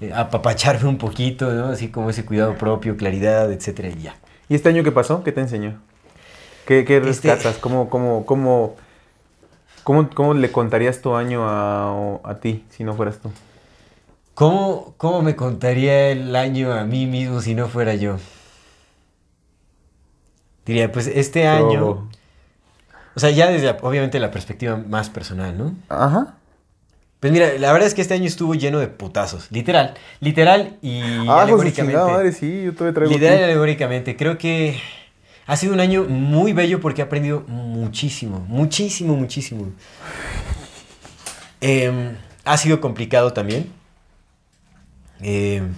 eh, 0.00 0.12
apapacharme 0.14 0.88
un 0.88 0.98
poquito, 0.98 1.52
¿no? 1.52 1.66
Así 1.66 1.88
como 1.88 2.10
ese 2.10 2.24
cuidado 2.24 2.56
propio, 2.56 2.96
claridad, 2.96 3.50
etcétera, 3.52 3.88
y 3.88 4.02
ya. 4.02 4.16
¿Y 4.48 4.54
este 4.54 4.68
año 4.68 4.84
qué 4.84 4.92
pasó? 4.92 5.24
¿Qué 5.24 5.32
te 5.32 5.40
enseñó? 5.40 5.82
¿Qué, 6.68 6.84
qué 6.84 6.98
Este- 6.98 7.06
rescatas? 7.30 7.56
¿Cómo, 7.56 7.88
cómo, 7.88 8.26
cómo, 8.26 8.76
cómo, 9.84 10.10
cómo 10.10 10.34
le 10.34 10.52
contarías 10.52 11.00
tu 11.00 11.14
año 11.14 11.48
a, 11.48 12.18
a 12.22 12.34
ti 12.40 12.66
si 12.68 12.84
no 12.84 12.92
fueras 12.92 13.20
tú? 13.20 13.30
¿Cómo, 14.34 14.92
¿Cómo 14.98 15.22
me 15.22 15.34
contaría 15.34 16.10
el 16.10 16.36
año 16.36 16.74
a 16.74 16.84
mí 16.84 17.06
mismo 17.06 17.40
si 17.40 17.54
no 17.54 17.68
fuera 17.68 17.94
yo? 17.94 18.18
Diría, 20.66 20.92
pues 20.92 21.06
este 21.06 21.48
año... 21.48 22.06
O 23.14 23.18
sea, 23.20 23.30
ya 23.30 23.48
desde 23.48 23.70
obviamente 23.80 24.20
la 24.20 24.30
perspectiva 24.30 24.76
más 24.76 25.08
personal, 25.08 25.56
¿no? 25.56 25.74
Ajá. 25.88 26.34
Pues 27.18 27.32
mira, 27.32 27.48
la 27.58 27.72
verdad 27.72 27.88
es 27.88 27.94
que 27.94 28.02
este 28.02 28.12
año 28.12 28.26
estuvo 28.26 28.54
lleno 28.54 28.78
de 28.78 28.88
putazos, 28.88 29.50
literal, 29.50 29.94
literal 30.20 30.76
y 30.82 31.00
ah, 31.02 31.24
pues 31.24 31.38
alegóricamente. 31.44 31.92
chingada 31.94 32.12
madre, 32.12 32.32
sí, 32.32 32.62
yo 32.64 32.74
todavía 32.74 32.94
traigo 32.94 33.12
Literal 33.14 33.40
y 33.40 33.42
alegóricamente, 33.44 34.16
creo 34.16 34.36
que 34.36 34.78
ha 35.48 35.56
sido 35.56 35.72
un 35.72 35.80
año 35.80 36.04
muy 36.04 36.52
bello 36.52 36.78
porque 36.78 37.00
he 37.00 37.04
aprendido 37.04 37.42
muchísimo, 37.48 38.44
muchísimo, 38.48 39.16
muchísimo. 39.16 39.72
Em, 41.62 42.16
ha 42.44 42.56
sido 42.58 42.82
complicado 42.82 43.32
también. 43.32 43.72
Em, 45.22 45.72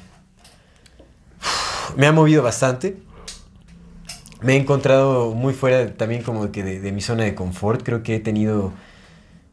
me 1.97 2.09
ha 2.09 2.13
movido 2.13 2.43
bastante. 2.43 2.97
Me 4.41 4.55
he 4.55 4.57
encontrado 4.57 5.37
muy 5.37 5.55
fuera 5.55 5.95
también 5.95 6.25
como 6.25 6.51
que 6.51 6.65
de, 6.65 6.91
mi 6.91 7.01
zona 7.01 7.23
de 7.23 7.37
confort. 7.37 7.85
Creo 7.85 8.03
que 8.03 8.17
he 8.17 8.21
tenido 8.21 8.73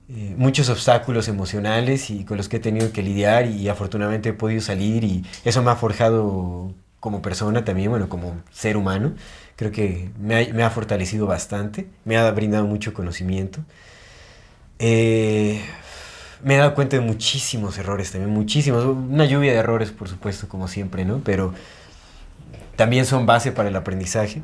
eh, 0.09 0.33
muchos 0.35 0.67
obstáculos 0.69 1.27
emocionales 1.27 2.09
y 2.09 2.25
con 2.25 2.37
los 2.37 2.49
que 2.49 2.57
he 2.57 2.59
tenido 2.59 2.91
que 2.91 3.03
lidiar 3.03 3.45
y, 3.45 3.69
afortunadamente 3.69 4.29
he 4.29 4.33
podido 4.33 4.61
salir 4.61 5.03
y 5.03 5.23
eso 5.45 5.61
me 5.61 5.69
ha 5.69 5.75
forjado 5.75 6.73
como 6.99 7.21
persona 7.21 7.63
también, 7.63 7.91
bueno, 7.91 8.09
como 8.09 8.41
ser 8.51 8.77
humano. 8.77 9.13
Creo 9.57 9.71
que 9.71 10.09
me 10.19 10.35
ha, 10.35 10.53
me 10.53 10.63
ha 10.63 10.69
fortalecido 10.69 11.27
bastante, 11.27 11.87
me 12.05 12.15
ha 12.15 12.31
brindado 12.31 12.65
mucho 12.65 12.93
conocimiento. 12.93 13.59
Eh, 14.79 15.59
me 16.43 16.55
he 16.55 16.57
dado 16.57 16.75
cuenta 16.75 16.95
de 16.95 17.01
muchísimos 17.01 17.77
errores 17.79 18.11
también, 18.11 18.31
muchísimos. 18.31 18.85
Una 18.85 19.25
lluvia 19.25 19.51
de 19.51 19.57
errores, 19.57 19.89
por 19.91 20.07
supuesto, 20.07 20.47
como 20.47 20.67
siempre, 20.67 21.05
¿no? 21.05 21.21
Pero 21.23 21.53
también 22.75 23.05
son 23.05 23.25
base 23.25 23.51
para 23.51 23.69
el 23.69 23.75
aprendizaje. 23.75 24.43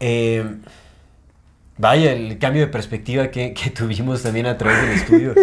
Eh, 0.00 0.44
vaya, 1.78 2.12
el 2.12 2.38
cambio 2.38 2.62
de 2.62 2.68
perspectiva 2.68 3.28
que, 3.28 3.54
que 3.54 3.70
tuvimos 3.70 4.24
también 4.24 4.46
a 4.46 4.58
través 4.58 4.82
del 4.82 4.90
estudio 4.90 5.34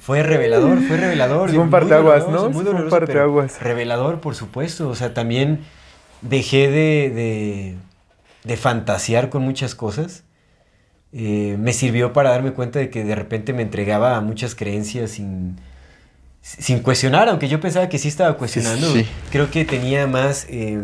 fue 0.00 0.22
revelador, 0.22 0.80
fue 0.80 0.96
revelador. 0.96 1.50
Fue 1.50 1.58
un 1.58 1.68
parteaguas, 1.68 2.26
¿no? 2.26 2.50
Fue 2.50 2.64
un 2.64 2.88
parteaguas. 2.88 3.60
Revelador, 3.60 4.20
por 4.20 4.34
supuesto. 4.34 4.88
O 4.88 4.94
sea, 4.94 5.12
también 5.12 5.60
dejé 6.28 6.68
de, 6.68 7.10
de, 7.10 7.76
de 8.44 8.56
fantasear 8.56 9.30
con 9.30 9.42
muchas 9.42 9.74
cosas. 9.74 10.24
Eh, 11.12 11.56
me 11.60 11.72
sirvió 11.72 12.12
para 12.12 12.30
darme 12.30 12.52
cuenta 12.52 12.80
de 12.80 12.90
que 12.90 13.04
de 13.04 13.14
repente 13.14 13.52
me 13.52 13.62
entregaba 13.62 14.16
a 14.16 14.20
muchas 14.20 14.56
creencias 14.56 15.12
sin, 15.12 15.56
sin 16.42 16.80
cuestionar, 16.80 17.28
aunque 17.28 17.48
yo 17.48 17.60
pensaba 17.60 17.88
que 17.88 17.98
sí 17.98 18.08
estaba 18.08 18.36
cuestionando. 18.36 18.92
sí. 18.92 19.06
Creo 19.30 19.50
que 19.50 19.64
tenía 19.64 20.06
más, 20.08 20.46
eh, 20.48 20.78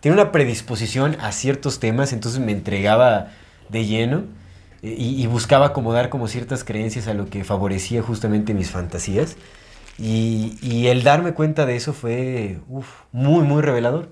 tenía 0.00 0.20
una 0.20 0.32
predisposición 0.32 1.16
a 1.20 1.30
ciertos 1.32 1.78
temas, 1.78 2.12
entonces 2.12 2.40
me 2.40 2.52
entregaba 2.52 3.28
de 3.68 3.84
lleno 3.86 4.24
eh, 4.82 4.94
y, 4.98 5.22
y 5.22 5.26
buscaba 5.28 5.66
acomodar 5.66 6.08
como 6.08 6.26
ciertas 6.26 6.64
creencias 6.64 7.06
a 7.06 7.14
lo 7.14 7.30
que 7.30 7.44
favorecía 7.44 8.02
justamente 8.02 8.54
mis 8.54 8.70
fantasías. 8.70 9.36
Y, 9.98 10.58
y 10.62 10.86
el 10.88 11.02
darme 11.04 11.32
cuenta 11.34 11.66
de 11.66 11.76
eso 11.76 11.92
fue 11.92 12.58
uf, 12.68 12.86
muy, 13.12 13.44
muy 13.44 13.62
revelador. 13.62 14.08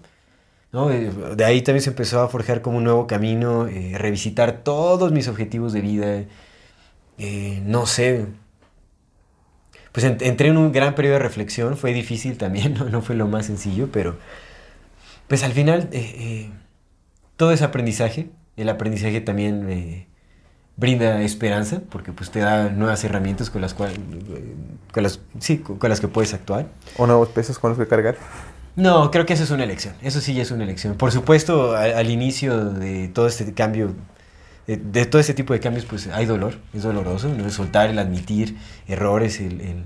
¿No? 0.73 0.91
Eh, 0.91 1.11
De 1.37 1.45
ahí 1.45 1.63
también 1.63 1.83
se 1.83 1.91
empezó 1.91 2.21
a 2.21 2.29
forjar 2.29 2.63
como 2.63 2.79
un 2.79 2.85
nuevo 2.85 3.07
camino, 3.07 3.67
eh, 3.69 3.95
revisitar 3.99 4.63
todos 4.63 5.13
mis 5.13 5.29
objetivos 5.29 5.73
de 5.73 5.81
vida. 5.81 6.25
eh, 7.19 7.63
no 7.65 7.87
sé. 7.87 8.27
Pues 9.93 10.05
en- 10.05 10.19
entré 10.21 10.49
en 10.49 10.57
un 10.57 10.73
gran 10.73 10.95
periodo 10.95 11.15
de 11.15 11.21
reflexión, 11.21 11.77
fue 11.77 11.93
difícil 11.93 12.37
también, 12.39 12.75
no, 12.79 12.85
no 12.89 13.03
fue 13.03 13.17
lo 13.17 13.27
más 13.27 13.47
sencillo, 13.47 13.89
pero 13.93 14.17
pues 15.27 15.43
al 15.43 15.53
final 15.53 15.91
todo 17.37 17.53
es 17.53 17.63
aprendizaje. 17.63 18.31
El 18.57 18.69
aprendizaje 18.69 19.21
también 19.21 20.07
brinda 20.77 21.21
esperanza, 21.23 21.83
porque 21.91 22.13
pues 22.13 22.31
te 22.31 22.41
da 22.41 22.71
nuevas 22.71 23.03
herramientas 23.05 23.51
con 23.51 23.61
las 23.63 23.75
cuales, 23.75 23.99
con 24.93 25.03
las, 25.03 25.21
sí, 25.39 25.59
con 25.59 25.89
las 25.91 26.01
que 26.01 26.09
puedes 26.09 26.35
actuar. 26.35 26.67
O 26.97 27.07
nuevos 27.07 27.29
pesos 27.29 27.59
con 27.59 27.71
los 27.71 27.79
que 27.79 27.87
cargar. 27.87 28.17
No, 28.79 29.11
creo 29.11 29.27
que 29.27 29.33
eso 29.35 29.43
es 29.43 29.51
una 29.51 29.65
elección. 29.65 29.95
Eso 30.03 30.21
sí 30.21 30.35
ya 30.35 30.43
es 30.43 30.53
una 30.53 30.63
elección. 30.63 30.95
Por 30.95 31.11
supuesto, 31.11 31.75
al, 31.77 32.11
inicio 32.11 32.65
de 32.71 33.09
todo 33.09 33.27
este 33.27 33.53
cambio, 33.53 33.93
de, 34.69 34.77
de 34.77 35.05
todo 35.05 35.21
este 35.21 35.35
tipo 35.35 35.53
de 35.53 35.59
cambios, 35.59 35.85
pues 35.85 36.07
hay 36.07 36.27
dolor. 36.27 36.55
Es 36.73 36.85
doloroso, 36.85 37.29
¿no? 37.29 37.45
El 37.45 37.51
soltar, 37.51 37.91
el 37.91 37.99
admitir 37.99 38.57
errores, 38.87 39.41
el, 39.41 39.61
el 39.61 39.85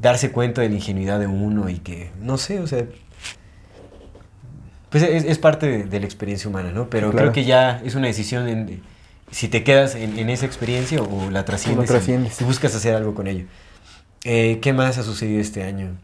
darse 0.00 0.32
cuenta 0.32 0.60
de 0.60 0.70
la 0.70 0.74
ingenuidad 0.74 1.20
de 1.20 1.28
uno 1.28 1.68
y 1.68 1.78
que, 1.78 2.10
no 2.20 2.36
sé, 2.36 2.58
o 2.58 2.66
sea... 2.66 2.84
Pues 4.90 5.04
es, 5.04 5.24
es 5.24 5.38
parte 5.38 5.66
de, 5.66 5.84
de 5.84 6.00
la 6.00 6.06
experiencia 6.06 6.50
humana, 6.50 6.70
¿no? 6.72 6.90
Pero 6.90 7.10
Claro. 7.10 7.26
creo 7.26 7.32
que 7.32 7.44
ya 7.44 7.80
es 7.84 7.94
una 7.94 8.06
decisión 8.08 8.48
en, 8.48 8.82
si 9.30 9.48
te 9.48 9.62
quedas 9.64 9.94
en, 9.94 10.18
en 10.18 10.30
esa 10.30 10.46
experiencia 10.46 11.00
o 11.00 11.30
la 11.30 11.44
trasciendes, 11.44 11.88
trasciendes. 11.88 12.40
y 12.40 12.44
buscas 12.44 12.74
hacer 12.74 12.94
algo 12.94 13.14
con 13.14 13.26
ello. 13.26 13.46
Eh, 14.24 14.58
¿Qué 14.62 14.72
más 14.72 14.98
ha 14.98 15.02
sucedido 15.02 15.40
este 15.40 15.62
año? 15.64 15.96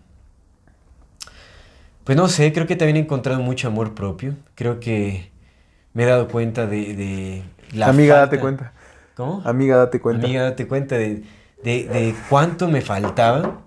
Pues 2.11 2.17
no 2.17 2.27
sé, 2.27 2.53
creo 2.53 2.67
que 2.67 2.75
también 2.75 2.97
he 2.97 3.01
encontrado 3.03 3.41
mucho 3.41 3.69
amor 3.69 3.95
propio. 3.95 4.35
Creo 4.57 4.81
que 4.81 5.31
me 5.95 6.03
he 6.03 6.07
dado 6.07 6.27
cuenta 6.27 6.67
de, 6.67 6.97
de 6.97 7.43
la 7.73 7.87
Amiga, 7.87 8.15
falta- 8.17 8.27
date 8.27 8.41
cuenta. 8.41 8.73
¿Cómo? 9.15 9.41
Amiga, 9.45 9.77
date 9.77 10.01
cuenta. 10.01 10.27
Amiga, 10.27 10.43
date 10.43 10.67
cuenta 10.67 10.97
de, 10.99 11.23
de- 11.63 11.85
de 11.87 12.15
cuánto 12.29 12.67
me 12.67 12.81
faltaba 12.81 13.61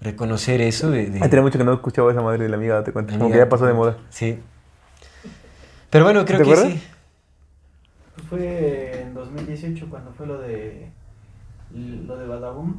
reconocer 0.00 0.62
eso. 0.62 0.90
De, 0.90 1.10
de- 1.10 1.20
Ay, 1.22 1.28
tenía 1.30 1.42
mucho 1.42 1.58
que 1.58 1.64
no 1.64 1.74
escuchaba 1.74 2.10
esa 2.10 2.22
madre 2.22 2.42
de 2.42 2.48
la 2.48 2.56
amiga, 2.56 2.74
date 2.74 2.90
cuenta. 2.92 3.12
Como 3.12 3.26
Amiga, 3.26 3.36
que 3.38 3.44
ya 3.44 3.48
pasó 3.48 3.66
de 3.66 3.72
moda. 3.74 3.96
Sí. 4.10 4.40
Pero 5.88 6.02
bueno, 6.06 6.24
creo 6.24 6.38
¿Te 6.38 6.44
que 6.44 6.50
acuerdas? 6.50 6.72
sí. 6.72 6.82
Pues 8.16 8.26
fue 8.26 9.00
en 9.02 9.14
2018 9.14 9.86
cuando 9.88 10.12
fue 10.12 10.26
lo 10.26 10.38
de 10.38 10.90
lo 11.72 12.16
de 12.16 12.26
Badaboom. 12.26 12.78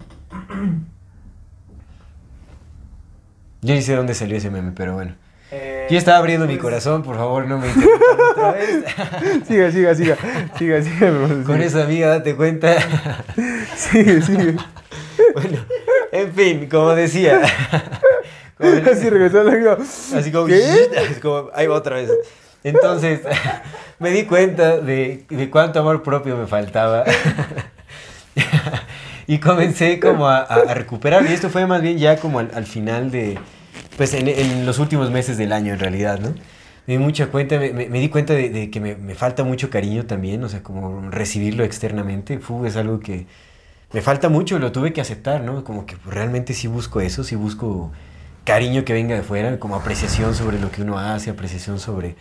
Yo 3.62 3.74
ni 3.74 3.82
sé 3.82 3.96
dónde 3.96 4.14
salió 4.14 4.38
ese 4.38 4.50
meme, 4.50 4.72
pero 4.76 4.94
bueno. 4.94 5.16
Eh, 5.52 5.88
Yo 5.90 5.98
estaba 5.98 6.18
abriendo 6.18 6.46
mi 6.46 6.54
pues, 6.56 6.64
corazón, 6.64 7.04
por 7.04 7.16
favor, 7.16 7.46
no 7.48 7.58
me 7.58 7.68
interrumpan 7.74 8.20
otra 8.32 8.52
vez. 8.52 8.84
Siga, 9.48 9.72
siga, 9.72 9.96
siga. 9.96 10.18
Siga, 10.58 10.82
siga. 10.82 11.12
Con 11.46 11.62
esa 11.62 11.84
amiga, 11.84 12.10
date 12.10 12.36
cuenta. 12.36 12.76
Sigue, 13.76 14.22
sigue. 14.22 14.56
bueno, 15.34 15.58
en 16.12 16.34
fin, 16.34 16.68
como 16.70 16.94
decía. 16.96 17.42
Como- 18.58 18.92
Así 18.92 19.10
regresó 19.10 19.44
la. 19.44 19.78
Así 20.16 20.32
como, 20.32 20.48
¿Qué? 20.48 20.90
es 21.12 21.20
como, 21.22 21.50
ahí 21.54 21.68
va 21.68 21.76
otra 21.76 21.96
vez. 21.98 22.10
Entonces, 22.64 23.22
me 24.00 24.10
di 24.10 24.26
cuenta 24.26 24.78
de, 24.80 25.26
de 25.30 25.50
cuánto 25.50 25.80
amor 25.80 26.04
propio 26.04 26.36
me 26.36 26.48
faltaba. 26.48 27.06
Y 29.28 29.40
comencé 29.40 30.00
como 30.00 30.28
a, 30.28 30.40
a- 30.40 30.72
a 30.72 30.74
recuperar. 30.74 31.26
Y 31.30 31.34
esto 31.34 31.50
fue 31.50 31.68
más 31.68 31.82
bien 31.82 31.98
ya 31.98 32.18
como 32.20 32.40
al, 32.40 32.52
al 32.54 32.66
final 32.66 33.12
de, 33.12 33.40
pues 33.98 34.14
en, 34.14 34.28
en 34.28 34.66
los 34.66 34.80
últimos 34.80 35.12
meses 35.12 35.38
del 35.38 35.52
año 35.54 35.74
en 35.74 35.80
realidad, 35.80 36.20
¿no? 36.20 36.30
Me 36.88 36.94
di 36.98 37.00
mucha 37.00 37.28
cuenta, 37.28 37.60
me, 37.60 37.74
me- 37.74 37.90
me 37.90 38.00
di 38.00 38.10
cuenta 38.10 38.34
de, 38.34 38.50
de 38.50 38.70
que 38.72 38.80
me, 38.80 38.96
me 38.96 39.16
falta 39.16 39.44
mucho 39.44 39.70
cariño 39.70 40.06
también, 40.06 40.44
o 40.44 40.50
sea, 40.50 40.64
como 40.64 41.10
recibirlo 41.12 41.64
externamente. 41.66 42.40
Fu, 42.40 42.66
es 42.66 42.78
algo 42.78 43.00
que 43.00 43.28
me 43.94 44.02
falta 44.02 44.30
mucho, 44.30 44.60
lo 44.60 44.72
tuve 44.72 44.94
que 44.94 45.02
aceptar, 45.02 45.42
¿no? 45.44 45.64
Como 45.64 45.86
que 45.86 45.96
realmente 46.06 46.54
sí 46.54 46.68
busco 46.68 47.02
eso, 47.02 47.24
sí 47.24 47.36
busco 47.36 47.92
cariño 48.46 48.86
que 48.86 48.94
venga 48.94 49.16
de 49.16 49.24
fuera, 49.24 49.60
como 49.60 49.76
apreciación 49.76 50.36
sobre 50.36 50.60
lo 50.60 50.72
que 50.72 50.82
uno 50.82 51.00
hace, 51.00 51.30
apreciación 51.30 51.80
sobre, 51.80 52.16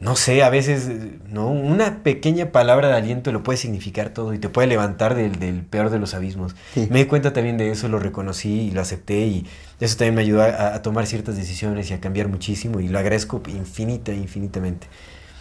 no 0.00 0.14
sé, 0.14 0.42
a 0.44 0.50
veces, 0.50 0.88
¿no? 1.28 1.48
Una 1.50 2.02
pequeña 2.04 2.52
palabra 2.52 2.86
de 2.88 2.94
aliento 2.94 3.32
lo 3.32 3.42
puede 3.42 3.56
significar 3.56 4.10
todo 4.10 4.32
y 4.32 4.38
te 4.38 4.48
puede 4.48 4.68
levantar 4.68 5.14
del, 5.16 5.38
del 5.40 5.62
peor 5.64 5.90
de 5.90 5.98
los 5.98 6.14
abismos. 6.14 6.54
Sí. 6.74 6.86
Me 6.90 7.00
di 7.00 7.04
cuenta 7.06 7.32
también 7.32 7.56
de 7.58 7.70
eso, 7.72 7.88
lo 7.88 7.98
reconocí 7.98 8.68
y 8.68 8.70
lo 8.70 8.80
acepté 8.80 9.26
y 9.26 9.46
eso 9.80 9.96
también 9.96 10.14
me 10.14 10.22
ayudó 10.22 10.42
a, 10.42 10.74
a 10.74 10.82
tomar 10.82 11.06
ciertas 11.06 11.36
decisiones 11.36 11.90
y 11.90 11.94
a 11.94 12.00
cambiar 12.00 12.28
muchísimo 12.28 12.78
y 12.80 12.88
lo 12.88 12.98
agradezco 12.98 13.42
infinita, 13.48 14.12
infinitamente. 14.12 14.86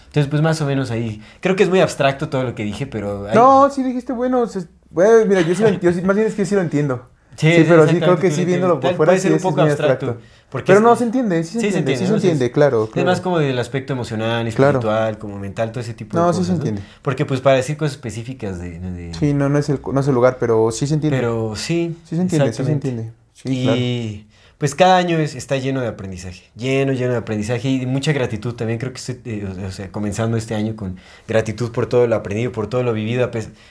Entonces, 0.08 0.28
pues 0.30 0.42
más 0.42 0.60
o 0.62 0.66
menos 0.66 0.90
ahí, 0.90 1.22
creo 1.42 1.56
que 1.56 1.62
es 1.64 1.70
muy 1.70 1.80
abstracto 1.82 2.30
todo 2.30 2.44
lo 2.44 2.56
que 2.56 2.64
dije, 2.64 2.88
pero... 2.88 3.28
hay- 3.28 3.36
No, 3.36 3.70
sí 3.70 3.84
dijiste, 3.84 4.14
bueno, 4.14 4.48
se- 4.48 4.68
bueno, 4.90 5.24
mira, 5.28 5.42
yo 5.42 5.54
sí 5.54 5.62
lo 5.62 5.68
entiendo, 5.68 6.02
más 6.04 6.16
bien 6.16 6.28
es 6.28 6.34
que 6.34 6.46
sí 6.46 6.56
lo 6.56 6.62
entiendo. 6.62 7.10
Sí, 7.38 7.52
Sí, 7.54 7.66
pero 7.70 7.88
sí 7.88 7.98
creo 8.00 8.18
que 8.18 8.32
sí 8.32 8.42
lo 8.42 8.48
viéndolo 8.48 8.80
por 8.80 8.96
fuera 8.96 9.12
puede 9.12 9.18
sí 9.20 9.24
ser 9.24 9.32
un 9.32 9.36
es- 9.38 9.42
es 9.44 9.48
poco 9.48 9.62
muy 9.62 9.70
abstracto. 9.70 10.18
porque 10.50 10.66
Pero 10.68 10.80
es- 10.80 10.84
no, 10.84 10.96
se 10.96 11.04
entiende, 11.04 11.44
sí 11.44 11.60
se 11.60 11.68
entiende, 11.68 11.96
sí 11.96 12.04
se 12.06 12.10
¿no? 12.10 12.16
entiende, 12.16 12.52
claro, 12.52 12.86
Es 12.86 12.90
claro. 12.90 13.06
más 13.10 13.22
como 13.22 13.38
del 13.38 13.60
aspecto 13.60 13.94
emocional, 13.94 14.52
Claro. 14.56 14.80
espiritual, 14.80 15.18
como 15.20 15.38
mental, 15.38 15.72
todo 15.72 15.82
ese 15.82 15.94
tipo 15.94 16.18
No, 16.18 16.28
de 16.28 16.34
sí 16.34 16.40
cosas. 16.40 16.48
se 16.48 16.54
entiende. 16.58 16.82
Porque 17.04 17.26
pues 17.26 17.40
para 17.40 17.58
decir 17.58 17.78
cosas 17.78 17.92
específicas 17.94 18.60
de... 18.60 18.80
de- 18.80 19.14
Sí, 19.14 19.34
no, 19.36 19.50
no 19.50 19.60
es 19.60 19.70
el, 19.70 19.80
no 19.94 20.00
es 20.00 20.08
el 20.08 20.16
lugar, 20.16 20.38
pero 20.40 20.72
sí 20.72 20.88
se 20.88 20.96
entiende. 20.96 21.18
Pero 21.20 21.56
sí. 21.56 21.96
sí 22.06 22.16
se 22.16 22.22
entiende, 22.24 22.54
sí 22.54 22.64
se 22.66 22.72
entiende. 22.72 23.12
Sí, 23.34 23.50
y 23.50 24.27
pues 24.58 24.74
cada 24.76 24.98
año 24.98 25.20
es- 25.20 25.36
está 25.36 25.58
lleno 25.58 25.82
de 25.82 25.88
aprendizaje, 25.88 26.44
lleno, 26.56 26.94
lleno 26.94 27.12
de 27.12 27.18
aprendizaje 27.20 27.70
y 27.70 27.86
mucha 27.86 28.12
gratitud 28.14 28.56
también. 28.56 28.80
Creo 28.80 28.92
que 28.94 28.98
estoy 29.00 29.22
eh, 29.26 29.46
o 29.68 29.72
sea, 29.72 29.92
comenzando 29.92 30.38
este 30.38 30.56
año 30.56 30.76
con 30.76 30.98
gratitud 31.28 31.72
por 31.72 31.88
todo 31.88 32.08
lo 32.08 32.16
aprendido, 32.16 32.52
por 32.52 32.68
todo 32.68 32.84
lo 32.84 32.94
vivido, 32.94 33.30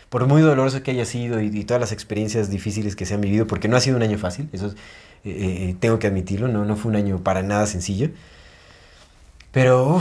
por 0.09 0.26
muy 0.26 0.43
doloroso 0.43 0.82
que 0.82 0.93
haya 0.93 1.05
sido 1.05 1.41
y, 1.41 1.64
todas 1.64 1.80
las 1.80 1.93
experiencias 1.93 2.51
difíciles 2.51 2.95
que 2.97 3.05
se 3.07 3.14
han 3.14 3.20
vivido, 3.20 3.47
porque 3.47 3.68
no 3.68 3.76
ha 3.76 3.80
sido 3.80 3.97
un 3.97 4.03
año 4.03 4.18
fácil, 4.18 4.49
eso 4.53 4.68
es, 4.68 4.72
eh, 5.24 5.70
eh, 5.70 5.76
tengo 5.80 5.99
que 5.99 6.07
admitirlo, 6.07 6.49
no, 6.49 6.64
no 6.64 6.76
fue 6.76 6.91
un 6.91 6.97
año 6.97 7.18
para 7.22 7.43
nada 7.43 7.66
sencillo. 7.66 8.11
Pero 9.53 10.01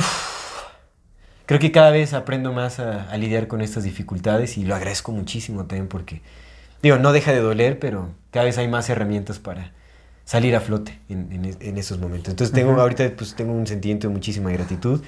creo 1.45 1.59
que 1.59 1.71
cada 1.71 1.91
vez 1.91 2.13
aprendo 2.13 2.53
más 2.53 2.79
a, 2.79 3.09
a 3.09 3.17
lidiar 3.17 3.47
con 3.47 3.61
estas 3.61 3.83
dificultades 3.83 4.57
y 4.57 4.65
lo 4.65 4.75
agradezco 4.75 5.11
muchísimo 5.11 5.65
también 5.65 5.87
porque, 5.87 6.21
digo, 6.81 6.97
no 6.97 7.11
deja 7.13 7.31
de 7.31 7.39
doler, 7.41 7.79
pero 7.79 8.09
cada 8.31 8.45
vez 8.45 8.57
hay 8.57 8.67
más 8.67 8.89
herramientas 8.89 9.39
para 9.39 9.71
salir 10.25 10.55
a 10.55 10.59
flote 10.59 10.99
en, 11.07 11.31
en 11.31 11.55
en 11.59 11.77
esos 11.77 11.99
momentos. 11.99 12.29
Entonces 12.31 12.53
tengo, 12.53 12.71
Ujú. 12.71 12.81
ahorita 12.81 13.11
pues 13.15 13.35
tengo 13.35 13.53
un 13.53 13.67
sentimiento 13.67 14.07
de 14.07 14.13
muchísima 14.13 14.51
gratitud, 14.51 15.01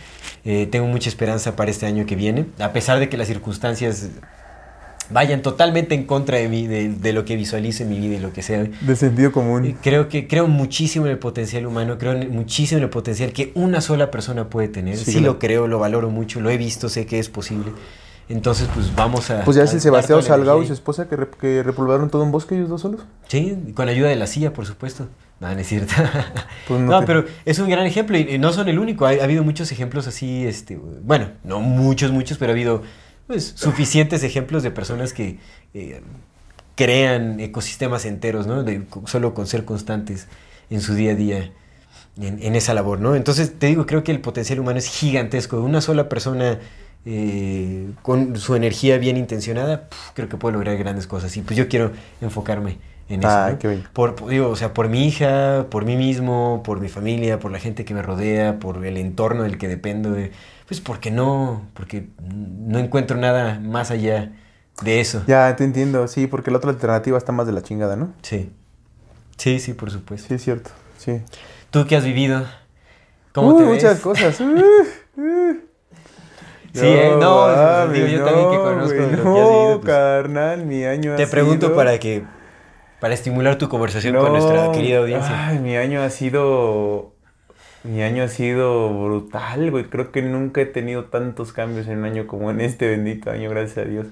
eh, 0.45 0.68
tengo 0.72 0.88
mucha 0.88 1.09
esperanza 1.09 1.55
para 1.55 1.72
este 1.72 1.86
año 1.88 2.05
que 2.05 2.15
viene, 2.15 2.45
a 2.59 2.72
pesar 2.72 2.99
de 2.99 3.09
que 3.09 3.18
las 3.18 3.28
circunstancias 3.28 4.09
vayan 5.09 5.41
totalmente 5.41 5.95
en 5.95 6.03
contra 6.03 6.38
de 6.38 6.49
mí, 6.49 6.68
de, 6.68 6.89
de 6.89 7.13
lo 7.13 7.24
que 7.24 7.36
visualice 7.38 7.84
en 7.84 7.89
mi 7.89 7.97
vida 7.99 8.15
y 8.18 8.20
lo 8.20 8.34
que 8.34 8.41
sea. 8.41 8.65
De 8.82 8.95
sentido 8.95 9.30
Eh, 9.30 9.32
común. 9.32 9.78
Creo 9.82 10.09
que 10.09 10.28
creo 10.28 10.47
muchísimo 10.47 11.05
en 11.05 11.13
el 11.13 11.18
potencial 11.18 11.65
humano, 11.65 11.97
creo 11.97 12.11
en- 12.11 12.30
muchísimo 12.32 12.78
en 12.80 12.84
el 12.84 12.89
potencial 12.89 13.32
que 13.32 13.51
una 13.55 13.80
sola 13.82 14.11
persona 14.11 14.49
puede 14.49 14.68
tener. 14.68 14.97
Sí, 14.97 15.05
Sí, 15.05 15.11
claro. 15.13 15.26
lo 15.34 15.39
creo, 15.39 15.68
lo 15.68 15.80
valoro 15.80 16.09
mucho, 16.09 16.41
lo 16.41 16.49
he 16.49 16.57
visto, 16.57 16.89
sé 16.89 17.05
que 17.05 17.20
es 17.20 17.30
posible. 17.30 17.72
Entonces, 18.30 18.67
pues 18.73 18.93
vamos 18.93 19.30
a. 19.30 19.43
Pues 19.45 19.55
ya 19.55 19.63
es 19.63 19.73
el 19.73 19.80
Sebastián 19.82 20.21
Salgado 20.21 20.61
y 20.61 20.67
su 20.67 20.73
esposa 20.73 21.07
que, 21.07 21.15
re- 21.15 21.30
que 21.39 21.63
repoblaron 21.63 22.09
todo 22.09 22.23
un 22.23 22.32
bosque 22.32 22.55
ellos 22.55 22.67
dos 22.69 22.82
solos. 22.82 23.01
Sí, 23.28 23.57
con 23.73 23.88
ayuda 23.88 24.09
de 24.09 24.17
la 24.17 24.28
CIA, 24.28 24.51
por 24.53 24.65
supuesto. 24.65 25.07
No, 25.39 25.53
no 25.53 25.59
es 25.59 25.67
cierto. 25.67 25.93
Pues 26.67 26.82
no 26.82 26.91
no, 26.91 26.99
te- 26.99 27.05
pero 27.05 27.23
es 27.45 27.59
un 27.59 27.69
gran 27.69 27.86
ejemplo 27.86 28.17
y 28.17 28.21
y 28.36 28.38
no 28.38 28.51
son 28.51 28.67
el 28.67 28.80
único. 28.80 29.05
Ha, 29.05 29.11
ha 29.11 29.23
habido 29.23 29.43
muchos 29.43 29.71
ejemplos 29.71 30.07
así, 30.07 30.45
este, 30.45 30.78
bueno, 30.78 31.30
no 31.45 31.61
muchos, 31.61 32.11
muchos, 32.11 32.38
pero 32.38 32.51
ha 32.51 32.53
habido 32.55 32.82
pues, 33.28 33.53
suficientes 33.55 34.23
ejemplos 34.23 34.61
de 34.63 34.71
personas 34.71 35.13
que 35.13 35.39
eh, 35.73 36.01
crean 36.75 37.39
ecosistemas 37.39 38.05
enteros, 38.05 38.45
¿no? 38.47 38.63
De- 38.63 38.84
solo 39.05 39.34
con 39.34 39.47
ser 39.47 39.63
constantes 39.65 40.28
en 40.69 40.82
su 40.82 40.93
día 40.95 41.11
a 41.13 41.15
día 41.15 41.51
en, 42.19 42.41
en 42.41 42.55
esa 42.55 42.73
labor, 42.73 42.99
¿no? 42.99 43.15
Entonces, 43.15 43.57
te 43.57 43.67
digo, 43.67 43.86
creo 43.86 44.03
que 44.03 44.11
el 44.11 44.19
potencial 44.21 44.59
humano 44.59 44.80
es 44.80 44.88
gigantesco. 44.88 45.61
Una 45.61 45.82
sola 45.82 46.09
persona 46.09 46.59
eh, 47.06 47.91
con 48.02 48.36
su 48.38 48.56
energía 48.56 48.98
bien 48.98 49.18
intencionada, 49.18 49.89
puf, 49.89 50.12
creo 50.14 50.30
que 50.30 50.38
puede 50.38 50.54
lograr 50.54 50.78
grandes 50.78 51.08
cosas. 51.08 51.36
Y 51.38 51.41
pues 51.41 51.58
yo 51.58 51.68
quiero 51.70 51.91
enfocarme 52.22 52.78
en 53.10 53.22
eso. 53.24 53.30
Ay, 53.30 53.54
¿no? 53.54 53.60
qué. 53.60 53.80
Por, 53.93 54.28
digo, 54.30 54.50
o 54.50 54.56
sea, 54.56 54.74
por 54.74 54.89
mi 54.89 55.08
hija, 55.08 55.68
por 55.70 55.86
mí 55.86 55.95
mismo, 55.95 56.62
por 56.66 56.80
mi 56.82 56.89
familia, 56.89 57.39
por 57.39 57.52
la 57.52 57.60
gente 57.60 57.86
que 57.86 57.93
me 57.93 58.02
rodea, 58.02 58.60
por 58.60 58.86
el 58.86 58.98
entorno 58.98 59.43
del 59.43 59.58
que 59.58 59.68
dependo. 59.68 60.12
de- 60.12 60.32
pues 60.68 60.82
porque 60.82 61.12
no, 61.12 61.62
porque 61.74 62.10
no 62.22 62.78
encuentro 62.80 63.16
nada 63.18 63.58
más 63.60 63.89
allá 63.89 64.34
de 64.82 65.00
eso. 65.00 65.24
Ya, 65.26 65.56
te 65.56 65.64
entiendo, 65.64 66.08
sí, 66.10 66.28
porque 66.28 66.52
la 66.52 66.58
otra 66.58 66.72
alternativa 66.72 67.18
está 67.18 67.32
más 67.32 67.48
de 67.48 67.54
la 67.54 67.62
chingada, 67.64 67.95
¿no? 67.95 68.14
Sí. 68.22 68.52
Sí, 69.38 69.60
sí, 69.60 69.74
por 69.74 69.91
supuesto. 69.91 70.28
Sí, 70.28 70.34
es 70.36 70.43
cierto, 70.43 70.72
sí. 70.98 71.22
¿Tú 71.72 71.86
qué 71.88 71.95
has 71.95 72.04
vivido? 72.04 72.45
¿Cómo 73.34 73.52
Uy, 73.52 73.58
te 73.60 73.64
ves? 73.64 73.84
muchas 73.84 74.00
cosas. 74.00 74.41
Uh, 75.18 75.22
uh. 75.22 75.58
Sí, 76.74 76.86
eh, 76.86 77.15
no, 77.20 77.88
digo, 77.89 78.07
yo 78.07 78.24
también 78.24 78.49
que 78.51 78.57
conozco 78.57 78.93
lo 78.99 79.07
que 79.09 79.15
has 79.15 79.24
no, 79.24 79.34
vivido, 79.34 79.82
pues, 79.82 79.86
carnal, 79.93 80.65
mi 80.65 80.84
año 80.86 81.13
ha 81.13 81.15
Te 81.15 81.28
pregunto 81.28 81.68
sido- 81.68 81.76
para 81.76 81.97
que 81.99 82.24
para 82.99 83.13
estimular 83.13 83.57
tu 83.57 83.70
conversación 83.70 84.15
con 84.15 84.32
nuestra 84.32 84.65
No, 84.65 84.72
querida 84.72 84.99
audiencia. 84.99 85.47
Ay, 85.47 85.59
mi 85.59 85.76
año 85.78 86.01
ha 86.01 86.09
sido. 86.09 87.13
Mi 87.84 88.01
año 88.01 88.24
ha 88.24 88.28
sido 88.28 88.89
brutal, 88.89 89.72
güey. 89.72 89.86
Creo 89.86 90.11
que 90.11 90.22
nunca 90.22 90.61
he 90.61 90.65
tenido 90.65 91.05
tantos 91.05 91.53
cambios 91.53 91.88
en 91.88 91.99
un 91.99 92.05
año 92.05 92.28
como 92.28 92.51
en 92.51 92.59
este 92.59 92.88
bendito 92.89 93.30
año, 93.32 93.49
gracias 93.49 93.86
a 93.86 93.89
Dios. 93.89 94.07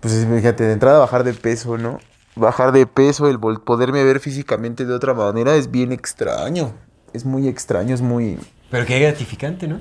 Pues 0.00 0.26
fíjate, 0.32 0.64
de 0.64 0.72
entrada 0.74 0.98
bajar 0.98 1.24
de 1.24 1.32
peso, 1.32 1.78
¿no? 1.78 1.98
Bajar 2.36 2.72
de 2.72 2.86
peso, 2.86 3.28
el 3.28 3.38
poderme 3.38 4.04
ver 4.04 4.20
físicamente 4.20 4.84
de 4.84 4.92
otra 4.92 5.14
manera 5.14 5.56
es 5.56 5.70
bien 5.70 5.90
extraño. 5.92 6.74
Es 7.12 7.24
muy 7.24 7.48
extraño, 7.48 7.94
es 7.94 8.02
muy. 8.02 8.38
Pero 8.70 8.84
qué 8.86 8.98
gratificante, 9.00 9.66
¿no? 9.66 9.80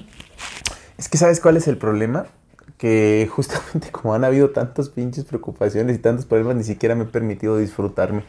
Es 1.04 1.10
que 1.10 1.18
¿sabes 1.18 1.42
cuál 1.42 1.58
es 1.58 1.68
el 1.68 1.78
problema? 1.78 2.28
Que 2.78 3.30
justamente 3.30 3.92
como 3.92 4.14
han 4.14 4.24
habido 4.24 4.52
tantas 4.52 4.88
pinches 4.88 5.26
preocupaciones 5.26 5.98
y 5.98 6.00
tantos 6.00 6.26
problemas, 6.26 6.56
ni 6.56 6.64
siquiera 6.64 6.96
me 6.96 7.04
he 7.04 7.08
permitido 7.08 7.58
disfrutarme. 7.58 8.24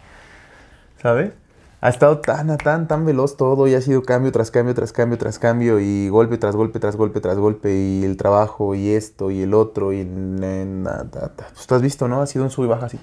¿Sabes? 1.01 1.35
Ha 1.81 1.89
estado 1.89 2.18
tan, 2.18 2.57
tan, 2.57 2.89
tan 2.89 3.07
veloz 3.07 3.37
todo 3.37 3.68
y 3.68 3.77
ha 3.77 3.81
sido 3.81 4.03
cambio 4.03 4.33
tras 4.33 4.51
cambio, 4.51 4.75
tras 4.75 4.91
cambio, 4.91 5.16
tras 5.18 5.39
cambio 5.39 5.79
y 5.79 6.09
golpe 6.09 6.37
tras 6.37 6.57
golpe, 6.57 6.81
tras 6.81 6.97
golpe, 6.97 7.20
tras 7.20 7.39
golpe 7.39 7.72
y 7.77 8.03
el 8.05 8.16
trabajo 8.16 8.75
y 8.75 8.91
esto 8.91 9.31
y 9.31 9.43
el 9.43 9.55
otro 9.55 9.93
y... 9.93 10.03
Pues 10.03 11.66
tú 11.68 11.77
has 11.77 11.83
visto, 11.83 12.09
¿no? 12.09 12.22
Ha 12.22 12.27
sido 12.27 12.45
un 12.45 12.51
sub 12.51 12.64
y 12.64 12.68
baja 12.68 12.87
así. 12.87 12.99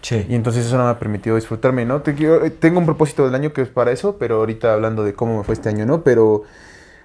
Sí. 0.00 0.24
Y 0.28 0.36
entonces 0.36 0.64
eso 0.64 0.78
no 0.78 0.84
me 0.84 0.90
ha 0.90 0.98
permitido 1.00 1.34
disfrutarme, 1.34 1.84
¿no? 1.86 2.02
Te 2.02 2.14
quiero- 2.14 2.44
eh, 2.44 2.50
tengo 2.50 2.78
un 2.78 2.86
propósito 2.86 3.24
del 3.24 3.34
año 3.34 3.52
que 3.52 3.62
es 3.62 3.68
para 3.68 3.90
eso, 3.90 4.16
pero 4.16 4.36
ahorita 4.36 4.72
hablando 4.72 5.02
de 5.02 5.12
cómo 5.12 5.38
me 5.38 5.42
fue 5.42 5.54
este 5.54 5.70
año, 5.70 5.86
¿no? 5.86 6.04
Pero 6.04 6.44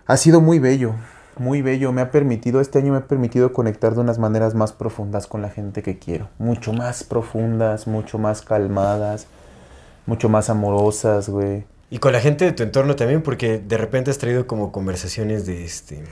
ha 0.06 0.16
sido 0.18 0.42
muy 0.42 0.60
bello, 0.60 0.94
muy 1.38 1.62
bello. 1.62 1.92
Me 1.92 2.02
ha 2.02 2.12
permitido, 2.12 2.62
este 2.62 2.80
año 2.80 2.94
me 2.94 3.00
ha 3.00 3.08
permitido 3.08 3.54
conectar 3.54 3.94
de 3.96 4.02
unas 4.02 4.20
maneras 4.20 4.56
más 4.56 4.74
profundas 4.74 5.28
con 5.28 5.42
la 5.42 5.50
gente 5.50 5.84
que 5.84 5.98
quiero. 5.98 6.30
Mucho 6.38 6.74
más 6.74 7.04
profundas, 7.04 7.88
mucho 7.88 8.18
más 8.18 8.42
calmadas, 8.42 9.28
mucho 10.06 10.30
más 10.30 10.50
amorosas, 10.50 11.30
güey. 11.30 11.66
Y 11.90 12.00
con 12.00 12.14
la 12.14 12.20
gente 12.20 12.46
de 12.46 12.52
tu 12.52 12.64
entorno 12.64 12.96
también, 12.96 13.22
porque 13.22 13.60
de 13.60 13.78
repente 13.78 14.12
has 14.12 14.18
traído 14.18 14.48
como 14.48 14.72
conversaciones 14.72 15.46
de 15.46 15.64
este. 15.64 16.04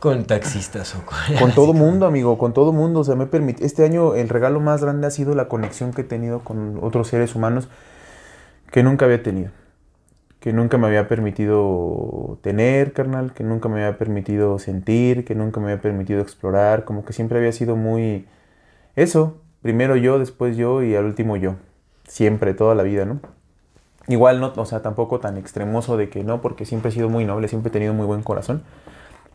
con 0.00 0.24
taxistas 0.24 0.94
o 0.94 1.04
con. 1.04 1.16
Con 1.38 1.52
todo 1.54 1.72
mundo, 1.72 2.06
amigo, 2.06 2.36
con 2.38 2.52
todo 2.52 2.72
mundo. 2.72 3.00
O 3.00 3.04
sea, 3.04 3.14
me 3.14 3.26
permite. 3.26 3.64
Este 3.64 3.84
año 3.84 4.14
el 4.14 4.28
regalo 4.28 4.60
más 4.60 4.82
grande 4.82 5.06
ha 5.06 5.10
sido 5.10 5.34
la 5.34 5.48
conexión 5.48 5.92
que 5.92 6.02
he 6.02 6.04
tenido 6.04 6.40
con 6.40 6.78
otros 6.82 7.08
seres 7.08 7.34
humanos 7.34 7.68
que 8.70 8.82
nunca 8.82 9.04
había 9.04 9.22
tenido. 9.22 9.50
Que 10.42 10.52
nunca 10.52 10.76
me 10.76 10.88
había 10.88 11.08
permitido 11.08 12.38
tener, 12.42 12.92
carnal, 12.92 13.32
que 13.32 13.44
nunca 13.44 13.68
me 13.70 13.84
había 13.84 13.96
permitido 13.96 14.58
sentir, 14.58 15.24
que 15.24 15.36
nunca 15.36 15.60
me 15.60 15.70
había 15.70 15.80
permitido 15.80 16.20
explorar. 16.20 16.84
Como 16.84 17.04
que 17.04 17.14
siempre 17.14 17.38
había 17.38 17.52
sido 17.52 17.76
muy. 17.76 18.26
Eso, 18.96 19.38
primero 19.62 19.96
yo, 19.96 20.18
después 20.18 20.56
yo 20.56 20.82
y 20.82 20.96
al 20.96 21.04
último 21.06 21.36
yo. 21.36 21.56
Siempre, 22.08 22.54
toda 22.54 22.74
la 22.74 22.82
vida, 22.82 23.04
¿no? 23.06 23.20
Igual 24.08 24.40
no, 24.40 24.52
o 24.56 24.66
sea, 24.66 24.82
tampoco 24.82 25.20
tan 25.20 25.36
extremoso 25.38 25.96
de 25.96 26.08
que 26.10 26.24
no, 26.24 26.42
porque 26.42 26.64
siempre 26.66 26.90
he 26.90 26.92
sido 26.92 27.08
muy 27.08 27.24
noble, 27.24 27.48
siempre 27.48 27.70
he 27.70 27.72
tenido 27.72 27.94
muy 27.94 28.06
buen 28.06 28.22
corazón. 28.22 28.62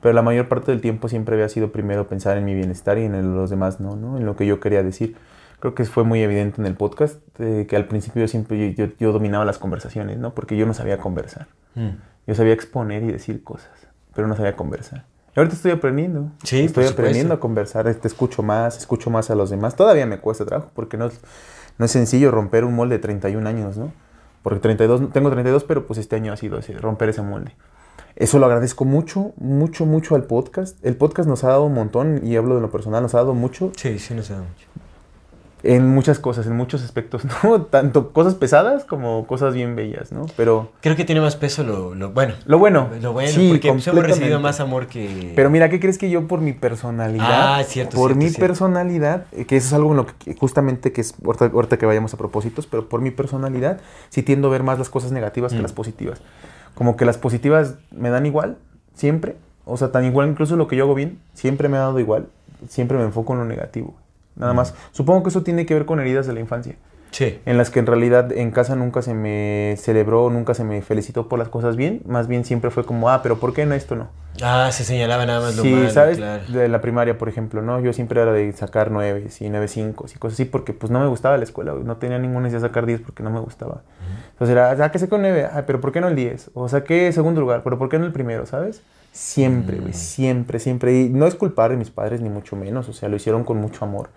Pero 0.01 0.14
la 0.14 0.22
mayor 0.22 0.49
parte 0.49 0.72
del 0.72 0.82
tiempo 0.82 1.10
siempre 1.10 1.36
había 1.36 1.49
sido 1.49 1.72
primero 1.72 2.08
pensar 2.10 2.38
en 2.38 2.45
mi 2.45 2.53
bienestar 2.55 2.97
y 2.97 3.05
en 3.05 3.16
el- 3.16 3.34
los 3.36 3.49
demás, 3.49 3.80
no, 3.80 3.95
¿no? 3.95 4.18
En 4.18 4.26
lo 4.26 4.36
que 4.36 4.45
yo 4.45 4.60
quería 4.60 4.84
decir. 4.84 5.16
Creo 5.60 5.74
que 5.74 5.84
fue 5.86 6.03
muy 6.03 6.22
evidente 6.22 6.62
en 6.62 6.68
el 6.68 6.76
podcast 6.76 7.18
eh, 7.39 7.66
que 7.68 7.76
al 7.76 7.88
principio 7.88 8.22
yo 8.22 8.28
siempre 8.28 8.74
yo, 8.76 8.86
yo- 8.86 8.93
yo 8.99 9.12
dominaba 9.12 9.43
las 9.45 9.58
conversaciones, 9.58 10.18
¿no? 10.20 10.34
Porque 10.34 10.55
yo 10.58 10.66
no 10.66 10.74
sabía 10.74 10.97
conversar. 10.99 11.47
Mm. 11.76 11.89
Yo 12.28 12.36
sabía 12.36 12.53
exponer 12.53 13.03
y 13.03 13.12
decir 13.12 13.43
cosas, 13.43 13.70
pero 14.14 14.28
no 14.28 14.36
sabía 14.36 14.55
conversar. 14.55 15.05
Y 15.36 15.39
ahorita 15.39 15.55
estoy 15.55 15.72
aprendiendo. 15.72 16.32
Sí, 16.43 16.62
estoy 16.66 16.86
aprendiendo 16.86 17.34
a 17.34 17.39
conversar. 17.39 17.91
Te 17.93 18.08
escucho 18.08 18.43
más, 18.43 18.78
escucho 18.78 19.10
más 19.10 19.30
a 19.30 19.36
los 19.36 19.49
demás. 19.49 19.76
Todavía 19.76 20.05
me 20.05 20.20
cuesta 20.20 20.45
trabajo 20.45 20.72
porque 20.74 20.97
no 20.97 21.05
es, 21.08 21.20
no 21.78 21.86
es 21.86 21.91
sencillo 21.91 22.32
romper 22.32 22.64
un 22.66 22.76
molde 22.76 22.95
de 22.95 22.99
31 23.01 23.47
años, 23.47 23.78
¿no? 23.78 23.91
Porque 24.43 24.60
32, 24.60 25.12
tengo 25.12 25.30
32, 25.30 25.64
pero 25.64 25.86
pues 25.88 25.99
este 25.99 26.16
año 26.16 26.34
ha 26.34 26.38
sido 26.38 26.58
ese, 26.58 26.74
romper 26.74 27.10
ese 27.10 27.22
molde. 27.22 27.55
Eso 28.16 28.39
lo 28.39 28.45
agradezco 28.47 28.84
mucho, 28.86 29.34
mucho, 29.38 29.86
mucho 29.86 30.16
al 30.16 30.24
podcast. 30.24 30.84
El 30.84 30.95
podcast 30.95 31.30
nos 31.30 31.43
ha 31.43 31.49
dado 31.49 31.66
un 31.66 31.74
montón, 31.74 32.22
y 32.26 32.36
hablo 32.36 32.55
de 32.55 32.62
lo 32.62 32.72
personal, 32.72 33.03
nos 33.03 33.14
ha 33.14 33.20
dado 33.20 33.34
mucho 33.36 33.72
Sí, 33.76 33.99
sí, 33.99 34.14
no 34.16 34.24
se 34.24 34.34
da 34.34 34.39
mucho. 34.39 34.68
En 35.70 35.86
muchas 35.88 36.18
cosas, 36.18 36.47
en 36.47 36.55
muchos 36.55 36.82
aspectos, 36.84 37.24
¿no? 37.43 37.61
Tanto 37.63 38.11
cosas 38.13 38.36
pesadas 38.36 38.86
como 38.86 39.28
cosas 39.28 39.53
bien 39.53 39.76
bellas, 39.76 40.11
¿no? 40.13 40.26
Pero 40.38 40.72
Creo 40.82 40.95
que 40.95 41.03
tiene 41.03 41.20
más 41.20 41.36
peso 41.36 41.63
lo, 41.63 41.93
lo 41.93 42.11
bueno. 42.11 42.36
lo 42.45 42.57
bueno, 42.57 42.88
Lo 43.01 43.11
bueno, 43.11 43.30
sí, 43.32 43.49
porque 43.49 43.74
pues, 43.74 43.86
hemos 43.88 44.03
recibido 44.03 44.39
más 44.39 44.59
amor 44.61 44.88
que. 44.88 45.34
Pero 45.36 45.49
mira, 45.49 45.70
¿qué 45.70 45.80
crees 45.80 45.97
que 45.97 46.09
yo 46.09 46.26
por 46.28 46.39
mi 46.39 46.53
personalidad? 46.53 47.59
Ah, 47.59 47.63
cierto, 47.63 47.97
Por 47.97 48.11
cierto, 48.11 48.15
mi 48.24 48.30
cierto. 48.30 48.39
personalidad, 48.47 49.26
eh, 49.34 49.45
que 49.45 49.57
eso 49.57 49.68
es 49.68 49.74
algo 49.74 49.91
en 49.91 49.97
lo 49.97 50.05
que 50.07 50.36
justamente 50.36 50.91
que 50.93 51.01
es 51.01 51.13
ahorita, 51.26 51.45
ahorita 51.47 51.78
que 51.78 51.86
vayamos 51.86 52.13
a 52.13 52.18
propósitos, 52.18 52.65
pero 52.65 52.88
por 52.88 53.01
mi 53.01 53.11
personalidad 53.11 53.80
sí 54.09 54.24
tiendo 54.24 54.47
a 54.47 54.51
ver 54.51 54.63
más 54.63 54.80
las 54.80 54.89
cosas 54.89 55.11
negativas 55.11 55.51
que 55.51 55.59
Mm. 55.59 55.63
las 55.63 55.74
positivas. 55.74 56.22
Como 56.76 56.95
que 56.95 57.03
las 57.05 57.18
positivas 57.18 57.76
me 57.91 58.09
dan 58.09 58.26
igual, 58.26 58.57
siempre. 58.93 59.36
O 59.65 59.76
sea, 59.76 59.91
tan 59.91 60.05
igual 60.05 60.30
incluso 60.30 60.55
lo 60.55 60.68
que 60.70 60.78
yo 60.78 60.86
hago 60.86 60.95
bien, 60.95 61.20
siempre 61.34 61.68
me 61.68 61.76
ha 61.76 61.82
dado 61.82 61.99
igual. 61.99 62.28
Siempre 62.70 62.97
me 62.97 63.03
enfoco 63.03 63.34
en 63.34 63.39
lo 63.39 63.45
negativo. 63.45 63.95
Nada 64.38 64.53
más. 64.53 64.73
Supongo 64.91 65.23
que 65.23 65.29
eso 65.29 65.43
tiene 65.43 65.65
que 65.65 65.73
ver 65.73 65.85
con 65.85 65.99
heridas 65.99 66.27
de 66.27 66.33
la 66.33 66.39
infancia 66.39 66.75
Sí. 67.11 67.39
en 67.45 67.57
las 67.57 67.69
que 67.71 67.79
en 67.79 67.85
realidad 67.88 68.31
en 68.33 68.51
casa 68.51 68.75
nunca 68.75 69.01
se 69.01 69.13
me 69.13 69.75
celebró, 69.77 70.29
nunca 70.29 70.53
se 70.53 70.63
me 70.63 70.81
felicitó 70.81 71.27
por 71.27 71.39
las 71.39 71.49
cosas 71.49 71.75
bien, 71.75 72.01
más 72.05 72.27
bien 72.27 72.43
siempre 72.45 72.69
fue 72.69 72.83
como, 72.85 73.09
ah, 73.09 73.21
pero 73.23 73.39
¿por 73.39 73.53
qué 73.53 73.65
no 73.65 73.73
esto 73.75 73.95
no? 73.95 74.09
Ah, 74.43 74.69
se 74.71 74.83
señalaba 74.83 75.25
nada 75.25 75.39
más 75.39 75.55
lo 75.55 75.63
Sí, 75.63 75.71
malo, 75.71 75.89
¿sabes? 75.89 76.17
claro. 76.17 76.43
De 76.47 76.67
la 76.67 76.79
primaria, 76.79 77.17
por 77.17 77.27
ejemplo, 77.27 77.63
¿no? 77.63 77.79
Yo 77.79 77.91
siempre 77.93 78.21
era 78.21 78.31
de 78.33 78.51
sacar 78.53 78.91
nueve 78.91 79.29
y 79.39 79.49
nueve 79.49 79.67
cinco 79.67 80.05
y 80.13 80.19
cosas 80.19 80.35
así, 80.35 80.45
porque 80.45 80.73
pues 80.73 80.91
no 80.91 80.99
me 80.99 81.07
gustaba 81.07 81.38
la 81.38 81.43
escuela, 81.43 81.73
no 81.73 81.95
tenía 81.97 82.19
ninguna 82.19 82.41
necesidad 82.41 82.61
de 82.63 82.67
sacar 82.69 82.85
10 82.85 83.01
porque 83.01 83.23
no 83.23 83.31
me 83.31 83.39
gustaba. 83.39 83.81
Entonces 84.33 84.51
era, 84.55 84.71
ah, 84.71 84.91
que 84.91 84.99
saqué 84.99 85.17
9, 85.17 85.47
ah, 85.51 85.63
pero 85.65 85.81
¿por 85.81 85.91
qué 85.91 86.01
no 86.01 86.07
el 86.09 86.15
10? 86.15 86.51
O 86.53 86.67
saqué 86.69 87.11
segundo 87.13 87.41
lugar, 87.41 87.61
pero 87.63 87.79
¿por 87.79 87.89
qué 87.89 87.97
no 87.97 88.05
el 88.05 88.11
primero, 88.11 88.45
sabes? 88.45 88.83
Siempre, 89.11 89.77
güey, 89.79 89.93
siempre, 89.93 90.59
siempre. 90.59 90.93
Y 91.01 91.09
no 91.09 91.25
es 91.25 91.33
culpar 91.33 91.71
de 91.71 91.77
mis 91.77 91.89
padres, 91.89 92.21
ni 92.21 92.29
mucho 92.29 92.55
menos, 92.55 92.88
o 92.89 92.93
sea, 92.93 93.09
lo 93.09 93.15
hicieron 93.15 93.43
con 93.43 93.57
mucho 93.57 93.83
amor. 93.85 94.09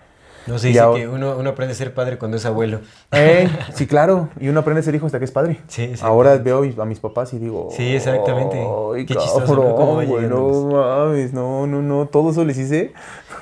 No 0.46 0.58
se 0.58 0.70
Y 0.70 0.72
dice 0.72 0.84
que 0.94 1.06
uno, 1.08 1.36
uno 1.36 1.50
aprende 1.50 1.72
a 1.72 1.76
ser 1.76 1.92
padre 1.94 2.16
cuando 2.18 2.36
es 2.38 2.46
abuelo. 2.46 2.80
Eh, 3.12 3.48
sí, 3.74 3.86
claro, 3.86 4.30
y 4.40 4.48
uno 4.48 4.60
aprende 4.60 4.80
a 4.80 4.82
ser 4.82 4.94
hijo 4.94 5.06
hasta 5.06 5.18
que 5.18 5.24
es 5.26 5.30
padre. 5.30 5.60
Sí. 5.68 5.92
Ahora 6.00 6.36
veo 6.38 6.62
a 6.80 6.84
mis, 6.86 6.98
papás 6.98 7.32
y 7.34 7.38
digo, 7.38 7.68
Sí, 7.76 7.94
exactamente. 7.94 8.58
Ay, 8.58 9.06
Qué 9.06 9.14
chistoso, 9.14 9.54
¿no? 9.54 9.74
Cómo 9.76 9.96
va 9.96 10.04
güey, 10.04 10.26
no 10.26 10.48
mames, 10.72 11.32
no, 11.32 11.66
no, 11.66 11.82
no, 11.82 12.06
todo 12.06 12.30
eso 12.30 12.44
les 12.44 12.58
hice. 12.58 12.92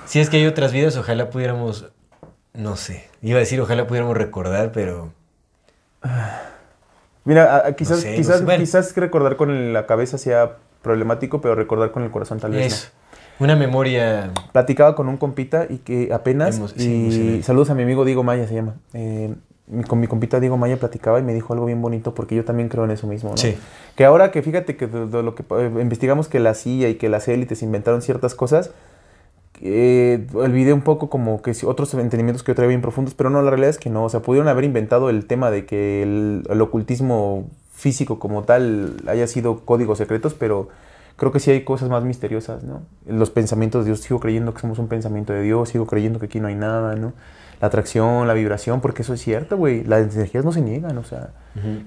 Si 0.06 0.20
es 0.20 0.28
que 0.28 0.38
hay 0.38 0.46
otras 0.46 0.72
vidas, 0.72 0.96
ojalá 0.96 1.30
pudiéramos. 1.30 1.86
No 2.52 2.76
sé. 2.76 3.08
Iba 3.22 3.36
a 3.36 3.40
decir, 3.40 3.60
ojalá 3.60 3.86
pudiéramos 3.86 4.16
recordar, 4.16 4.72
pero. 4.72 5.12
Mira, 7.24 7.56
a- 7.56 7.66
a- 7.68 7.72
quizás, 7.74 8.00
sé, 8.00 8.10
no 8.12 8.16
quizás, 8.16 8.38
sé, 8.38 8.44
bueno. 8.44 8.60
quizás 8.60 8.92
que 8.92 9.00
recordar 9.00 9.36
con 9.36 9.72
la 9.72 9.86
cabeza 9.86 10.18
sea 10.18 10.56
problemático, 10.82 11.40
pero 11.40 11.54
recordar 11.54 11.90
con 11.90 12.02
el 12.02 12.10
corazón 12.10 12.40
tal 12.40 12.52
vez 12.52 12.72
Eso. 12.72 12.88
Una 13.40 13.54
memoria. 13.56 14.30
Platicaba 14.52 14.94
con 14.96 15.08
un 15.08 15.16
compita 15.16 15.66
y 15.68 15.78
que 15.78 16.12
apenas, 16.12 16.58
Emo- 16.60 16.68
y 16.80 17.42
saludos 17.42 17.70
a 17.70 17.74
mi 17.74 17.82
amigo 17.82 18.04
Diego 18.04 18.22
Maya 18.24 18.46
se 18.46 18.54
llama. 18.54 18.74
Eh, 18.94 19.34
con 19.86 20.00
mi 20.00 20.06
compita 20.06 20.40
Diego 20.40 20.56
Maya 20.56 20.78
platicaba 20.78 21.18
y 21.18 21.22
me 21.22 21.34
dijo 21.34 21.52
algo 21.52 21.66
bien 21.66 21.80
bonito 21.82 22.14
porque 22.14 22.34
yo 22.34 22.44
también 22.44 22.68
creo 22.68 22.84
en 22.84 22.90
eso 22.90 23.06
mismo, 23.06 23.30
¿no? 23.30 23.36
Sí. 23.36 23.56
Que 23.96 24.04
ahora 24.06 24.30
que 24.30 24.42
fíjate 24.42 24.76
que 24.76 24.86
de, 24.86 25.06
de 25.06 25.22
lo 25.22 25.34
que 25.34 25.44
eh, 25.50 25.70
investigamos 25.80 26.26
que 26.28 26.40
la 26.40 26.54
CIA 26.54 26.88
y 26.88 26.94
que 26.94 27.08
las 27.08 27.28
élites 27.28 27.62
inventaron 27.62 28.00
ciertas 28.02 28.34
cosas, 28.34 28.70
eh, 29.60 30.26
olvidé 30.34 30.72
un 30.72 30.80
poco 30.82 31.10
como 31.10 31.42
que 31.42 31.52
otros 31.64 31.92
entendimientos 31.94 32.42
que 32.42 32.52
yo 32.52 32.54
traía 32.54 32.68
bien 32.68 32.80
profundos, 32.80 33.14
pero 33.14 33.28
no, 33.28 33.42
la 33.42 33.50
realidad 33.50 33.70
es 33.70 33.78
que 33.78 33.90
no, 33.90 34.04
o 34.04 34.08
sea, 34.08 34.20
pudieron 34.20 34.48
haber 34.48 34.64
inventado 34.64 35.10
el 35.10 35.26
tema 35.26 35.50
de 35.50 35.66
que 35.66 36.02
el, 36.02 36.44
el 36.48 36.60
ocultismo 36.62 37.46
físico 37.74 38.18
como 38.18 38.44
tal 38.44 38.96
haya 39.06 39.26
sido 39.26 39.60
códigos 39.64 39.98
secretos, 39.98 40.34
pero 40.34 40.68
creo 41.18 41.32
que 41.32 41.40
sí 41.40 41.50
hay 41.50 41.64
cosas 41.64 41.90
más 41.90 42.04
misteriosas, 42.04 42.62
¿no? 42.62 42.82
Los 43.06 43.30
pensamientos 43.30 43.84
de 43.84 43.90
Dios, 43.90 44.00
sigo 44.00 44.20
creyendo 44.20 44.54
que 44.54 44.60
somos 44.60 44.78
un 44.78 44.88
pensamiento 44.88 45.34
de 45.34 45.42
Dios, 45.42 45.68
sigo 45.68 45.86
creyendo 45.86 46.18
que 46.20 46.26
aquí 46.26 46.40
no 46.40 46.48
hay 46.48 46.54
nada, 46.54 46.94
¿no? 46.94 47.12
La 47.60 47.66
atracción, 47.66 48.28
la 48.28 48.34
vibración, 48.34 48.80
porque 48.80 49.02
eso 49.02 49.14
es 49.14 49.20
cierto, 49.20 49.56
güey, 49.56 49.82
las 49.82 50.14
energías 50.14 50.44
no 50.44 50.52
se 50.52 50.60
niegan, 50.62 50.96
o 50.96 51.02
sea, 51.02 51.30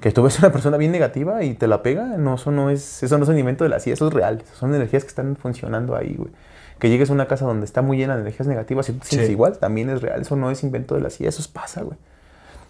que 0.01 0.11
tú 0.11 0.21
ves 0.21 0.37
una 0.39 0.51
persona 0.51 0.75
bien 0.75 0.91
negativa 0.91 1.43
y 1.43 1.53
te 1.53 1.65
la 1.67 1.81
pega, 1.81 2.17
no, 2.17 2.35
eso 2.35 2.51
no 2.51 2.69
es, 2.69 3.03
eso 3.03 3.17
no 3.17 3.23
es 3.23 3.29
un 3.29 3.39
invento 3.39 3.63
de 3.63 3.69
la 3.69 3.79
CIA, 3.79 3.93
eso 3.93 4.09
es 4.09 4.13
real, 4.13 4.43
son 4.59 4.75
energías 4.75 5.03
que 5.03 5.09
están 5.09 5.37
funcionando 5.37 5.95
ahí, 5.95 6.15
güey. 6.17 6.29
Que 6.77 6.89
llegues 6.89 7.09
a 7.09 7.13
una 7.13 7.27
casa 7.27 7.45
donde 7.45 7.65
está 7.65 7.81
muy 7.81 7.95
llena 7.95 8.15
de 8.15 8.21
energías 8.21 8.47
negativas 8.49 8.89
y 8.89 8.91
tú 8.93 8.99
te 8.99 9.05
sientes 9.05 9.27
Sí. 9.27 9.31
igual, 9.33 9.59
también 9.59 9.89
es 9.89 10.01
real, 10.01 10.19
eso 10.21 10.35
no 10.35 10.51
es 10.51 10.61
invento 10.63 10.95
de 10.95 11.01
la 11.01 11.09
CIA, 11.09 11.29
eso 11.29 11.41
pasa, 11.53 11.83
güey. 11.83 11.97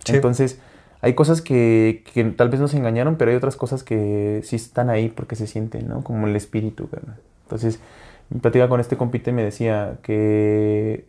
Sí. 0.05 0.13
Entonces, 0.15 0.59
hay 1.01 1.15
cosas 1.15 1.41
que, 1.41 2.03
que 2.13 2.23
tal 2.25 2.49
vez 2.49 2.59
nos 2.59 2.73
engañaron, 2.73 3.15
pero 3.15 3.31
hay 3.31 3.37
otras 3.37 3.55
cosas 3.55 3.83
que 3.83 4.41
sí 4.43 4.55
están 4.55 4.89
ahí 4.89 5.09
porque 5.09 5.35
se 5.35 5.47
sienten, 5.47 5.87
¿no? 5.87 6.03
Como 6.03 6.27
el 6.27 6.35
espíritu, 6.35 6.87
carnal. 6.89 7.17
Entonces, 7.43 7.79
me 8.29 8.39
platicaba 8.39 8.69
con 8.69 8.79
este 8.79 8.97
compite 8.97 9.31
y 9.31 9.33
me 9.33 9.43
decía 9.43 9.97
que, 10.03 11.07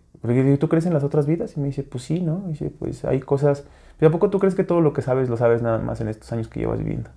¿tú 0.58 0.68
crees 0.68 0.86
en 0.86 0.94
las 0.94 1.04
otras 1.04 1.26
vidas? 1.26 1.56
Y 1.56 1.60
me 1.60 1.66
dice, 1.66 1.82
pues 1.82 2.04
sí, 2.04 2.20
¿no? 2.20 2.42
Y 2.46 2.52
dice, 2.52 2.70
pues 2.70 3.04
hay 3.04 3.20
cosas, 3.20 3.64
pero 3.98 4.08
¿a 4.08 4.12
poco 4.12 4.30
tú 4.30 4.38
crees 4.38 4.54
que 4.54 4.64
todo 4.64 4.80
lo 4.80 4.94
que 4.94 5.02
sabes 5.02 5.28
lo 5.28 5.36
sabes 5.36 5.62
nada 5.62 5.78
más 5.78 6.00
en 6.00 6.08
estos 6.08 6.32
años 6.32 6.48
que 6.48 6.60
llevas 6.60 6.78
viviendo? 6.78 7.10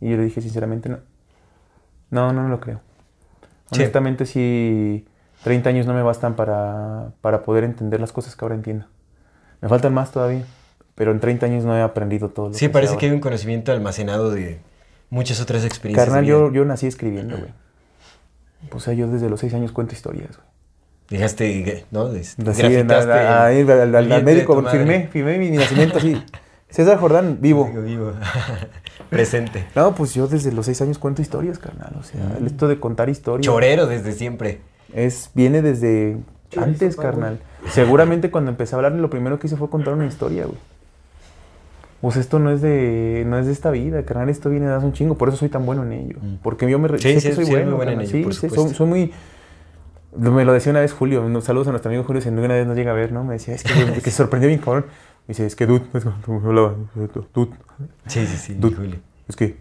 Y 0.00 0.10
yo 0.10 0.16
le 0.16 0.22
dije, 0.22 0.40
sinceramente, 0.40 0.88
no. 0.88 0.98
No, 2.10 2.32
no, 2.32 2.44
no 2.44 2.48
lo 2.48 2.60
creo. 2.60 2.80
Sí. 3.72 3.80
Honestamente, 3.80 4.24
sí, 4.24 5.04
30 5.42 5.68
años 5.68 5.86
no 5.86 5.94
me 5.94 6.02
bastan 6.02 6.36
para, 6.36 7.10
para 7.20 7.42
poder 7.42 7.64
entender 7.64 8.00
las 8.00 8.12
cosas 8.12 8.36
que 8.36 8.44
ahora 8.44 8.54
entiendo. 8.54 8.86
Me 9.60 9.68
faltan 9.68 9.92
más 9.92 10.10
todavía, 10.10 10.44
pero 11.00 11.12
en 11.12 11.18
30 11.20 11.46
años 11.46 11.64
no 11.64 11.74
he 11.74 11.80
aprendido 11.80 12.28
todo 12.28 12.48
lo 12.48 12.54
Sí, 12.54 12.68
parece 12.68 12.98
que 12.98 13.06
hay 13.06 13.12
un 13.12 13.20
conocimiento 13.20 13.72
almacenado 13.72 14.30
de 14.30 14.58
muchas 15.08 15.40
otras 15.40 15.64
experiencias. 15.64 16.06
Carnal, 16.06 16.26
yo, 16.26 16.52
yo 16.52 16.62
nací 16.66 16.86
escribiendo, 16.86 17.38
güey. 17.38 17.48
O 18.70 18.80
sea, 18.80 18.92
yo 18.92 19.08
desde 19.08 19.30
los 19.30 19.40
6 19.40 19.54
años 19.54 19.72
cuento 19.72 19.94
historias, 19.94 20.36
güey. 20.36 20.46
Dejaste, 21.08 21.86
¿no? 21.90 22.10
Des- 22.10 22.36
Así, 22.46 22.60
grafitaste 22.60 23.10
a- 23.12 23.44
a- 23.44 23.46
ahí, 23.46 23.60
al, 23.62 24.22
médico, 24.24 24.62
firmé, 24.70 25.08
firmé 25.10 25.38
mi 25.38 25.48
nacimiento 25.52 25.96
así. 25.96 26.22
César 26.68 26.98
Jordán, 26.98 27.38
vivo. 27.40 27.64
Vivo, 27.64 27.80
vivo. 27.80 28.12
Presente. 29.08 29.64
No, 29.74 29.94
pues 29.94 30.12
yo 30.12 30.26
desde 30.28 30.52
los 30.52 30.66
6 30.66 30.82
años 30.82 30.98
cuento 30.98 31.22
historias, 31.22 31.58
carnal. 31.58 31.96
O 31.98 32.02
sea, 32.02 32.20
el 32.38 32.46
esto 32.46 32.68
de 32.68 32.78
contar 32.78 33.08
historias. 33.08 33.46
Chorero 33.46 33.86
desde 33.86 34.12
siempre. 34.12 34.60
Es, 34.92 35.30
viene 35.32 35.62
desde 35.62 36.18
Chorizo, 36.50 36.70
antes, 36.70 36.96
carnal. 36.96 37.40
Seguramente 37.70 38.30
cuando 38.30 38.50
empecé 38.50 38.74
a 38.74 38.76
hablar, 38.76 38.92
lo 38.92 39.08
primero 39.08 39.38
que 39.38 39.46
hice 39.46 39.56
fue 39.56 39.70
contar 39.70 39.94
una 39.94 40.04
historia, 40.04 40.44
güey. 40.44 40.58
Pues 42.00 42.16
esto 42.16 42.38
no 42.38 42.50
es 42.50 42.62
de 42.62 43.24
no 43.26 43.38
es 43.38 43.46
de 43.46 43.52
esta 43.52 43.70
vida, 43.70 44.02
carnal, 44.04 44.30
esto 44.30 44.48
viene 44.48 44.66
de 44.66 44.74
hace 44.74 44.86
un 44.86 44.92
chingo, 44.92 45.16
por 45.16 45.28
eso 45.28 45.36
soy 45.36 45.50
tan 45.50 45.66
bueno 45.66 45.82
en 45.82 45.92
ello. 45.92 46.16
Mm. 46.20 46.34
Porque 46.42 46.70
yo 46.70 46.78
me 46.78 46.88
Sí, 46.98 47.14
sé 47.14 47.20
sí, 47.20 47.28
que 47.28 47.34
soy 47.34 47.44
sí, 47.44 47.50
bueno, 47.50 47.66
muy 47.66 47.76
bueno 47.76 47.92
en 47.92 48.00
ello, 48.00 48.10
sí, 48.10 48.22
por 48.22 48.34
sí, 48.34 48.48
soy, 48.48 48.86
muy 48.86 49.12
me 50.12 50.44
lo 50.44 50.52
decía 50.52 50.70
una 50.72 50.80
vez 50.80 50.92
Julio, 50.92 51.22
saludos 51.40 51.68
a 51.68 51.70
nuestro 51.70 51.88
amigo 51.90 52.04
Julio, 52.04 52.20
si 52.20 52.30
una 52.30 52.40
vez 52.48 52.66
nos 52.66 52.76
llega 52.76 52.90
a 52.90 52.94
ver, 52.94 53.12
¿no? 53.12 53.22
Me 53.22 53.34
decía, 53.34 53.54
es 53.54 53.62
que, 53.62 53.72
que 53.94 54.00
se 54.00 54.10
sorprendió 54.10 54.48
bien 54.48 54.60
cabrón. 54.60 54.86
Me 55.28 55.32
dice, 55.32 55.46
es 55.46 55.54
que 55.54 55.66
dude, 55.66 55.84
es 55.94 56.04
hablaba, 56.26 56.74
dude, 56.94 57.52
Sí, 58.06 58.26
sí, 58.26 58.36
sí, 58.36 58.54
Dude. 58.54 58.76
Julio. 58.76 58.96
es 59.28 59.36
que 59.36 59.56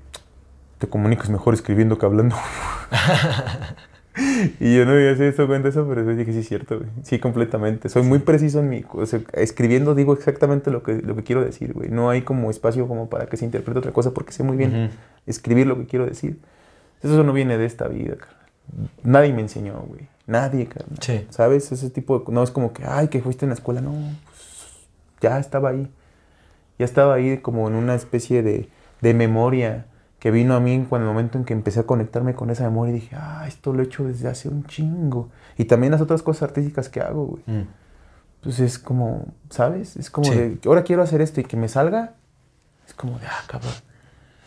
te 0.79 0.87
comunicas 0.87 1.29
mejor 1.29 1.53
escribiendo 1.53 1.97
que 1.97 2.05
hablando. 2.05 2.35
y 4.59 4.75
yo 4.75 4.85
no 4.85 4.91
había 4.91 5.11
eso 5.11 5.47
cuenta 5.47 5.69
eso, 5.69 5.85
pero 5.87 6.03
yo 6.03 6.15
dije, 6.15 6.33
sí, 6.33 6.39
es 6.39 6.47
cierto, 6.47 6.77
güey. 6.77 6.89
Sí, 7.03 7.19
completamente. 7.19 7.89
Soy 7.89 8.03
muy 8.03 8.19
preciso 8.19 8.59
en 8.59 8.69
mi... 8.69 8.83
O 8.91 9.05
sea, 9.05 9.21
escribiendo 9.33 9.95
digo 9.95 10.13
exactamente 10.13 10.71
lo 10.71 10.83
que, 10.83 11.01
lo 11.01 11.15
que 11.15 11.23
quiero 11.23 11.43
decir, 11.43 11.73
güey. 11.73 11.89
No 11.89 12.09
hay 12.09 12.21
como 12.21 12.49
espacio 12.49 12.87
como 12.87 13.09
para 13.09 13.27
que 13.27 13.37
se 13.37 13.45
interprete 13.45 13.79
otra 13.79 13.91
cosa 13.91 14.13
porque 14.13 14.31
sé 14.31 14.43
muy 14.43 14.57
bien 14.57 14.85
Ujú. 14.85 14.93
escribir 15.25 15.67
lo 15.67 15.77
que 15.77 15.85
quiero 15.85 16.05
decir. 16.05 16.39
Eso 17.01 17.23
no 17.23 17.33
viene 17.33 17.57
de 17.57 17.65
esta 17.65 17.87
vida, 17.87 18.15
carnal. 18.17 18.89
Nadie 19.03 19.33
me 19.33 19.41
enseñó, 19.41 19.79
güey. 19.87 20.07
Nadie, 20.27 20.67
carnal. 20.67 20.99
Sí. 21.01 21.25
¿Sabes? 21.29 21.71
Ese 21.71 21.89
tipo 21.89 22.19
de... 22.19 22.31
No 22.31 22.43
es 22.43 22.51
como 22.51 22.73
que, 22.73 22.83
ay, 22.85 23.07
que 23.07 23.21
fuiste 23.21 23.45
en 23.45 23.49
la 23.49 23.55
escuela. 23.55 23.81
No, 23.81 23.91
pues 24.25 24.77
ya 25.21 25.39
estaba 25.39 25.69
ahí. 25.69 25.87
Ya 26.77 26.85
estaba 26.85 27.15
ahí 27.15 27.37
como 27.39 27.67
en 27.67 27.75
una 27.75 27.95
especie 27.95 28.43
de, 28.43 28.69
de 29.01 29.13
memoria 29.13 29.85
que 30.19 30.31
vino 30.31 30.53
a 30.53 30.59
mí 30.59 30.73
en 30.73 30.85
cuando 30.85 31.07
el 31.07 31.13
momento 31.13 31.37
en 31.37 31.45
que 31.45 31.53
empecé 31.53 31.79
a 31.79 31.83
conectarme 31.83 32.35
con 32.35 32.49
esa 32.49 32.63
memoria 32.65 32.91
y 32.91 32.99
dije, 32.99 33.15
ah, 33.17 33.45
esto 33.47 33.71
lo 33.73 33.81
he 33.81 33.85
hecho 33.85 34.03
desde 34.03 34.27
hace 34.27 34.49
un 34.49 34.65
chingo. 34.65 35.29
Y 35.57 35.65
también 35.65 35.91
las 35.91 36.01
otras 36.01 36.21
cosas 36.23 36.43
artísticas 36.43 36.89
que 36.89 36.99
hago, 37.01 37.25
güey. 37.25 37.43
Mm. 37.47 37.67
Pues 38.41 38.59
es 38.59 38.79
como, 38.79 39.27
¿sabes? 39.49 39.95
Es 39.95 40.09
como 40.09 40.31
Sí. 40.31 40.35
de, 40.37 40.59
ahora 40.65 40.83
quiero 40.83 41.01
hacer 41.03 41.21
esto 41.21 41.39
y 41.39 41.45
que 41.45 41.57
me 41.57 41.67
salga. 41.69 42.15
Es 42.85 42.93
como 42.93 43.17
de, 43.19 43.27
ah, 43.27 43.43
cabrón. 43.47 43.73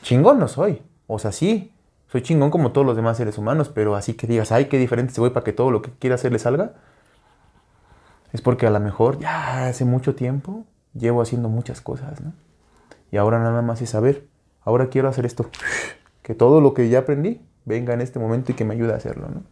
Chingón 0.02 0.38
no 0.38 0.48
soy. 0.48 0.82
O 1.06 1.18
sea, 1.18 1.32
sí. 1.32 1.72
Soy 2.08 2.22
chingón 2.22 2.50
como 2.50 2.72
todos 2.72 2.86
los 2.86 2.94
demás 2.96 3.16
seres 3.16 3.38
humanos, 3.38 3.70
pero 3.70 3.96
así 3.96 4.12
que 4.12 4.26
digas, 4.26 4.52
ay, 4.52 4.66
qué 4.66 4.76
diferente 4.78 5.14
soy 5.14 5.30
para 5.30 5.44
que 5.44 5.54
todo 5.54 5.70
lo 5.70 5.80
que 5.80 5.90
quiera 5.92 6.16
hacer 6.16 6.32
le 6.32 6.38
salga. 6.38 6.74
Es 8.32 8.42
porque 8.42 8.66
a 8.66 8.70
lo 8.70 8.80
mejor 8.80 9.18
ya 9.18 9.66
hace 9.66 9.86
mucho 9.86 10.14
tiempo 10.14 10.64
llevo 10.94 11.22
haciendo 11.22 11.48
muchas 11.48 11.80
cosas, 11.80 12.20
¿no? 12.20 12.34
Y 13.10 13.16
ahora 13.16 13.38
nada 13.38 13.62
más 13.62 13.80
es 13.82 13.90
saber, 13.90 14.26
ahora 14.64 14.88
quiero 14.88 15.08
hacer 15.08 15.26
esto. 15.26 15.46
Que 16.22 16.34
todo 16.34 16.60
lo 16.60 16.72
que 16.74 16.88
ya 16.88 17.00
aprendí 17.00 17.40
venga 17.64 17.94
en 17.94 18.00
este 18.00 18.18
momento 18.18 18.52
y 18.52 18.54
que 18.54 18.64
me 18.64 18.74
ayude 18.74 18.92
a 18.92 18.96
hacerlo, 18.96 19.28
¿no? 19.28 19.42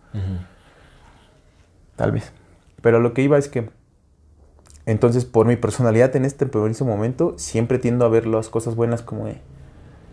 Tal 1.97 2.13
vez. 2.13 2.33
Pero 2.81 3.01
lo 3.01 3.13
que 3.13 3.23
iba 3.23 3.37
es 3.39 3.49
que, 3.49 3.69
entonces, 4.87 5.25
por 5.25 5.47
mi 5.47 5.57
personalidad 5.57 6.15
en 6.17 6.25
este 6.25 6.47
preciso 6.47 6.85
momento, 6.85 7.35
siempre 7.39 7.79
tiendo 7.79 8.05
a 8.05 8.09
ver 8.09 8.27
las 8.27 8.49
cosas 8.49 8.75
buenas 8.75 9.03
como. 9.03 9.29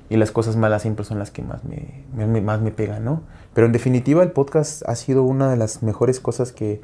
Y 0.10 0.16
las 0.18 0.32
cosas 0.32 0.56
malas 0.56 0.82
siempre 0.84 1.06
son 1.06 1.20
las 1.20 1.32
que 1.32 1.42
más 1.42 1.64
me, 1.64 2.04
me- 2.14 2.42
más 2.42 2.62
me 2.62 2.72
pegan, 2.72 3.04
¿no? 3.06 3.24
Pero 3.54 3.68
en 3.68 3.74
definitiva, 3.74 4.24
el 4.24 4.32
podcast 4.32 4.88
ha 4.88 4.96
sido 4.96 5.24
una 5.24 5.50
de 5.50 5.58
las 5.58 5.84
mejores 5.84 6.20
cosas 6.20 6.52
que, 6.52 6.82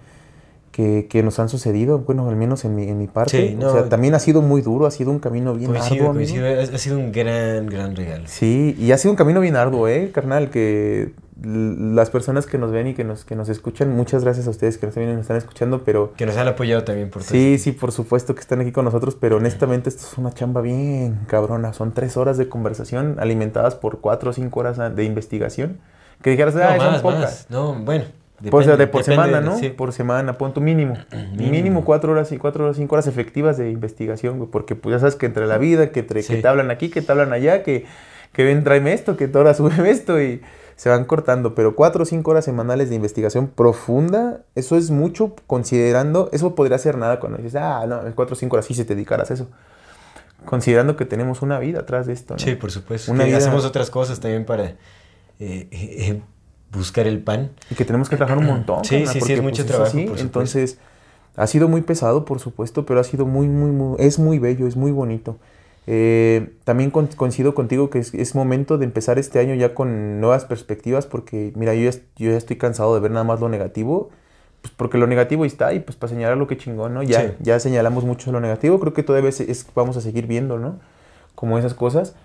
que, 0.74 1.08
que 1.08 1.22
nos 1.22 1.38
han 1.40 1.50
sucedido, 1.50 2.00
bueno, 2.00 2.28
al 2.28 2.36
menos 2.36 2.66
en 2.66 2.76
mi, 2.76 2.90
en 2.90 2.98
mi 2.98 3.08
parte. 3.08 3.50
Sí, 3.50 3.56
no, 3.56 3.68
o 3.68 3.72
sea, 3.74 3.90
también 3.90 4.16
ha 4.16 4.20
sido 4.20 4.42
muy 4.42 4.62
duro, 4.62 4.88
ha 4.88 4.92
sido 4.92 5.12
un 5.12 5.20
camino 5.20 5.54
bien 5.54 5.70
Coincido, 5.70 6.06
arduo, 6.06 6.16
coincido. 6.16 6.48
Ha, 6.48 6.78
sido 6.80 6.98
un 6.98 7.12
gran, 7.12 7.68
gran 7.68 7.96
regalo. 7.96 8.24
Sí, 8.26 8.76
y 8.80 8.92
ha 8.92 8.98
sido 8.98 9.12
un 9.12 9.16
camino 9.16 9.40
bien 9.40 9.56
arduo, 9.56 9.88
¿eh, 9.88 10.10
carnal? 10.12 10.50
Que 10.50 11.14
las 11.44 12.10
personas 12.10 12.48
que 12.48 12.58
nos 12.58 12.72
ven 12.72 12.88
y 12.88 12.94
que 12.96 13.04
nos, 13.04 13.24
que 13.24 13.36
nos 13.36 13.50
escuchan, 13.50 13.96
muchas 13.96 14.24
gracias 14.24 14.48
a 14.48 14.50
ustedes 14.50 14.80
que 14.80 14.88
nos 14.88 14.98
nos 14.98 15.22
están 15.22 15.38
escuchando, 15.38 15.84
pero 15.84 16.14
Que 16.18 16.26
nos 16.26 16.38
han 16.38 16.48
apoyado 16.48 16.84
también 16.84 17.12
por 17.12 17.22
todo 17.22 17.32
sí, 17.32 17.60
sí, 17.60 17.72
por 17.72 17.92
supuesto 17.92 18.34
que 18.34 18.42
están 18.42 18.60
aquí 18.62 18.72
con 18.72 18.86
nosotros, 18.86 19.16
pero 19.20 19.38
honestamente 19.38 19.90
esto 19.90 20.08
es 20.12 20.18
una 20.18 20.34
chamba 20.34 20.62
bien 20.62 21.20
cabrona. 21.28 21.74
Son 21.74 21.92
tres 21.92 22.18
horas 22.18 22.38
de 22.38 22.50
conversación 22.50 23.18
alimentadas 23.20 23.76
por 23.76 24.00
cuatro 24.00 24.32
o 24.32 24.34
cinco 24.34 24.62
horas 24.62 24.96
de 24.96 25.04
investigación. 25.04 25.78
Que 26.24 26.32
dijeras, 26.32 26.56
No, 26.56 26.62
ah, 26.64 26.78
son 26.78 26.92
más, 26.92 27.02
pocas. 27.02 27.20
más. 27.20 27.46
No, 27.50 27.76
bueno. 27.76 28.06
Depende- 28.40 28.78
de 28.78 28.88
por 28.88 29.02
depende 29.06 29.26
semana, 29.28 29.42
¿no? 29.42 29.58
sí. 29.58 29.70
Por 29.70 29.94
semana, 29.94 30.38
pon 30.38 30.54
tu 30.54 30.60
mínimo. 30.62 30.96
Mínimo. 31.12 31.52
Mínimo 31.52 31.86
cuatro 31.86 32.12
horas 32.12 32.32
y 32.32 32.38
cuatro 32.38 32.66
horas, 32.66 32.78
cinco 32.78 32.96
horas 32.96 33.08
efectivas 33.08 33.58
de 33.58 33.70
investigación, 33.72 34.38
güey. 34.38 34.50
Porque 34.50 34.76
pues 34.76 34.94
ya 34.94 35.00
sabes 35.00 35.16
que 35.16 35.26
entre 35.26 35.48
la 35.48 35.58
vida, 35.58 35.92
que, 35.92 36.04
te 36.04 36.48
hablan 36.48 36.70
aquí, 36.72 36.90
que 36.90 37.02
te 37.02 37.12
hablan 37.12 37.32
allá, 37.32 37.64
que, 37.64 37.86
que 38.34 38.44
ven, 38.44 38.64
tráeme 38.64 38.94
esto, 38.94 39.16
que 39.18 39.30
ahora 39.34 39.54
sube 39.56 39.90
esto 39.90 40.22
y 40.22 40.42
se 40.76 40.90
van 40.90 41.06
cortando. 41.06 41.56
Pero 41.56 41.76
cuatro 41.76 42.04
o 42.04 42.06
cinco 42.06 42.32
horas 42.32 42.44
semanales 42.46 42.90
de 42.90 42.96
investigación 42.96 43.48
profunda, 43.48 44.42
eso 44.56 44.76
es 44.76 44.90
mucho 44.92 45.36
considerando, 45.48 46.30
eso 46.34 46.56
podría 46.56 46.78
ser 46.80 46.98
nada 46.98 47.20
cuando 47.20 47.38
dices, 47.38 47.56
ah, 47.56 47.86
no, 47.88 48.02
cuatro 48.16 48.34
o 48.34 48.38
cinco 48.38 48.56
horas 48.56 48.66
sí 48.66 48.74
se 48.74 48.84
te 48.84 48.96
dedicaras 48.96 49.32
a 49.32 49.36
eso. 49.36 49.48
Considerando 50.46 50.98
que 50.98 51.06
tenemos 51.06 51.42
una 51.42 51.58
vida 51.60 51.82
atrás 51.82 52.06
de 52.08 52.14
esto, 52.14 52.34
¿no? 52.34 52.40
Sí, 52.40 52.56
por 52.56 52.72
supuesto. 52.72 53.12
Una 53.12 53.24
vida- 53.24 53.38
Hacemos 53.38 53.64
otras 53.64 53.90
cosas 53.90 54.20
también 54.20 54.44
para 54.46 54.66
eh, 54.66 54.76
eh, 55.72 56.22
buscar 56.74 57.08
el 57.08 57.22
pan. 57.22 57.52
Y 57.70 57.76
que 57.76 57.86
tenemos 57.86 58.10
que 58.10 58.18
trabajar 58.18 58.38
un 58.38 58.46
montón. 58.48 58.84
Sí, 58.86 59.06
sí, 59.08 59.22
sí, 59.22 59.34
es 59.34 59.42
mucho 59.42 59.66
trabajo, 59.66 59.92
por 59.92 60.02
supuesto. 60.02 60.22
Entonces, 60.24 60.78
ha 61.36 61.48
sido 61.48 61.68
muy 61.68 61.82
pesado, 61.82 62.26
por 62.26 62.40
supuesto, 62.40 62.86
pero 62.86 63.00
ha 63.00 63.04
sido 63.04 63.26
muy, 63.26 63.48
muy, 63.48 63.72
muy, 63.72 63.96
es 64.00 64.20
muy 64.20 64.40
bello, 64.40 64.68
es 64.68 64.76
muy 64.76 64.92
bonito. 64.92 65.38
Eh, 65.86 66.54
también 66.64 66.92
con- 66.92 67.08
coincido 67.08 67.54
contigo 67.54 67.90
que 67.90 68.00
es, 68.00 68.14
es 68.14 68.36
momento 68.36 68.78
de 68.78 68.86
empezar 68.86 69.20
este 69.20 69.40
año 69.40 69.54
ya 69.56 69.74
con 69.74 70.22
nuevas 70.22 70.46
perspectivas, 70.46 71.06
porque, 71.06 71.52
mira, 71.56 71.74
yo 71.76 71.90
ya, 71.90 71.98
yo 72.18 72.32
ya 72.32 72.38
estoy 72.38 72.58
cansado 72.58 72.94
de 72.96 73.02
ver 73.02 73.12
nada 73.12 73.26
más 73.26 73.40
lo 73.42 73.50
negativo, 73.50 74.10
pues 74.62 74.74
porque 74.78 74.98
lo 74.98 75.08
negativo 75.08 75.44
está, 75.44 75.74
y 75.74 75.82
pues 75.82 75.98
para 75.98 76.14
señalar 76.14 76.38
lo 76.38 76.48
que 76.48 76.56
chingón, 76.58 76.94
¿no? 76.94 77.04
Ya, 77.04 77.20
Sí. 77.22 77.28
ya 77.42 77.60
señalamos 77.60 78.06
mucho 78.06 78.32
lo 78.32 78.40
negativo, 78.40 78.80
creo 78.80 78.94
que 78.94 79.04
todavía 79.04 79.30
es, 79.30 79.42
es- 79.42 79.68
vamos 79.76 79.98
a 79.98 80.02
seguir 80.02 80.26
viendo, 80.26 80.58
¿no? 80.58 80.80
Como 81.36 81.58
esas 81.58 81.74
cosas. 81.74 82.16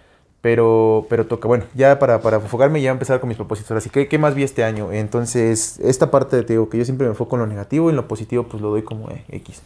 Pero, 0.41 1.07
pero 1.11 1.27
toca, 1.27 1.49
bueno, 1.49 1.65
ya 1.75 1.99
para, 1.99 2.21
para 2.21 2.37
enfocarme 2.37 2.81
ya 2.81 2.93
empezar 2.93 3.19
con 3.19 3.29
mis 3.29 3.37
propósitos. 3.37 3.77
Así 3.77 3.91
que, 3.91 4.07
¿qué 4.07 4.19
más 4.19 4.35
vi 4.35 4.45
este 4.45 4.63
año? 4.63 4.93
Entonces, 4.93 5.81
esta 5.81 6.11
parte, 6.11 6.43
te 6.45 6.53
digo, 6.53 6.69
que 6.69 6.79
yo 6.79 6.85
siempre 6.85 7.07
me 7.07 7.11
enfoco 7.11 7.37
en 7.37 7.41
lo 7.41 7.47
negativo 7.49 7.89
y 7.89 7.91
en 7.91 7.97
lo 7.97 8.07
positivo, 8.07 8.45
pues 8.45 8.63
lo 8.63 8.71
doy 8.71 8.83
como 8.83 9.11
eh, 9.11 9.25
X. 9.31 9.63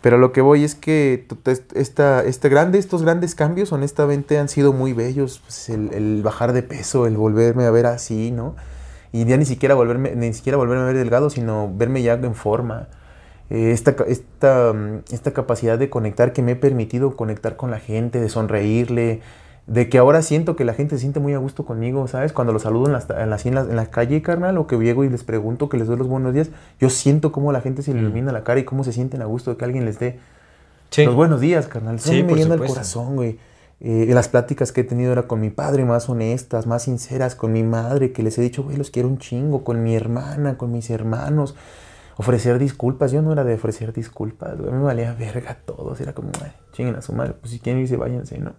Pero 0.00 0.16
lo 0.16 0.32
que 0.32 0.40
voy 0.40 0.64
es 0.64 0.74
que 0.74 1.26
esta, 1.74 2.24
este 2.24 2.48
grande, 2.48 2.78
estos 2.78 3.02
grandes 3.02 3.34
cambios, 3.34 3.72
honestamente, 3.72 4.38
han 4.38 4.48
sido 4.48 4.72
muy 4.72 4.92
bellos. 4.92 5.40
Pues 5.40 5.68
el, 5.68 5.92
el 5.92 6.22
bajar 6.22 6.52
de 6.52 6.62
peso, 6.62 7.06
el 7.06 7.16
volverme 7.16 7.64
a 7.64 7.70
ver 7.70 7.86
así, 7.86 8.30
¿no? 8.30 8.54
Y 9.12 9.24
ya 9.24 9.36
ni 9.36 9.44
siquiera 9.44 9.74
volverme, 9.74 10.14
ni 10.14 10.32
siquiera 10.32 10.56
volverme 10.56 10.84
a 10.84 10.86
ver 10.86 10.96
delgado, 10.96 11.30
sino 11.30 11.70
verme 11.74 12.02
ya 12.02 12.14
en 12.14 12.34
forma. 12.34 12.88
Eh, 13.50 13.72
esta, 13.72 13.96
esta, 14.06 14.72
mm, 14.72 15.04
esta 15.10 15.32
capacidad 15.32 15.78
de 15.78 15.90
conectar 15.90 16.32
que 16.32 16.42
me 16.42 16.52
he 16.52 16.56
permitido 16.56 17.16
conectar 17.16 17.56
con 17.56 17.70
la 17.70 17.80
gente, 17.80 18.20
de 18.20 18.28
sonreírle, 18.28 19.20
de 19.68 19.88
que 19.90 19.98
ahora 19.98 20.22
siento 20.22 20.56
que 20.56 20.64
la 20.64 20.72
gente 20.72 20.96
se 20.96 21.02
siente 21.02 21.20
muy 21.20 21.34
a 21.34 21.38
gusto 21.38 21.64
conmigo, 21.66 22.08
¿sabes? 22.08 22.32
Cuando 22.32 22.52
los 22.54 22.62
saludo 22.62 22.86
en 22.86 22.92
la, 22.94 23.04
en 23.22 23.28
la, 23.30 23.36
así 23.36 23.48
en 23.50 23.54
la, 23.54 23.60
en 23.60 23.76
la 23.76 23.86
calle, 23.86 24.22
carnal, 24.22 24.56
o 24.58 24.66
que 24.66 24.76
llego 24.78 25.04
y 25.04 25.10
les 25.10 25.24
pregunto, 25.24 25.68
que 25.68 25.76
les 25.76 25.86
doy 25.86 25.98
los 25.98 26.08
buenos 26.08 26.32
días, 26.32 26.48
yo 26.80 26.88
siento 26.90 27.32
cómo 27.32 27.52
la 27.52 27.60
gente 27.60 27.82
se 27.82 27.92
le 27.92 28.00
Mm. 28.00 28.04
ilumina 28.04 28.32
la 28.32 28.44
cara 28.44 28.58
y 28.60 28.64
cómo 28.64 28.82
se 28.82 28.92
sienten 28.92 29.20
a 29.22 29.26
gusto 29.26 29.50
de 29.52 29.56
que 29.58 29.64
alguien 29.66 29.84
les 29.84 29.98
dé 29.98 30.18
Sí. 30.90 31.04
los 31.04 31.14
buenos 31.14 31.40
días, 31.42 31.66
carnal. 31.68 31.96
Eso 31.96 32.10
Sí, 32.10 32.22
me 32.22 32.34
llena 32.34 32.54
el 32.54 32.64
corazón, 32.64 33.14
güey. 33.16 33.38
Eh, 33.80 34.06
las 34.12 34.26
pláticas 34.28 34.72
que 34.72 34.80
he 34.80 34.84
tenido 34.84 35.12
era 35.12 35.24
con 35.24 35.38
mi 35.38 35.50
padre, 35.50 35.84
más 35.84 36.08
honestas, 36.08 36.66
más 36.66 36.84
sinceras, 36.84 37.34
con 37.36 37.52
mi 37.52 37.62
madre, 37.62 38.10
que 38.10 38.22
les 38.22 38.36
he 38.38 38.40
dicho, 38.40 38.62
güey, 38.64 38.76
los 38.78 38.90
quiero 38.90 39.06
un 39.08 39.18
chingo, 39.18 39.62
con 39.64 39.82
mi 39.84 39.94
hermana, 39.94 40.56
con 40.56 40.72
mis 40.72 40.88
hermanos. 40.90 41.54
Ofrecer 42.16 42.58
disculpas, 42.58 43.12
yo 43.12 43.22
no 43.22 43.32
era 43.32 43.44
de 43.44 43.54
ofrecer 43.54 43.92
disculpas, 43.92 44.58
güey. 44.58 44.72
Me 44.72 44.82
valía 44.82 45.12
verga 45.14 45.50
a 45.52 45.54
todos. 45.54 46.00
Era 46.00 46.14
como, 46.14 46.30
"Ay, 46.42 46.52
chinguen 46.72 46.96
a 46.96 47.02
su 47.02 47.12
madre, 47.12 47.34
pues 47.40 47.52
si 47.52 47.60
quieren 47.60 47.82
irse, 47.82 47.96
váyanse, 47.96 48.38
¿no? 48.38 48.52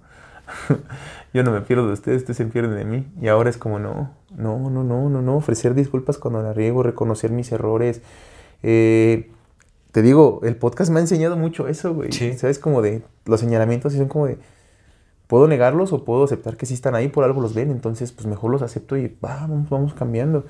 yo 1.34 1.44
no 1.44 1.52
me 1.52 1.62
pierdo 1.62 1.88
de 1.88 1.94
ustedes, 1.94 2.20
ustedes 2.20 2.38
se 2.38 2.46
pierden 2.46 2.76
de 2.76 2.86
mí. 2.86 3.08
Y 3.22 3.28
ahora 3.28 3.50
es 3.50 3.58
como, 3.58 3.80
no, 3.80 4.12
no, 4.36 4.70
no, 4.70 4.84
no, 4.84 5.10
no, 5.10 5.22
no. 5.22 5.38
Ofrecer 5.38 5.74
disculpas 5.74 6.18
cuando 6.18 6.42
la 6.42 6.54
riego, 6.54 6.84
reconocer 6.84 7.32
mis 7.32 7.52
errores. 7.52 8.02
Eh, 8.64 9.32
te 9.92 10.02
digo, 10.02 10.42
el 10.44 10.56
podcast 10.56 10.92
me 10.92 11.00
ha 11.00 11.02
enseñado 11.02 11.38
mucho 11.38 11.68
eso, 11.68 11.94
güey. 11.94 12.12
Sí. 12.12 12.34
¿Sabes? 12.34 12.60
Como 12.60 12.82
de 12.82 13.04
los 13.26 13.40
señalamientos 13.40 13.94
y 13.94 13.98
son 13.98 14.08
como 14.08 14.28
de. 14.28 14.38
Puedo 15.28 15.48
negarlos 15.48 15.94
o 15.94 16.06
puedo 16.06 16.24
aceptar 16.24 16.58
que 16.58 16.66
sí 16.66 16.74
están 16.74 16.96
ahí, 16.96 17.08
por 17.08 17.24
algo 17.24 17.40
los 17.40 17.54
ven, 17.54 17.70
entonces 17.70 18.12
pues 18.12 18.26
mejor 18.26 18.50
los 18.50 18.64
acepto 18.64 18.98
y 18.98 19.16
vamos, 19.22 19.70
vamos 19.70 19.94
cambiando. 19.94 20.46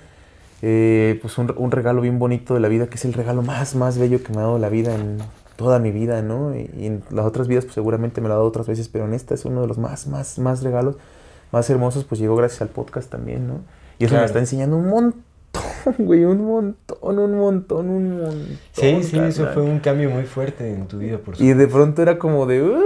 Eh, 0.61 1.19
pues 1.21 1.37
un, 1.37 1.53
un 1.57 1.71
regalo 1.71 1.99
bien 1.99 2.17
bonito 2.17 2.53
de 2.53 2.61
la 2.61 2.69
vida, 2.69 2.87
que 2.87 2.95
es 2.95 3.03
el 3.03 3.11
regalo 3.11 3.41
más, 3.41 3.75
más 3.75 3.97
bello 3.97 4.23
que 4.23 4.31
me 4.31 4.37
ha 4.37 4.43
dado 4.43 4.57
la 4.57 4.69
vida 4.69 4.95
en 4.95 5.17
toda 5.59 5.77
mi 5.79 5.91
vida, 5.91 6.21
¿no? 6.21 6.55
Y, 6.55 6.69
y 6.77 6.85
en 6.87 7.03
las 7.11 7.25
otras 7.25 7.47
vidas 7.49 7.65
pues 7.65 7.75
seguramente 7.75 8.21
me 8.21 8.29
lo 8.29 8.33
ha 8.35 8.37
dado 8.37 8.47
otras 8.47 8.65
veces, 8.67 8.87
pero 8.87 9.03
en 9.05 9.13
esta 9.13 9.33
es 9.33 9.43
uno 9.43 9.59
de 9.61 9.67
los 9.67 9.77
más, 9.77 10.07
más, 10.07 10.39
más 10.39 10.63
regalos, 10.63 10.95
más 11.51 11.69
hermosos, 11.69 12.05
pues 12.05 12.19
llegó 12.21 12.35
gracias 12.37 12.61
al 12.61 12.69
podcast 12.69 13.09
también, 13.11 13.45
¿no? 13.47 13.55
Y 13.99 14.05
eso 14.05 14.11
Claro. 14.11 14.21
me 14.21 14.25
está 14.27 14.39
enseñando 14.39 14.77
un 14.77 14.87
montón, 14.87 15.21
güey, 15.97 16.23
un 16.23 16.45
montón, 16.45 17.19
un 17.19 17.35
montón, 17.37 17.89
un 17.89 18.17
montón. 18.21 18.47
Sí, 18.71 19.03
sí, 19.03 19.19
eso 19.19 19.43
carnal. 19.43 19.53
fue 19.53 19.63
un 19.63 19.79
cambio 19.79 20.09
muy 20.09 20.23
fuerte 20.23 20.71
en 20.73 20.87
tu 20.87 20.97
vida, 20.99 21.17
por 21.17 21.33
Y 21.35 21.37
supuesto. 21.39 21.57
de 21.59 21.67
pronto 21.67 22.01
era 22.01 22.17
como 22.17 22.45
de. 22.45 22.63
Uh, 22.63 22.77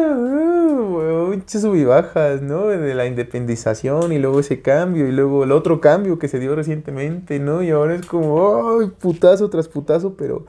uh, 0.00 1.24
uh, 1.30 1.34
muchas 1.34 1.62
sub 1.62 1.74
y 1.76 1.84
bajas, 1.84 2.42
¿no? 2.42 2.66
De 2.66 2.94
la 2.94 3.06
independización 3.06 4.12
y 4.12 4.18
luego 4.18 4.40
ese 4.40 4.60
cambio 4.62 5.06
y 5.08 5.12
luego 5.12 5.44
el 5.44 5.52
otro 5.52 5.80
cambio 5.80 6.18
que 6.18 6.28
se 6.28 6.38
dio 6.38 6.54
recientemente, 6.54 7.38
¿no? 7.38 7.62
Y 7.62 7.70
ahora 7.70 7.94
es 7.94 8.04
como, 8.06 8.78
¡ay! 8.80 8.90
Putazo 9.00 9.48
tras 9.50 9.68
putazo, 9.68 10.14
pero. 10.16 10.44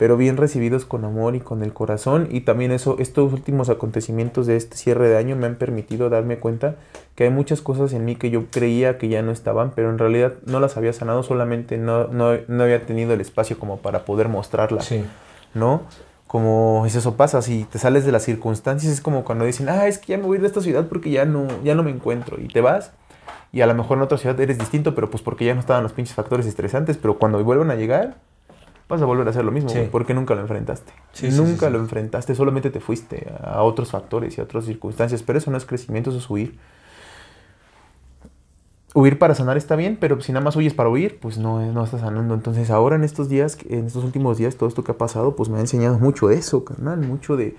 Pero 0.00 0.16
bien 0.16 0.38
recibidos 0.38 0.86
con 0.86 1.04
amor 1.04 1.36
y 1.36 1.40
con 1.40 1.62
el 1.62 1.74
corazón. 1.74 2.26
Y 2.30 2.40
también 2.40 2.72
eso, 2.72 2.96
estos 2.98 3.30
últimos 3.34 3.68
acontecimientos 3.68 4.46
de 4.46 4.56
este 4.56 4.78
cierre 4.78 5.10
de 5.10 5.18
año 5.18 5.36
me 5.36 5.44
han 5.44 5.56
permitido 5.56 6.08
darme 6.08 6.38
cuenta 6.38 6.76
que 7.14 7.24
hay 7.24 7.30
muchas 7.30 7.60
cosas 7.60 7.92
en 7.92 8.06
mí 8.06 8.16
que 8.16 8.30
yo 8.30 8.46
creía 8.50 8.96
que 8.96 9.08
ya 9.08 9.20
no 9.20 9.30
estaban, 9.30 9.72
pero 9.72 9.90
en 9.90 9.98
realidad 9.98 10.32
no 10.46 10.58
las 10.58 10.78
había 10.78 10.94
sanado, 10.94 11.22
solamente 11.22 11.76
no, 11.76 12.06
no, 12.06 12.32
no 12.48 12.62
había 12.62 12.86
tenido 12.86 13.12
el 13.12 13.20
espacio 13.20 13.58
como 13.58 13.76
para 13.76 14.06
poder 14.06 14.30
mostrarlas. 14.30 14.86
Sí. 14.86 15.04
¿no? 15.52 15.82
Como 16.26 16.84
es 16.86 16.94
eso 16.94 17.16
pasa, 17.16 17.42
si 17.42 17.64
te 17.64 17.78
sales 17.78 18.06
de 18.06 18.12
las 18.12 18.22
circunstancias, 18.22 18.90
es 18.90 19.00
como 19.00 19.24
cuando 19.24 19.44
dicen, 19.44 19.68
ah, 19.68 19.86
es 19.86 19.98
que 19.98 20.12
ya 20.12 20.16
me 20.16 20.24
voy 20.24 20.38
de 20.38 20.46
esta 20.46 20.62
ciudad 20.62 20.86
porque 20.88 21.10
ya 21.10 21.26
no, 21.26 21.46
ya 21.62 21.74
no 21.74 21.82
me 21.82 21.90
encuentro, 21.90 22.40
y 22.40 22.48
te 22.48 22.60
vas, 22.60 22.92
Y 23.52 23.62
a 23.62 23.66
lo 23.66 23.74
mejor 23.74 23.98
en 23.98 24.04
otra 24.04 24.16
ciudad 24.16 24.40
eres 24.40 24.58
distinto, 24.58 24.94
pero 24.94 25.10
pues 25.10 25.22
porque 25.22 25.44
ya 25.44 25.54
no 25.54 25.60
estaban 25.60 25.82
los 25.82 25.92
pinches 25.92 26.14
factores 26.14 26.46
estresantes. 26.46 26.96
Pero 26.96 27.18
cuando 27.18 27.42
vuelvan 27.42 27.72
a 27.72 27.74
llegar, 27.74 28.14
vas 28.90 29.00
a 29.00 29.06
volver 29.06 29.26
a 29.26 29.30
hacer 29.30 29.44
lo 29.44 29.52
mismo, 29.52 29.70
Sí. 29.70 29.88
porque 29.90 30.12
nunca 30.12 30.34
lo 30.34 30.42
enfrentaste. 30.42 30.92
Sí, 31.12 31.30
nunca 31.30 31.68
sí, 31.68 31.72
lo 31.72 31.78
enfrentaste, 31.78 32.34
solamente 32.34 32.68
te 32.70 32.80
fuiste 32.80 33.32
a 33.42 33.62
otros 33.62 33.90
factores 33.90 34.36
y 34.36 34.40
a 34.42 34.44
otras 34.44 34.66
circunstancias. 34.66 35.22
Pero 35.22 35.38
eso 35.38 35.50
no 35.50 35.56
es 35.56 35.64
crecimiento, 35.64 36.10
eso 36.10 36.18
es 36.18 36.28
huir. 36.28 36.58
Huir 38.92 39.18
para 39.20 39.36
sanar 39.36 39.56
está 39.56 39.76
bien, 39.76 39.96
pero 40.00 40.20
si 40.20 40.32
nada 40.32 40.44
más 40.44 40.56
huyes 40.56 40.74
para 40.74 40.88
huir, 40.88 41.20
pues 41.20 41.38
no, 41.38 41.60
no 41.72 41.84
estás 41.84 42.00
sanando. 42.00 42.34
Entonces 42.34 42.70
ahora 42.70 42.96
en 42.96 43.04
estos 43.04 43.28
días, 43.28 43.56
en 43.68 43.86
estos 43.86 44.02
últimos 44.02 44.36
días, 44.36 44.56
todo 44.56 44.68
esto 44.68 44.82
que 44.82 44.90
ha 44.90 44.98
pasado, 44.98 45.36
pues 45.36 45.48
me 45.48 45.58
ha 45.58 45.60
enseñado 45.60 45.98
mucho 46.00 46.26
de 46.26 46.34
eso, 46.34 46.64
carnal, 46.64 47.00
mucho 47.00 47.36
de, 47.36 47.56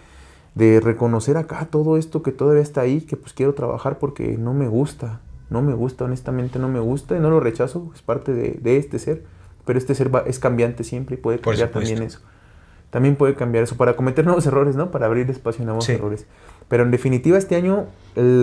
de 0.56 0.82
reconocer 0.82 1.38
acá 1.38 1.68
todo 1.72 1.96
esto 1.96 2.22
que 2.22 2.34
todavía 2.34 2.62
está 2.62 2.82
ahí, 2.82 3.00
que 3.00 3.16
pues 3.16 3.32
quiero 3.32 3.54
trabajar 3.54 3.98
porque 3.98 4.38
no 4.38 4.54
me 4.54 4.68
gusta, 4.68 5.22
no 5.50 5.62
me 5.62 5.74
gusta, 5.74 6.04
honestamente 6.04 6.60
no 6.60 6.68
me 6.68 6.82
gusta 6.82 7.16
y 7.16 7.22
no 7.22 7.30
lo 7.30 7.40
rechazo, 7.40 7.90
es 7.96 8.02
parte 8.02 8.34
de, 8.34 8.60
de 8.62 8.76
este 8.76 9.00
ser, 9.00 9.24
pero 9.66 9.78
este 9.80 9.96
ser 9.96 10.14
va- 10.14 10.24
es 10.28 10.40
cambiante 10.40 10.84
siempre 10.84 11.16
y 11.16 11.18
puede 11.20 11.40
cambiar 11.40 11.70
también 11.70 12.02
eso. 12.04 12.20
También 12.90 13.16
puede 13.16 13.36
cambiar 13.36 13.64
eso 13.64 13.78
para 13.78 13.96
cometer 13.96 14.26
nuevos 14.26 14.46
errores, 14.46 14.76
¿no? 14.76 14.92
Para 14.92 15.06
abrir 15.06 15.30
espacio 15.30 15.64
a 15.64 15.66
nuevos 15.66 15.86
Sí. 15.86 15.94
errores. 15.94 16.26
Pero 16.68 16.84
en 16.84 16.92
definitiva 16.92 17.38
este 17.38 17.56
año, 17.56 17.86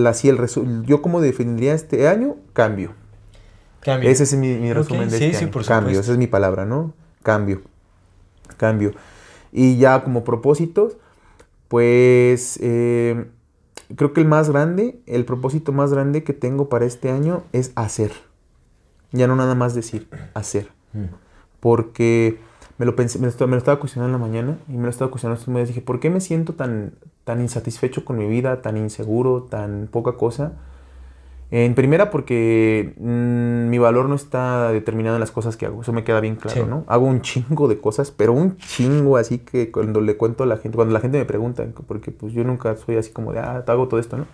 así 0.07 0.29
el 0.29 0.37
resu- 0.37 0.83
yo 0.85 1.01
como 1.01 1.21
definiría 1.21 1.73
este 1.73 2.07
año, 2.07 2.35
cambio. 2.53 2.91
Cambio. 3.81 4.09
Ese 4.09 4.23
es 4.23 4.33
mi, 4.35 4.55
mi 4.57 4.73
resumen 4.73 5.09
de 5.09 5.17
sí, 5.17 5.23
este 5.25 5.37
sí, 5.37 5.43
año. 5.45 5.53
por 5.53 5.65
Cambio, 5.65 5.99
esa 5.99 6.11
es 6.11 6.17
mi 6.17 6.27
palabra, 6.27 6.65
¿no? 6.65 6.93
Cambio. 7.23 7.61
Cambio. 8.57 8.91
Y 9.51 9.77
ya 9.77 10.03
como 10.03 10.23
propósitos, 10.23 10.97
pues 11.69 12.59
eh, 12.61 13.25
creo 13.95 14.13
que 14.13 14.21
el 14.21 14.27
más 14.27 14.49
grande, 14.49 14.99
el 15.05 15.25
propósito 15.25 15.71
más 15.71 15.91
grande 15.93 16.23
que 16.23 16.33
tengo 16.33 16.69
para 16.69 16.85
este 16.85 17.09
año 17.09 17.43
es 17.53 17.71
hacer. 17.75 18.11
Ya 19.11 19.27
no 19.27 19.35
nada 19.35 19.55
más 19.55 19.73
decir, 19.75 20.07
hacer. 20.33 20.69
Mm. 20.93 21.05
Porque 21.59 22.39
me 22.77 22.85
lo, 22.85 22.95
pensé, 22.95 23.19
me, 23.19 23.25
lo 23.25 23.29
estaba, 23.29 23.47
me 23.47 23.55
lo 23.55 23.59
estaba 23.59 23.79
cuestionando 23.79 24.15
en 24.15 24.21
la 24.21 24.27
mañana 24.27 24.57
y 24.69 24.73
me 24.77 24.83
lo 24.83 24.89
estaba 24.89 25.11
cuestionando 25.11 25.39
estos 25.39 25.53
meses. 25.53 25.69
Dije, 25.69 25.81
¿por 25.81 25.99
qué 25.99 26.09
me 26.09 26.21
siento 26.21 26.53
tan, 26.53 26.93
tan 27.25 27.41
insatisfecho 27.41 28.05
con 28.05 28.17
mi 28.17 28.27
vida, 28.27 28.61
tan 28.61 28.77
inseguro, 28.77 29.43
tan 29.43 29.89
poca 29.91 30.13
cosa? 30.13 30.53
En 31.51 31.73
primera, 31.73 32.11
porque 32.11 32.93
mm, 32.97 33.69
mi 33.69 33.79
valor 33.79 34.07
no 34.07 34.13
está 34.13 34.71
determinado 34.71 35.15
en 35.15 35.19
las 35.19 35.31
cosas 35.31 35.57
que 35.57 35.65
hago. 35.65 35.81
Eso 35.81 35.91
me 35.93 36.03
queda 36.03 36.19
bien 36.19 36.35
claro, 36.35 36.61
Sí. 36.63 36.69
¿no? 36.69 36.83
Hago 36.87 37.07
un 37.07 37.21
chingo 37.21 37.67
de 37.67 37.79
cosas, 37.79 38.11
pero 38.11 38.33
un 38.33 38.57
chingo 38.57 39.17
así 39.17 39.39
que 39.39 39.71
cuando 39.71 39.99
le 39.99 40.15
cuento 40.15 40.43
a 40.43 40.47
la 40.47 40.57
gente, 40.57 40.75
cuando 40.75 40.93
la 40.93 40.99
gente 40.99 41.17
me 41.17 41.25
pregunta, 41.25 41.65
porque 41.87 42.11
pues 42.11 42.33
yo 42.33 42.43
nunca 42.43 42.75
soy 42.75 42.97
así 42.97 43.11
como 43.11 43.33
de, 43.33 43.39
ah, 43.39 43.63
te 43.65 43.71
hago 43.71 43.87
todo 43.87 43.99
esto, 43.99 44.15
¿no? 44.15 44.25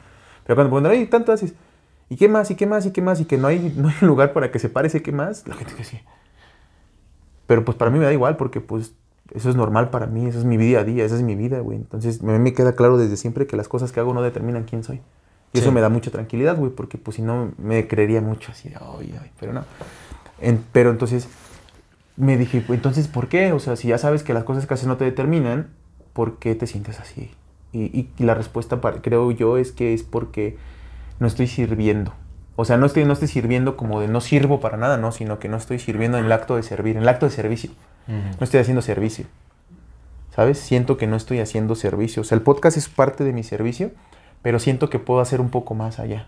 Pero 0.45 0.56
cuando 0.56 0.65
me 0.65 0.82
preguntan, 0.82 0.91
ay, 0.91 1.06
tanto 1.07 1.32
haces, 1.32 1.53
¿y 2.10 2.18
qué 2.18 2.27
más? 2.27 2.52
¿Y 2.52 2.56
qué 2.56 2.68
más? 2.68 2.86
¿Y 2.86 2.91
qué 2.91 3.02
más? 3.02 3.22
Y 3.22 3.26
que 3.26 3.38
no 3.38 3.48
hay, 3.48 3.73
no 3.77 3.88
hay 3.88 3.95
lugar 4.02 4.34
para 4.34 4.52
que 4.52 4.60
se 4.60 4.68
pare 4.68 4.90
ese 4.90 5.02
qué 5.02 5.14
más, 5.14 5.48
la 5.48 5.56
gente 5.56 5.73
que 5.73 5.86
sí. 5.86 5.99
Pero 7.48 7.64
pues 7.66 7.78
para 7.78 7.92
mí 7.92 8.00
me 8.00 8.06
da 8.06 8.14
igual, 8.14 8.38
porque 8.38 8.62
pues 8.62 8.94
eso 9.34 9.50
es 9.50 9.56
normal 9.56 9.90
para 9.90 10.06
mí, 10.08 10.28
eso 10.28 10.40
es 10.40 10.46
mi 10.46 10.58
día 10.58 10.80
a 10.80 10.84
día, 10.84 11.04
esa 11.06 11.16
es 11.16 11.22
mi 11.24 11.36
vida, 11.36 11.60
güey. 11.60 11.78
Entonces 11.78 12.22
a 12.22 12.26
mí 12.26 12.40
me 12.40 12.54
queda 12.54 12.74
claro 12.76 12.98
desde 12.98 13.18
siempre 13.18 13.48
que 13.48 13.56
las 13.58 13.68
cosas 13.68 13.92
que 13.92 14.00
hago 14.00 14.14
no 14.14 14.22
determinan 14.22 14.64
quién 14.64 14.84
soy. 14.84 15.02
Y 15.54 15.60
eso 15.60 15.72
me 15.72 15.80
da 15.82 15.90
mucha 15.90 16.12
tranquilidad, 16.12 16.58
güey, 16.58 16.72
porque 16.72 16.98
pues 16.98 17.16
si 17.16 17.22
no 17.22 17.52
me 17.58 17.88
creería 17.88 18.20
mucho 18.22 18.52
así 18.52 18.70
de, 18.70 18.76
ay, 18.76 19.18
ay, 19.22 19.32
pero 19.40 19.54
no. 19.54 19.64
En- 20.42 20.62
pero 20.74 20.90
entonces 20.90 21.30
me 22.18 22.38
dije, 22.38 22.62
pues, 22.66 22.78
entonces, 22.78 23.08
¿por 23.08 23.28
qué? 23.30 23.52
O 23.54 23.60
sea, 23.60 23.76
si 23.76 23.88
ya 23.90 23.98
sabes 23.98 24.24
que 24.24 24.34
las 24.34 24.44
cosas 24.44 24.66
que 24.68 24.74
haces 24.74 24.88
no 24.88 24.98
te 24.98 25.06
determinan, 25.06 25.68
¿por 26.14 26.40
qué 26.40 26.56
te 26.56 26.68
sientes 26.68 27.00
así? 27.00 27.32
Y, 27.72 27.84
y- 27.84 28.10
y 28.18 28.24
la 28.24 28.34
respuesta, 28.36 28.82
para- 28.82 29.02
creo 29.02 29.32
yo, 29.32 29.58
es 29.58 29.72
que 29.72 29.94
es 29.94 30.04
porque 30.04 30.58
no 31.20 31.28
estoy 31.28 31.48
sirviendo. 31.48 32.14
O 32.57 32.64
sea, 32.65 32.77
no 32.77 32.86
estoy, 32.86 33.03
no 33.06 33.14
estoy 33.14 33.27
sirviendo 33.27 33.76
como 33.76 33.99
de 33.99 34.07
no 34.07 34.22
sirvo 34.22 34.60
para 34.61 34.77
nada, 34.77 34.98
no, 34.98 35.11
sino 35.11 35.40
que 35.40 35.49
no 35.49 35.57
estoy 35.57 35.77
sirviendo 35.80 36.18
en 36.18 36.26
el 36.26 36.32
acto 36.32 36.56
de 36.56 36.64
servir, 36.64 36.95
en 36.95 37.03
el 37.03 37.10
acto 37.10 37.26
de 37.26 37.32
servicio. 37.32 37.72
No 38.07 38.44
estoy 38.44 38.60
haciendo 38.60 38.82
servicio. 38.82 39.26
¿Sabes? 40.36 40.60
Siento 40.60 40.98
que 40.98 41.07
no 41.07 41.15
estoy 41.15 41.40
haciendo 41.40 41.76
servicio. 41.76 42.22
O 42.22 42.26
sea, 42.26 42.36
el 42.38 42.41
podcast 42.41 42.77
es 42.77 42.90
parte 42.90 43.23
de 43.23 43.32
mi 43.34 43.44
servicio, 43.44 43.91
pero 44.41 44.60
siento 44.60 44.90
que 44.90 44.99
puedo 44.99 45.22
hacer 45.22 45.40
un 45.41 45.49
poco 45.49 45.76
más 45.76 45.98
allá. 45.99 46.27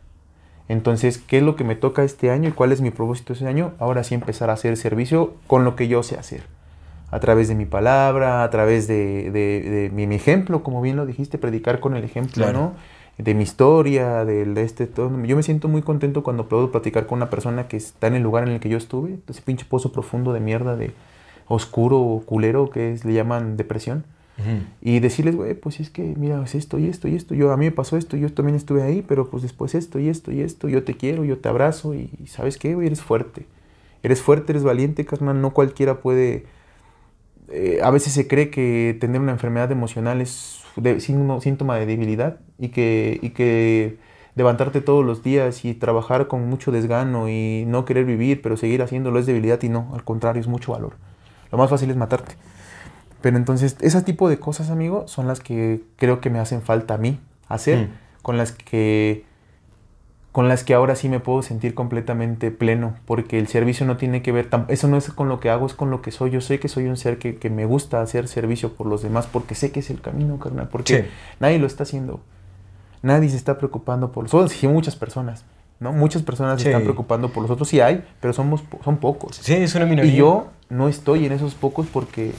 Entonces, 0.69 1.17
¿qué 1.17 1.37
es 1.37 1.43
lo 1.43 1.55
que 1.55 1.63
me 1.63 1.75
toca 1.75 2.03
este 2.03 2.29
año 2.31 2.49
y 2.49 2.51
cuál 2.51 2.71
es 2.71 2.81
mi 2.81 2.89
propósito 2.91 3.33
este 3.33 3.47
año? 3.47 3.73
Ahora 3.79 4.03
sí 4.03 4.15
empezar 4.15 4.49
a 4.49 4.53
hacer 4.53 4.75
servicio 4.77 5.35
con 5.47 5.63
lo 5.65 5.75
que 5.75 5.87
yo 5.87 6.03
sé 6.03 6.17
hacer. 6.17 6.43
A 7.11 7.19
través 7.21 7.47
de 7.47 7.55
mi 7.55 7.65
palabra, 7.65 8.43
a 8.43 8.49
través 8.49 8.87
de, 8.87 9.31
de- 9.31 9.61
de 9.61 9.89
mi, 9.93 10.07
mi 10.07 10.15
ejemplo, 10.15 10.63
como 10.63 10.81
bien 10.81 10.95
lo 10.97 11.05
dijiste, 11.05 11.37
predicar 11.37 11.79
con 11.79 11.95
el 11.95 12.03
ejemplo, 12.03 12.43
Claro. 12.43 12.59
¿no? 12.59 12.73
De 13.18 13.34
mi 13.34 13.44
historia, 13.44 14.26
del- 14.26 14.53
de 14.53 14.61
este 14.64 14.85
todo. 14.85 15.11
Yo 15.23 15.35
me 15.35 15.44
siento 15.44 15.68
muy 15.68 15.81
contento 15.81 16.22
cuando 16.23 16.48
puedo 16.48 16.72
platicar 16.72 17.07
con 17.07 17.18
una 17.18 17.30
persona 17.30 17.68
que 17.68 17.77
está 17.77 18.07
en 18.07 18.14
el 18.15 18.23
lugar 18.23 18.48
en 18.48 18.53
el 18.53 18.60
que 18.60 18.69
yo 18.69 18.77
estuve, 18.77 19.18
ese 19.27 19.41
pinche 19.41 19.65
pozo 19.65 19.91
profundo 19.91 20.34
de 20.34 20.39
mierda, 20.39 20.76
de 20.76 20.91
oscuro, 21.48 22.22
culero, 22.26 22.69
que 22.69 22.94
es, 22.94 23.06
le 23.06 23.14
llaman 23.14 23.57
depresión. 23.57 24.03
Y 24.84 24.99
decirles, 24.99 25.35
güey, 25.35 25.56
pues 25.56 25.80
es 25.80 25.89
que, 25.89 26.14
mira, 26.15 26.44
es 26.44 26.53
esto 26.53 26.77
y 26.77 26.85
esto 26.88 27.07
y 27.07 27.15
esto. 27.15 27.34
Yo, 27.34 27.52
a 27.52 27.57
mí 27.57 27.65
me 27.65 27.72
pasó 27.72 27.98
esto, 27.98 28.18
yo 28.18 28.31
también 28.31 28.56
estuve 28.56 28.84
ahí, 28.84 29.02
pero 29.02 29.31
pues 29.31 29.41
después 29.41 29.73
esto 29.73 29.98
y 29.98 30.10
esto 30.10 30.31
y 30.31 30.41
esto. 30.41 30.69
Yo 30.69 30.84
te 30.84 30.94
quiero, 30.94 31.23
yo 31.23 31.39
te 31.39 31.49
abrazo 31.49 31.95
y, 31.95 32.11
y 32.23 32.27
¿sabes 32.27 32.57
qué, 32.60 32.76
güey? 32.76 32.85
Eres 32.85 33.02
fuerte. 33.02 33.48
Eres 34.03 34.22
fuerte, 34.22 34.52
eres 34.52 34.64
valiente, 34.64 35.06
carnal. 35.06 35.41
No 35.41 35.56
cualquiera 35.56 36.02
puede... 36.02 36.45
eh, 37.49 37.80
a 37.81 37.89
veces 37.89 38.14
se 38.14 38.27
cree 38.27 38.52
que 38.52 38.95
tener 38.99 39.22
una 39.22 39.31
enfermedad 39.31 39.72
emocional 39.72 40.22
es 40.22 40.56
de- 40.77 40.99
signo- 40.99 41.41
síntoma 41.41 41.75
de 41.77 41.85
debilidad 41.85 42.37
y 42.59 42.69
que, 42.69 43.19
y 43.21 43.29
que 43.31 43.97
levantarte 44.35 44.81
todos 44.81 45.03
los 45.05 45.23
días 45.23 45.65
y 45.65 45.73
trabajar 45.73 46.27
con 46.27 46.47
mucho 46.49 46.71
desgano 46.71 47.27
y 47.29 47.65
no 47.67 47.85
querer 47.85 48.05
vivir, 48.05 48.41
pero 48.41 48.55
seguir 48.57 48.81
haciéndolo 48.81 49.19
es 49.19 49.25
debilidad 49.25 49.61
y 49.63 49.69
no, 49.69 49.89
al 49.93 50.03
contrario, 50.03 50.39
es 50.39 50.47
mucho 50.47 50.71
valor. 50.73 50.93
Lo 51.51 51.57
más 51.57 51.69
fácil 51.69 51.89
es 51.89 51.95
matarte. 51.97 52.35
Pero 53.21 53.35
entonces, 53.37 53.77
ese 53.81 54.01
tipo 54.03 54.29
de 54.29 54.37
cosas, 54.39 54.69
amigo, 54.69 55.07
son 55.07 55.27
las 55.27 55.39
que 55.39 55.81
creo 55.95 56.21
que 56.21 56.29
me 56.29 56.39
hacen 56.39 56.61
falta 56.61 56.93
a 56.93 56.97
mí 56.97 57.19
hacer, 57.47 57.87
Mm. 57.87 57.91
con 58.21 58.37
las 58.37 58.51
que 58.51 59.25
con 60.38 60.47
las 60.47 60.64
que 60.64 60.76
ahora 60.76 60.95
sí 60.95 61.09
me 61.09 61.19
puedo 61.19 61.41
sentir 61.41 61.73
completamente 61.73 62.51
pleno, 62.51 62.93
porque 63.07 63.39
el 63.39 63.47
servicio 63.47 63.88
no 63.88 63.97
tiene 63.97 64.22
que 64.22 64.31
ver, 64.31 64.47
eso 64.68 64.88
no 64.88 64.95
es 64.95 65.09
con 65.09 65.30
lo 65.30 65.39
que 65.39 65.49
hago, 65.49 65.65
es 65.65 65.73
con 65.73 65.89
lo 65.89 66.03
que 66.03 66.11
soy. 66.11 66.30
Yo 66.30 66.41
sé 66.41 66.59
que 66.59 66.68
soy 66.68 66.85
un 66.85 66.95
ser 66.95 67.18
que, 67.18 67.38
que 67.38 67.49
me 67.49 67.65
gusta 67.65 68.03
hacer 68.03 68.27
servicio 68.27 68.73
por 68.73 68.85
los 68.85 69.01
demás, 69.01 69.26
porque 69.26 69.55
sé 69.55 69.72
que 69.72 69.80
es 69.80 69.89
el 69.89 69.99
camino, 69.99 70.38
carnal, 70.38 70.69
porque 70.72 70.95
Sí. 71.01 71.09
nadie 71.39 71.57
lo 71.57 71.65
está 71.65 71.81
haciendo. 71.81 72.19
Nadie 73.01 73.30
se 73.31 73.35
está 73.35 73.57
preocupando 73.57 74.11
por 74.11 74.26
los 74.26 74.34
otros, 74.35 74.51
sí, 74.51 74.68
muchas 74.68 74.95
personas, 74.95 75.43
¿no? 75.80 75.91
Muchas 75.91 76.22
personas 76.22 76.61
se 76.61 76.69
están 76.69 76.84
preocupando 76.84 77.30
por 77.30 77.41
los 77.41 77.49
otros, 77.49 77.68
sí 77.68 77.81
hay, 77.81 78.05
pero 78.22 78.31
somos, 78.31 78.64
son 78.85 78.97
pocos. 78.97 79.38
Sí, 79.38 79.55
es 79.55 79.73
una 79.73 79.88
minoría. 79.88 80.14
Y 80.14 80.18
yo 80.18 80.49
no 80.69 80.88
estoy 80.88 81.26
en 81.26 81.31
esos 81.31 81.55
pocos 81.55 81.88
porque 81.91 82.31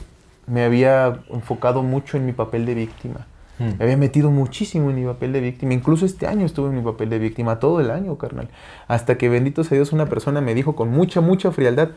me 0.47 0.62
había 0.62 1.19
enfocado 1.31 1.83
mucho 1.83 2.16
en 2.16 2.27
mi 2.27 2.33
papel 2.33 2.65
de 2.65 2.75
víctima. 2.77 3.27
Mm. 3.59 3.65
Me 3.79 3.85
había 3.85 3.97
metido 3.97 4.31
muchísimo 4.31 4.91
en 4.91 4.97
mi 4.97 5.05
papel 5.05 5.33
de 5.33 5.41
víctima. 5.41 5.75
Incluso 5.75 6.07
este 6.07 6.27
año 6.27 6.47
estuve 6.47 6.69
en 6.71 6.77
mi 6.77 6.83
papel 6.83 7.11
de 7.11 7.19
víctima, 7.19 7.59
todo 7.59 7.81
el 7.81 7.91
año, 7.91 8.17
carnal. 8.19 8.49
Hasta 8.87 9.19
que, 9.19 9.29
bendito 9.29 9.65
sea 9.65 9.77
Dios, 9.77 9.93
una 9.93 10.07
persona 10.07 10.41
me 10.41 10.55
dijo 10.55 10.77
con 10.77 10.91
mucha, 10.91 11.21
mucha 11.21 11.51
frialdad, 11.51 11.91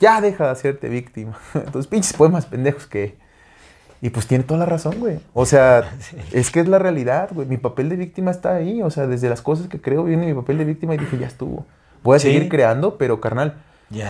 ya 0.00 0.20
deja 0.20 0.44
de 0.46 0.50
hacerte 0.50 0.88
víctima. 0.88 1.38
Entonces, 1.54 1.86
pinches 1.86 2.12
poemas 2.14 2.46
pendejos 2.46 2.86
que... 2.86 3.16
Y 4.04 4.10
pues 4.10 4.26
tiene 4.26 4.42
toda 4.42 4.58
la 4.58 4.66
razón, 4.66 4.96
güey. 4.98 5.20
O 5.32 5.46
sea, 5.46 5.92
es 6.32 6.50
que 6.50 6.58
es 6.60 6.66
la 6.66 6.80
realidad, 6.80 7.28
güey. 7.32 7.46
Mi 7.46 7.56
papel 7.56 7.88
de 7.88 7.94
víctima 7.96 8.32
está 8.32 8.56
ahí. 8.56 8.82
O 8.82 8.90
sea, 8.90 9.06
desde 9.06 9.28
las 9.28 9.42
cosas 9.42 9.68
que 9.68 9.80
creo 9.80 10.02
viene 10.02 10.26
mi 10.26 10.34
papel 10.34 10.58
de 10.58 10.64
víctima 10.64 10.94
y 10.94 10.98
dije, 10.98 11.18
ya 11.18 11.28
estuvo. 11.28 11.66
Voy 12.02 12.16
a 12.16 12.18
Sí. 12.18 12.26
seguir 12.32 12.48
creando, 12.48 12.98
pero 12.98 13.20
carnal, 13.20 13.62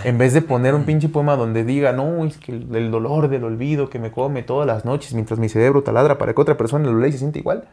En 0.04 0.18
vez 0.18 0.32
de 0.34 0.42
poner 0.42 0.74
un 0.74 0.84
pinche 0.84 1.09
poema 1.09 1.36
donde 1.36 1.64
diga, 1.64 1.92
no, 1.92 2.24
es 2.24 2.36
que 2.38 2.52
el, 2.52 2.74
el 2.74 2.90
dolor 2.90 3.28
del 3.28 3.44
olvido 3.44 3.90
que 3.90 3.98
me 3.98 4.10
come 4.10 4.42
todas 4.42 4.66
las 4.66 4.84
noches 4.84 5.14
mientras 5.14 5.38
mi 5.40 5.48
cerebro 5.48 5.82
taladra 5.82 6.18
para 6.18 6.34
que 6.34 6.40
otra 6.40 6.56
persona 6.56 6.88
lo 6.90 6.98
lea 6.98 7.09
y 7.09 7.12
se 7.12 7.18
siente 7.18 7.38
igual, 7.38 7.64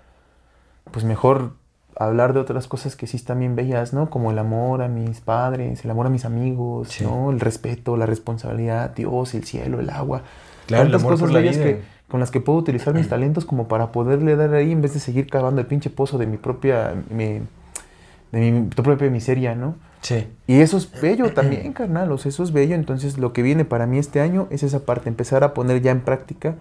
pues 0.91 1.05
mejor 1.05 1.51
hablar 1.95 2.33
de 2.33 2.39
otras 2.39 2.67
cosas 2.67 2.95
que 2.95 3.07
sí 3.07 3.17
están 3.17 3.39
bien 3.39 3.55
bellas, 3.55 3.93
¿no? 3.93 4.09
Como 4.09 4.31
el 4.31 4.39
amor 4.39 4.81
a 4.81 4.87
mis 4.87 5.19
padres, 5.19 5.83
el 5.83 5.91
amor 5.91 6.05
a 6.07 6.09
mis 6.09 6.23
amigos, 6.25 6.87
Sí. 6.89 7.03
¿no? 7.03 7.29
El 7.31 7.39
respeto, 7.39 7.97
la 7.97 8.05
responsabilidad, 8.05 8.91
Dios, 8.95 9.33
el 9.35 9.43
cielo, 9.43 9.79
el 9.79 9.89
agua. 9.89 10.21
Claro, 10.67 10.83
el 10.85 10.91
Tantas 10.91 11.01
amor 11.01 11.13
cosas 11.13 11.25
por 11.27 11.33
la 11.33 11.39
bellas 11.39 11.57
vida. 11.57 11.65
que, 11.65 11.81
con 12.07 12.19
las 12.21 12.31
que 12.31 12.39
puedo 12.41 12.57
utilizar 12.57 12.93
mis 12.93 13.09
talentos 13.09 13.43
como 13.45 13.67
para 13.67 13.91
poderle 13.91 14.35
dar 14.35 14.53
ahí 14.53 14.71
en 14.71 14.81
vez 14.81 14.93
de 14.93 14.99
seguir 14.99 15.27
cavando 15.29 15.59
el 15.61 15.67
pinche 15.67 15.89
pozo 15.89 16.17
de 16.17 16.25
mi 16.27 16.37
propia, 16.37 16.93
mi- 17.09 17.41
de 18.31 18.51
mi 18.51 18.69
propia 18.69 19.09
miseria, 19.09 19.55
¿no? 19.55 19.75
Sí. 20.01 20.27
Y 20.47 20.61
eso 20.61 20.77
es 20.77 20.89
bello 21.01 21.33
también, 21.33 21.73
carnal. 21.73 22.11
O 22.11 22.17
sea, 22.17 22.29
eso 22.29 22.43
es 22.43 22.51
bello. 22.51 22.75
Entonces, 22.75 23.17
lo 23.17 23.33
que 23.33 23.41
viene 23.41 23.65
para 23.65 23.85
mí 23.85 23.97
este 23.97 24.21
año 24.21 24.47
es 24.49 24.63
esa 24.63 24.85
parte, 24.85 25.09
empezar 25.09 25.43
a 25.43 25.53
poner 25.53 25.81
ya 25.81 25.91
en 25.91 26.01
práctica 26.01 26.55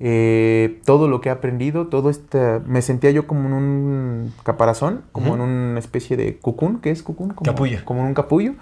eh, 0.00 0.80
todo 0.84 1.08
lo 1.08 1.20
que 1.20 1.28
he 1.28 1.32
aprendido. 1.32 1.88
Todo 1.88 2.10
este. 2.10 2.60
Me 2.66 2.82
sentía 2.82 3.10
yo 3.10 3.26
como 3.26 3.48
en 3.48 3.52
un 3.52 4.34
caparazón, 4.44 5.02
como 5.12 5.34
en 5.34 5.40
una 5.40 5.78
especie 5.78 6.16
de 6.16 6.36
cucún. 6.36 6.80
¿Qué 6.80 6.90
es 6.90 7.02
cucún? 7.02 7.30
Como, 7.30 7.50
Capullo. 7.50 7.78
Como 7.84 8.00
en 8.00 8.06
un 8.06 8.14
capullo. 8.14 8.54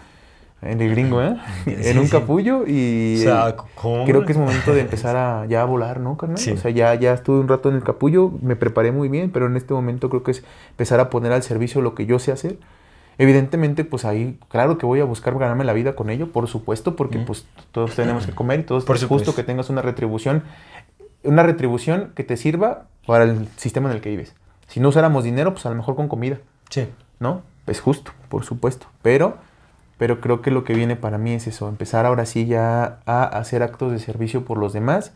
En 0.70 0.80
el 0.80 0.90
gringo, 0.90 1.22
¿eh? 1.22 1.36
Sí, 1.64 1.74
en 1.76 1.98
un 1.98 2.06
sí. 2.06 2.10
capullo 2.12 2.64
y. 2.66 3.16
O 3.20 3.22
sea, 3.22 3.48
eh, 3.50 3.56
¿cómo? 3.74 4.04
Creo 4.04 4.24
que 4.24 4.32
es 4.32 4.38
momento 4.38 4.72
de 4.74 4.80
empezar 4.80 5.16
a 5.16 5.46
ya 5.46 5.62
a 5.62 5.64
volar, 5.64 6.00
¿no, 6.00 6.16
carnal? 6.16 6.38
Sí. 6.38 6.52
O 6.52 6.56
sea, 6.56 6.70
ya, 6.70 6.94
ya 6.94 7.12
estuve 7.14 7.38
un 7.40 7.48
rato 7.48 7.68
en 7.68 7.76
el 7.76 7.82
capullo, 7.82 8.32
me 8.42 8.56
preparé 8.56 8.92
muy 8.92 9.08
bien, 9.08 9.30
pero 9.30 9.46
en 9.46 9.56
este 9.56 9.74
momento 9.74 10.08
creo 10.10 10.22
que 10.22 10.30
es 10.32 10.44
empezar 10.70 11.00
a 11.00 11.10
poner 11.10 11.32
al 11.32 11.42
servicio 11.42 11.80
lo 11.82 11.94
que 11.94 12.06
yo 12.06 12.18
sé 12.18 12.32
hacer. 12.32 12.58
Evidentemente, 13.18 13.84
pues 13.84 14.04
ahí, 14.04 14.38
claro 14.48 14.76
que 14.76 14.84
voy 14.84 15.00
a 15.00 15.04
buscar 15.04 15.32
ganarme 15.38 15.64
la 15.64 15.72
vida 15.72 15.94
con 15.94 16.10
ello, 16.10 16.32
por 16.32 16.48
supuesto, 16.48 16.96
porque 16.96 17.18
pues 17.18 17.46
todos 17.72 17.94
tenemos 17.96 18.26
que 18.26 18.32
comer 18.32 18.60
y 18.60 18.62
todos 18.64 18.84
Por 18.84 18.96
es 18.96 19.04
justo 19.04 19.34
que 19.34 19.42
tengas 19.42 19.70
una 19.70 19.80
retribución, 19.80 20.42
una 21.24 21.42
retribución 21.42 22.12
que 22.14 22.24
te 22.24 22.36
sirva 22.36 22.88
para 23.06 23.24
el 23.24 23.48
sistema 23.56 23.88
en 23.88 23.96
el 23.96 24.02
que 24.02 24.10
vives. 24.10 24.34
Si 24.68 24.80
no 24.80 24.90
usáramos 24.90 25.24
dinero, 25.24 25.52
pues 25.54 25.64
a 25.64 25.70
lo 25.70 25.76
mejor 25.76 25.96
con 25.96 26.08
comida, 26.08 26.38
Sí. 26.68 26.88
¿no? 27.18 27.40
Es 27.66 27.80
justo, 27.80 28.12
por 28.28 28.44
supuesto. 28.44 28.86
Pero, 29.00 29.38
pero 29.98 30.20
creo 30.20 30.42
que 30.42 30.50
lo 30.50 30.64
que 30.64 30.74
viene 30.74 30.96
para 30.96 31.18
mí 31.18 31.32
es 31.34 31.46
eso, 31.46 31.68
empezar 31.68 32.06
ahora 32.06 32.26
sí 32.26 32.46
ya 32.46 32.98
a 33.06 33.24
hacer 33.24 33.62
actos 33.62 33.92
de 33.92 33.98
servicio 33.98 34.44
por 34.44 34.58
los 34.58 34.72
demás 34.72 35.12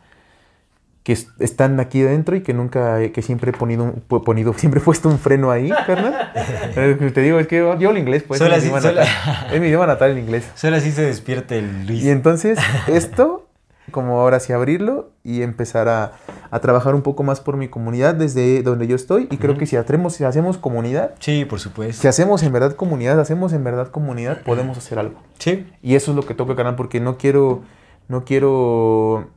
que 1.03 1.15
es- 1.15 1.29
están 1.39 1.81
aquí 1.81 2.01
dentro 2.03 2.37
y 2.37 2.43
que 2.43 2.53
nunca, 2.53 2.99
que 3.11 3.23
siempre 3.23 3.53
he 3.53 3.55
ponido, 3.55 3.95
ponido, 4.25 4.53
siempre 4.57 4.81
he 4.81 4.85
puesto 4.85 5.09
un 5.09 5.19
freno 5.19 5.51
ahí, 5.51 5.71
carnal. 5.87 6.31
Eh, 6.77 7.11
Te 7.15 7.23
digo, 7.23 7.39
es 7.41 7.47
que 7.47 7.57
yo, 7.79 7.91
el 7.91 7.97
inglés, 7.99 8.23
pues, 8.23 8.37
Solo 8.39 8.55
es 8.55 8.65
mi, 8.65 8.71
así- 8.71 8.87
idioma 8.89 9.03
natal. 9.03 9.47
es 9.55 9.61
mi 9.61 9.67
idioma 9.69 9.87
natal 9.87 10.11
el 10.11 10.19
inglés. 10.19 10.51
Solo 10.55 10.77
así 10.77 10.91
se 10.93 11.03
despierta 11.03 11.55
el 11.55 11.87
Luis. 11.87 12.05
Y 12.05 12.11
entonces, 12.11 12.59
esto, 12.87 13.49
como 13.91 14.21
ahora 14.21 14.41
sí 14.41 14.53
abrirlo 14.53 15.11
y 15.23 15.43
empezar 15.43 15.89
a, 15.89 16.13
a 16.51 16.61
trabajar 16.61 16.95
un 16.95 17.03
poco 17.03 17.23
más 17.23 17.41
por 17.41 17.57
mi 17.57 17.69
comunidad 17.69 18.15
desde 18.15 18.63
donde 18.63 18.87
yo 18.87 18.97
estoy. 18.97 19.29
Y 19.31 19.37
creo 19.37 19.57
que 19.59 19.67
si 19.67 19.77
hacemos, 19.77 20.15
si 20.15 20.25
hacemos 20.25 20.57
comunidad, 20.59 21.15
Sí, 21.21 21.45
por 21.45 21.61
supuesto. 21.61 22.01
si 22.01 22.09
hacemos 22.09 22.43
en 22.43 22.53
verdad 22.53 22.75
comunidad, 22.75 23.21
hacemos 23.21 23.53
en 23.53 23.63
verdad 23.65 23.89
comunidad, 23.89 24.43
podemos 24.43 24.79
hacer 24.79 24.99
algo. 24.99 25.21
Sí. 25.39 25.67
Y 25.83 25.95
eso 25.95 26.13
es 26.13 26.17
lo 26.17 26.25
que 26.25 26.35
toca 26.35 26.57
canal 26.57 26.77
porque 26.77 27.01
no 27.01 27.19
quiero, 27.19 27.63
no 28.09 28.25
quiero, 28.25 29.29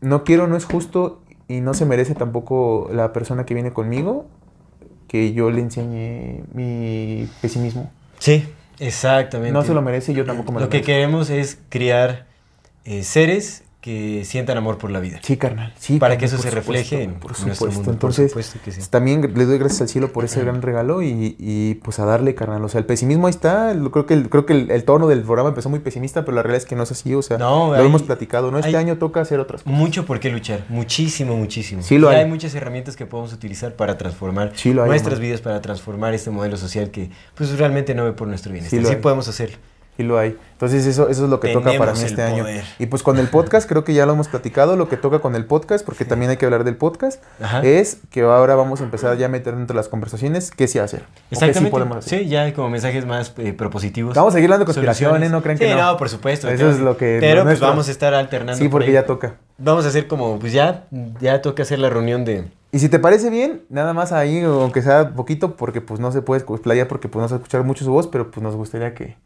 no 0.00 0.24
quiero, 0.24 0.46
no 0.46 0.56
es 0.56 0.64
justo 0.64 1.20
y 1.48 1.60
no 1.60 1.74
se 1.74 1.84
merece 1.86 2.14
tampoco 2.14 2.88
la 2.92 3.12
persona 3.12 3.44
que 3.46 3.54
viene 3.54 3.72
conmigo 3.72 4.26
que 5.08 5.32
yo 5.32 5.50
le 5.50 5.60
enseñe 5.62 6.44
mi 6.52 7.26
pesimismo. 7.40 7.90
Sí, 8.18 8.46
exactamente. 8.78 9.52
No 9.52 9.62
se 9.62 9.72
lo 9.72 9.80
merece 9.80 10.12
y 10.12 10.14
yo 10.14 10.24
tampoco 10.26 10.52
me 10.52 10.60
lo, 10.60 10.66
Lo 10.66 10.70
que 10.70 10.82
queremos 10.82 11.30
es 11.30 11.58
criar 11.70 12.26
eh, 12.84 13.02
seres 13.02 13.62
que 13.88 14.24
sientan 14.26 14.58
amor 14.58 14.76
por 14.76 14.90
la 14.90 15.00
vida. 15.00 15.18
Sí, 15.22 15.36
carnal. 15.38 15.72
Sí, 15.78 15.98
Para 15.98 16.14
carnal, 16.14 16.18
que 16.18 16.24
eso 16.26 16.38
se 16.42 16.50
refleje 16.50 17.02
en 17.04 17.14
por 17.14 17.30
nuestro 17.30 17.54
supuesto. 17.54 17.70
mundo. 17.76 17.90
Entonces, 17.92 18.32
por 18.32 18.42
supuesto 18.42 18.58
que 18.64 18.72
sí. 18.82 18.90
también 18.90 19.32
le 19.34 19.44
doy 19.46 19.56
gracias 19.58 19.80
al 19.80 19.88
cielo 19.88 20.12
por 20.12 20.24
ese 20.26 20.40
gran 20.42 20.60
regalo 20.60 21.00
y, 21.02 21.36
y, 21.38 21.74
pues 21.76 21.98
a 21.98 22.04
darle, 22.04 22.34
carnal. 22.34 22.62
O 22.64 22.68
sea, 22.68 22.80
el 22.80 22.84
pesimismo 22.86 23.26
ahí 23.28 23.30
está. 23.30 23.74
Creo 23.90 24.04
que, 24.04 24.14
el, 24.14 24.28
creo 24.28 24.44
que 24.44 24.52
el, 24.52 24.70
el 24.70 24.84
tono 24.84 25.08
del 25.08 25.22
programa 25.22 25.48
empezó 25.48 25.70
muy 25.70 25.78
pesimista, 25.78 26.24
pero 26.24 26.34
la 26.34 26.42
realidad 26.42 26.62
es 26.62 26.68
que 26.68 26.76
no 26.76 26.82
es 26.82 26.90
así. 26.90 27.14
O 27.14 27.22
sea, 27.22 27.38
No, 27.38 27.68
lo 27.68 27.74
hay- 27.74 27.86
hemos 27.86 28.02
platicado. 28.02 28.50
¿no? 28.50 28.58
Este 28.58 28.76
año 28.76 28.98
toca 28.98 29.20
hacer 29.22 29.40
otras 29.40 29.62
cosas. 29.62 29.78
Mucho 29.78 30.04
por 30.04 30.20
qué 30.20 30.28
luchar, 30.30 30.64
muchísimo, 30.68 31.36
muchísimo. 31.36 31.82
Sí 31.82 31.96
lo 31.98 32.10
hay. 32.10 32.16
hay 32.16 32.26
muchas 32.26 32.54
herramientas 32.54 32.94
que 32.96 33.06
podemos 33.06 33.32
utilizar 33.32 33.74
para 33.74 33.96
transformar 33.96 34.52
Sí 34.54 34.74
lo 34.74 34.82
hay, 34.82 34.90
nuestras 34.90 35.18
vidas, 35.18 35.40
para 35.40 35.60
transformar 35.62 36.12
este 36.12 36.30
modelo 36.30 36.56
social 36.56 36.90
que 36.90 37.10
pues 37.34 37.56
realmente 37.58 37.94
no 37.94 38.04
ve 38.04 38.12
por 38.12 38.28
nuestro 38.28 38.52
bienestar. 38.52 38.78
Sí 38.80 38.86
Sí, 38.86 38.92
lo 38.94 39.00
podemos 39.00 39.28
hacerlo. 39.28 39.56
Sí 39.98 40.04
lo 40.04 40.16
hay. 40.16 40.38
Entonces 40.52 40.86
eso, 40.86 41.08
eso 41.08 41.24
es 41.24 41.28
lo 41.30 41.40
que 41.40 41.52
toca 41.52 41.72
para 41.76 41.92
mí 41.92 42.00
este 42.04 42.22
año. 42.22 42.44
Y 42.78 42.86
pues 42.86 43.02
con 43.02 43.18
el 43.18 43.26
podcast, 43.26 43.68
creo 43.68 43.82
que 43.82 43.94
ya 43.94 44.06
lo 44.06 44.12
hemos 44.12 44.28
platicado, 44.28 44.76
lo 44.76 44.88
que 44.88 44.96
toca 44.96 45.18
con 45.18 45.34
el 45.34 45.44
podcast, 45.44 45.84
porque 45.84 46.04
también 46.04 46.30
hay 46.30 46.36
que 46.36 46.44
hablar 46.44 46.62
del 46.62 46.76
podcast, 46.76 47.20
Ajá. 47.42 47.62
es 47.62 47.98
que 48.10 48.22
ahora 48.22 48.54
vamos 48.54 48.80
a 48.80 48.84
empezar 48.84 49.18
ya 49.18 49.26
a 49.26 49.28
meter 49.28 49.56
dentro 49.56 49.74
de 49.74 49.76
las 49.78 49.88
conversaciones 49.88 50.52
qué 50.52 50.68
sí 50.68 50.78
hacer. 50.78 51.00
o 51.00 51.04
qué 51.04 51.10
sí 51.10 51.16
Exactamente. 51.32 51.70
podemos 51.72 51.96
hacer. 51.96 52.20
Sí, 52.20 52.28
ya 52.28 52.42
hay 52.42 52.52
como 52.52 52.70
mensajes 52.70 53.04
más 53.06 53.34
eh, 53.38 53.52
propositivos. 53.52 54.14
Vamos 54.14 54.34
a 54.34 54.36
seguir 54.36 54.46
hablando 54.46 54.64
de 54.64 54.66
conspiraciones, 54.66 55.32
no 55.32 55.42
crean 55.42 55.58
sí, 55.58 55.64
que 55.64 55.74
no. 55.74 55.92
no, 55.92 55.96
por 55.96 56.08
supuesto. 56.08 56.46
Eso 56.48 56.56
claro. 56.58 56.70
es 56.72 56.78
lo 56.80 56.96
que- 56.96 57.18
Pero 57.20 57.42
pues 57.42 57.58
vamos 57.58 57.88
a 57.88 57.90
estar 57.90 58.14
alternando. 58.14 58.56
Sí, 58.56 58.68
por 58.68 58.82
porque 58.82 58.92
ya 58.92 59.04
toca. 59.04 59.34
Vamos 59.58 59.84
a 59.84 59.88
hacer 59.88 60.06
como, 60.06 60.38
pues 60.38 60.52
ya, 60.52 60.84
ya 61.20 61.42
toca 61.42 61.64
hacer 61.64 61.80
la 61.80 61.90
reunión 61.90 62.24
de... 62.24 62.44
Y 62.70 62.78
si 62.78 62.88
te 62.88 62.98
parece 63.00 63.30
bien, 63.30 63.62
nada 63.70 63.94
más 63.94 64.12
ahí, 64.12 64.42
aunque 64.42 64.82
sea 64.82 65.10
poquito, 65.14 65.56
porque 65.56 65.80
pues 65.80 65.98
no 65.98 66.12
se 66.12 66.22
puede 66.22 66.42
explayar, 66.42 66.86
porque 66.86 67.08
pues 67.08 67.20
no 67.20 67.28
se 67.28 67.34
escuchar 67.34 67.64
mucho 67.64 67.84
su 67.84 67.90
voz, 67.90 68.06
pero 68.06 68.30
pues 68.30 68.42
nos 68.42 68.54
gustaría 68.54 68.94
que, 68.94 69.16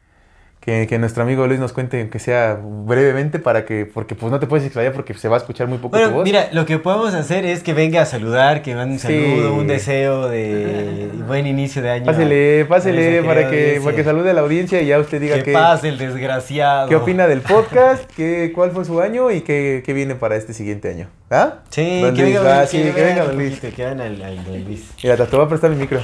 que, 0.65 0.87
que 0.87 0.97
nuestro 0.97 1.25
amigo 1.25 1.45
Luis 1.49 1.59
nos 1.59 1.73
cuente, 1.73 2.01
aunque 2.01 2.21
sea 2.21 2.57
brevemente, 2.63 3.41
para 3.41 3.65
que, 3.65 3.85
porque 3.85 4.15
pues 4.15 4.31
no 4.31 4.39
te 4.39 4.47
puedes 4.47 4.65
explayar 4.65 4.93
porque 4.93 5.13
se 5.13 5.27
va 5.27 5.35
a 5.35 5.41
escuchar 5.41 5.67
muy 5.67 5.79
poco 5.79 5.99
tu 5.99 6.09
voz. 6.11 6.23
mira, 6.25 6.51
lo 6.53 6.65
que 6.67 6.79
podemos 6.79 7.13
hacer 7.15 7.45
es 7.45 7.65
que 7.65 7.75
venga 7.75 8.01
a 8.03 8.07
saludar, 8.07 8.63
que 8.63 8.77
mande 8.77 8.95
un 8.95 9.01
Sí. 9.01 9.09
saludo, 9.09 9.55
un 9.55 9.67
deseo 9.67 10.29
de 10.29 11.09
buen 11.27 11.49
inicio 11.49 11.83
de 11.83 11.91
año. 11.91 12.07
Pásele, 12.07 12.65
pásele, 12.69 13.25
para 13.25 13.41
que, 13.51 13.57
audiencia. 13.57 13.83
para 13.83 13.97
que 13.97 14.05
salude 14.05 14.31
a 14.31 14.35
la 14.35 14.41
audiencia 14.43 14.81
y 14.81 14.87
ya 14.87 15.01
usted 15.01 15.21
diga 15.21 15.35
Que 15.39 15.43
qué, 15.43 15.53
pase 15.53 15.89
el 15.89 15.99
desgraciado. 15.99 16.89
qué 16.89 16.95
opina 16.95 17.27
del 17.27 17.41
podcast, 17.41 18.09
qué, 18.17 18.53
cuál 18.55 18.71
fue 18.71 18.85
su 18.85 19.01
año 19.01 19.33
y 19.33 19.41
qué, 19.41 19.83
qué 19.85 19.93
viene 19.93 20.15
para 20.15 20.37
este 20.37 20.55
siguiente 20.55 20.89
año. 20.91 21.09
¿Ah? 21.29 21.55
Sí, 21.71 22.03
Don 22.03 22.15
que 22.15 22.23
Luis, 22.23 22.35
venga, 22.35 22.49
va, 22.49 22.59
Luis, 22.59 22.71
sí, 22.71 22.79
que 22.95 23.03
venga, 23.03 23.25
don 23.25 23.37
Luis. 23.37 23.55
poquito, 23.57 23.77
que 23.77 23.83
vean 23.85 24.01
al, 24.01 24.23
al 24.23 24.45
don 24.45 24.65
Luis. 24.65 24.85
Mira, 25.03 25.17
te 25.17 25.37
voy 25.37 25.45
a 25.45 25.49
prestar 25.49 25.71
mi 25.71 25.77
micro. 25.77 26.01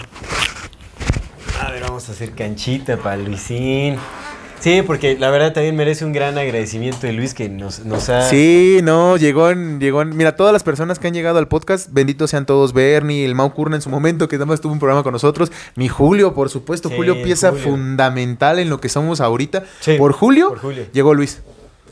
A 1.64 1.70
ver, 1.70 1.82
vamos 1.82 2.08
a 2.08 2.12
hacer 2.12 2.32
canchita 2.32 2.96
para 2.96 3.16
Luisín. 3.18 3.96
Sí, 4.60 4.82
porque 4.82 5.16
la 5.18 5.30
verdad 5.30 5.52
también 5.52 5.76
merece 5.76 6.04
un 6.04 6.12
gran 6.12 6.36
agradecimiento 6.36 7.06
de 7.06 7.12
Luis 7.12 7.32
que 7.32 7.48
nos, 7.48 7.84
nos 7.84 8.08
ha... 8.08 8.28
Sí, 8.28 8.80
no, 8.82 9.16
llegó 9.16 9.50
en, 9.50 9.78
llegó 9.78 10.02
en- 10.02 10.16
Mira, 10.16 10.34
todas 10.34 10.52
las 10.52 10.64
personas 10.64 10.98
que 10.98 11.06
han 11.06 11.14
llegado 11.14 11.38
al 11.38 11.46
podcast, 11.46 11.88
benditos 11.92 12.30
sean 12.30 12.44
todos. 12.44 12.72
Bernie, 12.72 13.24
el 13.24 13.34
Mau 13.36 13.52
Curna 13.52 13.76
en 13.76 13.82
su 13.82 13.88
momento, 13.88 14.28
que 14.28 14.36
nada 14.36 14.46
más 14.46 14.60
tuvo 14.60 14.72
un 14.72 14.80
programa 14.80 15.02
con 15.04 15.12
nosotros. 15.12 15.52
Mi 15.76 15.88
Julio, 15.88 16.34
por 16.34 16.50
supuesto. 16.50 16.88
Sí, 16.88 16.96
Julio, 16.96 17.22
pieza 17.22 17.50
Julio. 17.50 17.64
fundamental 17.64 18.58
en 18.58 18.68
lo 18.68 18.80
que 18.80 18.88
somos 18.88 19.20
ahorita. 19.20 19.64
Sí, 19.80 19.94
por, 19.96 20.12
Julio, 20.12 20.48
por 20.48 20.58
Julio. 20.58 20.86
llegó 20.92 21.14
Luis. 21.14 21.40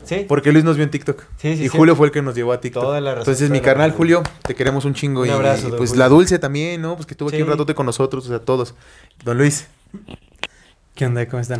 Sí, 0.03 0.25
Porque 0.25 0.53
Luis 0.53 0.63
nos 0.63 0.77
vio 0.77 0.85
en 0.85 0.89
TikTok. 0.91 1.21
Sí, 1.37 1.57
sí, 1.57 1.63
y. 1.65 1.67
Julio 1.67 1.93
fue 1.95 2.07
el 2.07 2.13
que 2.13 2.21
nos 2.21 2.33
llevó 2.33 2.53
a 2.53 2.61
TikTok. 2.61 2.81
Toda 2.81 3.01
la 3.01 3.11
razón, 3.11 3.23
Entonces, 3.23 3.49
mi 3.49 3.59
carnal. 3.59 3.91
Julio, 3.91 4.23
te 4.43 4.55
queremos 4.55 4.85
un 4.85 4.93
chingo. 4.93 5.21
Un 5.21 5.27
y 5.27 5.31
abrazo, 5.31 5.67
don 5.67 5.77
pues 5.77 5.97
la 5.97 6.07
Dulce 6.07 6.39
también, 6.39 6.81
¿no? 6.81 6.95
Pues 6.95 7.05
que 7.05 7.13
estuvo 7.13 7.27
aquí 7.27 7.41
un 7.41 7.49
ratote 7.49 7.75
con 7.75 7.85
nosotros, 7.85 8.25
o 8.25 8.29
sea, 8.29 8.39
todos. 8.39 8.73
Don 9.25 9.37
Luis. 9.37 9.67
¿Qué 10.97 11.05
onda? 11.05 11.25
¿Cómo 11.27 11.39
están? 11.41 11.59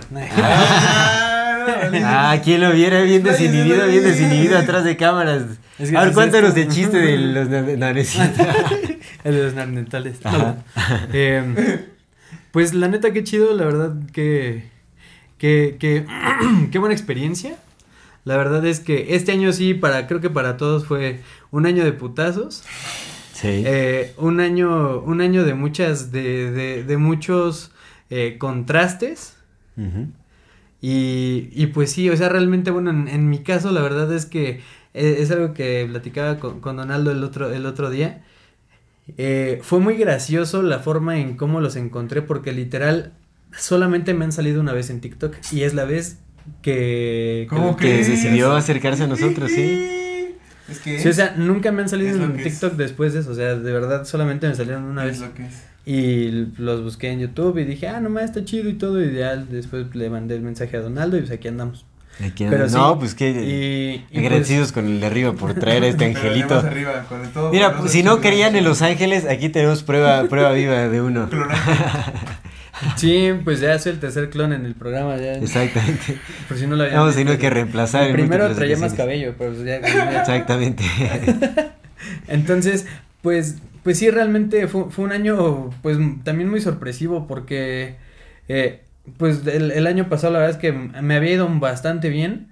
Ah, 2.04 2.40
¿quién 2.44 2.62
lo 2.62 2.72
viera 2.72 3.02
bien 3.02 3.24
desinhibido, 3.24 3.86
bien 3.88 4.04
desinhibido 4.04 4.58
atrás 4.58 4.84
de 4.84 4.98
cámaras? 4.98 5.44
Es 5.78 5.92
que 5.92 5.98
a 5.98 6.06
ver, 6.06 6.14
cuéntanos 6.14 6.56
el 6.58 6.68
chiste 6.70 6.98
de 6.98 7.18
los 7.18 7.48
na- 7.50 7.62
no, 7.62 7.94
no 7.94 8.00
es 8.00 8.10
cierto. 8.10 8.44
El 9.24 9.36
de 9.36 9.44
los 9.44 9.54
narnetales. 9.54 10.18
Eh, 11.14 11.86
pues 12.52 12.74
la 12.74 12.88
neta, 12.88 13.12
qué 13.14 13.24
chido, 13.24 13.54
la 13.56 13.66
verdad 13.66 13.94
que. 14.12 14.64
que, 15.38 15.78
que 15.80 16.06
qué 16.72 16.80
buena 16.80 16.96
experiencia. 16.96 17.58
La 18.24 18.38
verdad 18.38 18.66
es 18.66 18.80
que 18.80 19.16
este 19.16 19.32
año 19.34 19.54
sí, 19.54 19.74
para, 19.74 20.08
creo 20.08 20.20
que 20.20 20.30
para 20.30 20.58
todos 20.58 20.86
fue 20.86 21.22
un 21.52 21.66
año 21.68 21.84
de 21.86 21.94
putazos. 21.94 22.64
Sí. 23.34 23.48
Eh, 23.66 24.14
un 24.18 24.40
año, 24.40 25.00
un 25.00 25.22
año 25.22 25.44
de 25.46 25.54
muchas, 25.54 26.12
de, 26.12 26.50
de, 26.52 26.84
de 26.84 26.98
muchos 26.98 27.72
eh, 28.10 28.38
contrastes. 28.38 29.36
Y, 30.82 31.50
y 31.52 31.68
pues 31.68 31.92
sí, 31.92 32.10
o 32.10 32.16
sea, 32.18 32.30
realmente, 32.30 32.70
bueno, 32.72 32.92
en, 32.92 33.08
en 33.08 33.30
mi 33.30 33.40
caso, 33.40 33.72
la 33.72 33.82
verdad 33.82 34.14
es 34.14 34.26
que 34.26 34.62
eh, 34.94 35.18
es 35.20 35.32
algo 35.32 35.54
que 35.54 35.88
platicaba 35.90 36.38
con, 36.38 36.60
con 36.62 36.78
Donaldo 36.78 37.12
el 37.12 37.24
otro, 37.24 37.52
el 37.52 37.66
otro 37.66 37.90
día. 37.90 38.24
Eh, 39.18 39.60
fue 39.64 39.80
muy 39.80 39.96
gracioso 39.96 40.62
la 40.62 40.80
forma 40.80 41.18
en 41.20 41.36
cómo 41.38 41.62
los 41.62 41.76
encontré, 41.78 42.22
porque 42.22 42.52
literal 42.52 43.14
solamente 43.58 44.14
me 44.14 44.26
han 44.26 44.32
salido 44.32 44.60
una 44.62 44.74
vez 44.74 44.90
en 44.90 45.00
TikTok 45.02 45.36
y 45.52 45.62
es 45.64 45.74
la 45.74 45.86
vez 45.86 46.20
que. 46.62 47.48
¿Cómo 47.50 47.76
que- 47.78 47.98
decidió 48.04 48.54
acercarse 48.56 49.04
a 49.04 49.08
nosotros, 49.08 49.50
sí. 49.52 50.36
Es 50.70 50.80
que 50.80 51.00
Sí, 51.00 51.08
o 51.08 51.14
sea, 51.14 51.34
nunca 51.38 51.72
me 51.72 51.82
han 51.82 51.90
salido 51.90 52.22
en 52.24 52.38
es. 52.40 52.44
TikTok 52.44 52.74
después 52.74 53.14
de 53.14 53.22
eso, 53.22 53.32
o 53.32 53.36
sea, 53.36 53.56
de 53.56 53.72
verdad 53.72 54.04
solamente 54.06 54.48
me 54.48 54.54
salieron 54.54 54.84
una 54.84 55.06
vez. 55.06 55.24
Y 55.90 56.48
los 56.58 56.84
busqué 56.84 57.12
en 57.12 57.20
YouTube 57.22 57.58
y 57.60 57.64
dije, 57.64 57.88
ah, 57.88 58.02
nomás 58.02 58.26
está 58.26 58.44
chido 58.44 58.68
y 58.70 58.74
todo. 58.74 59.02
Y 59.02 59.16
ya 59.16 59.38
después 59.38 59.86
le 59.96 60.10
mandé 60.10 60.36
el 60.36 60.42
mensaje 60.42 60.76
a 60.76 60.82
Donaldo 60.82 61.16
y 61.16 61.22
pues 61.22 61.32
aquí 61.32 61.48
andamos. 61.48 61.86
Aquí 62.20 62.44
Pero 62.50 62.66
anda. 62.66 62.68
sí, 62.70 62.76
no, 62.76 63.00
pues 63.00 63.16
que 63.16 63.30
Y, 63.30 64.06
y 64.12 64.20
agradecidos 64.20 64.74
con 64.74 64.86
el 64.88 65.00
de 65.00 65.06
arriba 65.06 65.32
por 65.32 65.54
traer 65.54 65.84
a 65.84 65.88
este 65.88 66.04
angelito. 66.14 66.62
Mira, 67.54 67.78
pues, 67.78 67.94
si 67.94 68.04
no 68.04 68.20
creían 68.20 68.58
en 68.58 68.66
Los 68.66 68.82
Ángeles, 68.82 69.26
aquí 69.30 69.48
tenemos 69.48 69.82
prueba, 69.84 70.26
prueba 70.26 70.52
viva 70.52 70.90
de 70.90 71.00
uno. 71.02 71.30
pues, 71.30 71.42
sí, 72.98 73.30
pues 73.46 73.62
ya 73.62 73.80
soy 73.80 73.94
el 73.94 74.00
tercer 74.02 74.30
clon 74.30 74.52
en 74.52 74.66
el 74.66 74.76
programa. 74.76 75.16
Ya, 75.16 75.36
Exactamente. 75.36 76.18
por 76.50 76.58
si 76.58 76.68
no 76.68 76.76
lo 76.76 76.84
habían 76.84 77.00
Vamos 77.00 77.16
tener 77.16 77.38
que 77.38 77.50
reemplazar. 77.50 78.08
El 78.08 78.14
primero 78.14 78.54
traía 78.54 78.76
más 78.76 78.94
cabello, 78.94 79.36
pero 79.38 79.54
pues 79.54 79.64
ya- 79.66 79.78
Exactamente. 79.78 80.84
Entonces, 82.28 82.86
pues, 83.22 83.56
pues 83.88 84.00
sí, 84.00 84.10
realmente 84.12 84.68
fue, 84.68 84.90
fue 84.92 85.06
un 85.06 85.12
año, 85.14 85.70
pues, 85.82 85.98
también 86.26 86.50
muy 86.50 86.60
sorpresivo 86.60 87.26
porque, 87.28 87.96
eh, 88.50 88.82
pues, 89.18 89.46
el, 89.48 89.72
el 89.72 89.88
año 89.88 90.10
pasado 90.10 90.34
la 90.34 90.40
verdad 90.40 90.56
es 90.58 90.62
que 90.62 90.74
me 90.74 91.16
había 91.16 91.34
ido 91.34 91.48
bastante 91.60 92.10
bien 92.10 92.50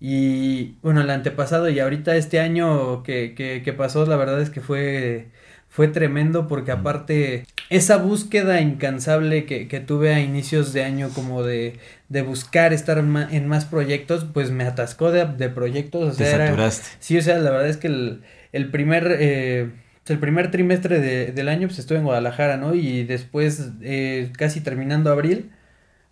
y, 0.00 0.76
bueno, 0.82 1.00
el 1.00 1.10
antepasado 1.10 1.68
y 1.70 1.80
ahorita 1.80 2.14
este 2.16 2.38
año 2.38 3.02
que, 3.02 3.34
que, 3.34 3.62
que 3.64 3.72
pasó, 3.72 4.06
la 4.06 4.16
verdad 4.16 4.40
es 4.40 4.50
que 4.50 4.60
fue, 4.60 5.26
fue 5.68 5.88
tremendo 5.88 6.46
porque 6.48 6.70
aparte 6.70 7.46
esa 7.70 7.96
búsqueda 7.96 8.60
incansable 8.60 9.44
que, 9.46 9.66
que 9.68 9.80
tuve 9.80 10.14
a 10.14 10.20
inicios 10.20 10.72
de 10.72 10.84
año 10.84 11.08
como 11.14 11.42
de, 11.42 11.78
de 12.08 12.22
buscar 12.22 12.72
estar 12.72 13.02
ma- 13.02 13.28
en 13.30 13.48
más 13.48 13.64
proyectos, 13.64 14.24
pues 14.32 14.50
me 14.52 14.64
atascó 14.64 15.10
de, 15.10 15.24
de 15.26 15.48
proyectos, 15.48 16.14
o 16.14 16.16
Te 16.16 16.24
sea, 16.24 16.34
era- 16.34 16.46
saturaste. 16.48 16.88
Sí, 17.00 17.18
o 17.18 17.22
sea, 17.22 17.38
la 17.38 17.50
verdad 17.50 17.68
es 17.68 17.76
que 17.78 17.88
el, 17.88 18.22
el 18.52 18.70
primer 18.70 19.16
eh, 19.18 19.70
el 20.14 20.18
primer 20.18 20.50
trimestre 20.50 21.00
de- 21.00 21.32
del 21.32 21.48
año 21.48 21.68
pues 21.68 21.78
estuve 21.78 21.98
en 21.98 22.04
Guadalajara, 22.04 22.56
¿no? 22.56 22.74
Y 22.74 23.04
después, 23.04 23.70
eh, 23.82 24.30
casi 24.36 24.60
terminando 24.60 25.10
abril, 25.10 25.50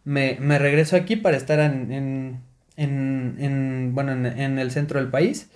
me, 0.05 0.37
me 0.41 0.59
regreso 0.59 0.97
aquí 0.97 1.17
para 1.17 1.37
estar 1.37 1.59
en, 1.61 1.93
en, 1.93 2.41
en, 2.77 3.37
en, 3.39 3.95
bueno, 3.95 4.13
en, 4.13 4.27
en 4.27 4.59
el 4.59 4.71
centro 4.71 4.99
del 5.01 5.09
país. 5.11 5.49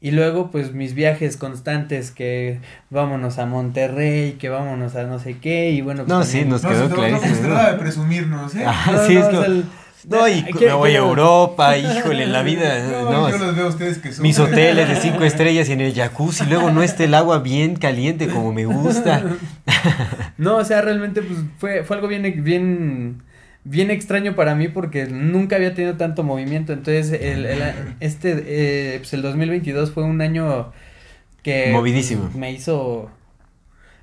Y 0.00 0.10
luego, 0.10 0.50
pues, 0.50 0.74
mis 0.74 0.92
viajes 0.94 1.38
constantes, 1.38 2.10
que 2.10 2.60
vámonos 2.90 3.38
a 3.38 3.46
Monterrey, 3.46 4.32
que 4.32 4.50
vámonos 4.50 4.96
a 4.96 5.04
no 5.04 5.18
sé 5.18 5.38
qué, 5.38 5.70
y 5.70 5.80
bueno, 5.80 6.04
pues 6.04 6.08
No, 6.10 6.20
también- 6.22 6.44
sí, 6.44 6.48
nos 6.50 6.62
No, 6.62 6.68
quedó 6.68 6.82
no, 6.82 6.88
no, 6.90 6.94
clarísimo. 6.96 7.48
trata 7.48 7.72
de 7.72 7.78
presumirnos. 7.78 8.52
Ah, 8.66 8.90
No, 8.92 9.06
sí, 9.06 9.14
no, 9.14 9.20
es 9.20 9.26
o 9.26 9.30
como- 9.30 9.42
sea, 9.44 9.50
el- 9.52 9.64
No, 10.08 10.28
y 10.28 10.44
me 10.60 10.72
voy 10.72 10.90
a 10.92 10.98
Europa, 10.98 11.76
híjole, 11.78 12.26
la 12.26 12.42
vida. 12.42 12.86
No, 12.90 13.10
no, 13.10 13.30
yo 13.30 13.38
los 13.38 13.56
veo 13.56 13.66
a 13.66 13.68
ustedes 13.68 13.98
que 13.98 14.12
son. 14.12 14.22
mis 14.22 14.38
hoteles 14.40 14.88
de 14.88 14.96
cinco 14.96 15.24
estrellas 15.24 15.68
y 15.68 15.72
en 15.72 15.80
el 15.80 15.94
jacuzzi, 15.94 16.44
luego 16.46 16.70
no 16.70 16.82
esté 16.82 17.04
el 17.04 17.14
agua 17.14 17.38
bien 17.38 17.76
caliente 17.76 18.28
como 18.28 18.52
me 18.52 18.66
gusta. 18.66 19.22
No, 20.36 20.56
o 20.56 20.64
sea, 20.64 20.80
realmente 20.80 21.22
pues 21.22 21.38
fue, 21.58 21.84
fue 21.84 21.96
algo 21.96 22.08
bien, 22.08 22.42
bien, 22.42 23.22
bien 23.64 23.90
extraño 23.90 24.34
para 24.34 24.54
mí 24.54 24.68
porque 24.68 25.06
nunca 25.06 25.56
había 25.56 25.74
tenido 25.74 25.94
tanto 25.96 26.22
movimiento. 26.24 26.72
Entonces, 26.72 27.12
el, 27.20 27.46
el- 27.46 27.62
este, 28.00 28.42
eh, 28.46 28.98
pues 28.98 29.12
el 29.14 29.22
2022 29.22 29.92
fue 29.92 30.02
un 30.02 30.20
año 30.20 30.72
que 31.42 31.70
Movidísimo. 31.72 32.30
me 32.34 32.50
hizo, 32.52 33.10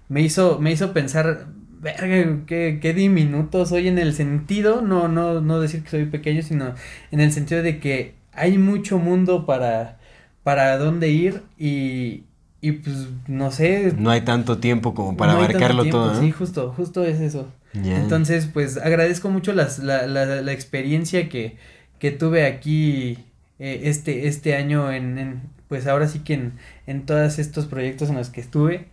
me 0.10 0.22
hizo, 0.22 0.60
me 0.60 0.72
hizo 0.72 0.94
pensar, 0.94 1.48
verga, 1.82 2.46
qué, 2.46 2.80
qué 2.82 2.94
diminuto 2.94 3.66
soy 3.66 3.88
en 3.88 3.98
el 3.98 4.14
sentido, 4.14 4.82
no, 4.82 5.08
no, 5.08 5.42
no 5.42 5.60
decir 5.60 5.84
que 5.84 5.90
soy 5.90 6.06
pequeño, 6.06 6.42
sino 6.42 6.74
en 7.12 7.20
el 7.20 7.32
sentido 7.32 7.64
de 7.64 7.80
que 7.80 8.14
hay 8.34 8.58
mucho 8.58 8.98
mundo 9.00 9.46
para, 9.46 9.98
para 10.44 10.78
dónde 10.78 11.10
ir 11.10 11.42
y, 11.58 12.24
y 12.62 12.72
pues 12.74 13.08
no 13.28 13.52
sé, 13.52 13.94
No 13.98 14.12
hay 14.12 14.22
tanto 14.22 14.60
tiempo 14.60 14.94
como 14.94 15.18
para 15.18 15.34
no 15.34 15.40
abarcarlo 15.40 15.84
tiempo, 15.84 15.98
todo, 16.00 16.14
¿no? 16.14 16.20
Sí, 16.22 16.32
justo, 16.32 16.72
justo 16.76 17.04
es 17.04 17.20
eso. 17.20 17.50
Entonces, 17.74 18.50
pues 18.52 18.78
agradezco 18.78 19.30
mucho 19.30 19.54
las, 19.54 19.80
la, 19.80 20.06
la, 20.06 20.26
la 20.26 20.52
experiencia 20.52 21.30
que, 21.30 21.56
que 22.00 22.12
tuve 22.12 22.46
aquí 22.46 23.18
eh, 23.60 23.82
este, 23.86 24.28
este 24.28 24.56
año 24.56 24.92
en, 24.92 25.18
en, 25.18 25.42
pues 25.70 25.88
ahora 25.88 26.08
sí 26.10 26.20
que 26.20 26.34
en, 26.34 26.54
en 26.86 27.06
todos 27.06 27.40
estos 27.40 27.66
proyectos 27.68 28.10
en 28.10 28.16
los 28.18 28.30
que 28.30 28.42
estuve. 28.42 28.88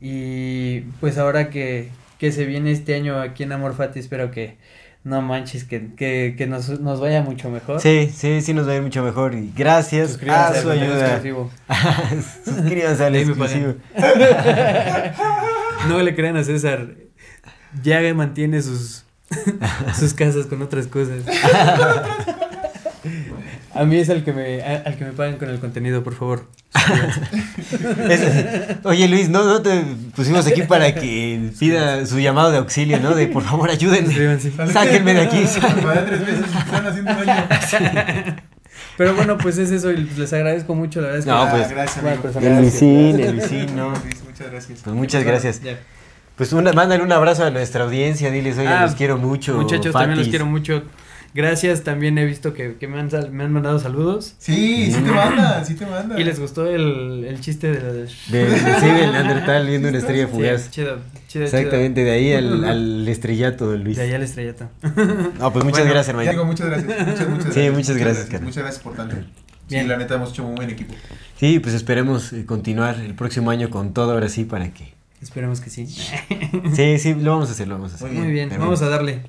Y 0.00 0.80
pues 1.00 1.18
ahora 1.18 1.50
que, 1.50 1.88
que 2.18 2.32
se 2.32 2.44
viene 2.44 2.70
este 2.70 2.94
año 2.94 3.20
aquí 3.20 3.42
en 3.42 3.52
Amor 3.52 3.74
Fati, 3.74 3.98
espero 3.98 4.30
que 4.30 4.56
no 5.04 5.20
manches, 5.20 5.64
que, 5.64 5.94
que, 5.94 6.34
que 6.36 6.46
nos, 6.46 6.80
nos 6.80 6.98
vaya 6.98 7.20
mucho 7.22 7.50
mejor. 7.50 7.80
Sí, 7.80 8.10
sí, 8.14 8.40
sí 8.40 8.54
nos 8.54 8.66
va 8.66 8.72
a 8.72 8.76
ir 8.76 8.82
mucho 8.82 9.02
mejor. 9.02 9.34
Y 9.34 9.52
gracias 9.54 10.12
Suscríbanse 10.12 10.42
a 10.42 10.56
al 10.58 10.62
su 10.62 10.70
ayuda. 10.70 11.22
Suscríbanse 12.44 13.04
al 13.04 13.16
exclusivo. 13.16 13.74
No 15.88 16.00
le 16.00 16.14
crean 16.14 16.36
a 16.38 16.44
César. 16.44 16.94
Ya 17.82 18.00
mantiene 18.14 18.62
sus, 18.62 19.04
sus 19.98 20.14
casas 20.14 20.46
con 20.46 20.62
otras 20.62 20.86
cosas. 20.86 21.22
A 23.74 23.84
mí 23.84 23.96
es 23.96 24.08
al 24.10 24.22
que 24.24 24.32
me, 24.32 24.62
a- 24.62 24.82
al 24.86 24.96
que 24.96 25.04
me 25.04 25.12
pagan 25.12 25.36
con 25.36 25.50
el 25.50 25.58
contenido, 25.58 26.02
por 26.04 26.14
favor. 26.14 26.46
Es- 28.08 28.76
oye 28.84 29.08
Luis, 29.08 29.28
no, 29.28 29.44
no 29.44 29.62
te 29.62 29.82
pusimos 30.14 30.46
aquí 30.46 30.62
para 30.62 30.94
que 30.94 31.50
pida 31.58 32.04
su 32.06 32.18
llamado 32.20 32.50
de 32.50 32.58
auxilio, 32.58 33.00
¿no? 33.00 33.14
De 33.14 33.26
por 33.28 33.42
favor 33.42 33.70
ayúdenme. 33.70 34.38
Sáquenme 34.72 35.14
de 35.14 35.20
aquí. 35.22 35.44
Para 35.82 36.04
tres 36.04 36.20
meses 36.20 36.44
están 36.56 36.86
haciendo 36.86 37.12
daño. 37.14 37.46
Pero 38.96 39.14
bueno, 39.14 39.36
pues 39.38 39.58
es 39.58 39.70
eso 39.72 39.90
y 39.92 40.04
pues 40.04 40.18
les 40.18 40.32
agradezco 40.32 40.74
mucho, 40.74 41.00
la 41.00 41.08
verdad 41.08 41.18
es 41.20 41.24
que... 41.24 41.30
No, 41.32 41.50
pues, 41.50 41.68
gracias, 41.70 42.04
amigo. 42.04 42.22
persona. 42.22 42.46
El 42.46 42.52
Gracias. 42.62 42.82
Luisín, 42.82 43.20
el 43.20 43.36
Luisín, 43.36 43.76
no. 43.76 43.90
Luis, 43.90 44.22
Muchas 44.24 44.50
gracias. 44.50 44.80
Pues 44.84 44.96
muchas 44.96 45.24
gracias. 45.24 45.60
Pues 46.36 46.52
una, 46.52 46.72
mándale 46.72 47.02
un 47.02 47.10
abrazo 47.12 47.44
a 47.44 47.50
nuestra 47.50 47.84
audiencia, 47.84 48.30
diles, 48.30 48.56
oye, 48.58 48.68
Ah, 48.68 48.82
los 48.82 48.94
quiero 48.94 49.16
mucho. 49.18 49.54
Muchachos, 49.54 49.92
también 49.92 50.18
los 50.18 50.28
quiero 50.28 50.46
mucho. 50.46 50.82
Gracias, 51.34 51.82
también 51.82 52.16
he 52.16 52.24
visto 52.24 52.54
que, 52.54 52.76
que 52.76 52.86
me, 52.86 53.00
han, 53.00 53.10
sal- 53.10 53.32
me 53.32 53.42
han 53.42 53.52
mandado 53.52 53.80
saludos. 53.80 54.36
Sí, 54.38 54.86
sí 54.92 55.00
te 55.02 55.10
manda, 55.10 55.64
sí 55.64 55.74
te 55.74 55.84
manda. 55.84 56.18
Y 56.20 56.22
les 56.22 56.38
gustó 56.38 56.64
el, 56.66 57.24
el 57.24 57.40
chiste 57.40 57.72
de... 57.72 57.80
De, 57.80 58.06
de- 58.06 58.56
sí, 58.80 58.86
del 58.86 59.10
Neandertal 59.12 59.66
viendo 59.66 59.88
una 59.88 59.98
estrella 59.98 60.26
Sí, 60.26 60.32
fugaz. 60.32 60.70
chido, 60.70 60.98
chido, 61.26 61.44
Exactamente, 61.46 62.04
de 62.04 62.10
ahí 62.12 62.32
al, 62.32 62.64
al 62.64 63.08
estrellato, 63.08 63.64
chido. 63.72 63.76
Luis. 63.84 63.96
De 63.96 64.04
allá 64.04 64.16
el 64.16 64.22
estrellato. 64.22 64.68
No, 65.40 65.52
pues 65.52 65.64
muchas 65.64 65.80
Bueno, 65.80 65.90
gracias, 65.94 66.08
hermano. 66.10 66.30
digo, 66.30 66.44
muchas 66.44 66.66
gracias. 66.68 67.06
Muchas, 67.06 67.28
muchas 67.28 67.54
Sí, 67.54 67.70
muchas 67.70 67.96
gracias. 67.96 68.40
Muchas 68.42 68.62
gracias 68.62 68.82
por 68.84 68.94
tanto. 68.94 69.16
Sí, 69.16 69.74
Bien. 69.74 69.88
la 69.88 69.96
neta 69.96 70.14
hemos 70.14 70.30
hecho 70.30 70.44
muy 70.44 70.54
buen 70.54 70.70
equipo. 70.70 70.94
Sí, 71.40 71.58
pues 71.58 71.74
esperemos 71.74 72.32
eh, 72.32 72.46
continuar 72.46 73.00
el 73.00 73.14
próximo 73.14 73.50
año 73.50 73.70
con 73.70 73.92
todo 73.92 74.12
ahora 74.12 74.28
sí 74.28 74.44
para 74.44 74.72
que. 74.72 74.94
Esperemos 75.20 75.60
que 75.60 75.70
sí. 75.70 75.86
Sí, 75.86 76.98
sí, 76.98 77.14
lo 77.14 77.32
vamos 77.32 77.48
a 77.48 77.52
hacer, 77.52 77.66
lo 77.66 77.74
vamos 77.76 77.92
a 77.92 77.94
hacer. 77.96 78.10
Muy 78.12 78.30
bien, 78.30 78.50
Pero- 78.50 78.60
vamos 78.60 78.82
a 78.82 78.88
darle. 78.88 79.22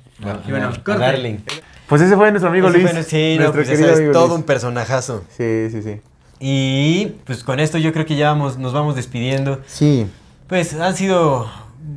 Y 0.46 0.50
bueno, 0.50 0.68
a 0.68 0.72
corte. 0.84 1.00
darle. 1.00 1.40
Pues 1.88 2.02
ese 2.02 2.16
fue 2.16 2.30
nuestro 2.30 2.50
amigo 2.50 2.68
Ese 2.68 2.78
Luis. 2.78 2.90
fue- 2.90 3.02
sí, 3.04 3.36
no, 3.36 3.44
nuestro 3.44 3.52
pues 3.64 3.68
ya 3.68 3.74
querido 3.76 3.94
amigo 3.96 4.12
todo 4.12 4.26
Luis. 4.28 4.36
un 4.38 4.42
personajazo. 4.44 5.24
Sí, 5.36 5.68
sí, 5.70 5.82
sí. 5.82 6.00
Y 6.40 7.06
pues 7.24 7.42
con 7.44 7.60
esto 7.60 7.78
yo 7.78 7.92
creo 7.92 8.04
que 8.06 8.16
ya 8.16 8.28
vamos, 8.30 8.58
nos 8.58 8.72
vamos 8.72 8.96
despidiendo. 8.96 9.60
Sí. 9.66 10.06
Pues 10.48 10.74
han 10.74 10.96
sido 10.96 11.48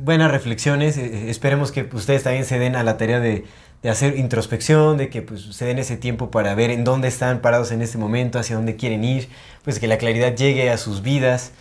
buenas 0.04 0.30
reflexiones. 0.30 0.96
eh, 0.96 1.28
esperemos 1.30 1.72
que 1.72 1.88
ustedes 1.92 2.22
también 2.22 2.44
se 2.44 2.58
den 2.58 2.76
a 2.76 2.82
la 2.84 2.96
tarea 2.96 3.20
de, 3.20 3.44
de 3.82 3.90
hacer 3.90 4.16
introspección, 4.16 4.96
de 4.96 5.08
que 5.10 5.22
pues, 5.22 5.42
se 5.54 5.64
den 5.66 5.78
ese 5.78 5.96
tiempo 5.96 6.30
para 6.30 6.54
ver 6.54 6.70
en 6.70 6.84
dónde 6.84 7.08
están 7.08 7.40
parados 7.40 7.70
en 7.72 7.82
este 7.82 7.98
momento, 7.98 8.38
hacia 8.38 8.56
dónde 8.56 8.76
quieren 8.76 9.04
ir, 9.04 9.28
pues 9.64 9.78
que 9.78 9.88
la 9.88 9.98
claridad 9.98 10.34
llegue 10.34 10.70
a 10.70 10.78
sus 10.78 11.02
vidas 11.02 11.52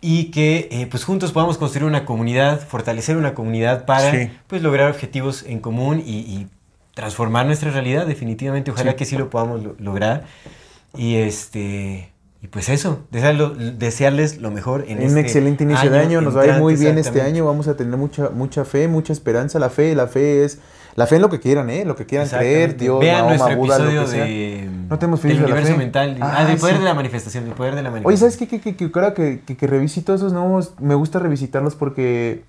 y 0.00 0.26
que 0.30 0.68
eh, 0.70 0.86
pues 0.90 1.04
juntos 1.04 1.32
podamos 1.32 1.58
construir 1.58 1.84
una 1.86 2.04
comunidad, 2.04 2.60
fortalecer 2.60 3.16
una 3.16 3.34
comunidad 3.34 3.84
para 3.84 4.10
Sí. 4.12 4.30
pues 4.48 4.62
lograr 4.62 4.90
objetivos 4.90 5.44
en 5.46 5.58
común 5.60 6.02
y, 6.04 6.18
y 6.20 6.46
transformar 6.98 7.46
nuestra 7.46 7.70
realidad 7.70 8.06
definitivamente. 8.06 8.72
Ojalá 8.72 8.90
Sí. 8.90 8.96
que 8.96 9.04
sí 9.04 9.16
lo 9.16 9.30
podamos 9.30 9.62
lo- 9.62 9.76
lograr. 9.78 10.24
Y 10.96 11.14
este 11.16 12.10
y 12.42 12.48
pues 12.48 12.68
eso, 12.68 13.04
desearlo- 13.12 13.54
desearles 13.54 14.38
lo 14.40 14.50
mejor 14.50 14.84
en 14.88 14.98
un 14.98 15.04
este 15.04 15.20
excelente 15.20 15.62
inicio 15.64 15.90
de 15.90 15.98
año, 16.00 16.20
nos 16.20 16.36
va 16.36 16.42
a 16.42 16.46
ir 16.46 16.54
muy 16.54 16.74
bien 16.76 16.98
este 16.98 17.20
año, 17.22 17.44
vamos 17.46 17.68
a 17.68 17.76
tener 17.76 17.96
mucha 17.96 18.30
mucha 18.30 18.64
fe, 18.64 18.88
mucha 18.88 19.12
esperanza, 19.12 19.58
la 19.60 19.70
fe, 19.70 19.94
la 19.94 20.06
fe 20.08 20.44
es 20.44 20.58
la 20.96 21.06
fe 21.06 21.16
en 21.16 21.22
lo 21.22 21.30
que 21.30 21.38
quieran, 21.38 21.70
eh, 21.70 21.84
lo 21.84 21.94
que 21.94 22.04
quieran 22.06 22.28
creer. 22.28 22.76
Dios, 22.76 22.98
Vean 22.98 23.18
Mahoma, 23.26 23.36
nuestro 23.36 23.56
Buda, 23.56 23.78
lo 23.78 23.84
episodio 23.84 24.04
que 24.04 24.10
sea. 24.10 24.24
de 24.24 24.68
No 24.88 24.98
tenemos 24.98 25.22
del 25.22 25.30
de 25.32 25.38
la 25.38 25.44
universo 25.44 25.72
fe. 25.72 25.78
mental, 25.78 26.16
ah, 26.20 26.34
Ah, 26.38 26.44
del 26.46 26.58
poder 26.58 26.74
sí. 26.74 26.78
de 26.80 26.84
la 26.84 26.94
manifestación, 26.94 27.44
del 27.44 27.54
poder 27.54 27.74
de 27.76 27.82
la 27.84 27.90
Oye, 27.90 28.00
manifestación. 28.02 28.32
¿sabes 28.32 28.36
qué? 28.36 28.48
Que, 28.48 28.74
que, 28.76 28.90
que, 29.14 29.40
que, 29.46 29.56
que 29.56 29.66
revisito 29.68 30.12
esos 30.14 30.32
nuevos, 30.32 30.74
me 30.80 30.96
gusta 30.96 31.20
revisitarlos 31.20 31.76
porque 31.76 32.42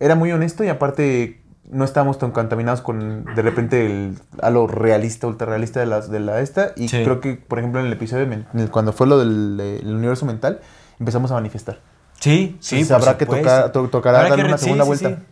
era 0.00 0.14
muy 0.14 0.32
honesto 0.32 0.64
y 0.64 0.68
aparte 0.68 1.41
no 1.70 1.84
estábamos 1.84 2.18
tan 2.18 2.32
contaminados 2.32 2.80
con 2.82 3.24
de 3.34 3.42
repente 3.42 3.86
el, 3.86 4.18
a 4.42 4.50
lo 4.50 4.66
realista, 4.66 5.26
ultra 5.26 5.46
realista 5.46 5.80
de, 5.80 5.86
las, 5.86 6.10
de 6.10 6.20
la 6.20 6.40
esta. 6.40 6.72
Y 6.76 6.88
Sí. 6.88 7.02
creo 7.04 7.20
que, 7.20 7.34
por 7.36 7.58
ejemplo, 7.58 7.80
en 7.80 7.86
el 7.86 7.92
episodio, 7.92 8.26
men- 8.26 8.46
en 8.52 8.60
el- 8.60 8.70
cuando 8.70 8.92
fue 8.92 9.06
lo 9.06 9.18
del 9.18 9.58
el 9.82 9.94
universo 9.94 10.26
mental, 10.26 10.60
empezamos 10.98 11.30
a 11.30 11.34
manifestar. 11.34 11.80
Sí, 12.20 12.56
sí, 12.60 12.76
Entonces, 12.80 12.90
habrá 13.08 13.18
que 13.18 13.26
tocar, 13.26 13.72
to- 13.72 13.88
tocará 13.88 14.18
Habrá 14.18 14.30
darle 14.30 14.44
que 14.44 14.48
una 14.48 14.58
sí, 14.58 14.64
segunda 14.64 14.84
sí, 14.84 14.88
vuelta. 14.88 15.22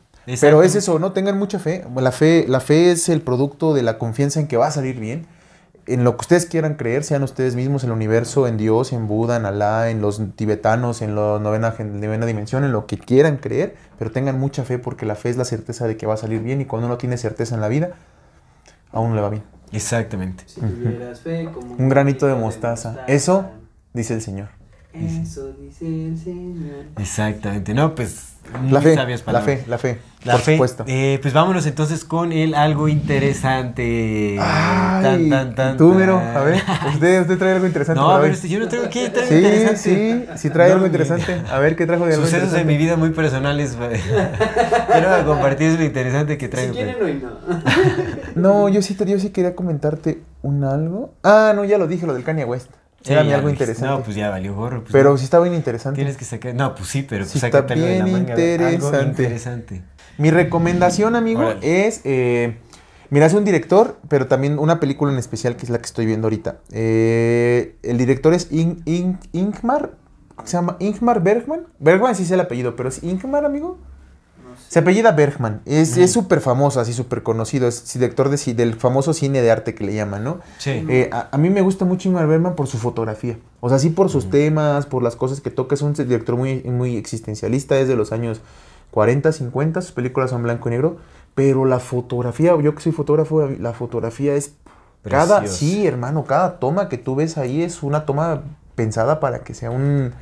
Pero 0.41 0.63
es 0.63 0.75
eso, 0.75 0.99
¿no? 0.99 1.13
Tengan 1.13 1.39
mucha 1.39 1.59
fe. 1.59 1.85
La 1.97 2.13
fe. 2.13 2.45
La 2.49 2.61
fe 2.61 2.93
es 2.93 3.09
el 3.09 3.21
producto 3.23 3.75
de 3.75 3.83
la 3.83 3.99
confianza 3.99 4.39
en 4.41 4.47
que 4.49 4.57
va 4.57 4.67
a 4.69 4.71
salir 4.71 4.99
bien. 5.01 5.27
En 5.93 6.05
lo 6.05 6.17
que 6.17 6.21
ustedes 6.23 6.47
quieran 6.47 6.75
creer, 6.75 7.03
sean 7.05 7.23
ustedes 7.23 7.57
mismos, 7.57 7.83
en 7.85 7.91
el 7.91 7.97
universo, 7.97 8.47
en 8.47 8.57
Dios, 8.57 8.93
en 8.93 9.09
Buda, 9.09 9.37
en 9.37 9.45
Alá, 9.47 9.91
en 9.91 10.01
los 10.01 10.21
tibetanos, 10.37 11.03
en 11.03 11.15
la 11.17 11.39
novena, 11.41 11.73
gen- 11.73 12.01
novena 12.01 12.27
dimensión, 12.27 12.65
en 12.65 12.73
lo 12.73 12.87
que 12.87 12.99
quieran 12.99 13.39
creer, 13.39 13.77
pero 13.99 14.11
tengan 14.11 14.39
mucha 14.39 14.65
fe 14.65 14.79
porque 14.79 15.05
la 15.07 15.15
fe 15.17 15.31
es 15.31 15.37
la 15.37 15.45
certeza 15.45 15.87
de 15.87 15.97
que 15.97 16.07
va 16.07 16.15
a 16.15 16.17
salir 16.17 16.41
bien 16.43 16.61
y 16.61 16.65
cuando 16.65 16.87
uno 16.87 16.97
tiene 16.99 17.17
certeza 17.17 17.55
en 17.55 17.61
la 17.61 17.69
vida, 17.69 17.91
a 18.93 19.01
uno 19.01 19.15
le 19.15 19.21
va 19.21 19.31
bien. 19.31 19.43
Exactamente. 19.73 20.45
Si 20.47 20.61
tuvieras 20.61 21.21
fe 21.21 21.49
como 21.53 21.75
Un 21.75 21.89
granito 21.89 22.27
de 22.27 22.35
mostaza. 22.35 23.05
Eso 23.07 23.51
dice 23.93 24.15
el 24.15 24.21
Señor. 24.23 24.49
Eso 24.93 25.53
dice 25.53 25.87
el 26.09 26.19
Señor. 26.19 26.85
Exactamente. 26.99 27.75
No, 27.75 27.95
pues 27.95 28.30
La 28.69 28.81
fe, 28.81 28.97
la 28.97 29.41
fe, 29.43 29.65
la 29.69 29.79
fe, 29.79 29.99
La 30.25 30.33
por 30.33 30.41
fe. 30.43 30.53
supuesto. 30.55 30.85
Eh, 30.89 31.19
pues 31.23 31.33
vámonos 31.33 31.67
entonces 31.67 32.05
con 32.05 32.33
el 32.33 32.55
algo 32.55 32.89
interesante. 32.89 34.37
Ay, 34.41 35.03
Tan, 35.03 35.31
tan, 35.31 35.55
tan, 35.55 35.77
tú. 35.77 35.95
Miro, 35.95 36.19
a 36.19 36.41
ver, 36.43 36.61
usted, 36.93 37.21
usted 37.23 37.39
trae 37.39 37.53
algo 37.55 37.67
interesante 37.67 38.01
No, 38.01 38.19
pero 38.21 38.33
este, 38.33 38.49
yo 38.49 38.59
no 38.59 38.67
tengo 38.69 38.91
que 38.91 39.09
traer 39.09 39.29
Sí, 39.29 39.35
interesante. 39.37 39.79
sí, 39.79 40.27
sí 40.37 40.51
trae 40.51 40.69
No, 40.71 40.75
algo 40.75 40.87
interesante. 40.87 41.43
A 41.51 41.59
ver, 41.61 41.77
¿qué 41.77 41.87
trajo 41.87 42.07
de 42.07 42.15
algo 42.15 42.27
Sucesos 42.27 42.51
de 42.53 42.65
mi 42.65 42.77
vida 42.77 42.97
muy 42.97 43.11
personales. 43.11 43.77
Quiero 44.93 45.25
compartir 45.27 45.79
lo 45.79 45.85
interesante 45.85 46.37
que 46.37 46.47
Si 46.47 46.51
traigo. 46.51 46.73
quieren 46.75 46.97
hoy 47.03 47.23
no. 47.23 47.31
No, 48.35 48.69
yo 48.69 48.83
sí, 48.83 48.95
te- 48.95 49.07
yo 49.07 49.19
sí 49.19 49.31
quería 49.31 49.55
comentarte 49.55 50.23
un 50.43 50.65
algo. 50.65 51.15
Ah, 51.23 51.53
no, 51.55 51.65
ya 51.65 51.79
lo 51.79 51.87
dije, 51.87 52.07
lo 52.07 52.15
del 52.15 52.25
Kanye 52.25 52.45
West. 52.45 52.71
Sí, 53.03 53.13
Era 53.13 53.23
algo 53.37 53.49
interesante. 53.49 53.89
No, 53.89 54.03
pues 54.03 54.15
ya 54.17 54.29
valió 54.31 54.55
gorro. 54.55 54.81
pues 54.83 54.93
Pero 54.93 55.11
no. 55.11 55.17
sí 55.19 55.25
está 55.25 55.41
bien 55.41 55.55
interesante. 55.55 55.97
Tienes 55.97 56.17
que 56.19 56.25
sacar. 56.27 56.55
No, 56.55 56.75
pues 56.75 56.89
sí, 56.89 57.03
pero 57.03 57.23
pues 57.25 57.33
Sí, 57.33 57.39
está 57.45 57.63
de 57.63 57.77
la 57.77 57.87
bien 57.87 58.13
manga. 58.13 58.35
Algo 58.35 58.43
interesante. 58.69 59.23
interesante. 59.23 59.83
Mi 60.19 60.31
recomendación, 60.31 61.17
amigo, 61.17 61.41
Órale. 61.41 61.87
es. 61.87 62.03
Eh, 62.05 62.59
mira, 63.09 63.25
es 63.25 63.33
un 63.33 63.45
director, 63.47 63.99
pero 64.09 64.27
también 64.27 64.59
una 64.59 64.81
película 64.81 65.11
en 65.13 65.19
especial 65.19 65.57
que 65.57 65.65
es 65.65 65.71
la 65.71 65.79
que 65.79 65.87
estoy 65.87 66.05
viendo 66.05 66.27
ahorita. 66.27 66.59
Eh, 66.73 67.77
el 67.83 67.97
director 67.97 68.35
es 68.35 68.49
In- 68.53 68.83
In- 68.85 69.19
Ingmar. 69.33 69.93
¿Se 70.45 70.53
llama 70.59 70.77
Ingmar 70.81 71.23
Bergman? 71.23 71.67
Bergman 71.79 72.15
sí 72.15 72.23
es 72.25 72.31
el 72.31 72.41
apellido, 72.41 72.77
pero 72.77 72.89
es 72.91 73.03
Ingmar, 73.03 73.45
amigo. 73.47 73.79
Se 74.71 74.79
apellida 74.79 75.11
Bergman. 75.11 75.63
Es 75.67 75.97
es 75.97 76.13
súper 76.13 76.41
famoso, 76.41 76.79
así 76.79 76.93
súper 76.93 77.25
conocido. 77.25 77.67
Es 77.67 77.93
director 77.93 78.29
de, 78.29 78.55
del 78.55 78.75
famoso 78.75 79.13
cine 79.13 79.43
de 79.43 79.51
arte 79.51 79.75
que 79.75 79.83
le 79.83 79.93
llaman, 79.95 80.23
¿no? 80.23 80.39
Sí. 80.59 80.87
Eh, 80.89 81.11
a, 81.13 81.29
a 81.33 81.39
mí 81.39 81.51
me 81.51 81.61
gusta 81.61 81.85
mucho 81.85 82.09
Ingmar 82.09 82.29
Bergman 82.29 82.55
por 82.55 82.69
su 82.69 82.79
fotografía. 82.79 83.37
O 83.59 83.69
sea, 83.69 83.81
sí 83.81 83.91
por 83.91 84.11
sus 84.11 84.31
temas, 84.31 84.87
por 84.87 85.03
las 85.03 85.17
cosas 85.17 85.41
que 85.41 85.51
toca. 85.51 85.75
Es 85.75 85.83
un 85.83 85.95
director 85.95 86.37
muy, 86.37 86.63
muy 86.63 86.97
existencialista. 86.97 87.77
Es 87.81 87.89
de 87.89 87.97
los 87.97 88.13
años 88.13 88.43
40, 88.93 89.33
50. 89.33 89.83
Sus 89.83 89.91
películas 89.91 90.31
son 90.31 90.45
blanco 90.45 90.69
y 90.69 90.71
negro. 90.71 90.99
Pero 91.35 91.65
la 91.65 91.81
fotografía, 91.81 92.57
yo 92.63 92.73
que 92.77 92.81
soy 92.81 92.93
fotógrafo, 92.93 93.49
la 93.59 93.73
fotografía 93.73 94.35
es... 94.37 94.53
Cada, 95.03 95.41
Preciosa. 95.41 95.59
sí, 95.59 95.87
hermano, 95.87 96.25
cada 96.25 96.61
toma 96.61 96.89
que 96.89 96.97
tú 96.99 97.17
ves 97.17 97.39
ahí 97.39 97.63
es 97.63 97.83
una 97.83 98.05
toma 98.07 98.43
pensada 98.77 99.19
para 99.19 99.41
que 99.41 99.55
sea 99.55 99.71
un, 99.73 100.13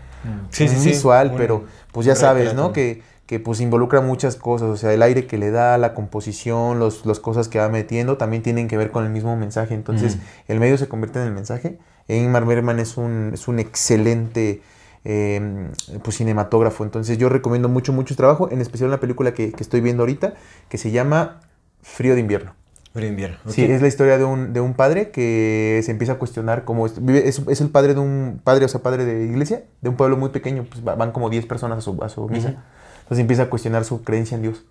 Sí, 0.50 0.68
sí, 0.68 0.74
un 0.76 0.80
sí. 0.82 0.88
visual, 0.90 1.32
Un- 1.32 1.36
pero 1.36 1.64
pues 1.92 2.06
ya 2.06 2.14
sabes. 2.14 2.54
¿no? 2.54 2.72
Que, 2.72 3.02
que 3.28 3.38
pues 3.38 3.60
involucra 3.60 4.00
muchas 4.00 4.34
cosas, 4.36 4.68
o 4.70 4.76
sea, 4.76 4.92
el 4.92 5.02
aire 5.02 5.26
que 5.26 5.36
le 5.38 5.50
da, 5.50 5.76
la 5.78 5.92
composición, 5.94 6.78
los, 6.80 7.04
las 7.06 7.20
cosas 7.20 7.46
que 7.48 7.58
va 7.60 7.68
metiendo, 7.68 8.16
también 8.16 8.42
tienen 8.42 8.66
que 8.68 8.76
ver 8.76 8.90
con 8.90 9.04
el 9.04 9.10
mismo 9.10 9.36
mensaje. 9.36 9.74
Entonces, 9.74 10.16
Mm. 10.16 10.20
el 10.48 10.60
medio 10.60 10.78
se 10.78 10.88
convierte 10.88 11.20
en 11.20 11.26
el 11.26 11.32
mensaje. 11.34 11.78
Ingmar 12.08 12.46
Bergman 12.46 12.78
es 12.80 12.96
un, 12.96 13.32
es 13.34 13.46
un 13.46 13.58
excelente 13.58 14.62
eh, 15.04 15.68
pues, 16.02 16.16
cinematógrafo. 16.16 16.84
Entonces, 16.84 17.18
yo 17.18 17.28
recomiendo 17.28 17.68
mucho, 17.68 17.92
mucho 17.92 18.16
trabajo, 18.16 18.50
en 18.50 18.60
especial 18.60 18.88
una 18.88 18.98
película 19.00 19.32
que, 19.34 19.52
que 19.52 19.62
estoy 19.62 19.80
viendo 19.82 20.02
ahorita, 20.02 20.34
que 20.70 20.78
se 20.78 20.90
llama 20.90 21.40
Frío 21.82 22.14
de 22.14 22.20
invierno. 22.20 22.54
Frío 22.94 23.04
de 23.04 23.10
invierno. 23.10 23.36
Sí, 23.48 23.62
es 23.64 23.82
la 23.82 23.88
historia 23.88 24.16
de 24.18 24.24
un, 24.24 24.52
de 24.54 24.60
un 24.62 24.72
padre 24.74 25.10
que 25.10 25.80
se 25.84 25.90
empieza 25.90 26.14
a 26.14 26.16
cuestionar 26.18 26.64
cómo 26.64 26.86
es, 26.86 26.94
es, 27.08 27.42
es 27.46 27.60
el 27.60 27.68
padre 27.68 27.92
de 27.94 28.00
un 28.00 28.40
padre, 28.42 28.64
o 28.64 28.68
sea, 28.68 28.80
padre 28.82 29.04
de 29.04 29.24
iglesia, 29.26 29.64
de 29.82 29.88
un 29.90 29.96
pueblo 29.96 30.16
muy 30.16 30.30
pequeño, 30.30 30.64
pues 30.68 30.86
va- 30.86 30.94
van 30.94 31.12
como 31.12 31.28
10 31.30 31.44
personas 31.46 31.78
a 31.78 31.80
su, 31.82 32.02
a 32.02 32.08
su 32.08 32.26
misa. 32.28 32.64
Entonces 33.08 33.20
empieza 33.20 33.44
a 33.44 33.50
cuestionar 33.50 33.84
su 33.84 34.02
creencia 34.02 34.34
en 34.36 34.42
Dios. 34.42 34.64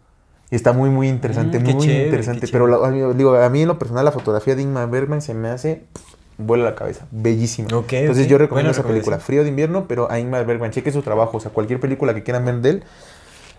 Y 0.51 0.55
está 0.55 0.71
muy, 0.71 0.89
muy 0.89 1.09
interesante, 1.09 1.59
Mm, 1.59 1.63
muy 1.63 1.77
chévere, 1.85 2.05
interesante. 2.05 2.47
Pero 2.51 2.67
la- 2.67 2.87
a 2.87 2.91
mí- 2.91 3.13
digo, 3.15 3.35
a 3.35 3.49
mí 3.49 3.63
en 3.63 3.67
lo 3.67 3.77
personal 3.79 4.05
la 4.05 4.11
fotografía 4.11 4.55
de 4.55 4.61
Ingmar 4.61 4.89
Bergman 4.89 5.21
se 5.21 5.33
me 5.33 5.49
hace 5.49 5.81
vuela 6.37 6.63
la 6.63 6.75
cabeza, 6.75 7.05
bellísima. 7.11 7.67
Ok, 7.75 7.93
Entonces 7.93 8.25
ok. 8.25 8.29
yo 8.31 8.37
recomiendo 8.37 8.69
Buena 8.71 8.79
esa 8.79 8.87
película. 8.87 9.19
Frío 9.19 9.43
de 9.43 9.49
invierno, 9.49 9.85
pero 9.87 10.09
a 10.11 10.19
Ingmar 10.19 10.45
Bergman, 10.45 10.71
cheque 10.71 10.91
su 10.91 11.01
trabajo, 11.01 11.37
o 11.37 11.39
sea, 11.39 11.51
cualquier 11.51 11.79
película 11.79 12.13
que 12.13 12.23
quieran 12.23 12.45
ver 12.45 12.61
de 12.61 12.69
él, 12.69 12.83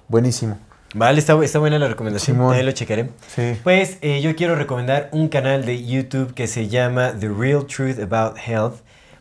buenísimo. 0.09 0.59
Vale, 0.95 1.19
está, 1.19 1.39
está 1.45 1.59
buena 1.59 1.79
la 1.79 1.89
recomendación. 1.89 2.37
Simón. 2.37 2.55
Ahí 2.55 2.63
lo 2.63 2.73
checaré. 2.73 3.11
Sí. 3.35 3.59
Pues 3.63 3.99
eh, 4.01 4.23
yo 4.23 4.35
quiero 4.37 4.55
recomendar 4.55 5.11
un 5.13 5.29
canal 5.29 5.67
de 5.67 5.85
YouTube 5.85 6.33
que 6.33 6.47
se 6.47 6.69
llama 6.69 7.13
The 7.19 7.29
Real 7.29 7.67
Truth 7.67 7.99
About 8.01 8.39
Health. 8.39 8.77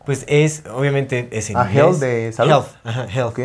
Pues 0.06 0.24
es, 0.28 0.62
obviamente, 0.72 1.28
es 1.32 1.50
en 1.50 1.58
Ah, 1.58 1.66
inglés. 1.68 1.84
health 1.84 1.98
de 2.00 2.32
salud. 2.32 2.50
Health, 2.52 2.66
ajá, 2.84 3.06
health. 3.12 3.28
Ok. 3.38 3.40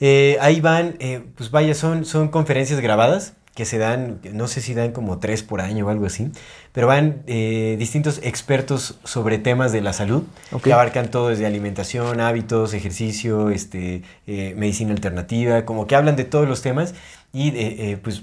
Eh, 0.00 0.36
ahí 0.40 0.60
van, 0.60 0.96
eh, 1.00 1.22
pues 1.36 1.50
vaya, 1.50 1.74
son, 1.74 2.04
son 2.04 2.28
conferencias 2.28 2.80
grabadas 2.80 3.34
que 3.58 3.64
se 3.64 3.78
dan, 3.78 4.20
no 4.34 4.46
sé 4.46 4.60
si 4.60 4.72
dan 4.72 4.92
como 4.92 5.18
tres 5.18 5.42
por 5.42 5.60
año 5.60 5.86
o 5.86 5.88
algo 5.88 6.06
así, 6.06 6.30
pero 6.72 6.86
van 6.86 7.24
eh, 7.26 7.74
distintos 7.76 8.20
expertos 8.22 9.00
sobre 9.02 9.38
temas 9.38 9.72
de 9.72 9.80
la 9.80 9.92
salud, 9.92 10.22
que 10.62 10.72
abarcan 10.72 11.10
todo 11.10 11.30
desde 11.30 11.44
alimentación, 11.44 12.20
hábitos, 12.20 12.72
ejercicio, 12.72 13.50
este, 13.50 14.04
eh, 14.28 14.54
medicina 14.56 14.92
alternativa, 14.92 15.64
como 15.64 15.88
que 15.88 15.96
hablan 15.96 16.14
de 16.14 16.22
todos 16.22 16.46
los 16.46 16.62
temas 16.62 16.94
y 17.32 17.48
eh, 17.56 17.98
pues 18.00 18.22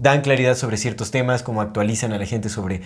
dan 0.00 0.20
claridad 0.20 0.54
sobre 0.54 0.76
ciertos 0.76 1.10
temas, 1.10 1.42
como 1.42 1.60
actualizan 1.60 2.12
a 2.12 2.18
la 2.18 2.26
gente 2.26 2.48
sobre... 2.48 2.82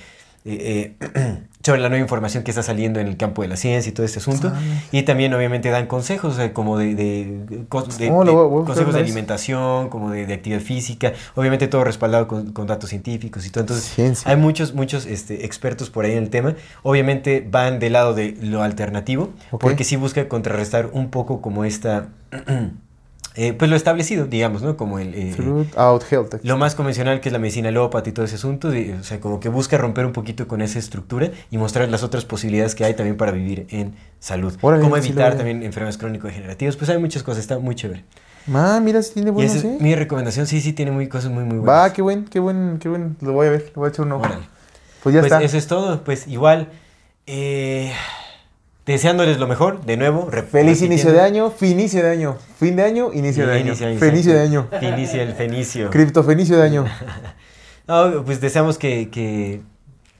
eh, 0.47 0.94
eh, 1.14 1.39
sobre 1.64 1.81
la 1.81 1.89
nueva 1.89 2.01
información 2.02 2.44
que 2.44 2.52
está 2.52 2.62
saliendo 2.62 3.01
en 3.01 3.09
el 3.09 3.16
campo 3.16 3.43
de 3.43 3.48
la 3.48 3.56
ciencia 3.56 3.90
y 3.90 3.93
todo 3.93 4.06
este 4.06 4.20
asunto. 4.20 4.52
Ah. 4.55 4.60
Y 4.93 5.02
también 5.02 5.35
obviamente 5.35 5.68
dan 5.70 5.86
consejos, 5.86 6.35
o 6.35 6.36
sea, 6.36 6.52
como 6.52 6.78
de, 6.78 6.94
de- 6.94 7.66
cos- 7.68 7.97
de- 7.97 8.10
Oh, 8.10 8.24
de 8.24 8.64
consejos 8.64 8.94
de 8.94 9.01
alimentación, 9.01 9.89
como 9.89 10.10
de, 10.12 10.32
actividad 10.32 10.60
física, 10.60 11.12
obviamente 11.35 11.66
todo 11.66 11.82
respaldado 11.82 12.28
con, 12.28 12.52
con 12.52 12.68
datos 12.68 12.90
científicos 12.90 13.44
y 13.47 13.51
todo. 13.51 13.62
Entonces, 13.62 13.85
Ciencia. 13.86 14.31
hay 14.31 14.36
muchos, 14.36 14.74
muchos 14.74 15.06
este, 15.06 15.44
expertos 15.44 15.90
por 15.90 16.05
ahí 16.05 16.12
en 16.12 16.18
el 16.24 16.31
tema. 16.31 16.55
Obviamente 16.85 17.44
van 17.51 17.81
del 17.81 17.94
lado 17.94 18.14
de 18.14 18.36
lo 18.40 18.62
alternativo, 18.62 19.31
porque 19.59 19.82
sí 19.82 19.97
busca 19.97 20.28
contrarrestar 20.28 20.90
un 20.93 21.10
poco 21.10 21.40
como 21.43 21.64
esta... 21.64 22.09
eh, 23.36 23.52
pues 23.52 23.70
lo 23.70 23.76
establecido, 23.76 24.26
digamos, 24.26 24.62
¿no? 24.62 24.76
Como 24.76 24.98
el... 24.98 25.14
eh, 25.14 25.32
Fruit 25.36 25.76
Out 25.76 26.04
Health. 26.10 26.34
lo 26.42 26.56
más 26.56 26.74
convencional 26.74 27.20
que 27.20 27.28
es 27.28 27.32
la 27.32 27.38
medicina 27.38 27.68
alópata 27.68 28.08
y 28.08 28.12
todo 28.12 28.24
ese 28.24 28.36
asunto, 28.36 28.70
de- 28.70 28.94
o 28.94 29.04
sea, 29.04 29.20
como 29.20 29.40
que 29.40 29.48
busca 29.48 29.76
romper 29.78 30.06
un 30.06 30.12
poquito 30.12 30.48
con 30.48 30.62
esa 30.62 30.78
estructura 30.78 31.30
y 31.50 31.58
mostrar 31.58 31.88
las 31.88 32.02
otras 32.02 32.24
posibilidades 32.24 32.74
que 32.74 32.84
hay 32.84 32.94
también 32.94 33.16
para 33.16 33.32
vivir 33.32 33.66
en 33.70 33.94
salud. 34.18 34.54
Órale, 34.62 34.82
Cómo 34.82 34.96
sí 34.96 35.02
lo 35.02 35.06
evitar 35.08 35.36
también 35.36 35.62
enfermedades 35.62 35.98
crónico-degenerativas, 35.98 36.76
pues 36.76 36.90
hay 36.90 36.98
muchas 36.98 37.22
cosas, 37.22 37.40
está 37.40 37.58
muy 37.58 37.74
chévere. 37.74 38.04
Ah, 38.54 38.80
mira, 38.82 39.02
si 39.02 39.12
tiene 39.14 39.32
es 39.44 39.64
¿eh? 39.64 39.76
mi 39.80 39.94
recomendación, 39.96 40.46
sí, 40.46 40.60
sí, 40.60 40.72
tiene 40.72 40.92
muy, 40.92 41.08
cosas 41.08 41.30
muy, 41.32 41.44
muy 41.44 41.56
Va, 41.58 41.62
buenas. 41.62 41.92
qué 41.92 42.02
buen, 42.02 42.24
qué 42.26 42.38
buen, 42.38 42.78
qué 42.78 42.88
buen. 42.88 43.16
Lo 43.20 43.32
voy 43.32 43.48
a 43.48 43.50
ver, 43.50 43.64
le 43.66 43.72
voy 43.74 43.86
a 43.86 43.88
echar 43.90 44.06
un 44.06 44.12
ojo. 44.12 44.24
Órale. 44.24 44.42
Pues 45.02 45.14
ya 45.14 45.20
pues 45.20 45.32
está. 45.32 45.44
eso 45.44 45.58
es 45.58 45.66
todo, 45.66 46.02
pues 46.04 46.26
igual, 46.28 46.68
eh, 47.26 47.92
deseándoles 48.86 49.38
lo 49.38 49.48
mejor, 49.48 49.84
de 49.84 49.96
nuevo. 49.96 50.30
Feliz 50.50 50.80
inicio 50.80 51.12
de 51.12 51.20
año, 51.20 51.50
finicio 51.50 52.02
de 52.02 52.10
año. 52.10 52.38
Fin 52.58 52.76
de 52.76 52.84
año, 52.84 53.12
inicio 53.12 53.46
de 53.46 53.54
año. 53.54 53.66
Inicio 53.66 53.86
de 53.86 53.92
año, 53.92 54.00
Fenicio 54.00 54.32
de 54.32 54.40
año. 54.40 54.68
Finicio, 54.80 55.22
el 55.22 55.34
fenicio. 55.34 55.90
Criptofenicio 55.90 56.56
de 56.56 56.62
año. 56.62 56.84
No, 57.88 58.24
pues 58.24 58.40
deseamos 58.40 58.78
que, 58.78 59.10
que 59.10 59.60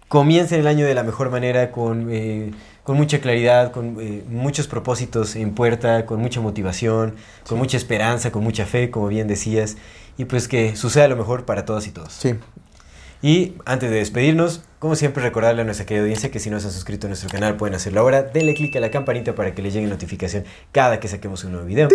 comiencen 0.09 0.61
el 0.61 0.67
año 0.67 0.87
de 0.87 0.95
la 0.95 1.03
mejor 1.03 1.31
manera, 1.31 1.73
con, 1.73 2.09
eh, 2.11 2.53
con 2.83 2.97
mucha 2.97 3.21
claridad, 3.21 3.73
con 3.73 3.97
eh, 4.01 4.23
muchos 4.29 4.69
propósitos 4.69 5.35
en 5.37 5.53
puerta, 5.55 6.07
con 6.07 6.21
mucha 6.21 6.41
motivación, 6.41 7.17
con 7.49 7.59
mucha 7.59 7.77
esperanza, 7.77 8.31
con 8.31 8.45
mucha 8.45 8.67
fe, 8.67 8.91
como 8.91 9.09
bien 9.09 9.27
decías, 9.27 9.77
y 10.17 10.27
pues 10.27 10.49
que 10.49 10.77
suceda 10.77 11.09
lo 11.09 11.17
mejor 11.17 11.45
para 11.45 11.65
todos 11.65 11.87
y 11.87 11.91
todos. 11.91 12.13
Sí. 12.13 12.35
Y 13.27 13.55
antes 13.65 13.91
de 13.91 13.97
despedirnos, 13.97 14.63
como 14.79 14.95
siempre, 14.95 15.21
recordarle 15.21 15.63
a 15.63 15.65
nuestra 15.65 15.85
querida 15.85 16.03
audiencia 16.03 16.31
que 16.31 16.39
si 16.39 16.49
no 16.49 16.61
se 16.61 16.69
han 16.69 16.73
suscrito 16.73 17.09
a 17.09 17.11
nuestro 17.11 17.29
canal 17.29 17.57
pueden 17.57 17.75
hacerlo 17.75 17.99
ahora. 17.99 18.23
Denle 18.23 18.55
click 18.55 18.77
a 18.77 18.79
la 18.79 18.93
campanita 18.93 19.35
para 19.35 19.53
que 19.53 19.63
les 19.63 19.75
llegue 19.75 19.89
notificación 19.89 20.45
cada 20.71 21.01
que 21.01 21.09
saquemos 21.09 21.43
un 21.43 21.51
nuevo 21.51 21.67
video. 21.67 21.89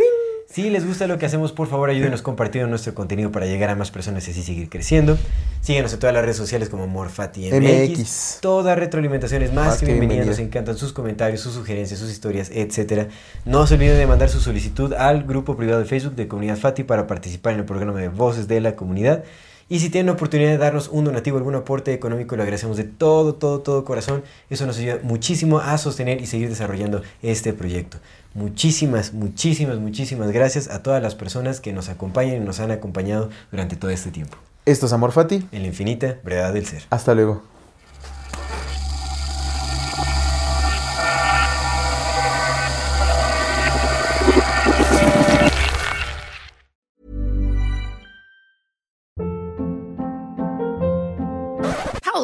Si 0.50 0.70
les 0.70 0.86
gusta 0.86 1.08
lo 1.08 1.18
que 1.18 1.26
hacemos, 1.26 1.54
por 1.54 1.70
favor 1.70 1.90
ayúdenos 1.90 2.22
compartiendo 2.22 2.68
nuestro 2.68 2.94
contenido 2.94 3.32
para 3.32 3.46
llegar 3.46 3.70
a 3.70 3.78
más 3.78 3.92
personas 3.92 4.28
y 4.28 4.32
así 4.32 4.44
seguir 4.44 4.68
creciendo. 4.68 5.18
Síguenos 5.62 5.94
en 5.94 6.00
todas 6.00 6.14
las 6.14 6.24
redes 6.26 6.36
sociales 6.36 6.68
como 6.68 6.86
MorfatiMX. 6.88 7.62
MX. 7.62 8.40
Toda 8.42 8.76
retroalimentación 8.76 9.42
es 9.42 9.54
más, 9.54 9.68
Más 9.68 9.78
que 9.80 9.86
que 9.86 9.92
bienvenida. 9.94 10.24
bienvenida. 10.24 10.38
Nos 10.38 10.46
encantan 10.46 10.78
sus 10.78 10.92
comentarios, 10.92 11.40
sus 11.40 11.54
sugerencias, 11.54 11.98
sus 11.98 12.12
historias, 12.12 12.52
etcétera. 12.54 13.08
No 13.46 13.66
se 13.68 13.76
olviden 13.76 13.98
de 13.98 14.06
mandar 14.06 14.28
su 14.28 14.42
solicitud 14.42 14.92
al 14.92 15.24
grupo 15.24 15.56
privado 15.56 15.80
de 15.80 15.86
Facebook 15.86 16.16
de 16.16 16.28
Comunidad 16.28 16.58
Fati 16.58 16.84
para 16.84 17.08
participar 17.08 17.54
en 17.54 17.60
el 17.60 17.66
programa 17.66 17.98
de 17.98 18.10
Voces 18.10 18.50
de 18.50 18.60
la 18.60 18.76
Comunidad. 18.76 19.24
Y 19.72 19.80
si 19.80 19.90
tienen 19.90 20.08
la 20.08 20.12
oportunidad 20.12 20.50
de 20.50 20.58
darnos 20.58 20.90
un 20.90 21.06
donativo, 21.06 21.38
algún 21.38 21.56
aporte 21.56 21.94
económico, 21.94 22.36
lo 22.36 22.44
agradecemos 22.44 22.76
de 22.76 22.84
todo, 22.84 23.36
todo, 23.36 23.62
todo 23.62 23.86
corazón. 23.86 24.22
Eso 24.50 24.66
nos 24.66 24.78
ayuda 24.78 25.00
muchísimo 25.02 25.60
a 25.60 25.78
sostener 25.78 26.20
y 26.20 26.26
seguir 26.26 26.50
desarrollando 26.50 27.02
este 27.22 27.54
proyecto. 27.54 27.98
Muchísimas, 28.34 29.14
muchísimas, 29.14 29.80
muchísimas 29.80 30.30
gracias 30.32 30.68
a 30.68 30.84
todas 30.84 31.02
las 31.02 31.16
personas 31.16 31.62
que 31.62 31.72
nos 31.72 31.88
acompañan 31.88 32.36
y 32.36 32.40
nos 32.42 32.60
han 32.60 32.72
acompañado 32.72 33.30
durante 33.50 33.78
todo 33.78 33.92
este 33.92 34.12
tiempo. 34.12 34.36
Esto 34.66 34.88
es 34.88 34.92
Amor 34.92 35.14
Fati. 35.14 35.48
En 35.54 35.62
la 35.62 35.70
infinita 35.70 36.18
brevedad 36.22 36.52
del 36.52 36.66
ser. 36.66 36.84
Hasta 36.90 37.16
luego. 37.16 37.42